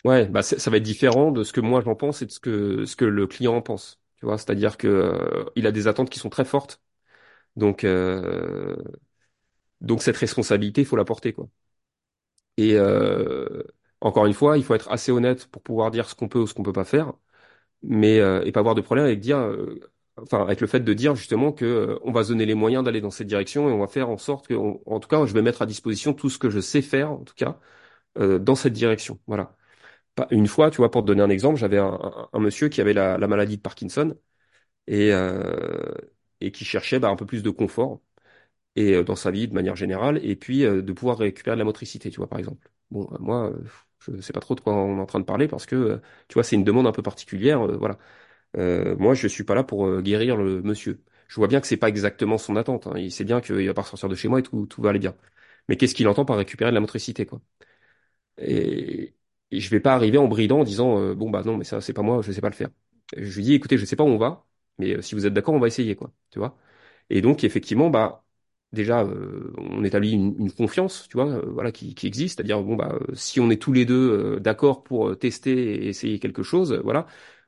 Ouais, 0.05 0.27
bah 0.27 0.43
ça 0.43 0.71
va 0.71 0.77
être 0.77 0.83
différent 0.83 1.31
de 1.31 1.43
ce 1.43 1.53
que 1.53 1.61
moi 1.61 1.81
j'en 1.81 1.95
pense 1.95 2.21
et 2.23 2.27
de 2.27 2.31
ce 2.31 2.39
que 2.39 2.85
ce 2.85 2.95
que 2.95 3.05
le 3.05 3.27
client 3.27 3.55
en 3.57 3.61
pense. 3.61 4.01
Tu 4.17 4.25
vois, 4.25 4.37
c'est-à-dire 4.37 4.77
que 4.77 4.87
euh, 4.87 5.45
il 5.57 5.67
a 5.67 5.73
des 5.73 5.87
attentes 5.87 6.09
qui 6.09 6.19
sont 6.19 6.29
très 6.29 6.45
fortes, 6.45 6.81
donc 7.57 7.85
donc 9.81 10.01
cette 10.03 10.17
responsabilité, 10.17 10.81
il 10.81 10.85
faut 10.85 10.95
la 10.95 11.05
porter 11.05 11.33
quoi. 11.33 11.49
Et 12.57 12.77
encore 14.01 14.25
une 14.25 14.33
fois, 14.33 14.57
il 14.57 14.63
faut 14.63 14.75
être 14.75 14.91
assez 14.91 15.11
honnête 15.11 15.47
pour 15.47 15.61
pouvoir 15.61 15.91
dire 15.91 16.09
ce 16.09 16.15
qu'on 16.15 16.27
peut 16.29 16.39
ou 16.39 16.47
ce 16.47 16.53
qu'on 16.53 16.63
peut 16.63 16.73
pas 16.73 16.85
faire, 16.85 17.13
mais 17.83 18.19
euh, 18.19 18.43
et 18.45 18.51
pas 18.51 18.59
avoir 18.61 18.75
de 18.75 18.81
problème 18.81 19.05
avec 19.05 19.19
dire, 19.19 19.37
euh, 19.39 19.79
enfin 20.21 20.41
avec 20.41 20.61
le 20.61 20.67
fait 20.67 20.79
de 20.81 20.93
dire 20.93 21.15
justement 21.15 21.51
que 21.51 21.65
euh, 21.65 21.99
on 22.03 22.11
va 22.11 22.23
se 22.23 22.29
donner 22.29 22.45
les 22.45 22.55
moyens 22.55 22.83
d'aller 22.83 23.01
dans 23.01 23.11
cette 23.11 23.27
direction 23.27 23.69
et 23.69 23.71
on 23.73 23.79
va 23.79 23.87
faire 23.87 24.09
en 24.09 24.17
sorte 24.17 24.47
que, 24.47 24.53
en 24.55 24.99
tout 24.99 25.07
cas, 25.09 25.25
je 25.25 25.33
vais 25.33 25.41
mettre 25.41 25.61
à 25.61 25.65
disposition 25.65 26.13
tout 26.13 26.29
ce 26.29 26.37
que 26.39 26.49
je 26.49 26.59
sais 26.59 26.81
faire, 26.81 27.11
en 27.11 27.23
tout 27.23 27.35
cas, 27.35 27.59
euh, 28.19 28.39
dans 28.39 28.55
cette 28.55 28.73
direction. 28.73 29.19
Voilà. 29.27 29.55
Une 30.31 30.47
fois, 30.47 30.71
tu 30.71 30.77
vois, 30.77 30.89
pour 30.91 31.01
te 31.03 31.07
donner 31.07 31.21
un 31.21 31.29
exemple, 31.29 31.57
j'avais 31.59 31.77
un, 31.77 31.87
un- 32.01 32.29
un 32.33 32.39
monsieur 32.39 32.69
qui 32.69 32.81
avait 32.81 32.93
la, 32.93 33.17
la 33.17 33.27
maladie 33.27 33.57
de 33.57 33.61
Parkinson 33.61 34.15
et, 34.87 35.13
euh, 35.13 35.93
et 36.41 36.51
qui 36.51 36.65
cherchait 36.65 36.99
bah, 36.99 37.09
un 37.09 37.15
peu 37.17 37.25
plus 37.25 37.43
de 37.43 37.49
confort 37.51 38.01
et 38.75 38.93
euh, 38.95 39.03
dans 39.03 39.15
sa 39.15 39.31
vie 39.31 39.47
de 39.47 39.53
manière 39.53 39.75
générale, 39.75 40.19
et 40.25 40.35
puis 40.35 40.61
de 40.63 40.93
pouvoir 40.93 41.17
récupérer 41.19 41.55
de 41.55 41.59
la 41.59 41.65
motricité, 41.65 42.09
tu 42.11 42.17
vois, 42.17 42.29
par 42.29 42.39
exemple. 42.39 42.69
Bon, 42.91 43.09
moi, 43.19 43.53
je 43.99 44.21
sais 44.21 44.33
pas 44.33 44.39
trop 44.39 44.55
de 44.55 44.61
quoi 44.61 44.73
on 44.75 44.97
est 44.97 45.01
en 45.01 45.05
train 45.05 45.19
de 45.19 45.25
parler 45.25 45.47
parce 45.47 45.65
que, 45.65 45.75
euh, 45.75 45.97
tu 46.27 46.35
vois, 46.35 46.43
c'est 46.43 46.55
une 46.55 46.63
demande 46.63 46.87
un 46.87 46.91
peu 46.91 47.01
particulière, 47.01 47.61
euh, 47.65 47.77
voilà. 47.77 47.97
Euh, 48.57 48.95
moi, 48.97 49.13
je 49.15 49.27
suis 49.27 49.43
pas 49.45 49.55
là 49.55 49.63
pour 49.63 49.87
euh, 49.87 50.01
guérir 50.01 50.37
le 50.37 50.61
monsieur. 50.63 51.03
je 51.29 51.35
vois 51.37 51.47
bien 51.47 51.61
que 51.61 51.67
c'est 51.67 51.77
pas 51.77 51.89
exactement 51.89 52.37
son 52.39 52.55
attente. 52.57 52.87
hein. 52.87 52.93
Il 52.97 53.11
sait 53.11 53.25
bien 53.25 53.41
qu'il 53.41 53.67
va 53.67 53.73
pas 53.75 53.83
sortir 53.83 54.09
de 54.09 54.15
chez 54.15 54.27
moi 54.29 54.39
et 54.39 54.43
tout, 54.43 54.67
tout 54.67 54.81
va 54.81 54.89
aller 54.91 54.99
bien. 54.99 55.15
Mais 55.69 55.77
qu'est-ce 55.77 55.95
qu'il 55.95 56.07
entend 56.09 56.25
par 56.25 56.37
récupérer 56.37 56.71
de 56.71 56.75
la 56.75 56.81
motricité, 56.81 57.25
quoi? 57.25 57.41
Et, 58.37 59.15
et 59.51 59.59
je 59.59 59.69
vais 59.69 59.79
pas 59.79 59.93
arriver 59.95 60.17
en 60.17 60.27
bridant 60.27 60.59
en 60.61 60.63
disant 60.63 61.13
bon 61.15 61.29
bah 61.29 61.43
non 61.45 61.57
mais 61.57 61.63
ça 61.63 61.81
c'est 61.81 61.93
pas 61.93 62.01
moi, 62.03 62.21
je 62.21 62.31
sais 62.31 62.41
pas 62.41 62.49
le 62.49 62.55
faire. 62.55 62.69
Je 63.15 63.35
lui 63.35 63.43
dis 63.43 63.53
écoutez, 63.53 63.77
je 63.77 63.85
sais 63.85 63.95
pas 63.95 64.03
où 64.03 64.07
on 64.07 64.17
va, 64.17 64.45
mais 64.77 65.01
si 65.01 65.15
vous 65.15 65.25
êtes 65.25 65.33
d'accord, 65.33 65.55
on 65.55 65.59
va 65.59 65.67
essayer 65.67 65.95
quoi, 65.95 66.11
tu 66.31 66.39
vois? 66.39 66.57
Et 67.09 67.21
donc 67.21 67.43
effectivement 67.43 67.89
bah 67.89 68.25
déjà 68.73 69.01
euh, 69.03 69.53
on 69.57 69.83
établit 69.83 70.11
une, 70.11 70.51
confiance, 70.51 71.07
tu 71.09 71.17
vois, 71.17 71.27
euh, 71.27 71.41
voilà 71.47 71.71
qui, 71.71 71.95
existe, 72.03 72.37
c'est-à-dire 72.37 72.61
bon 72.61 72.75
bah 72.75 72.97
euh, 73.01 73.15
si 73.15 73.39
on 73.39 73.49
est 73.49 73.61
tous 73.61 73.73
les 73.73 73.85
deux 73.85 74.39
d'accord 74.39 74.83
pour 74.83 75.17
tester 75.17 75.51
et 75.85 75.87
essayer 75.89 76.19
quelque 76.19 76.43
chose, 76.43 76.73
voilà. 76.83 77.07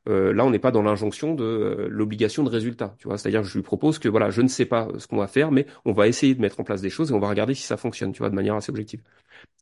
Euh, 0.09 0.33
là, 0.33 0.45
on 0.45 0.51
n'est 0.51 0.59
pas 0.59 0.71
dans 0.71 0.81
l'injonction 0.83 1.35
de 1.35 1.43
euh, 1.43 1.87
l'obligation 1.89 2.43
de 2.43 2.49
résultat, 2.49 2.95
tu 2.99 3.07
vois. 3.07 3.17
C'est-à-dire, 3.17 3.43
je 3.43 3.55
lui 3.57 3.63
propose 3.63 3.99
que 3.99 4.09
voilà, 4.09 4.29
je 4.31 4.41
ne 4.41 4.47
sais 4.49 4.65
pas 4.65 4.87
ce 4.97 5.07
qu'on 5.07 5.17
va 5.17 5.27
faire, 5.27 5.51
mais 5.51 5.65
on 5.85 5.93
va 5.93 6.07
essayer 6.07 6.35
de 6.35 6.41
mettre 6.41 6.59
en 6.59 6.63
place 6.63 6.81
des 6.81 6.89
choses 6.89 7.11
et 7.11 7.13
on 7.13 7.19
va 7.19 7.29
regarder 7.29 7.53
si 7.55 7.63
ça 7.63 7.77
fonctionne, 7.77 8.11
tu 8.13 8.19
vois, 8.19 8.29
de 8.29 8.35
manière 8.35 8.55
assez 8.55 8.71
objective. 8.71 9.01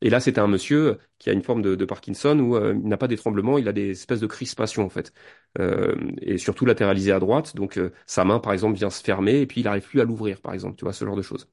Et 0.02 0.10
là, 0.10 0.20
c'était 0.20 0.40
un 0.40 0.46
monsieur 0.48 0.98
qui 1.18 1.30
a 1.30 1.32
une 1.32 1.42
forme 1.42 1.62
de, 1.62 1.84
Parkinson 1.84 2.38
où 2.40 2.56
euh, 2.56 2.74
il 2.82 2.88
n'a 2.88 2.96
pas 2.96 3.08
des 3.08 3.16
tremblements, 3.16 3.58
il 3.58 3.68
a 3.68 3.72
des 3.72 3.90
espèces 3.90 4.20
de 4.20 4.26
crispations 4.26 4.84
en 4.84 4.88
fait, 4.90 5.12
Euh, 5.58 5.94
et 6.22 6.38
surtout 6.38 6.66
latéralisé 6.66 7.12
à 7.12 7.18
droite. 7.20 7.56
Donc 7.56 7.78
euh, 7.78 7.92
sa 8.06 8.24
main, 8.24 8.38
par 8.40 8.52
exemple, 8.52 8.76
vient 8.76 8.90
se 8.90 9.02
fermer 9.02 9.40
et 9.40 9.46
puis 9.46 9.60
il 9.62 9.64
n'arrive 9.64 9.84
plus 9.88 10.00
à 10.00 10.04
l'ouvrir, 10.04 10.40
par 10.40 10.54
exemple, 10.54 10.76
tu 10.76 10.84
vois, 10.84 10.92
ce 10.92 11.04
genre 11.04 11.16
de 11.16 11.22
choses. 11.22 11.48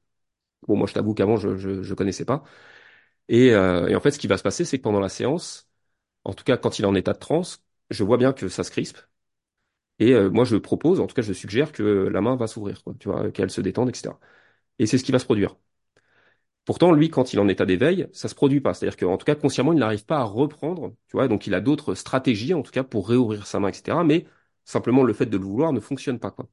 Bon, 0.68 0.76
moi, 0.76 0.86
je 0.88 0.94
t'avoue 0.94 1.14
qu'avant, 1.14 1.36
je, 1.36 1.56
je 1.56 1.82
je 1.82 1.94
connaissais 1.94 2.24
pas. 2.26 2.44
Et, 3.28 3.52
euh, 3.54 3.88
et 3.88 3.94
en 3.96 4.00
fait, 4.00 4.10
ce 4.12 4.18
qui 4.18 4.26
va 4.28 4.38
se 4.38 4.42
passer, 4.42 4.64
c'est 4.64 4.78
que 4.78 4.82
pendant 4.82 5.00
la 5.00 5.08
séance, 5.08 5.68
en 6.24 6.34
tout 6.34 6.44
cas 6.44 6.58
quand 6.58 6.78
il 6.80 6.84
est 6.84 6.88
en 6.88 6.96
état 6.96 7.14
de 7.14 7.18
transe, 7.20 7.64
je 7.90 8.04
vois 8.04 8.18
bien 8.18 8.32
que 8.32 8.48
ça 8.48 8.64
se 8.64 8.70
crispe. 8.70 8.98
Et 9.98 10.12
euh, 10.14 10.30
moi, 10.30 10.44
je 10.44 10.56
propose, 10.56 11.00
en 11.00 11.06
tout 11.06 11.14
cas, 11.14 11.22
je 11.22 11.32
suggère 11.32 11.72
que 11.72 11.82
la 11.82 12.20
main 12.20 12.36
va 12.36 12.46
s'ouvrir, 12.46 12.82
quoi, 12.84 12.94
tu 13.00 13.08
vois, 13.08 13.30
qu'elle 13.32 13.50
se 13.50 13.60
détende, 13.60 13.88
etc. 13.90 14.20
Et 14.78 14.86
c'est 14.86 14.98
ce 14.98 15.04
qui 15.04 15.12
va 15.12 15.18
se 15.18 15.24
produire. 15.26 15.56
Pourtant, 16.64 16.92
lui, 16.92 17.10
quand 17.10 17.32
il 17.32 17.36
est 17.36 17.42
en 17.42 17.48
état 17.48 17.64
d'éveil, 17.66 18.08
ça 18.12 18.28
se 18.28 18.34
produit 18.34 18.60
pas. 18.60 18.74
C'est-à-dire 18.74 18.96
qu'en 18.96 19.16
tout 19.16 19.24
cas, 19.24 19.36
consciemment, 19.36 19.72
il 19.72 19.78
n'arrive 19.78 20.04
pas 20.04 20.18
à 20.18 20.24
reprendre, 20.24 20.94
tu 21.08 21.16
vois. 21.16 21.28
Donc, 21.28 21.46
il 21.46 21.54
a 21.54 21.60
d'autres 21.60 21.94
stratégies, 21.94 22.54
en 22.54 22.62
tout 22.62 22.72
cas, 22.72 22.82
pour 22.82 23.08
réouvrir 23.08 23.46
sa 23.46 23.60
main, 23.60 23.68
etc. 23.68 24.02
Mais 24.04 24.26
simplement, 24.64 25.04
le 25.04 25.12
fait 25.12 25.26
de 25.26 25.36
le 25.38 25.44
vouloir 25.44 25.72
ne 25.72 25.78
fonctionne 25.80 26.18
pas, 26.18 26.30
quoi. 26.32 26.48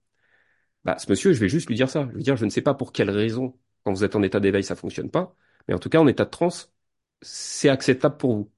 Bah, 0.85 0.97
ce 0.99 1.09
monsieur, 1.11 1.33
je 1.33 1.39
vais 1.41 1.49
juste 1.49 1.69
lui 1.69 1.75
dire 1.77 1.89
ça. 1.91 2.03
Je 2.03 2.07
vais 2.09 2.15
lui 2.15 2.23
dire, 2.23 2.37
je 2.37 2.45
ne 2.45 2.51
sais 2.51 2.61
pas 2.63 2.75
pour 2.75 2.93
quelle 2.93 3.11
raison, 3.11 3.59
quand 3.85 3.93
vous 3.93 4.05
êtes 4.05 4.15
en 4.17 4.23
état 4.23 4.41
d'éveil, 4.41 4.63
ça 4.65 4.75
fonctionne 4.77 5.11
pas. 5.11 5.35
Mais 5.67 5.75
en 5.75 5.79
tout 5.79 5.89
cas, 5.89 5.99
en 5.99 6.07
état 6.07 6.25
de 6.25 6.31
transe, 6.31 6.73
c'est 7.23 7.69
acceptable 7.69 8.17
pour 8.17 8.35
vous. 8.37 8.52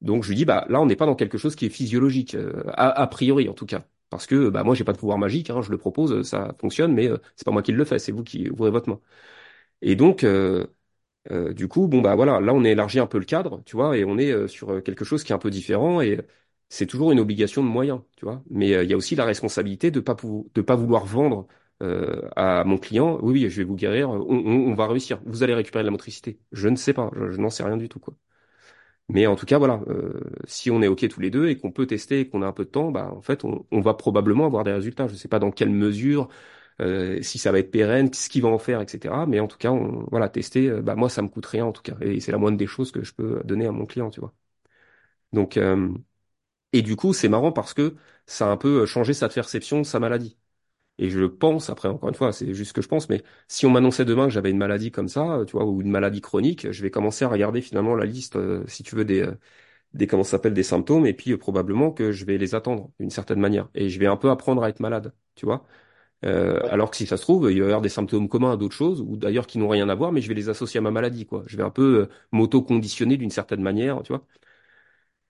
Donc, 0.00 0.22
je 0.24 0.28
lui 0.28 0.36
dis, 0.36 0.44
bah, 0.44 0.66
là, 0.68 0.80
on 0.80 0.86
n'est 0.86 0.96
pas 0.96 1.06
dans 1.06 1.14
quelque 1.14 1.38
chose 1.38 1.56
qui 1.56 1.66
est 1.66 1.70
physiologique, 1.70 2.34
euh, 2.34 2.62
a, 2.74 3.06
priori, 3.06 3.48
en 3.48 3.54
tout 3.54 3.66
cas. 3.66 3.84
Parce 4.10 4.26
que, 4.26 4.48
bah, 4.50 4.62
moi, 4.64 4.74
j'ai 4.74 4.84
pas 4.84 4.92
de 4.92 4.98
pouvoir 4.98 5.18
magique, 5.18 5.50
hein, 5.50 5.62
je 5.62 5.70
le 5.70 5.78
propose, 5.78 6.22
ça 6.28 6.54
fonctionne, 6.60 6.92
mais 6.92 7.08
euh, 7.08 7.18
c'est 7.36 7.44
pas 7.44 7.50
moi 7.52 7.62
qui 7.62 7.72
le 7.72 7.84
fais, 7.84 7.98
c'est 7.98 8.12
vous 8.12 8.22
qui 8.24 8.50
ouvrez 8.50 8.70
votre 8.70 8.88
main. 8.90 9.00
Et 9.82 9.96
donc, 9.96 10.24
euh, 10.24 10.66
euh, 11.32 11.52
du 11.54 11.68
coup, 11.68 11.88
bon 11.88 12.02
bah 12.02 12.14
voilà, 12.16 12.40
là 12.40 12.54
on 12.54 12.64
élargit 12.64 13.00
un 13.00 13.06
peu 13.06 13.18
le 13.18 13.24
cadre, 13.24 13.62
tu 13.66 13.76
vois, 13.76 13.96
et 13.98 14.04
on 14.04 14.18
est 14.18 14.32
euh, 14.32 14.48
sur 14.48 14.70
euh, 14.72 14.80
quelque 14.80 15.04
chose 15.04 15.24
qui 15.24 15.32
est 15.32 15.34
un 15.36 15.38
peu 15.38 15.50
différent 15.50 16.00
et 16.02 16.20
c'est 16.68 16.86
toujours 16.86 17.12
une 17.12 17.20
obligation 17.20 17.62
de 17.62 17.68
moyens, 17.68 18.00
tu 18.16 18.24
vois. 18.26 18.42
Mais 18.50 18.74
euh, 18.74 18.84
il 18.84 18.90
y 18.90 18.94
a 18.94 18.96
aussi 18.96 19.16
la 19.16 19.24
responsabilité 19.24 19.90
de 19.90 20.00
pas 20.00 20.16
de 20.54 20.62
pas 20.62 20.76
vouloir 20.76 21.06
vendre 21.06 21.46
euh, 21.82 22.28
à 22.36 22.64
mon 22.64 22.78
client, 22.78 23.18
oui, 23.22 23.44
oui, 23.44 23.50
je 23.50 23.58
vais 23.58 23.64
vous 23.64 23.76
guérir, 23.76 24.10
on, 24.10 24.16
on- 24.20 24.72
on 24.72 24.74
va 24.74 24.86
réussir, 24.88 25.20
vous 25.26 25.42
allez 25.42 25.54
récupérer 25.54 25.82
de 25.84 25.88
la 25.88 25.92
motricité. 25.92 26.38
Je 26.52 26.68
ne 26.68 26.76
sais 26.76 26.94
pas, 26.94 27.10
je, 27.16 27.30
je 27.32 27.40
n'en 27.40 27.50
sais 27.50 27.64
rien 27.64 27.76
du 27.78 27.88
tout, 27.88 28.00
quoi. 28.00 28.14
Mais 29.10 29.26
en 29.26 29.36
tout 29.36 29.44
cas, 29.46 29.58
voilà, 29.58 29.82
euh, 29.88 30.20
si 30.46 30.70
on 30.70 30.80
est 30.82 30.88
OK 30.88 31.06
tous 31.08 31.20
les 31.20 31.30
deux 31.30 31.48
et 31.48 31.58
qu'on 31.58 31.70
peut 31.70 31.86
tester 31.86 32.20
et 32.20 32.28
qu'on 32.28 32.40
a 32.42 32.46
un 32.46 32.52
peu 32.52 32.64
de 32.64 32.70
temps, 32.70 32.90
bah 32.90 33.12
en 33.12 33.20
fait, 33.20 33.44
on, 33.44 33.66
va 33.80 33.94
probablement 33.94 34.46
avoir 34.46 34.64
des 34.64 34.72
résultats. 34.72 35.08
Je 35.08 35.14
sais 35.14 35.28
pas 35.28 35.38
dans 35.38 35.50
quelle 35.50 35.68
mesure 35.70 36.28
euh, 36.80 37.20
si 37.22 37.38
ça 37.38 37.52
va 37.52 37.58
être 37.60 37.70
pérenne, 37.70 38.12
ce 38.14 38.28
qu'il 38.30 38.42
va 38.42 38.48
en 38.48 38.58
faire, 38.58 38.80
etc. 38.80 39.26
Mais 39.26 39.40
en 39.40 39.46
tout 39.48 39.58
cas, 39.58 39.70
on, 39.72 40.06
voilà, 40.10 40.28
tester, 40.30 40.68
euh, 40.70 40.82
bah 40.82 40.94
moi, 40.96 41.08
ça 41.10 41.22
me 41.22 41.28
coûte 41.28 41.46
rien 41.46 41.66
en 41.66 41.72
tout 41.72 41.82
cas, 41.82 41.96
et 42.00 42.20
c'est 42.20 42.32
la 42.32 42.38
moindre 42.38 42.58
des 42.58 42.66
choses 42.66 42.92
que 42.92 43.04
je 43.04 43.14
peux 43.14 43.42
donner 43.44 43.66
à 43.66 43.72
mon 43.72 43.86
client, 43.86 44.10
tu 44.10 44.20
vois. 44.20 44.34
Donc, 45.32 45.56
et 46.74 46.82
du 46.82 46.94
coup, 46.96 47.12
c'est 47.14 47.28
marrant 47.30 47.52
parce 47.52 47.72
que 47.74 47.96
ça 48.26 48.46
a 48.48 48.50
un 48.50 48.56
peu 48.58 48.84
changé 48.86 49.14
sa 49.14 49.28
perception 49.30 49.82
sa 49.84 49.98
maladie. 50.00 50.36
Et 50.98 51.10
je 51.10 51.24
pense, 51.24 51.70
après, 51.70 51.88
encore 51.88 52.08
une 52.08 52.14
fois, 52.14 52.32
c'est 52.32 52.54
juste 52.54 52.68
ce 52.68 52.72
que 52.74 52.82
je 52.82 52.88
pense, 52.88 53.08
mais 53.08 53.22
si 53.48 53.66
on 53.66 53.70
m'annonçait 53.70 54.04
demain 54.04 54.26
que 54.26 54.32
j'avais 54.32 54.50
une 54.50 54.58
maladie 54.58 54.90
comme 54.92 55.08
ça, 55.08 55.40
tu 55.46 55.52
vois, 55.52 55.64
ou 55.66 55.80
une 55.82 55.90
maladie 55.90 56.20
chronique, 56.20 56.70
je 56.70 56.82
vais 56.82 56.90
commencer 56.90 57.24
à 57.24 57.28
regarder 57.28 57.60
finalement 57.62 57.96
la 57.96 58.04
liste, 58.06 58.36
euh, 58.36 58.64
si 58.68 58.82
tu 58.84 58.94
veux, 58.94 59.04
des, 59.04 59.22
euh, 59.22 59.34
des 59.94 60.06
comment 60.06 60.24
s'appelle, 60.24 60.54
des 60.54 60.62
symptômes, 60.64 61.06
et 61.06 61.14
puis 61.14 61.32
euh, 61.32 61.38
probablement 61.38 61.92
que 61.92 62.12
je 62.12 62.24
vais 62.26 62.38
les 62.38 62.54
attendre 62.54 62.90
d'une 63.00 63.10
certaine 63.10 63.40
manière. 63.40 63.68
Et 63.74 63.88
je 63.90 63.98
vais 64.00 64.06
un 64.06 64.16
peu 64.16 64.30
apprendre 64.30 64.62
à 64.64 64.68
être 64.70 64.80
malade, 64.80 65.14
tu 65.36 65.46
vois. 65.46 65.64
Euh, 66.24 66.60
Ouais. 66.62 66.70
alors 66.70 66.90
que 66.90 66.96
si 66.96 67.06
ça 67.06 67.16
se 67.18 67.22
trouve, 67.22 67.50
il 67.52 67.58
va 67.60 67.64
y 67.66 67.68
avoir 67.68 67.82
des 67.82 67.88
symptômes 67.90 68.28
communs 68.28 68.52
à 68.52 68.56
d'autres 68.56 68.74
choses, 68.74 69.00
ou 69.02 69.16
d'ailleurs 69.16 69.46
qui 69.46 69.58
n'ont 69.58 69.68
rien 69.68 69.88
à 69.90 69.94
voir, 69.94 70.12
mais 70.12 70.22
je 70.22 70.28
vais 70.28 70.34
les 70.34 70.48
associer 70.48 70.78
à 70.78 70.80
ma 70.80 70.90
maladie, 70.90 71.26
quoi. 71.26 71.42
Je 71.46 71.56
vais 71.56 71.62
un 71.62 71.70
peu 71.70 72.02
euh, 72.02 72.08
m'auto-conditionner 72.32 73.16
d'une 73.18 73.30
certaine 73.30 73.62
manière, 73.62 74.02
tu 74.02 74.12
vois. 74.12 74.26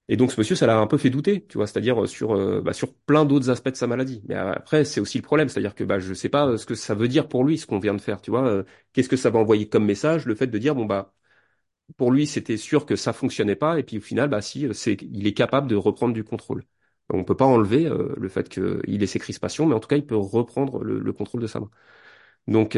Et 0.09 0.17
donc 0.17 0.33
ce 0.33 0.41
monsieur, 0.41 0.55
ça 0.57 0.67
l'a 0.67 0.79
un 0.79 0.87
peu 0.87 0.99
fait 0.99 1.09
douter, 1.11 1.47
tu 1.47 1.57
vois, 1.59 1.67
c'est-à-dire 1.67 2.03
euh, 2.05 2.07
sur 2.07 2.33
euh, 2.37 2.61
bah, 2.61 2.75
sur 2.75 2.93
plein 2.95 3.25
d'autres 3.25 3.49
aspects 3.51 3.71
de 3.71 3.77
sa 3.77 3.87
maladie. 3.87 4.23
Mais 4.29 4.35
après, 4.35 4.85
c'est 4.85 5.01
aussi 5.01 5.19
le 5.19 5.23
problème, 5.25 5.49
c'est-à-dire 5.49 5.75
que 5.75 5.83
bah 5.85 5.99
je 5.99 6.13
sais 6.13 6.29
pas 6.29 6.47
euh, 6.47 6.57
ce 6.59 6.67
que 6.67 6.75
ça 6.75 6.95
veut 6.95 7.09
dire 7.09 7.27
pour 7.29 7.45
lui 7.45 7.57
ce 7.59 7.67
qu'on 7.67 7.79
vient 7.79 7.95
de 7.95 8.01
faire, 8.01 8.21
tu 8.21 8.31
vois. 8.31 8.65
Qu'est-ce 8.93 9.09
que 9.09 9.17
ça 9.17 9.31
va 9.31 9.39
envoyer 9.39 9.69
comme 9.69 9.85
message, 9.87 10.27
le 10.27 10.35
fait 10.35 10.47
de 10.47 10.59
dire 10.59 10.75
bon 10.75 10.85
bah 10.85 11.15
pour 11.97 12.13
lui 12.13 12.27
c'était 12.27 12.57
sûr 12.59 12.87
que 12.87 12.97
ça 12.97 13.13
fonctionnait 13.13 13.57
pas, 13.57 13.79
et 13.79 13.83
puis 13.85 13.99
au 13.99 14.01
final 14.01 14.29
bah 14.31 14.43
si 14.43 14.69
c'est 14.75 14.97
il 15.03 15.27
est 15.27 15.35
capable 15.35 15.69
de 15.69 15.77
reprendre 15.77 16.15
du 16.15 16.25
contrôle. 16.25 16.65
On 17.11 17.25
peut 17.25 17.37
pas 17.37 17.45
enlever 17.47 17.87
euh, 17.87 18.15
le 18.19 18.29
fait 18.29 18.49
qu'il 18.49 19.03
ait 19.03 19.07
ses 19.07 19.19
crispations, 19.21 19.67
mais 19.67 19.75
en 19.75 19.81
tout 19.81 19.89
cas 19.89 19.97
il 19.97 20.07
peut 20.07 20.17
reprendre 20.17 20.83
le, 20.85 20.99
le 21.01 21.13
contrôle 21.13 21.43
de 21.43 21.47
sa 21.49 21.61
main. 21.61 21.71
Donc, 22.49 22.77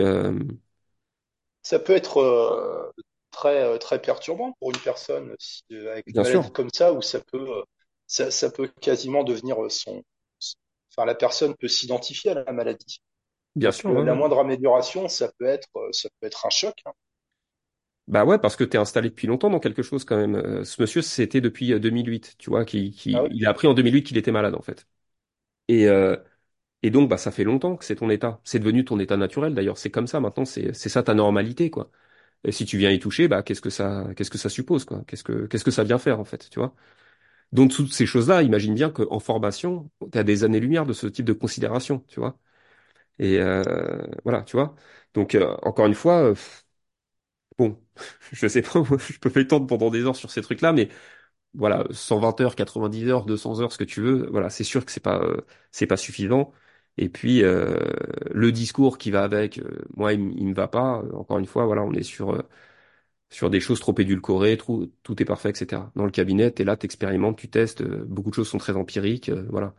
Ça 1.62 1.79
peut 1.79 1.95
être 1.95 2.93
très, 3.31 3.62
euh, 3.62 3.79
très 3.79 4.01
perturbant 4.01 4.53
pour 4.61 4.70
une 4.72 4.81
personne 4.81 5.35
euh, 5.72 5.93
avec 5.93 6.07
une 6.14 6.20
bien 6.20 6.24
maladie 6.24 6.51
sûr, 6.51 6.53
comme 6.53 6.70
ça, 6.72 6.93
où 6.93 7.03
ça 7.03 7.20
peut, 7.20 7.39
euh, 7.59 7.62
ça, 8.07 8.31
ça 8.31 8.51
peut 8.51 8.68
quasiment 8.81 9.24
devenir 9.24 9.57
son, 9.70 10.03
enfin, 10.93 11.07
la 11.07 11.14
personne 11.14 11.55
peut 11.57 11.68
s'identifier 11.68 12.33
à 12.33 12.35
la 12.35 12.53
maladie. 12.53 13.01
bien 13.55 13.72
sûr, 13.72 14.03
la 14.03 14.14
moindre 14.14 14.41
amélioration, 14.41 15.09
ça 15.09 15.33
peut 15.39 15.47
être, 15.47 15.68
ça 15.93 16.09
peut 16.20 16.27
être 16.29 16.47
un 16.47 16.51
choc. 16.51 16.74
hein. 16.87 16.93
Bah 18.09 18.24
ouais, 18.24 18.39
parce 18.39 18.55
que 18.55 18.62
t'es 18.62 18.79
installé 18.79 19.09
depuis 19.11 19.27
longtemps 19.27 19.51
dans 19.51 19.59
quelque 19.59 19.83
chose 19.83 20.05
quand 20.05 20.16
même. 20.16 20.64
Ce 20.64 20.81
monsieur, 20.81 21.03
c'était 21.03 21.41
depuis 21.41 21.72
euh, 21.72 21.81
2008, 21.81 22.37
tu 22.39 22.51
vois, 22.51 22.64
qui, 22.64 22.91
Ah 23.12 23.22
oui? 23.22 23.31
il 23.31 23.45
a 23.47 23.51
appris 23.51 23.66
en 23.66 23.74
2008 23.74 24.05
qu'il 24.05 24.16
était 24.16 24.31
malade 24.31 24.55
en 24.55 24.62
fait. 24.62 24.87
Et, 25.68 25.89
euh, 25.89 26.16
et 26.83 26.91
donc, 26.91 27.09
bah 27.11 27.18
ça 27.18 27.33
fait 27.33 27.45
longtemps 27.45 27.77
que 27.77 27.85
c'est 27.85 27.97
ton 27.97 28.11
état. 28.11 28.41
C'est 28.45 28.61
devenu 28.61 28.85
ton 28.85 28.99
état 29.01 29.16
naturel 29.16 29.55
d'ailleurs. 29.55 29.79
C'est 29.79 29.91
comme 29.91 30.07
ça 30.09 30.20
maintenant. 30.20 30.45
C'est, 30.47 30.74
c'est 30.74 30.89
ça 30.91 31.03
ta 31.03 31.14
normalité 31.14 31.70
quoi. 31.70 31.91
Et 32.45 32.53
si 32.53 32.64
tu 32.66 32.78
viens 32.78 32.91
y 32.91 32.99
toucher, 32.99 33.28
bah 33.28 33.43
qu'est-ce 33.43 33.61
que 33.61 33.70
ça, 33.70 34.07
qu'est-ce 34.16 34.30
que 34.30 34.39
ça 34.39 34.49
suppose 34.49 34.84
quoi? 34.84 35.03
Qu'est-ce 35.07 35.24
que, 35.24 35.47
qu'est-ce 35.47 35.64
que 35.64 35.70
ça 35.70 35.84
vient 35.84 35.99
faire 35.99 36.20
en 36.20 36.24
fait, 36.24 36.49
tu 36.51 36.59
vois? 36.61 36.74
Donc 37.53 37.72
toutes 37.72 37.93
ces 37.93 38.07
choses-là, 38.07 38.43
imagine 38.43 38.74
bien 38.74 38.91
qu'en 38.91 39.20
formation, 39.20 39.91
t'as 40.12 40.24
des 40.24 40.45
années-lumière 40.45 40.87
de 40.87 40.93
ce 40.95 41.07
type 41.09 41.26
de 41.26 41.32
considération, 41.34 42.01
tu 42.09 42.20
vois? 42.20 42.39
Et 43.18 43.39
euh, 43.41 43.64
voilà, 44.24 44.43
tu 44.43 44.57
vois? 44.57 44.76
Donc 45.14 45.34
euh, 45.37 45.57
encore 45.62 45.87
une 45.87 45.95
fois. 45.95 46.22
euh, 46.24 46.34
Bon, 47.59 47.80
je 48.32 48.47
sais 48.49 48.62
pas, 48.62 48.82
je 48.99 49.18
peux 49.18 49.30
m'étendre 49.34 49.66
pendant 49.66 49.91
des 49.91 50.05
heures 50.05 50.16
sur 50.16 50.30
ces 50.30 50.43
trucs-là, 50.43 50.72
mais 50.72 50.89
voilà, 51.55 51.84
120 51.93 52.41
heures, 52.41 52.57
90 52.57 53.09
heures, 53.09 53.26
200 53.26 53.61
heures, 53.61 53.72
ce 53.72 53.78
que 53.78 53.84
tu 53.84 54.01
veux, 54.03 54.28
voilà, 54.30 54.51
c'est 54.51 54.64
sûr 54.64 54.84
que 54.87 54.93
c'est 54.93 55.01
pas, 55.03 55.20
euh, 55.22 55.43
c'est 55.72 55.87
pas 55.87 55.97
suffisant. 55.99 56.53
Et 56.99 57.09
puis 57.09 57.42
euh, 57.44 57.78
le 58.32 58.53
discours 58.53 58.99
qui 58.99 59.11
va 59.11 59.24
avec, 59.24 59.59
euh, 59.59 59.84
moi, 59.97 60.12
il, 60.14 60.20
il 60.38 60.47
me 60.49 60.55
va 60.55 60.68
pas. 60.68 61.03
Encore 61.14 61.38
une 61.38 61.47
fois, 61.47 61.66
voilà, 61.66 61.82
on 61.82 61.92
est 61.92 62.03
sur 62.03 62.30
euh, 62.34 62.42
sur 63.30 63.51
des 63.51 63.61
choses 63.61 63.80
trop 63.80 63.94
édulcorées, 63.99 64.57
trop, 64.57 64.86
tout 65.03 65.20
est 65.22 65.24
parfait, 65.26 65.51
etc. 65.51 65.92
Dans 65.97 66.05
le 66.05 66.11
cabinet, 66.11 66.51
t'es 66.53 66.64
là, 66.64 66.76
t'expérimentes, 66.76 67.38
tu 67.38 67.49
testes. 67.51 67.82
euh, 67.82 68.05
beaucoup 68.09 68.30
de 68.30 68.34
choses 68.34 68.49
sont 68.49 68.59
très 68.59 68.74
empiriques, 68.76 69.28
euh, 69.30 69.47
voilà. 69.51 69.74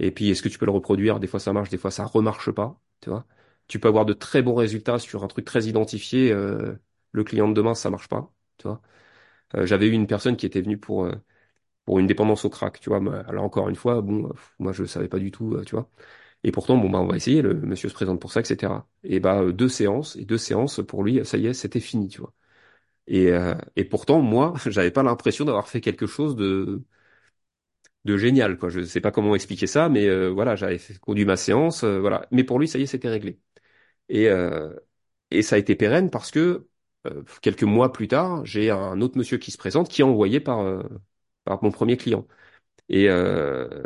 Et 0.00 0.10
puis, 0.12 0.30
est-ce 0.30 0.42
que 0.42 0.48
tu 0.50 0.58
peux 0.58 0.66
le 0.66 0.72
reproduire? 0.72 1.20
Des 1.20 1.26
fois, 1.28 1.40
ça 1.40 1.52
marche, 1.52 1.70
des 1.70 1.78
fois, 1.78 1.90
ça 1.92 2.04
remarche 2.06 2.50
pas, 2.52 2.80
tu 3.02 3.10
vois. 3.10 3.26
Tu 3.68 3.80
peux 3.80 3.88
avoir 3.88 4.06
de 4.06 4.12
très 4.14 4.42
bons 4.42 4.54
résultats 4.56 4.98
sur 5.00 5.24
un 5.24 5.28
truc 5.28 5.44
très 5.46 5.64
identifié. 5.66 6.32
euh, 6.32 6.74
le 7.12 7.24
client 7.24 7.48
de 7.48 7.54
demain, 7.54 7.74
ça 7.74 7.90
marche 7.90 8.08
pas, 8.08 8.32
tu 8.58 8.68
vois. 8.68 8.82
J'avais 9.66 9.86
eu 9.88 9.92
une 9.92 10.06
personne 10.06 10.36
qui 10.36 10.46
était 10.46 10.60
venue 10.62 10.78
pour 10.78 11.08
pour 11.86 11.98
une 12.00 12.06
dépendance 12.06 12.44
au 12.44 12.50
crack, 12.50 12.80
tu 12.80 12.90
vois. 12.90 13.00
Là 13.00 13.40
encore 13.42 13.68
une 13.68 13.76
fois, 13.76 14.00
bon, 14.02 14.32
moi 14.58 14.72
je 14.72 14.84
savais 14.84 15.08
pas 15.08 15.18
du 15.18 15.30
tout, 15.30 15.56
tu 15.66 15.74
vois. 15.76 15.90
Et 16.44 16.52
pourtant, 16.52 16.76
bon 16.78 16.90
bah 16.90 17.00
on 17.00 17.06
va 17.06 17.16
essayer. 17.16 17.42
Le 17.42 17.54
monsieur 17.54 17.88
se 17.88 17.94
présente 17.94 18.20
pour 18.20 18.32
ça, 18.32 18.40
etc. 18.40 18.88
Et 19.04 19.20
bah 19.20 19.40
euh, 19.42 19.52
deux 19.52 19.68
séances 19.68 20.16
et 20.16 20.24
deux 20.24 20.38
séances 20.38 20.80
pour 20.86 21.04
lui, 21.04 21.24
ça 21.24 21.36
y 21.38 21.46
est, 21.46 21.54
c'était 21.54 21.80
fini, 21.80 22.08
tu 22.08 22.20
vois. 22.20 22.32
Et 23.08 23.28
euh, 23.32 23.54
et 23.76 23.84
pourtant, 23.84 24.20
moi, 24.22 24.54
j'avais 24.66 24.90
pas 24.92 25.02
l'impression 25.04 25.44
d'avoir 25.46 25.68
fait 25.68 25.80
quelque 25.82 26.06
chose 26.06 26.36
de 26.36 26.82
de 28.04 28.16
génial, 28.16 28.56
quoi. 28.58 28.68
Je 28.70 28.82
sais 28.84 29.00
pas 29.00 29.10
comment 29.10 29.34
expliquer 29.34 29.66
ça, 29.66 29.88
mais 29.88 30.06
euh, 30.08 30.30
voilà, 30.30 30.56
j'avais 30.56 30.78
conduit 31.00 31.24
ma 31.24 31.36
séance, 31.36 31.84
euh, 31.84 32.00
voilà. 32.00 32.26
Mais 32.30 32.44
pour 32.44 32.58
lui, 32.58 32.68
ça 32.68 32.78
y 32.78 32.82
est, 32.82 32.86
c'était 32.86 33.08
réglé. 33.08 33.38
Et 34.08 34.28
euh, 34.30 34.74
et 35.32 35.42
ça 35.42 35.56
a 35.56 35.58
été 35.60 35.76
pérenne 35.76 36.10
parce 36.10 36.30
que 36.32 36.68
euh, 37.08 37.24
quelques 37.42 37.64
mois 37.64 37.92
plus 37.92 38.08
tard, 38.08 38.44
j'ai 38.46 38.70
un 38.70 39.00
autre 39.02 39.18
monsieur 39.18 39.38
qui 39.38 39.50
se 39.52 39.58
présente, 39.58 39.88
qui 39.90 40.02
est 40.02 40.04
envoyé 40.04 40.40
par 40.40 40.82
par 41.44 41.62
mon 41.64 41.70
premier 41.72 41.96
client. 41.98 42.26
Et, 42.90 43.08
euh, 43.10 43.82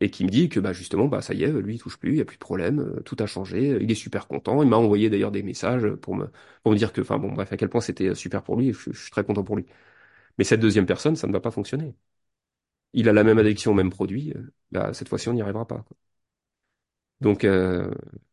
et 0.00 0.10
qui 0.10 0.24
me 0.24 0.30
dit 0.30 0.48
que 0.48 0.60
bah 0.60 0.72
justement 0.72 1.06
bah 1.08 1.22
ça 1.22 1.34
y 1.34 1.42
est, 1.44 1.52
lui 1.52 1.76
il 1.76 1.78
touche 1.80 1.98
plus, 1.98 2.12
il 2.12 2.18
y 2.18 2.20
a 2.20 2.24
plus 2.24 2.36
de 2.36 2.40
problème, 2.40 2.80
euh, 2.80 3.00
tout 3.02 3.16
a 3.20 3.26
changé, 3.26 3.78
il 3.80 3.90
est 3.90 3.94
super 3.94 4.28
content. 4.28 4.62
Il 4.62 4.68
m'a 4.68 4.76
envoyé 4.76 5.10
d'ailleurs 5.10 5.32
des 5.32 5.42
messages 5.42 5.88
pour 5.96 6.14
me 6.16 6.28
pour 6.62 6.72
me 6.72 6.76
dire 6.78 6.92
que 6.92 7.00
enfin 7.00 7.18
bon 7.18 7.32
bref 7.32 7.52
à 7.52 7.56
quel 7.56 7.68
point 7.68 7.80
c'était 7.80 8.14
super 8.14 8.42
pour 8.42 8.56
lui. 8.56 8.72
Je, 8.72 8.92
je 8.92 9.00
suis 9.02 9.10
très 9.10 9.24
content 9.24 9.44
pour 9.44 9.56
lui. 9.56 9.66
Mais 10.38 10.44
cette 10.44 10.60
deuxième 10.60 10.86
personne, 10.86 11.16
ça 11.16 11.26
ne 11.28 11.32
va 11.32 11.40
pas 11.40 11.50
fonctionner. 11.52 11.94
Il 12.92 13.08
a 13.08 13.14
la 13.14 13.24
même 13.24 13.38
addiction 13.38 13.70
au 13.72 13.74
même 13.74 13.88
produit, 13.90 14.32
euh, 14.36 14.52
bah 14.72 14.92
cette 14.94 15.08
fois-ci 15.08 15.28
on 15.30 15.34
n'y 15.34 15.42
arrivera 15.42 15.66
pas. 15.66 15.84
Donc 17.20 17.44
euh, 17.44 17.90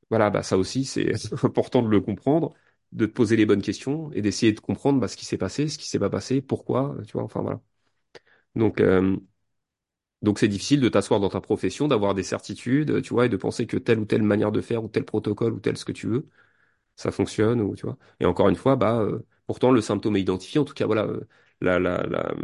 voilà, 0.09 0.29
bah 0.29 0.43
ça 0.43 0.57
aussi 0.57 0.85
c'est 0.85 1.11
important 1.43 1.81
de 1.81 1.89
le 1.89 2.01
comprendre, 2.01 2.53
de 2.91 3.05
te 3.05 3.11
poser 3.11 3.35
les 3.35 3.45
bonnes 3.45 3.61
questions 3.61 4.11
et 4.13 4.21
d'essayer 4.21 4.53
de 4.53 4.59
comprendre 4.59 4.99
bah, 4.99 5.07
ce 5.07 5.17
qui 5.17 5.25
s'est 5.25 5.37
passé, 5.37 5.67
ce 5.67 5.77
qui 5.77 5.87
s'est 5.89 5.99
pas 5.99 6.09
passé, 6.09 6.41
pourquoi, 6.41 6.95
tu 7.07 7.13
vois. 7.13 7.23
Enfin 7.23 7.41
voilà. 7.41 7.61
Donc 8.55 8.81
euh, 8.81 9.17
donc 10.21 10.39
c'est 10.39 10.47
difficile 10.47 10.81
de 10.81 10.89
t'asseoir 10.89 11.19
dans 11.19 11.29
ta 11.29 11.41
profession, 11.41 11.87
d'avoir 11.87 12.13
des 12.15 12.23
certitudes, 12.23 13.01
tu 13.01 13.13
vois, 13.13 13.25
et 13.27 13.29
de 13.29 13.37
penser 13.37 13.67
que 13.67 13.77
telle 13.77 13.99
ou 13.99 14.05
telle 14.05 14.23
manière 14.23 14.51
de 14.51 14.61
faire 14.61 14.83
ou 14.83 14.87
tel 14.89 15.05
protocole 15.05 15.53
ou 15.53 15.59
tel 15.59 15.77
ce 15.77 15.85
que 15.85 15.91
tu 15.91 16.07
veux, 16.07 16.27
ça 16.95 17.11
fonctionne 17.11 17.61
ou 17.61 17.75
tu 17.75 17.85
vois. 17.85 17.97
Et 18.19 18.25
encore 18.25 18.49
une 18.49 18.55
fois, 18.55 18.75
bah 18.75 18.99
euh, 19.01 19.19
pourtant 19.47 19.71
le 19.71 19.81
symptôme 19.81 20.15
est 20.17 20.21
identifié. 20.21 20.59
En 20.61 20.65
tout 20.65 20.73
cas, 20.73 20.85
voilà, 20.85 21.03
euh, 21.05 21.27
la, 21.61 21.79
la, 21.79 22.03
la, 22.07 22.29
euh, 22.31 22.35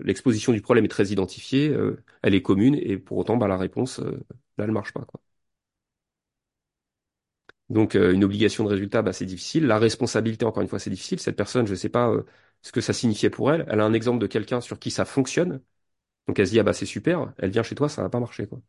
l'exposition 0.00 0.52
du 0.52 0.62
problème 0.62 0.84
est 0.84 0.88
très 0.88 1.08
identifiée, 1.08 1.70
euh, 1.70 2.02
elle 2.22 2.34
est 2.34 2.42
commune 2.42 2.74
et 2.76 2.98
pour 2.98 3.18
autant, 3.18 3.36
bah 3.36 3.48
la 3.48 3.56
réponse 3.58 4.00
euh, 4.00 4.12
là, 4.58 4.64
elle 4.64 4.72
marche 4.72 4.92
pas 4.92 5.02
quoi. 5.04 5.20
Donc 7.68 7.94
euh, 7.94 8.12
une 8.12 8.24
obligation 8.24 8.64
de 8.64 8.68
résultat, 8.68 9.02
bah 9.02 9.12
c'est 9.12 9.26
difficile. 9.26 9.66
La 9.66 9.78
responsabilité, 9.78 10.44
encore 10.44 10.62
une 10.62 10.68
fois, 10.68 10.78
c'est 10.78 10.90
difficile. 10.90 11.20
Cette 11.20 11.36
personne, 11.36 11.66
je 11.66 11.74
sais 11.74 11.88
pas 11.88 12.12
ce 12.62 12.72
que 12.72 12.80
ça 12.80 12.92
signifiait 12.92 13.30
pour 13.30 13.52
elle. 13.52 13.64
Elle 13.68 13.80
a 13.80 13.84
un 13.84 13.92
exemple 13.92 14.18
de 14.18 14.26
quelqu'un 14.26 14.60
sur 14.60 14.78
qui 14.78 14.90
ça 14.90 15.04
fonctionne. 15.04 15.60
Donc 16.30 16.38
elle 16.38 16.46
se 16.46 16.52
dit 16.52 16.60
ah 16.60 16.62
bah 16.62 16.72
c'est 16.72 16.86
super. 16.86 17.32
Elle 17.38 17.50
vient 17.50 17.62
chez 17.64 17.74
toi, 17.74 17.88
ça 17.88 18.02
va 18.02 18.08
pas 18.10 18.20
marcher 18.20 18.46
quoi. 18.46 18.60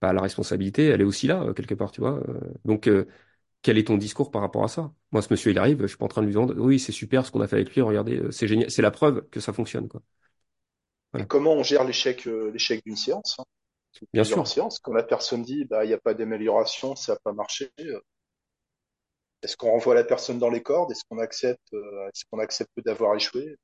Bah 0.00 0.12
la 0.14 0.22
responsabilité, 0.22 0.86
elle 0.86 1.00
est 1.02 1.04
aussi 1.04 1.26
là 1.26 1.42
euh, 1.42 1.52
quelque 1.52 1.74
part, 1.74 1.92
tu 1.92 2.00
vois. 2.00 2.18
Euh, 2.28 2.40
donc 2.64 2.88
euh, 2.88 3.06
quel 3.62 3.78
est 3.78 3.86
ton 3.88 3.96
discours 3.96 4.30
par 4.30 4.42
rapport 4.42 4.64
à 4.64 4.68
ça? 4.68 4.92
Moi, 5.12 5.22
ce 5.22 5.28
monsieur, 5.32 5.52
il 5.52 5.58
arrive, 5.58 5.82
je 5.82 5.86
suis 5.88 5.96
pas 5.98 6.04
en 6.06 6.08
train 6.08 6.22
de 6.22 6.26
lui 6.26 6.34
vendre. 6.34 6.54
Oui, 6.58 6.78
c'est 6.80 6.92
super 6.92 7.26
ce 7.26 7.32
qu'on 7.32 7.40
a 7.40 7.48
fait 7.48 7.56
avec 7.56 7.74
lui. 7.74 7.82
Regardez, 7.82 8.22
c'est 8.32 8.46
génial. 8.48 8.70
C'est 8.70 8.82
la 8.82 8.92
preuve 8.92 9.26
que 9.30 9.40
ça 9.40 9.54
fonctionne 9.54 9.88
quoi. 9.88 10.02
Et 11.16 11.24
comment 11.24 11.52
on 11.52 11.62
gère 11.62 11.84
l'échec, 11.84 12.26
euh, 12.26 12.50
l'échec 12.50 12.82
d'une 12.84 12.96
séance, 12.96 13.36
hein, 13.38 13.44
Bien 14.12 14.24
sûr. 14.24 14.46
séances, 14.46 14.78
quand 14.80 14.92
la 14.92 15.02
personne 15.04 15.42
dit, 15.42 15.64
bah, 15.66 15.84
il 15.84 15.88
n'y 15.88 15.94
a 15.94 15.98
pas 15.98 16.14
d'amélioration, 16.14 16.96
ça 16.96 17.14
n'a 17.14 17.18
pas 17.24 17.32
marché, 17.32 17.70
euh, 17.80 18.00
est-ce 19.42 19.56
qu'on 19.56 19.70
renvoie 19.70 19.94
la 19.94 20.04
personne 20.04 20.38
dans 20.38 20.50
les 20.50 20.62
cordes? 20.62 20.90
Est-ce 20.92 21.04
qu'on 21.08 21.18
accepte, 21.18 21.72
euh, 21.74 22.08
est-ce 22.08 22.24
qu'on 22.30 22.38
accepte 22.38 22.72
d'avoir 22.84 23.14
échoué? 23.16 23.56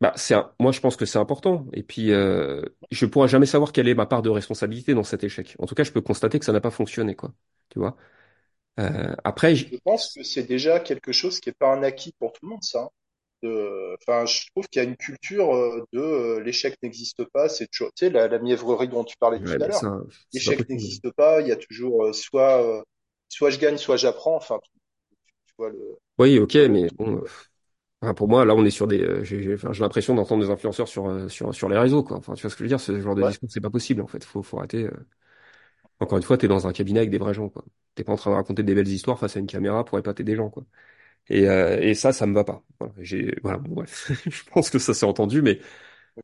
Bah 0.00 0.12
c'est 0.16 0.34
un- 0.34 0.52
moi 0.60 0.70
je 0.70 0.80
pense 0.80 0.96
que 0.96 1.06
c'est 1.06 1.18
important. 1.18 1.66
Et 1.72 1.82
puis 1.82 2.12
euh, 2.12 2.62
je 2.92 3.04
pourrais 3.06 3.26
jamais 3.28 3.46
savoir 3.46 3.72
quelle 3.72 3.88
est 3.88 3.94
ma 3.94 4.06
part 4.06 4.22
de 4.22 4.30
responsabilité 4.30 4.94
dans 4.94 5.02
cet 5.02 5.24
échec. 5.24 5.56
En 5.58 5.66
tout 5.66 5.74
cas, 5.74 5.82
je 5.84 5.90
peux 5.92 6.00
constater 6.00 6.38
que 6.38 6.44
ça 6.44 6.52
n'a 6.52 6.60
pas 6.60 6.70
fonctionné 6.70 7.16
quoi. 7.16 7.32
Tu 7.70 7.80
vois? 7.80 7.96
Euh, 8.80 9.14
après, 9.24 9.54
Je 9.54 9.76
pense 9.84 10.12
que 10.14 10.22
c'est 10.22 10.44
déjà 10.44 10.80
quelque 10.80 11.12
chose 11.12 11.40
qui 11.40 11.48
n'est 11.48 11.54
pas 11.54 11.72
un 11.74 11.82
acquis 11.82 12.12
pour 12.18 12.32
tout 12.32 12.40
le 12.44 12.50
monde, 12.50 12.62
ça. 12.62 12.82
hein. 12.84 12.90
De- 13.42 13.96
Enfin, 14.02 14.26
je 14.26 14.46
trouve 14.50 14.68
qu'il 14.68 14.82
y 14.82 14.86
a 14.86 14.88
une 14.88 14.96
culture 14.96 15.54
euh, 15.56 15.84
de 15.92 16.00
euh, 16.00 16.40
l'échec 16.42 16.76
n'existe 16.82 17.24
pas, 17.26 17.48
c'est 17.48 17.68
toujours, 17.68 17.92
tu 17.94 18.06
sais, 18.06 18.10
la, 18.10 18.28
la 18.28 18.38
mièvrerie 18.40 18.88
dont 18.88 19.04
tu 19.04 19.16
parlais 19.18 19.40
tout 19.40 19.46
ouais, 19.46 19.58
à 19.62 19.66
mais 19.66 19.68
l'heure. 19.68 19.86
L'échec 20.32 20.68
n'existe 20.68 21.10
pas, 21.12 21.40
il 21.40 21.48
y 21.48 21.52
a 21.52 21.56
toujours 21.56 22.04
euh, 22.06 22.12
soit, 22.12 22.84
soit 23.28 23.50
je 23.50 23.58
gagne, 23.58 23.78
soit 23.78 23.96
j'apprends. 23.96 24.36
Enfin, 24.36 24.58
tu, 24.64 24.70
tu 25.46 25.54
vois 25.58 25.70
le, 25.70 25.98
Oui, 26.18 26.38
ok, 26.38 26.54
mais 26.70 26.88
bon. 26.90 27.22
Enfin, 28.02 28.14
pour 28.14 28.28
moi, 28.28 28.44
là, 28.44 28.54
on 28.54 28.64
est 28.64 28.70
sur 28.70 28.86
des. 28.86 29.00
euh, 29.02 29.24
J'ai 29.24 29.42
j'ai- 29.42 29.54
enfin, 29.54 29.72
j'ai 29.72 29.82
l'impression 29.82 30.14
d'entendre 30.14 30.44
des 30.44 30.50
influenceurs 30.50 30.88
sur, 30.88 31.06
euh, 31.08 31.28
sur, 31.28 31.54
sur 31.54 31.68
les 31.68 31.78
réseaux, 31.78 32.02
quoi. 32.02 32.16
Enfin, 32.18 32.34
tu 32.34 32.42
vois 32.42 32.50
ce 32.50 32.56
que 32.56 32.60
je 32.60 32.64
veux 32.64 32.68
dire? 32.68 32.80
Ce 32.80 33.00
genre 33.00 33.14
de 33.14 33.22
Ouais. 33.22 33.24
discours, 33.24 33.48
c'est 33.50 33.60
pas 33.60 33.70
possible, 33.70 34.02
en 34.02 34.06
fait. 34.06 34.24
Faut, 34.24 34.42
faut 34.42 34.58
arrêter. 34.58 34.84
euh. 34.84 34.90
Encore 36.00 36.18
une 36.18 36.24
fois, 36.24 36.38
t'es 36.38 36.48
dans 36.48 36.66
un 36.66 36.72
cabinet 36.72 37.00
avec 37.00 37.10
des 37.10 37.18
vrais 37.18 37.34
gens, 37.34 37.48
quoi. 37.48 37.64
T'es 37.94 38.04
pas 38.04 38.12
en 38.12 38.16
train 38.16 38.30
de 38.30 38.36
raconter 38.36 38.62
des 38.62 38.74
belles 38.74 38.88
histoires 38.88 39.18
face 39.18 39.36
à 39.36 39.40
une 39.40 39.46
caméra 39.48 39.84
pour 39.84 39.98
épater 39.98 40.22
des 40.24 40.36
gens, 40.36 40.48
quoi. 40.50 40.64
Et, 41.30 41.48
euh, 41.48 41.80
et 41.80 41.94
ça, 41.94 42.12
ça 42.12 42.26
me 42.26 42.34
va 42.34 42.44
pas. 42.44 42.64
Voilà, 42.80 42.94
j'ai, 43.00 43.36
voilà, 43.42 43.58
bon, 43.58 43.74
bref. 43.76 44.12
Je 44.30 44.44
pense 44.50 44.70
que 44.70 44.78
ça 44.80 44.94
s'est 44.94 45.06
entendu, 45.06 45.42
mais 45.42 45.60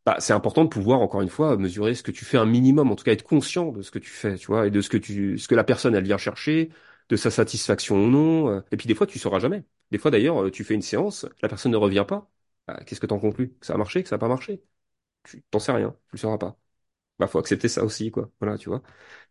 bah, 0.07 0.17
c'est 0.21 0.35
important 0.35 0.65
de 0.65 0.71
pouvoir, 0.71 1.01
encore 1.01 1.23
une 1.23 1.29
fois, 1.31 1.57
mesurer 1.59 1.95
ce 1.95 2.03
que 2.05 2.13
tu 2.13 2.25
fais 2.25 2.39
un 2.39 2.47
minimum, 2.47 2.91
en 2.93 2.97
tout 2.97 3.05
cas 3.05 3.13
être 3.13 3.25
conscient 3.25 3.73
de 3.73 3.83
ce 3.83 3.91
que 3.93 3.99
tu 4.01 4.11
fais, 4.11 4.37
tu 4.37 4.49
vois, 4.49 4.67
et 4.69 4.71
de 4.71 4.81
ce 4.83 4.91
que 4.91 4.99
tu, 4.99 5.39
ce 5.39 5.49
que 5.49 5.55
la 5.57 5.65
personne, 5.65 5.95
elle 5.97 6.05
vient 6.05 6.19
chercher, 6.19 6.71
de 7.09 7.17
sa 7.17 7.31
satisfaction 7.31 7.97
ou 7.97 8.09
non. 8.11 8.49
euh. 8.51 8.61
Et 8.73 8.77
puis 8.77 8.87
des 8.89 8.95
fois, 8.95 9.07
tu 9.07 9.19
sauras 9.19 9.39
jamais. 9.41 9.65
Des 9.91 9.99
fois, 9.99 10.11
d'ailleurs, 10.11 10.43
euh, 10.45 10.51
tu 10.51 10.65
fais 10.65 10.75
une 10.75 10.83
séance, 10.83 11.27
la 11.43 11.49
personne 11.49 11.73
ne 11.73 11.77
revient 11.77 12.05
pas. 12.09 12.31
Bah, 12.67 12.81
qu'est-ce 12.87 13.01
que 13.01 13.07
t'en 13.07 13.19
conclus? 13.21 13.55
Que 13.61 13.67
ça 13.67 13.75
a 13.75 13.77
marché, 13.79 14.03
que 14.03 14.09
ça 14.09 14.17
a 14.17 14.19
pas 14.19 14.29
marché? 14.29 14.63
Tu 15.25 15.43
t'en 15.51 15.59
sais 15.61 15.73
rien, 15.73 15.93
tu 16.09 16.17
le 16.17 16.19
sauras 16.19 16.39
pas. 16.39 16.59
Bah, 17.19 17.29
faut 17.29 17.39
accepter 17.41 17.69
ça 17.69 17.85
aussi, 17.85 18.11
quoi. 18.11 18.31
Voilà, 18.41 18.59
tu 18.59 18.69
vois. 18.71 18.83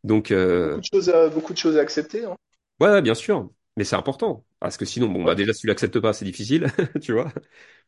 Donc, 0.04 0.32
Beaucoup 0.58 0.80
euh, 0.80 0.82
de 0.82 0.86
choses 0.86 1.10
à, 1.10 1.30
beaucoup 1.30 1.54
de 1.54 1.58
choses 1.60 1.78
à 1.78 1.82
accepter, 1.82 2.26
hein. 2.26 2.36
ouais, 2.80 3.02
bien 3.02 3.16
sûr. 3.16 3.50
Mais 3.78 3.84
c'est 3.84 3.96
important. 3.96 4.46
Parce 4.64 4.78
que 4.78 4.86
sinon, 4.86 5.10
bon, 5.10 5.24
bah, 5.26 5.36
déjà, 5.36 5.54
si 5.54 5.62
tu 5.62 5.68
l'acceptes 5.68 6.00
pas, 6.00 6.14
c'est 6.14 6.26
difficile, 6.26 6.68
tu 7.02 7.14
vois. 7.14 7.34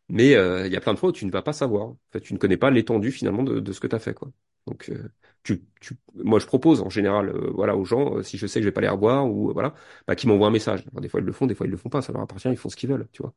Mais 0.09 0.36
euh, 0.36 0.67
il 0.67 0.73
y 0.73 0.78
a 0.78 0.82
plein 0.82 0.93
de 0.93 0.99
fois 0.99 1.09
où 1.09 1.11
tu 1.13 1.26
ne 1.26 1.32
vas 1.32 1.41
pas 1.43 1.53
savoir. 1.53 1.88
En 1.89 1.99
fait, 2.13 2.21
tu 2.21 2.34
ne 2.34 2.39
connais 2.39 2.57
pas 2.57 2.71
l'étendue 2.71 3.11
finalement 3.11 3.43
de, 3.43 3.59
de 3.61 3.73
ce 3.73 3.80
que 3.82 3.88
tu 3.88 3.95
as 3.95 3.99
fait, 3.99 4.13
quoi. 4.15 4.32
Donc, 4.67 4.89
euh, 4.89 5.09
tu, 5.43 5.63
tu, 5.82 5.95
moi, 6.15 6.39
je 6.39 6.47
propose 6.47 6.82
en 6.82 6.89
général, 6.89 7.30
euh, 7.30 7.51
voilà, 7.53 7.76
aux 7.78 7.86
gens, 7.86 8.17
euh, 8.17 8.23
si 8.23 8.38
je 8.38 8.47
sais 8.47 8.59
que 8.59 8.63
je 8.63 8.69
vais 8.69 8.73
pas 8.73 8.82
les 8.82 8.89
revoir 8.89 9.28
ou 9.32 9.49
euh, 9.51 9.53
voilà, 9.53 9.76
bah, 10.07 10.15
qu'ils 10.15 10.30
m'envoient 10.30 10.47
un 10.47 10.51
message. 10.51 10.84
Alors, 10.91 11.01
des 11.01 11.09
fois 11.09 11.21
ils 11.21 11.26
le 11.26 11.34
font, 11.34 11.47
des 11.47 11.55
fois 11.55 11.67
ils 11.67 11.71
le 11.71 11.78
font 11.78 11.89
pas. 11.89 12.01
Ça 12.03 12.13
leur 12.13 12.21
appartient, 12.23 12.49
ils 12.49 12.57
font 12.57 12.69
ce 12.69 12.76
qu'ils 12.78 12.89
veulent, 12.89 13.07
tu 13.13 13.21
vois. 13.23 13.34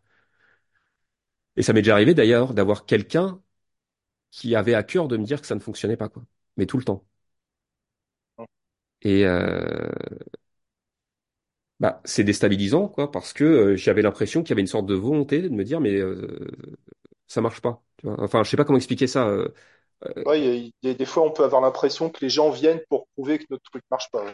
Et 1.57 1.63
ça 1.63 1.73
m'est 1.73 1.83
déjà 1.83 1.93
arrivé 1.95 2.15
d'ailleurs 2.15 2.55
d'avoir 2.55 2.87
quelqu'un 2.87 3.43
qui 4.33 4.57
avait 4.57 4.75
à 4.75 4.83
cœur 4.85 5.09
de 5.09 5.17
me 5.19 5.25
dire 5.25 5.41
que 5.43 5.47
ça 5.49 5.55
ne 5.57 5.61
fonctionnait 5.61 5.97
pas, 5.99 6.09
quoi. 6.11 6.25
Mais 6.59 6.67
tout 6.67 6.79
le 6.79 6.85
temps. 6.85 7.07
Et 9.03 9.25
euh, 9.27 9.89
bah, 11.81 12.01
c'est 12.05 12.25
déstabilisant, 12.25 12.89
quoi, 12.89 13.11
parce 13.11 13.33
que 13.33 13.45
euh, 13.45 13.77
j'avais 13.77 14.03
l'impression 14.03 14.43
qu'il 14.43 14.51
y 14.51 14.53
avait 14.55 14.61
une 14.63 14.67
sorte 14.67 14.87
de 14.87 14.95
volonté 14.95 15.43
de 15.43 15.49
me 15.51 15.65
dire, 15.65 15.81
mais 15.81 15.95
euh, 15.97 16.49
ça 17.29 17.41
marche 17.41 17.61
pas. 17.63 17.83
Tu 17.99 18.07
vois. 18.07 18.21
Enfin, 18.23 18.45
je 18.45 18.51
sais 18.51 18.57
pas 18.57 18.65
comment 18.65 18.79
expliquer 18.79 19.07
ça. 19.09 19.29
euh, 19.29 19.49
euh, 20.07 20.25
Ouais, 20.25 20.71
des 20.83 21.05
fois, 21.07 21.25
on 21.25 21.33
peut 21.33 21.43
avoir 21.45 21.61
l'impression 21.61 22.09
que 22.11 22.19
les 22.21 22.31
gens 22.31 22.51
viennent 22.51 22.81
pour 22.89 23.09
prouver 23.17 23.39
que 23.39 23.47
notre 23.51 23.65
truc 23.65 23.83
marche 23.91 24.11
pas. 24.13 24.25
ouais. 24.25 24.31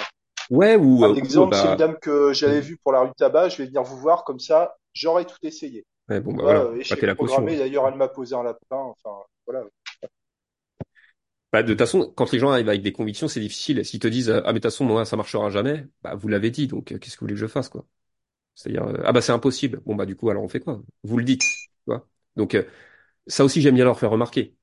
Ouais, 0.50 0.76
ou, 0.76 1.04
Un 1.04 1.06
euh, 1.06 1.16
ou, 1.30 1.42
euh, 1.42 1.46
exemple, 1.46 1.54
c'est 1.56 1.68
une 1.68 1.76
bah, 1.76 1.76
dame 1.76 1.98
que 2.00 2.32
j'avais 2.32 2.60
vas-y. 2.60 2.60
vue 2.60 2.76
pour 2.78 2.92
la 2.92 3.00
rue 3.02 3.12
tabac. 3.16 3.48
Je 3.50 3.58
vais 3.58 3.66
venir 3.66 3.82
vous 3.82 3.98
voir 3.98 4.24
comme 4.24 4.40
ça, 4.40 4.76
j'aurais 4.92 5.24
tout 5.24 5.36
essayé. 5.42 5.84
Ouais, 6.08 6.20
bon, 6.20 6.34
bah 6.34 6.64
euh, 6.64 6.76
bah, 6.88 6.96
échec 6.96 6.98
t'es 6.98 7.06
la 7.06 7.14
programmé. 7.16 7.56
D'ailleurs, 7.58 7.88
elle 7.88 7.96
m'a 7.96 8.08
posé 8.08 8.34
un 8.36 8.42
lapin. 8.44 8.76
Enfin, 8.76 9.16
voilà. 9.46 9.64
Bah, 11.54 11.62
de 11.62 11.68
toute 11.72 11.78
façon, 11.78 12.12
quand 12.16 12.32
les 12.32 12.40
gens 12.40 12.50
arrivent 12.50 12.68
avec 12.68 12.82
des 12.82 12.92
convictions, 12.92 13.28
c'est 13.28 13.40
difficile. 13.40 13.84
S'ils 13.86 14.00
te 14.00 14.08
disent, 14.08 14.30
ah, 14.30 14.42
mais 14.48 14.54
de 14.54 14.58
toute 14.58 14.64
façon, 14.64 14.84
moi, 14.84 15.04
ça 15.04 15.16
marchera 15.16 15.50
jamais, 15.50 15.86
bah, 16.02 16.16
vous 16.16 16.28
l'avez 16.28 16.50
dit, 16.50 16.66
donc, 16.66 16.92
euh, 16.92 16.98
qu'est-ce 16.98 17.16
que 17.16 17.20
vous 17.20 17.26
voulez 17.26 17.34
que 17.34 17.40
je 17.40 17.46
fasse, 17.46 17.70
quoi? 17.70 17.86
C'est-à-dire, 18.54 18.84
euh, 18.84 19.02
ah, 19.04 19.12
bah, 19.12 19.22
c'est 19.22 19.32
impossible. 19.32 19.82
Bon, 19.86 19.94
bah, 19.96 20.06
du 20.06 20.16
coup, 20.16 20.30
alors 20.30 20.44
on 20.44 20.48
fait 20.48 20.60
quoi? 20.60 20.82
Vous 21.04 21.18
le 21.18 21.24
dites, 21.24 21.42
tu 21.42 21.50
vois? 21.86 22.08
Donc, 22.36 22.54
euh, 22.54 22.64
ça 23.28 23.44
aussi, 23.44 23.62
j'aime 23.62 23.76
bien 23.76 23.84
leur 23.84 23.98
faire 23.98 24.10
remarquer. 24.10 24.56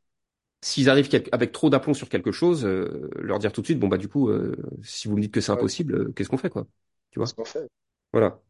S'ils 0.61 0.89
arrivent 0.89 1.09
avec 1.33 1.51
trop 1.53 1.69
d'aplomb 1.69 1.93
sur 1.95 2.09
quelque 2.09 2.31
chose, 2.31 2.65
euh, 2.65 3.09
leur 3.17 3.39
dire 3.39 3.53
tout 3.53 3.61
de 3.61 3.67
suite, 3.67 3.79
bon, 3.79 3.87
bah, 3.89 3.97
du 3.97 4.09
coup, 4.09 4.29
euh, 4.29 4.55
si 4.83 5.07
vous 5.09 5.17
me 5.17 5.21
dites 5.21 5.33
que 5.33 5.41
c'est 5.41 5.51
impossible, 5.53 6.13
qu'est-ce 6.13 6.29
qu'on 6.29 6.37
fait, 6.37 6.49
quoi? 6.51 6.67
Tu 7.11 7.19
vois? 7.19 7.27
qu'on 7.35 7.45
fait? 7.45 7.67
Voilà. 8.13 8.41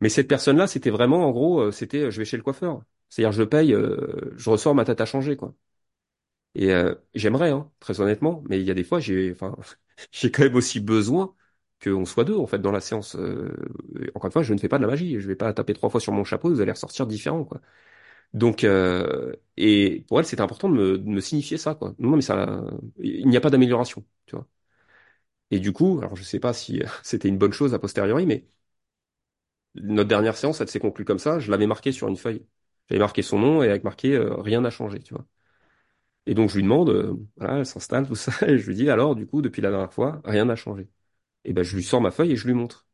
Mais 0.00 0.08
cette 0.10 0.28
personne-là, 0.28 0.66
c'était 0.68 0.90
vraiment, 0.90 1.26
en 1.26 1.32
gros, 1.32 1.70
c'était, 1.72 2.10
je 2.10 2.18
vais 2.18 2.24
chez 2.26 2.36
le 2.38 2.42
coiffeur. 2.44 2.82
C'est-à-dire, 3.10 3.32
je 3.32 3.42
paye, 3.44 3.74
euh, 3.74 4.32
je 4.36 4.50
ressors, 4.50 4.74
ma 4.74 4.84
tête 4.86 5.00
a 5.02 5.06
changé, 5.06 5.36
quoi. 5.36 5.54
Et 6.54 6.72
euh, 6.72 6.94
j'aimerais, 7.14 7.50
hein, 7.50 7.70
très 7.80 8.00
honnêtement, 8.00 8.42
mais 8.48 8.60
il 8.60 8.66
y 8.66 8.70
a 8.70 8.74
des 8.74 8.84
fois, 8.84 9.00
j'ai, 9.00 9.32
enfin, 9.32 9.56
j'ai 10.12 10.30
quand 10.30 10.42
même 10.44 10.54
aussi 10.56 10.80
besoin 10.80 11.34
qu'on 11.82 12.04
soit 12.04 12.24
deux, 12.24 12.36
en 12.36 12.46
fait, 12.46 12.58
dans 12.60 12.72
la 12.72 12.80
séance. 12.80 13.16
Euh, 13.16 13.52
encore 14.14 14.26
une 14.28 14.32
fois, 14.32 14.42
je 14.42 14.54
ne 14.54 14.58
fais 14.58 14.68
pas 14.68 14.78
de 14.78 14.82
la 14.84 14.88
magie. 14.88 15.18
Je 15.20 15.26
vais 15.28 15.34
pas 15.36 15.52
taper 15.54 15.74
trois 15.74 15.90
fois 15.90 16.00
sur 16.00 16.12
mon 16.12 16.24
chapeau, 16.24 16.50
vous 16.50 16.60
allez 16.60 16.72
ressortir 16.72 17.06
différent, 17.06 17.44
quoi. 17.44 17.60
Donc, 18.34 18.64
euh, 18.64 19.34
et 19.58 20.04
pour 20.08 20.20
elle, 20.20 20.26
c'était 20.26 20.42
important 20.42 20.68
de 20.70 20.74
me, 20.76 20.98
de 20.98 21.08
me 21.08 21.20
signifier 21.20 21.58
ça, 21.58 21.74
quoi. 21.76 21.94
Non, 21.98 22.16
mais 22.16 22.22
ça, 22.22 22.64
il 23.00 23.28
n'y 23.28 23.36
a 23.36 23.40
pas 23.42 23.50
d'amélioration, 23.50 24.04
tu 24.26 24.36
vois. 24.36 24.48
Et 25.52 25.60
du 25.60 25.72
coup, 25.72 25.98
alors 26.00 26.16
je 26.16 26.22
sais 26.24 26.40
pas 26.40 26.52
si 26.52 26.82
c'était 27.04 27.28
une 27.28 27.38
bonne 27.38 27.52
chose 27.52 27.74
a 27.74 27.78
posteriori, 27.78 28.26
mais 28.26 28.44
notre 29.74 30.08
dernière 30.08 30.36
séance, 30.36 30.60
elle 30.60 30.68
s'est 30.70 30.80
conclue 30.80 31.04
comme 31.04 31.18
ça. 31.18 31.38
Je 31.38 31.50
l'avais 31.50 31.66
marqué 31.66 31.92
sur 31.92 32.08
une 32.08 32.16
feuille. 32.16 32.46
J'avais 32.88 32.98
marqué 33.00 33.22
son 33.22 33.38
nom 33.38 33.62
et 33.62 33.68
avec 33.70 33.84
marqué 33.84 34.14
euh, 34.16 34.34
rien 34.36 34.60
n'a 34.60 34.70
changé, 34.70 35.00
tu 35.00 35.14
vois. 35.14 35.26
Et 36.26 36.34
donc 36.34 36.50
je 36.50 36.56
lui 36.56 36.62
demande, 36.62 36.90
euh, 36.90 37.14
voilà, 37.36 37.58
elle 37.58 37.66
s'installe, 37.66 38.06
tout 38.06 38.14
ça, 38.14 38.32
et 38.48 38.58
je 38.58 38.66
lui 38.68 38.74
dis 38.76 38.88
alors, 38.90 39.14
du 39.16 39.26
coup, 39.26 39.42
depuis 39.42 39.62
la 39.62 39.70
dernière 39.70 39.92
fois, 39.92 40.20
rien 40.24 40.44
n'a 40.44 40.56
changé. 40.56 40.88
Et 41.44 41.52
ben 41.54 41.64
je 41.64 41.76
lui 41.76 41.84
sors 41.84 42.00
ma 42.00 42.10
feuille 42.12 42.32
et 42.32 42.36
je 42.36 42.46
lui 42.48 42.54
montre. 42.54 42.86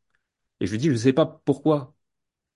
Et 0.61 0.67
je 0.67 0.71
lui 0.73 0.79
dis, 0.79 0.89
je 0.89 0.95
sais 0.95 1.13
pas 1.13 1.25
pourquoi, 1.45 1.95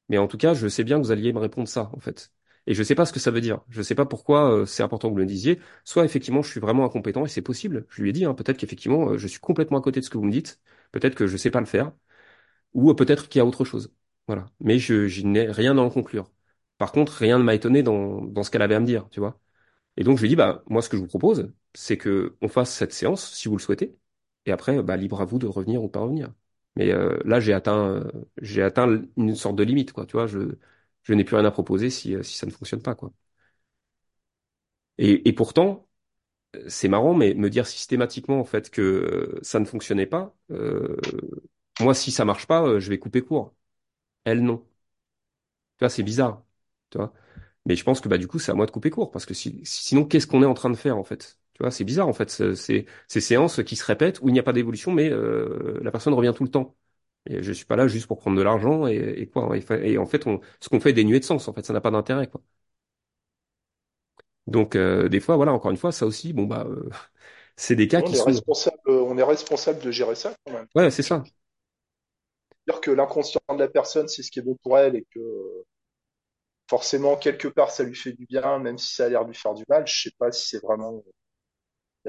mais 0.09 0.17
en 0.17 0.27
tout 0.27 0.37
cas, 0.37 0.53
je 0.53 0.67
sais 0.67 0.83
bien 0.83 0.97
que 0.99 1.03
vous 1.05 1.11
alliez 1.11 1.33
me 1.33 1.39
répondre 1.39 1.67
ça, 1.67 1.89
en 1.93 1.99
fait. 1.99 2.31
Et 2.67 2.73
je 2.75 2.83
sais 2.83 2.95
pas 2.95 3.05
ce 3.05 3.13
que 3.13 3.19
ça 3.19 3.31
veut 3.31 3.41
dire. 3.41 3.61
Je 3.69 3.81
sais 3.81 3.95
pas 3.95 4.05
pourquoi 4.05 4.51
euh, 4.61 4.65
c'est 4.65 4.83
important 4.83 5.09
que 5.09 5.13
vous 5.13 5.19
le 5.19 5.25
disiez. 5.25 5.59
Soit 5.85 6.05
effectivement, 6.05 6.41
je 6.43 6.49
suis 6.51 6.59
vraiment 6.61 6.85
incompétent 6.85 7.25
et 7.25 7.29
c'est 7.29 7.41
possible. 7.41 7.85
Je 7.89 8.01
lui 8.03 8.09
ai 8.09 8.13
dit, 8.13 8.25
hein, 8.25 8.33
peut-être 8.35 8.57
qu'effectivement, 8.57 9.09
euh, 9.11 9.17
je 9.17 9.27
suis 9.27 9.39
complètement 9.39 9.79
à 9.79 9.81
côté 9.81 9.99
de 10.01 10.05
ce 10.05 10.09
que 10.09 10.17
vous 10.17 10.25
me 10.25 10.31
dites. 10.31 10.61
Peut-être 10.91 11.15
que 11.15 11.27
je 11.27 11.37
sais 11.37 11.51
pas 11.51 11.59
le 11.61 11.65
faire. 11.65 11.91
Ou 12.73 12.91
euh, 12.91 12.95
peut-être 12.95 13.29
qu'il 13.29 13.39
y 13.39 13.41
a 13.41 13.45
autre 13.45 13.65
chose. 13.65 13.93
Voilà. 14.27 14.45
Mais 14.59 14.79
je, 14.79 15.07
je 15.07 15.23
n'ai 15.25 15.49
rien 15.51 15.77
à 15.77 15.81
en 15.81 15.89
conclure. 15.89 16.31
Par 16.77 16.91
contre, 16.91 17.13
rien 17.13 17.37
ne 17.39 17.43
m'a 17.43 17.55
étonné 17.55 17.83
dans, 17.83 18.21
dans 18.21 18.43
ce 18.43 18.51
qu'elle 18.51 18.61
avait 18.61 18.75
à 18.75 18.79
me 18.79 18.85
dire, 18.85 19.09
tu 19.09 19.19
vois. 19.19 19.39
Et 19.97 20.03
donc 20.03 20.17
je 20.17 20.23
lui 20.23 20.29
dis, 20.29 20.35
bah, 20.35 20.63
moi, 20.69 20.81
ce 20.81 20.89
que 20.89 20.97
je 20.97 21.01
vous 21.01 21.07
propose, 21.07 21.51
c'est 21.73 21.97
que 21.97 22.35
on 22.41 22.47
fasse 22.47 22.73
cette 22.73 22.93
séance 22.93 23.33
si 23.33 23.47
vous 23.47 23.57
le 23.57 23.61
souhaitez, 23.61 23.97
et 24.45 24.51
après, 24.51 24.81
bah, 24.83 24.97
libre 24.97 25.21
à 25.21 25.25
vous 25.25 25.39
de 25.39 25.47
revenir 25.47 25.83
ou 25.83 25.89
pas 25.89 25.99
revenir. 26.01 26.33
Mais 26.75 26.91
euh, 26.91 27.17
là, 27.25 27.39
j'ai 27.39 27.53
atteint, 27.53 27.87
euh, 27.89 28.11
j'ai 28.41 28.63
atteint 28.63 29.03
une 29.17 29.35
sorte 29.35 29.55
de 29.55 29.63
limite, 29.63 29.93
quoi. 29.93 30.05
Tu 30.05 30.13
vois, 30.13 30.25
je, 30.27 30.39
je 31.03 31.13
n'ai 31.13 31.23
plus 31.23 31.35
rien 31.35 31.45
à 31.45 31.51
proposer 31.51 31.89
si, 31.91 32.15
euh, 32.15 32.23
si 32.23 32.37
ça 32.37 32.45
ne 32.47 32.51
fonctionne 32.51 32.81
pas, 32.81 32.95
quoi. 32.95 33.13
Et, 34.97 35.33
pourtant, 35.33 35.87
c'est 36.67 36.87
marrant, 36.89 37.13
mais 37.15 37.33
me 37.35 37.49
dire 37.49 37.67
systématiquement 37.67 38.39
en 38.39 38.45
fait 38.45 38.69
que 38.71 38.81
euh, 38.81 39.39
ça 39.43 39.59
ne 39.59 39.65
fonctionnait 39.65 40.07
pas, 40.07 40.35
moi, 41.79 41.93
si 41.93 42.11
ça 42.11 42.25
marche 42.25 42.47
pas, 42.47 42.79
je 42.79 42.89
vais 42.89 42.97
couper 42.99 43.21
court. 43.21 43.53
Elle, 44.25 44.43
non. 44.43 44.65
Tu 45.77 45.85
vois, 45.85 45.89
c'est 45.89 46.03
bizarre. 46.03 46.43
Tu 46.89 46.97
vois. 46.97 47.13
Mais 47.65 47.75
je 47.75 47.83
pense 47.83 48.01
que 48.01 48.09
bah 48.09 48.17
du 48.17 48.27
coup, 48.27 48.39
c'est 48.39 48.51
à 48.51 48.55
moi 48.55 48.65
de 48.65 48.71
couper 48.71 48.89
court 48.89 49.11
parce 49.11 49.25
que 49.25 49.33
si, 49.33 49.61
sinon, 49.63 50.05
qu'est-ce 50.05 50.27
qu'on 50.27 50.43
est 50.43 50.45
en 50.45 50.53
train 50.53 50.69
de 50.69 50.75
faire 50.75 50.97
en 50.97 51.03
fait? 51.03 51.39
Tu 51.53 51.63
vois, 51.63 51.71
c'est 51.71 51.83
bizarre 51.85 52.07
en 52.07 52.13
fait. 52.13 52.29
C'est 52.55 52.85
ces 53.07 53.21
séances 53.21 53.63
qui 53.63 53.75
se 53.75 53.85
répètent 53.85 54.19
où 54.21 54.29
il 54.29 54.33
n'y 54.33 54.39
a 54.39 54.43
pas 54.43 54.53
d'évolution, 54.53 54.91
mais 54.91 55.09
euh, 55.11 55.79
la 55.81 55.91
personne 55.91 56.13
revient 56.13 56.33
tout 56.35 56.43
le 56.43 56.49
temps. 56.51 56.75
Et 57.25 57.41
je 57.41 57.51
suis 57.53 57.65
pas 57.65 57.77
là 57.77 57.87
juste 57.87 58.07
pour 58.07 58.19
prendre 58.19 58.37
de 58.37 58.41
l'argent 58.43 58.85
et, 58.87 58.95
et 59.17 59.27
quoi. 59.29 59.55
Et, 59.57 59.97
en 59.97 60.05
fait, 60.05 60.27
on, 60.27 60.41
ce 60.59 60.67
qu'on 60.69 60.79
fait 60.81 60.89
est 60.89 60.93
dénué 60.93 61.19
de 61.19 61.25
sens. 61.25 61.47
En 61.47 61.53
fait, 61.53 61.65
ça 61.65 61.71
n'a 61.73 61.79
pas 61.81 61.91
d'intérêt 61.91 62.27
quoi. 62.27 62.41
Donc 64.47 64.75
euh, 64.75 65.09
des 65.09 65.19
fois, 65.19 65.35
voilà, 65.37 65.53
encore 65.53 65.71
une 65.71 65.77
fois, 65.77 65.91
ça 65.91 66.05
aussi, 66.05 66.33
bon 66.33 66.45
bah, 66.45 66.65
euh, 66.67 66.89
c'est 67.55 67.75
des 67.75 67.87
cas 67.87 68.01
On 68.01 68.01
qui 68.01 68.15
est 68.15 68.17
sont. 68.17 68.29
responsable, 68.29 68.77
on 68.87 69.17
est 69.17 69.23
responsable 69.23 69.79
de 69.81 69.89
gérer 69.89 70.13
ça 70.13 70.35
quand 70.45 70.53
même. 70.53 70.67
Ouais, 70.75 70.89
c'est 70.91 71.03
ça. 71.03 71.23
Dire 72.67 72.81
que 72.81 72.91
l'inconscient 72.91 73.39
de 73.51 73.57
la 73.59 73.67
personne, 73.69 74.07
c'est 74.09 74.21
ce 74.23 74.29
qui 74.31 74.39
est 74.39 74.41
bon 74.41 74.55
pour 74.63 74.77
elle 74.77 74.95
et 74.95 75.05
que 75.13 75.19
forcément, 76.69 77.17
quelque 77.17 77.47
part, 77.47 77.71
ça 77.71 77.83
lui 77.83 77.95
fait 77.95 78.13
du 78.13 78.25
bien, 78.25 78.59
même 78.59 78.77
si 78.77 78.95
ça 78.95 79.05
a 79.05 79.09
l'air 79.09 79.23
de 79.23 79.29
lui 79.29 79.37
faire 79.37 79.53
du 79.53 79.63
mal. 79.67 79.85
Je 79.87 80.03
sais 80.03 80.11
pas 80.17 80.31
si 80.31 80.47
c'est 80.47 80.61
vraiment 80.61 81.03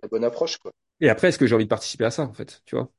la 0.02 0.09
bonne 0.09 0.24
approche. 0.24 0.59
Et 1.01 1.09
après, 1.09 1.28
est-ce 1.28 1.39
que 1.39 1.47
j'ai 1.47 1.55
envie 1.55 1.64
de 1.64 1.68
participer 1.68 2.05
à 2.05 2.10
ça 2.10 2.22
en 2.22 2.32
fait, 2.35 2.62
tu 2.64 2.76
vois? 2.76 2.90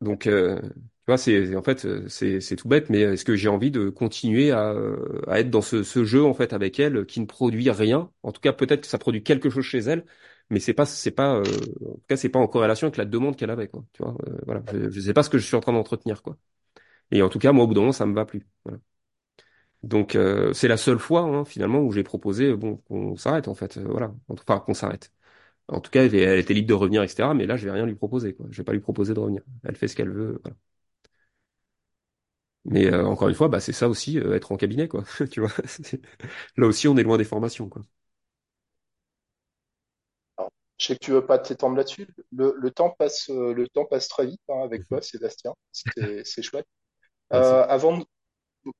Donc, 0.00 0.26
euh, 0.28 0.60
tu 0.60 1.04
vois, 1.08 1.18
c'est 1.18 1.56
en 1.56 1.62
fait, 1.62 2.08
c'est 2.08 2.56
tout 2.56 2.68
bête, 2.68 2.88
mais 2.88 3.00
est-ce 3.00 3.24
que 3.24 3.34
j'ai 3.34 3.48
envie 3.48 3.70
de 3.70 3.88
continuer 3.88 4.52
à, 4.52 4.74
être 5.30 5.50
dans 5.50 5.62
ce, 5.62 5.82
jeu 6.04 6.24
en 6.24 6.34
fait 6.34 6.52
avec 6.52 6.78
elle 6.78 7.04
qui 7.06 7.20
ne 7.20 7.26
produit 7.26 7.70
rien? 7.70 8.12
En 8.22 8.30
tout 8.30 8.40
cas, 8.40 8.52
peut-être 8.52 8.82
que 8.82 8.86
ça 8.86 8.98
produit 8.98 9.22
quelque 9.24 9.50
chose 9.50 9.64
chez 9.64 9.78
elle, 9.78 10.04
mais 10.50 10.60
c'est 10.60 10.72
pas 10.72 10.86
euh, 11.18 11.42
pas 12.32 12.38
en 12.38 12.46
corrélation 12.46 12.86
avec 12.86 12.96
la 12.96 13.04
demande 13.06 13.36
qu'elle 13.36 13.50
avait. 13.50 13.68
Tu 13.92 14.02
euh, 14.02 14.12
voilà, 14.46 14.62
je, 14.72 14.90
je 14.90 15.00
sais 15.00 15.14
pas 15.14 15.22
ce 15.24 15.30
que 15.30 15.38
je 15.38 15.46
suis 15.46 15.56
en 15.56 15.60
train 15.60 15.72
d'entretenir. 15.72 16.22
Et 17.10 17.22
en 17.22 17.28
tout 17.28 17.38
cas, 17.38 17.52
moi, 17.52 17.64
au 17.64 17.66
bout 17.66 17.74
d'un 17.74 17.80
moment, 17.80 17.92
ça 17.92 18.06
me 18.06 18.14
va 18.14 18.24
plus. 18.24 18.46
Donc, 19.84 20.16
euh, 20.16 20.52
c'est 20.54 20.68
la 20.68 20.76
seule 20.76 20.98
fois 20.98 21.22
hein, 21.22 21.44
finalement 21.44 21.80
où 21.80 21.92
j'ai 21.92 22.02
proposé 22.02 22.54
bon 22.54 22.78
qu'on 22.88 23.16
s'arrête 23.16 23.48
en 23.48 23.54
fait, 23.54 23.76
euh, 23.78 23.84
voilà, 23.88 24.12
enfin 24.28 24.58
qu'on 24.60 24.74
s'arrête. 24.74 25.12
En 25.68 25.80
tout 25.80 25.90
cas, 25.90 26.04
elle, 26.04 26.14
elle 26.16 26.38
était 26.40 26.54
libre 26.54 26.68
de 26.68 26.74
revenir, 26.74 27.02
etc. 27.04 27.34
Mais 27.34 27.46
là, 27.46 27.56
je 27.56 27.64
vais 27.66 27.72
rien 27.72 27.86
lui 27.86 27.94
proposer, 27.96 28.34
quoi. 28.34 28.46
Je 28.50 28.58
vais 28.58 28.64
pas 28.64 28.72
lui 28.74 28.80
proposer 28.80 29.14
de 29.14 29.20
revenir. 29.20 29.42
Elle 29.64 29.76
fait 29.76 29.88
ce 29.88 29.96
qu'elle 29.96 30.10
veut, 30.12 30.40
voilà. 30.44 30.56
Mais 32.64 32.86
euh, 32.92 33.06
encore 33.06 33.28
une 33.28 33.34
fois, 33.34 33.48
bah, 33.48 33.60
c'est 33.60 33.72
ça 33.72 33.88
aussi, 33.88 34.18
euh, 34.18 34.34
être 34.36 34.52
en 34.52 34.56
cabinet, 34.56 34.88
quoi. 34.88 35.04
Tu 35.30 35.40
vois, 35.40 35.50
là 36.56 36.66
aussi, 36.66 36.88
on 36.88 36.96
est 36.96 37.02
loin 37.02 37.18
des 37.18 37.24
formations, 37.24 37.68
quoi. 37.68 37.82
Alors, 40.36 40.50
je 40.78 40.86
sais 40.86 40.94
que 40.96 41.04
tu 41.04 41.10
veux 41.12 41.24
pas 41.26 41.38
t'étendre 41.38 41.76
là-dessus. 41.76 42.06
Le, 42.32 42.54
le 42.58 42.70
temps 42.70 42.90
passe, 42.90 43.28
le 43.28 43.66
temps 43.68 43.84
passe 43.84 44.08
très 44.08 44.26
vite 44.26 44.40
hein, 44.48 44.62
avec 44.64 44.86
toi, 44.88 45.00
Sébastien. 45.02 45.54
C'est 45.72 46.42
chouette. 46.42 46.66
Euh, 47.34 47.66
avant 47.68 47.98
de- 47.98 48.06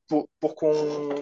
pour, 0.08 0.26
pour 0.40 0.54
qu'on 0.54 1.14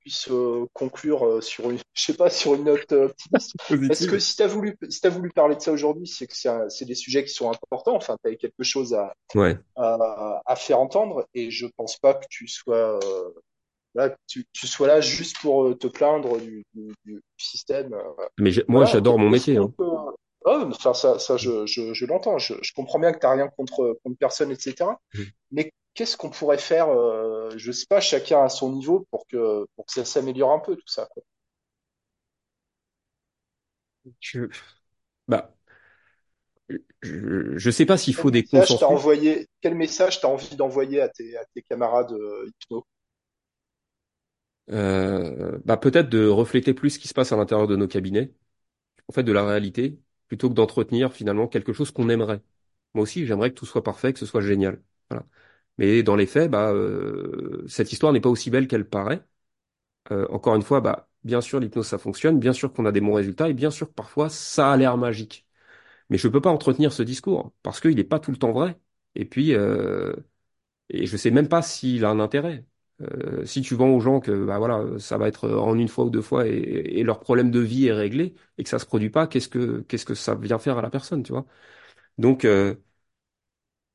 puisse 0.00 0.28
euh, 0.30 0.66
conclure 0.74 1.24
euh, 1.26 1.40
sur 1.40 1.70
une, 1.70 1.78
je 1.94 2.02
sais 2.04 2.14
pas, 2.16 2.28
sur 2.30 2.54
une 2.54 2.64
note 2.64 2.92
euh, 2.92 3.06
optimiste. 3.06 3.54
Est-ce 3.90 4.06
que 4.06 4.18
si 4.18 4.36
tu 4.36 4.42
as 4.42 4.46
voulu, 4.46 4.76
si 4.88 5.00
t'as 5.00 5.08
voulu 5.08 5.30
parler 5.30 5.56
de 5.56 5.60
ça 5.60 5.72
aujourd'hui, 5.72 6.06
c'est 6.06 6.26
que 6.26 6.34
c'est 6.34 6.84
des 6.84 6.94
sujets 6.94 7.24
qui 7.24 7.32
sont 7.32 7.50
importants. 7.50 7.96
Enfin, 7.96 8.16
tu 8.24 8.30
as 8.30 8.36
quelque 8.36 8.62
chose 8.62 8.92
à, 8.94 9.14
Ouais. 9.34 9.56
à, 9.76 10.42
à 10.44 10.56
faire 10.56 10.78
entendre 10.80 11.26
et 11.34 11.50
je 11.50 11.66
pense 11.76 11.96
pas 11.98 12.14
que 12.14 12.26
tu 12.28 12.46
sois 12.46 12.98
euh, 13.02 13.30
là, 13.94 14.10
que 14.10 14.16
tu, 14.26 14.44
tu 14.52 14.66
sois 14.66 14.86
là 14.86 15.00
juste 15.00 15.38
pour 15.40 15.76
te 15.78 15.86
plaindre 15.86 16.38
du, 16.38 16.62
du, 16.74 16.92
du 17.04 17.22
système. 17.38 17.94
Mais 18.38 18.50
moi, 18.68 18.80
Voilà, 18.80 18.84
j'adore 18.86 19.18
mon 19.18 19.30
métier, 19.30 19.56
hein. 19.56 19.72
peut. 19.78 19.84
Enfin, 20.44 20.94
ça, 20.94 21.18
ça, 21.18 21.36
je, 21.36 21.66
je, 21.66 21.92
je 21.94 22.06
l'entends. 22.06 22.38
Je, 22.38 22.54
je 22.62 22.72
comprends 22.72 22.98
bien 22.98 23.12
que 23.12 23.18
tu 23.18 23.26
n'as 23.26 23.32
rien 23.32 23.48
contre, 23.48 23.98
contre 24.04 24.16
personne, 24.18 24.50
etc. 24.50 25.00
Mhm. 25.14 25.30
Mais 25.52 25.72
qu'est-ce 25.94 26.16
qu'on 26.16 26.30
pourrait 26.30 26.58
faire, 26.58 26.88
euh, 26.90 27.50
je 27.56 27.72
sais 27.72 27.86
pas, 27.88 28.00
chacun 28.00 28.42
à 28.44 28.48
son 28.48 28.72
niveau 28.72 29.06
pour 29.10 29.26
que, 29.28 29.66
pour 29.76 29.86
que 29.86 29.92
ça 29.92 30.04
s'améliore 30.04 30.52
un 30.52 30.60
peu, 30.60 30.76
tout 30.76 30.88
ça, 30.88 31.06
quoi. 31.12 31.22
Je, 34.20 34.48
bah, 35.28 35.54
je, 37.02 37.56
je 37.58 37.70
sais 37.70 37.86
pas 37.86 37.98
s'il 37.98 38.14
faut 38.14 38.30
des 38.30 38.44
consensus. 38.44 38.86
envoyé, 38.86 39.48
quel 39.60 39.74
message 39.74 40.20
t'as 40.20 40.28
envie 40.28 40.56
d'envoyer 40.56 41.00
à 41.00 41.08
tes, 41.08 41.36
à 41.36 41.44
tes 41.54 41.62
camarades 41.62 42.12
euh, 42.12 42.46
hypno? 42.48 42.84
Euh, 44.70 45.58
bah, 45.64 45.76
peut-être 45.76 46.08
de 46.08 46.26
refléter 46.26 46.74
plus 46.74 46.90
ce 46.90 46.98
qui 46.98 47.08
se 47.08 47.14
passe 47.14 47.32
à 47.32 47.36
l'intérieur 47.36 47.66
de 47.66 47.76
nos 47.76 47.88
cabinets, 47.88 48.32
en 49.08 49.12
fait, 49.12 49.24
de 49.24 49.32
la 49.32 49.44
réalité, 49.46 50.00
plutôt 50.30 50.50
que 50.50 50.54
d'entretenir 50.56 51.12
finalement 51.14 51.48
quelque 51.48 51.74
chose 51.74 51.92
qu'on 51.92 52.10
aimerait. 52.10 52.42
Moi 52.94 53.04
aussi, 53.04 53.26
j'aimerais 53.26 53.50
que 53.52 53.56
tout 53.56 53.66
soit 53.66 53.84
parfait, 53.84 54.14
que 54.14 54.20
ce 54.20 54.26
soit 54.26 54.42
génial. 54.42 54.82
Voilà. 55.10 55.26
Mais 55.78 56.02
dans 56.04 56.16
les 56.16 56.26
faits, 56.26 56.50
bah, 56.52 56.72
euh, 56.72 57.64
cette 57.68 57.92
histoire 57.92 58.12
n'est 58.14 58.20
pas 58.22 58.30
aussi 58.30 58.50
belle 58.50 58.68
qu'elle 58.68 58.88
paraît. 58.88 59.24
Euh, 60.12 60.26
encore 60.30 60.56
une 60.56 60.62
fois, 60.62 60.80
bah, 60.80 61.08
bien 61.24 61.40
sûr, 61.40 61.60
l'hypnose, 61.60 61.86
ça 61.86 61.98
fonctionne, 61.98 62.38
bien 62.40 62.52
sûr 62.52 62.72
qu'on 62.72 62.86
a 62.86 62.92
des 62.92 63.00
bons 63.00 63.14
résultats, 63.14 63.48
et 63.48 63.54
bien 63.54 63.70
sûr 63.70 63.88
que 63.88 63.94
parfois, 63.94 64.28
ça 64.30 64.72
a 64.72 64.76
l'air 64.76 64.96
magique. 64.96 65.46
Mais 66.10 66.18
je 66.18 66.28
peux 66.28 66.40
pas 66.42 66.50
entretenir 66.50 66.92
ce 66.92 67.02
discours, 67.04 67.52
parce 67.62 67.80
qu'il 67.80 67.96
n'est 67.96 68.04
pas 68.04 68.20
tout 68.20 68.30
le 68.32 68.38
temps 68.38 68.52
vrai. 68.52 68.78
Et 69.16 69.24
puis, 69.26 69.54
euh, 69.54 70.14
et 70.90 71.06
je 71.06 71.16
sais 71.16 71.30
même 71.32 71.48
pas 71.48 71.62
s'il 71.62 72.04
a 72.04 72.10
un 72.10 72.20
intérêt. 72.20 72.66
Euh, 73.02 73.44
si 73.46 73.62
tu 73.62 73.74
vends 73.74 73.88
aux 73.90 74.00
gens 74.00 74.20
que 74.20 74.44
bah 74.44 74.58
voilà, 74.58 74.84
ça 74.98 75.16
va 75.18 75.28
être 75.28 75.48
en 75.50 75.74
une 75.78 75.88
fois 75.88 76.04
ou 76.04 76.10
deux 76.10 76.20
fois 76.22 76.46
et, 76.46 76.52
et 76.52 77.02
leur 77.02 77.20
problème 77.20 77.50
de 77.50 77.60
vie 77.60 77.86
est 77.86 77.92
réglé 77.92 78.34
et 78.58 78.62
que 78.64 78.68
ça 78.68 78.78
se 78.78 78.86
produit 78.86 79.08
pas, 79.10 79.26
qu'est-ce 79.26 79.48
que 79.48 79.80
qu'est-ce 79.88 80.04
que 80.04 80.14
ça 80.14 80.34
vient 80.34 80.58
faire 80.58 80.76
à 80.78 80.82
la 80.82 80.90
personne, 80.90 81.22
tu 81.22 81.32
vois? 81.32 81.46
Donc 82.18 82.44
euh, 82.46 82.74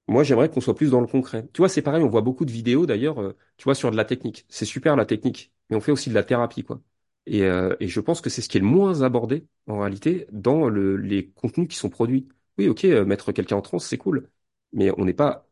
moi, 0.08 0.24
j'aimerais 0.24 0.50
qu'on 0.50 0.62
soit 0.62 0.76
plus 0.76 0.92
dans 0.92 1.02
le 1.02 1.08
concret. 1.08 1.48
Tu 1.54 1.60
vois, 1.62 1.70
c'est 1.70 1.82
pareil, 1.82 2.04
on 2.04 2.10
voit 2.10 2.22
beaucoup 2.22 2.46
de 2.46 2.52
vidéos 2.52 2.86
d'ailleurs, 2.86 3.20
euh, 3.22 3.36
tu 3.58 3.64
vois, 3.64 3.74
sur 3.76 3.90
de 3.92 3.96
la 3.98 4.06
technique. 4.06 4.46
C'est 4.50 4.66
super 4.66 4.96
la 4.96 5.06
technique, 5.06 5.52
mais 5.70 5.76
on 5.76 5.82
fait 5.82 5.92
aussi 5.92 6.10
de 6.10 6.16
la 6.16 6.24
thérapie, 6.24 6.64
quoi. 6.64 6.82
Et, 7.26 7.42
euh, 7.44 7.76
et 7.80 7.88
je 7.88 8.00
pense 8.00 8.22
que 8.22 8.30
c'est 8.30 8.42
ce 8.44 8.50
qui 8.50 8.58
est 8.58 8.60
le 8.62 8.68
moins 8.68 9.02
abordé, 9.02 9.48
en 9.68 9.80
réalité, 9.80 10.28
dans 10.32 10.70
le, 10.70 10.96
les 10.98 11.30
contenus 11.32 11.68
qui 11.68 11.76
sont 11.78 11.90
produits. 11.90 12.28
Oui, 12.60 12.68
ok, 12.68 12.84
mettre 12.84 13.32
quelqu'un 13.32 13.56
en 13.58 13.62
transe, 13.62 13.86
c'est 13.88 13.98
cool, 13.98 14.30
mais 14.74 14.92
on 15.00 15.06
n'est 15.06 15.14
pas, 15.14 15.50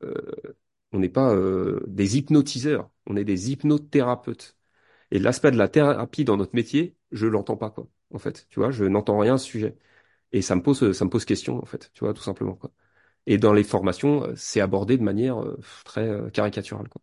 on 0.91 0.99
n'est 0.99 1.09
pas 1.09 1.35
des 1.87 2.17
hypnotiseurs, 2.17 2.89
on 3.07 3.15
est 3.15 3.23
des 3.25 3.51
hypnothérapeutes. 3.51 4.57
Et 5.11 5.19
l'aspect 5.19 5.51
de 5.51 5.57
la 5.57 5.69
thérapie 5.69 6.25
dans 6.25 6.37
notre 6.37 6.55
métier, 6.55 6.97
je 7.11 7.27
l'entends 7.27 7.57
pas, 7.57 7.69
quoi. 7.71 7.87
En 8.13 8.19
fait, 8.19 8.47
tu 8.49 8.59
vois, 8.59 8.71
je 8.71 8.85
n'entends 8.85 9.19
rien 9.19 9.35
à 9.35 9.37
ce 9.37 9.45
sujet. 9.47 9.77
Et 10.33 10.41
ça 10.43 10.55
me 10.55 10.63
pose, 10.63 10.93
ça 10.93 11.05
me 11.05 11.11
pose 11.11 11.25
question, 11.25 11.57
en 11.61 11.65
fait, 11.65 11.91
tu 11.93 12.01
vois, 12.05 12.13
tout 12.15 12.23
simplement, 12.23 12.55
quoi. 12.55 12.71
Et 13.27 13.37
dans 13.39 13.53
les 13.53 13.63
formations, 13.65 14.25
euh, 14.25 14.33
c'est 14.37 14.61
abordé 14.61 14.97
de 14.97 15.03
manière 15.03 15.41
euh, 15.43 15.59
très 15.85 16.07
euh, 16.09 16.29
caricaturale, 16.31 16.89
quoi. 16.89 17.01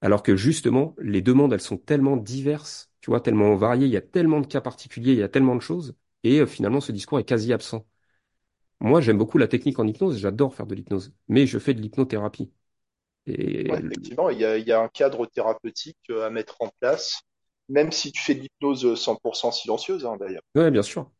Alors 0.00 0.22
que 0.22 0.36
justement, 0.36 0.94
les 1.00 1.22
demandes, 1.22 1.52
elles 1.52 1.60
sont 1.60 1.76
tellement 1.78 2.16
diverses, 2.16 2.90
tu 3.00 3.10
vois, 3.10 3.20
tellement 3.20 3.54
variées, 3.56 3.86
il 3.86 3.92
y 3.92 3.96
a 3.96 4.00
tellement 4.02 4.40
de 4.40 4.46
cas 4.46 4.60
particuliers, 4.60 5.12
il 5.12 5.18
y 5.18 5.22
a 5.22 5.28
tellement 5.28 5.54
de 5.56 5.60
choses, 5.60 5.94
et 6.24 6.40
euh, 6.40 6.46
finalement, 6.46 6.80
ce 6.80 6.92
discours 6.92 7.18
est 7.20 7.24
quasi 7.24 7.52
absent. 7.52 7.86
Moi, 8.80 9.00
j'aime 9.00 9.18
beaucoup 9.18 9.38
la 9.38 9.48
technique 9.48 9.78
en 9.80 9.86
hypnose, 9.88 10.18
j'adore 10.18 10.54
faire 10.54 10.66
de 10.66 10.74
l'hypnose, 10.76 11.14
mais 11.28 11.46
je 11.46 11.58
fais 11.58 11.74
de 11.74 11.80
l'hypnothérapie. 11.82 12.52
Et 13.26 13.34
Ouais, 13.68 13.80
effectivement, 13.80 14.30
il 14.30 14.38
y 14.38 14.44
a, 14.44 14.56
il 14.56 14.66
y 14.68 14.72
a 14.72 14.80
un 14.80 14.86
cadre 14.88 15.26
thérapeutique 15.26 15.98
euh, 16.10 16.24
à 16.26 16.30
mettre 16.30 16.56
en 16.60 16.68
place, 16.80 17.22
même 17.68 17.90
si 17.92 18.12
tu 18.12 18.22
fais 18.22 18.34
de 18.36 18.40
l'hypnose 18.40 18.94
100% 19.00 19.50
silencieuse, 19.52 20.06
hein, 20.06 20.16
d'ailleurs. 20.16 20.42
ouais, 20.54 20.70
bien 20.70 20.82
sûr. 20.82 21.10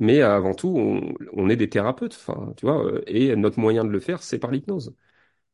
Mais 0.00 0.22
avant 0.22 0.54
tout, 0.54 0.68
on, 0.76 1.14
on 1.32 1.48
est 1.48 1.56
des 1.56 1.68
thérapeutes, 1.68 2.14
enfin, 2.14 2.52
tu 2.56 2.66
vois, 2.66 2.84
euh, 2.86 3.02
et 3.08 3.34
notre 3.36 3.58
moyen 3.58 3.84
de 3.84 3.90
le 3.90 3.98
faire, 4.00 4.22
c'est 4.22 4.38
par 4.38 4.50
l'hypnose. 4.52 4.94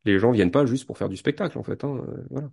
Les 0.04 0.18
gens 0.18 0.32
viennent 0.32 0.50
pas 0.52 0.66
juste 0.66 0.86
pour 0.86 0.98
faire 0.98 1.08
du 1.10 1.16
spectacle, 1.18 1.58
en 1.58 1.64
fait, 1.64 1.84
hein, 1.84 1.96
euh, 2.08 2.26
voilà. 2.30 2.50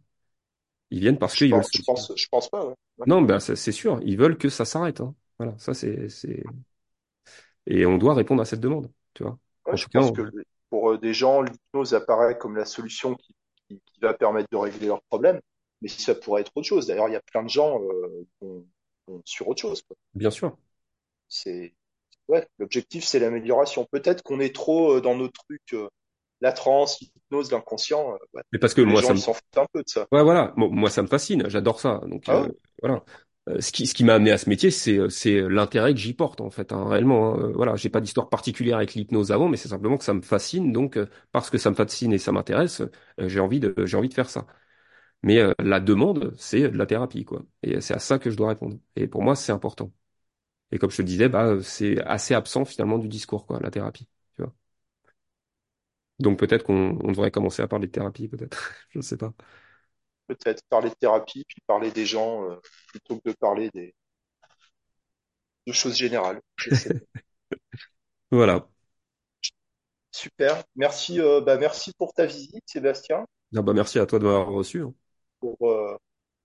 Ils 0.91 1.01
viennent 1.01 1.19
parce 1.19 1.35
qu'ils 1.37 1.53
veulent 1.55 1.65
je 1.73 1.81
pense, 1.85 2.11
je 2.15 2.27
pense 2.29 2.49
pas, 2.49 2.65
ouais. 2.65 2.75
Ouais. 2.99 3.07
Non, 3.07 3.21
ben 3.23 3.39
c'est 3.39 3.71
sûr, 3.71 3.99
ils 4.03 4.17
veulent 4.17 4.37
que 4.37 4.49
ça 4.49 4.65
s'arrête, 4.65 5.01
hein. 5.01 5.15
Voilà, 5.39 5.57
ça 5.57 5.73
c'est 5.73 6.07
et 7.67 7.85
on 7.85 7.97
doit 7.97 8.13
répondre 8.15 8.41
à 8.41 8.45
cette 8.45 8.59
demande, 8.59 8.91
tu 9.13 9.23
vois. 9.23 9.37
Ouais, 9.65 9.75
En 9.75 9.77
je 9.77 9.85
tout 9.85 9.89
cas, 9.89 9.99
pense 9.99 10.11
on- 10.11 10.15
que 10.15 10.31
pour 10.71 10.93
euh, 10.93 10.99
des 10.99 11.13
gens, 11.13 11.43
l'hypnose 11.43 11.95
apparaît 11.95 12.39
comme 12.39 12.57
la 12.57 12.65
solution 12.65 13.15
qui, 13.15 13.35
qui, 13.69 13.81
qui 13.85 14.01
va 14.01 14.15
permettre 14.15 14.49
de 14.51 14.57
régler 14.57 14.87
leurs 14.87 15.03
problèmes, 15.03 15.41
mais 15.83 15.89
ça 15.89 16.15
pourrait 16.15 16.41
être 16.41 16.53
autre 16.55 16.67
chose. 16.67 16.87
D'ailleurs, 16.87 17.09
il 17.09 17.13
y 17.13 17.17
a 17.17 17.21
plein 17.21 17.43
de 17.43 17.49
gens 17.49 17.81
euh, 18.43 18.63
sur 19.25 19.47
autre 19.47 19.61
chose, 19.61 19.81
quoi. 19.83 19.95
bien 20.13 20.31
sûr. 20.31 20.57
C'est, 21.27 21.73
ouais, 22.27 22.47
l'objectif, 22.59 23.03
c'est 23.03 23.19
l'amélioration. 23.19 23.85
Peut-être 23.91 24.23
qu'on 24.23 24.39
est 24.39 24.55
trop 24.55 24.97
euh, 24.97 25.01
dans 25.01 25.15
nos 25.15 25.29
trucs, 25.29 25.73
euh, 25.73 25.89
la 26.41 26.53
transe, 26.53 26.99
l'hypnose, 27.01 27.51
l'inconscient. 27.51 28.13
ouais. 28.33 28.43
Mais 28.51 28.59
parce 28.59 28.73
que 28.73 28.81
les 28.81 28.91
moi 28.91 29.01
gens, 29.01 29.07
ça 29.07 29.13
ils 29.13 29.17
me 29.17 29.19
s'en 29.19 29.33
foutent 29.33 29.57
un 29.57 29.67
peu 29.73 29.83
de 29.83 29.89
ça. 29.89 30.07
ouais, 30.11 30.23
voilà, 30.23 30.53
moi, 30.57 30.69
moi, 30.71 30.89
ça 30.89 31.01
me 31.01 31.07
fascine, 31.07 31.49
j'adore 31.49 31.79
ça. 31.79 32.01
Donc 32.07 32.25
Ah 32.27 32.41
ouais? 32.41 32.49
voilà. 32.81 33.03
Euh, 33.49 33.59
ce 33.59 33.71
qui, 33.71 33.87
ce 33.87 33.95
qui 33.95 34.03
m'a 34.03 34.13
amené 34.15 34.31
à 34.31 34.37
ce 34.37 34.47
métier, 34.49 34.69
c'est, 34.69 34.97
euh, 34.99 35.47
l'intérêt 35.49 35.93
que 35.93 35.99
j'y 35.99 36.13
porte 36.13 36.41
en 36.41 36.51
fait, 36.51 36.71
hein, 36.71 36.87
réellement. 36.87 37.33
hein. 37.35 37.39
Euh, 37.49 37.51
Voilà, 37.53 37.75
j'ai 37.75 37.89
pas 37.89 37.99
d'histoire 37.99 38.29
particulière 38.29 38.77
avec 38.77 38.93
l'hypnose 38.93 39.31
avant, 39.31 39.49
mais 39.49 39.57
c'est 39.57 39.69
simplement 39.69 39.97
que 39.97 40.03
ça 40.03 40.13
me 40.13 40.21
fascine. 40.21 40.71
Donc, 40.71 40.99
parce 41.31 41.49
que 41.49 41.57
ça 41.57 41.71
me 41.71 41.75
fascine 41.75 42.13
et 42.13 42.19
ça 42.19 42.31
m'intéresse, 42.31 42.83
j'ai 43.17 43.39
envie 43.39 43.59
de, 43.59 43.73
j'ai 43.85 43.97
envie 43.97 44.09
de 44.09 44.13
faire 44.13 44.29
ça. 44.29 44.45
Mais 45.23 45.39
euh, 45.39 45.53
la 45.59 45.79
demande, 45.81 46.33
c'est 46.37 46.69
de 46.69 46.77
la 46.77 46.85
thérapie, 46.87 47.25
quoi. 47.25 47.43
Et 47.63 47.81
c'est 47.81 47.95
à 47.95 47.99
ça 47.99 48.19
que 48.19 48.31
je 48.31 48.37
dois 48.37 48.49
répondre. 48.49 48.77
Et 48.95 49.07
pour 49.07 49.23
moi, 49.23 49.35
c'est 49.35 49.51
important. 49.53 49.91
Et 50.71 50.79
comme 50.79 50.91
je 50.91 50.97
te 50.97 51.01
disais, 51.03 51.29
bah, 51.29 51.57
c'est 51.63 52.01
assez 52.03 52.33
absent 52.35 52.65
finalement 52.65 52.97
du 52.99 53.07
discours, 53.09 53.45
quoi, 53.47 53.59
la 53.61 53.71
thérapie. 53.71 54.07
Tu 54.35 54.43
vois. 54.43 54.53
Donc 56.19 56.37
peut-être 56.39 56.63
qu'on 56.63 56.97
on 57.03 57.07
devrait 57.11 57.31
commencer 57.31 57.61
à 57.61 57.67
parler 57.67 57.87
de 57.87 57.91
thérapie, 57.91 58.27
peut-être. 58.27 58.73
Je 58.89 59.01
sais 59.01 59.17
pas. 59.17 59.33
Peut-être 60.35 60.63
parler 60.69 60.89
de 60.89 60.95
thérapie, 60.95 61.45
puis 61.47 61.61
parler 61.67 61.91
des 61.91 62.05
gens, 62.05 62.45
euh, 62.49 62.57
plutôt 62.89 63.17
que 63.19 63.29
de 63.29 63.35
parler 63.35 63.69
des, 63.73 63.93
de 65.67 65.73
choses 65.73 65.95
générales. 65.95 66.41
Voilà. 68.31 68.67
Super. 70.11 70.63
Merci, 70.75 71.19
euh, 71.19 71.41
bah, 71.41 71.57
merci 71.57 71.91
pour 71.97 72.13
ta 72.13 72.25
visite, 72.25 72.63
Sébastien. 72.65 73.25
Ah 73.55 73.61
bah, 73.61 73.73
merci 73.73 73.99
à 73.99 74.05
toi 74.05 74.19
de 74.19 74.25
m'avoir 74.25 74.47
reçu. 74.49 74.81
hein. 74.81 74.93
Pour, 75.39 75.57
euh, 75.69 75.97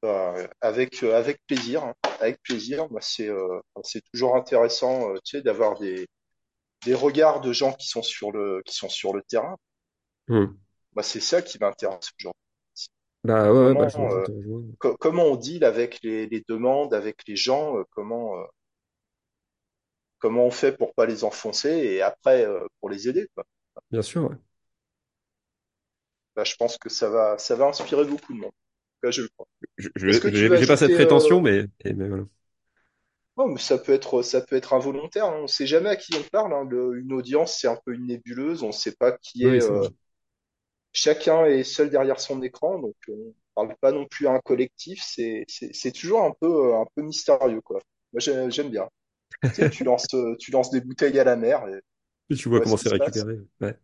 bah, 0.03 0.35
avec, 0.61 1.03
avec 1.03 1.41
plaisir. 1.47 1.85
hein. 1.85 1.95
Avec 2.21 2.43
plaisir. 2.43 2.89
C'est, 3.01 3.29
c'est 3.83 4.03
toujours 4.13 4.37
intéressant, 4.37 5.13
tu 5.25 5.37
sais, 5.39 5.43
d'avoir 5.43 5.79
des, 5.79 6.07
des 6.87 6.95
regards 6.95 7.41
de 7.43 7.53
gens 7.53 7.73
qui 7.75 7.89
sont 7.89 8.03
sur 8.03 8.33
le, 8.33 8.63
qui 8.67 8.75
sont 8.77 8.89
sur 8.91 9.15
le 9.15 9.23
terrain. 9.23 9.57
Hmm. 10.29 10.57
Bah, 10.95 11.05
c'est 11.05 11.21
ça 11.21 11.43
qui 11.43 11.59
m'intéresse 11.61 12.11
aujourd'hui. 12.19 12.41
Bah 13.27 13.53
ouais, 13.53 13.75
bah, 13.75 13.89
Comment, 13.89 13.95
je, 13.95 14.09
je 14.09 14.19
euh, 14.19 14.21
te 14.21 14.31
rejoins. 14.31 14.63
co- 14.79 14.97
comment 14.99 15.25
on 15.25 15.37
deal 15.37 15.65
avec 15.65 16.01
les, 16.03 16.27
les 16.29 16.43
demandes, 16.49 16.95
avec 16.95 17.27
les 17.29 17.37
gens, 17.37 17.79
euh, 17.79 17.85
comment, 17.91 18.39
euh, 18.39 18.45
comment 20.19 20.45
on 20.47 20.51
fait 20.51 20.73
pour 20.77 20.95
pas 20.95 21.07
les 21.07 21.25
enfoncer 21.25 21.71
et 21.71 22.03
après 22.03 22.45
euh, 22.45 22.67
pour 22.81 22.91
les 22.91 23.09
aider, 23.09 23.29
quoi. 23.35 23.45
Bien 23.91 24.03
sûr, 24.03 24.23
ouais. 24.31 24.37
Bah, 26.37 26.45
je 26.45 26.55
pense 26.57 26.79
que 26.79 26.89
ça 26.89 27.09
va, 27.09 27.39
ça 27.39 27.57
va 27.57 27.67
inspirer 27.67 28.05
beaucoup 28.05 28.33
de 28.35 28.39
monde. 28.39 28.51
En 28.51 28.53
tout 28.53 29.01
cas, 29.03 29.11
je 29.11 29.23
le 29.23 29.29
crois. 29.29 29.47
Je, 29.79 29.89
je, 29.97 30.09
Est-ce 30.09 30.21
que 30.21 30.29
tu 30.29 30.47
veux 30.47 30.53
j'ai 30.53 30.57
j'ai 30.57 30.67
pas 30.67 30.77
cette 30.77 30.93
ajouter, 30.93 30.99
euh, 30.99 31.33
prétention, 31.33 31.41
mais, 31.41 31.67
et- 31.85 31.93
mais 31.95 32.09
voilà. 32.09 32.25
non, 33.39 33.49
mais 33.49 33.59
ça 33.59 33.79
peut 33.79 33.93
être, 33.93 34.23
ça 34.23 34.41
peut 34.41 34.57
être 34.57 34.73
involontaire. 34.75 35.27
hein. 35.27 35.41
On 35.43 35.47
sait 35.47 35.67
jamais 35.67 35.91
à 35.91 35.97
qui 35.97 36.15
on 36.15 36.23
parle. 36.31 36.53
hein. 36.55 36.65
Le- 36.69 36.99
une 36.99 37.13
audience, 37.13 37.57
c'est 37.59 37.69
un 37.69 37.77
peu 37.85 37.95
une 37.95 38.07
nébuleuse. 38.07 38.63
On 38.63 38.73
sait 38.73 38.95
pas 38.97 39.13
qui 39.19 39.47
est. 39.47 39.51
Oui, 39.51 39.61
c'est 39.63 39.73
euh, 39.73 39.75
vrai. 39.75 39.89
Chacun 40.97 41.45
est 41.47 41.65
seul 41.65 41.91
derrière 41.91 42.21
son 42.21 42.43
écran, 42.43 42.79
donc 42.81 42.97
euh, 43.09 43.15
on 43.57 43.67
parle 43.67 43.77
pas 43.81 43.93
non 43.93 44.07
plus 44.07 44.27
à 44.29 44.33
un 44.33 44.41
collectif. 44.41 45.03
C'est, 45.05 45.47
toujours 45.93 46.23
un 46.25 46.33
peu, 46.41 46.47
euh, 46.75 46.81
un 46.81 46.87
peu 46.95 47.03
mystérieux, 47.03 47.61
quoi. 47.63 47.81
Moi, 48.13 48.21
j'ai- 48.21 48.51
j'aime 48.51 48.71
bien. 48.71 48.89
Tu 49.53 49.63
sais, 49.63 49.71
tu 49.71 49.85
lances, 49.85 50.15
euh, 50.15 50.37
tu 50.41 50.51
lances 50.53 50.71
des 50.71 50.81
bouteilles 50.83 51.19
à 51.21 51.25
la 51.25 51.37
mer 51.37 51.69
et 51.69 51.81
Et 52.31 52.35
tu 52.37 52.49
vois 52.49 52.61
comment 52.61 52.77
c'est 52.77 52.89
récupéré. 52.89 53.39
Ouais. 53.61 53.79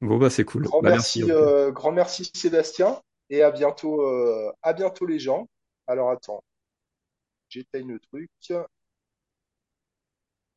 Bon, 0.00 0.18
bah, 0.18 0.30
c'est 0.30 0.44
cool. 0.44 0.70
Grand 0.70 0.80
Bah, 0.80 0.90
merci, 0.90 1.30
euh, 1.30 1.70
grand 1.70 1.92
merci 1.92 2.28
Sébastien, 2.34 3.00
et 3.30 3.42
à 3.42 3.50
bientôt, 3.52 4.02
euh, 4.02 4.52
à 4.62 4.72
bientôt 4.72 5.06
les 5.06 5.18
gens. 5.20 5.46
Alors 5.86 6.10
attends, 6.10 6.42
j'éteigne 7.48 7.88
le 7.92 8.00
truc. 8.00 8.30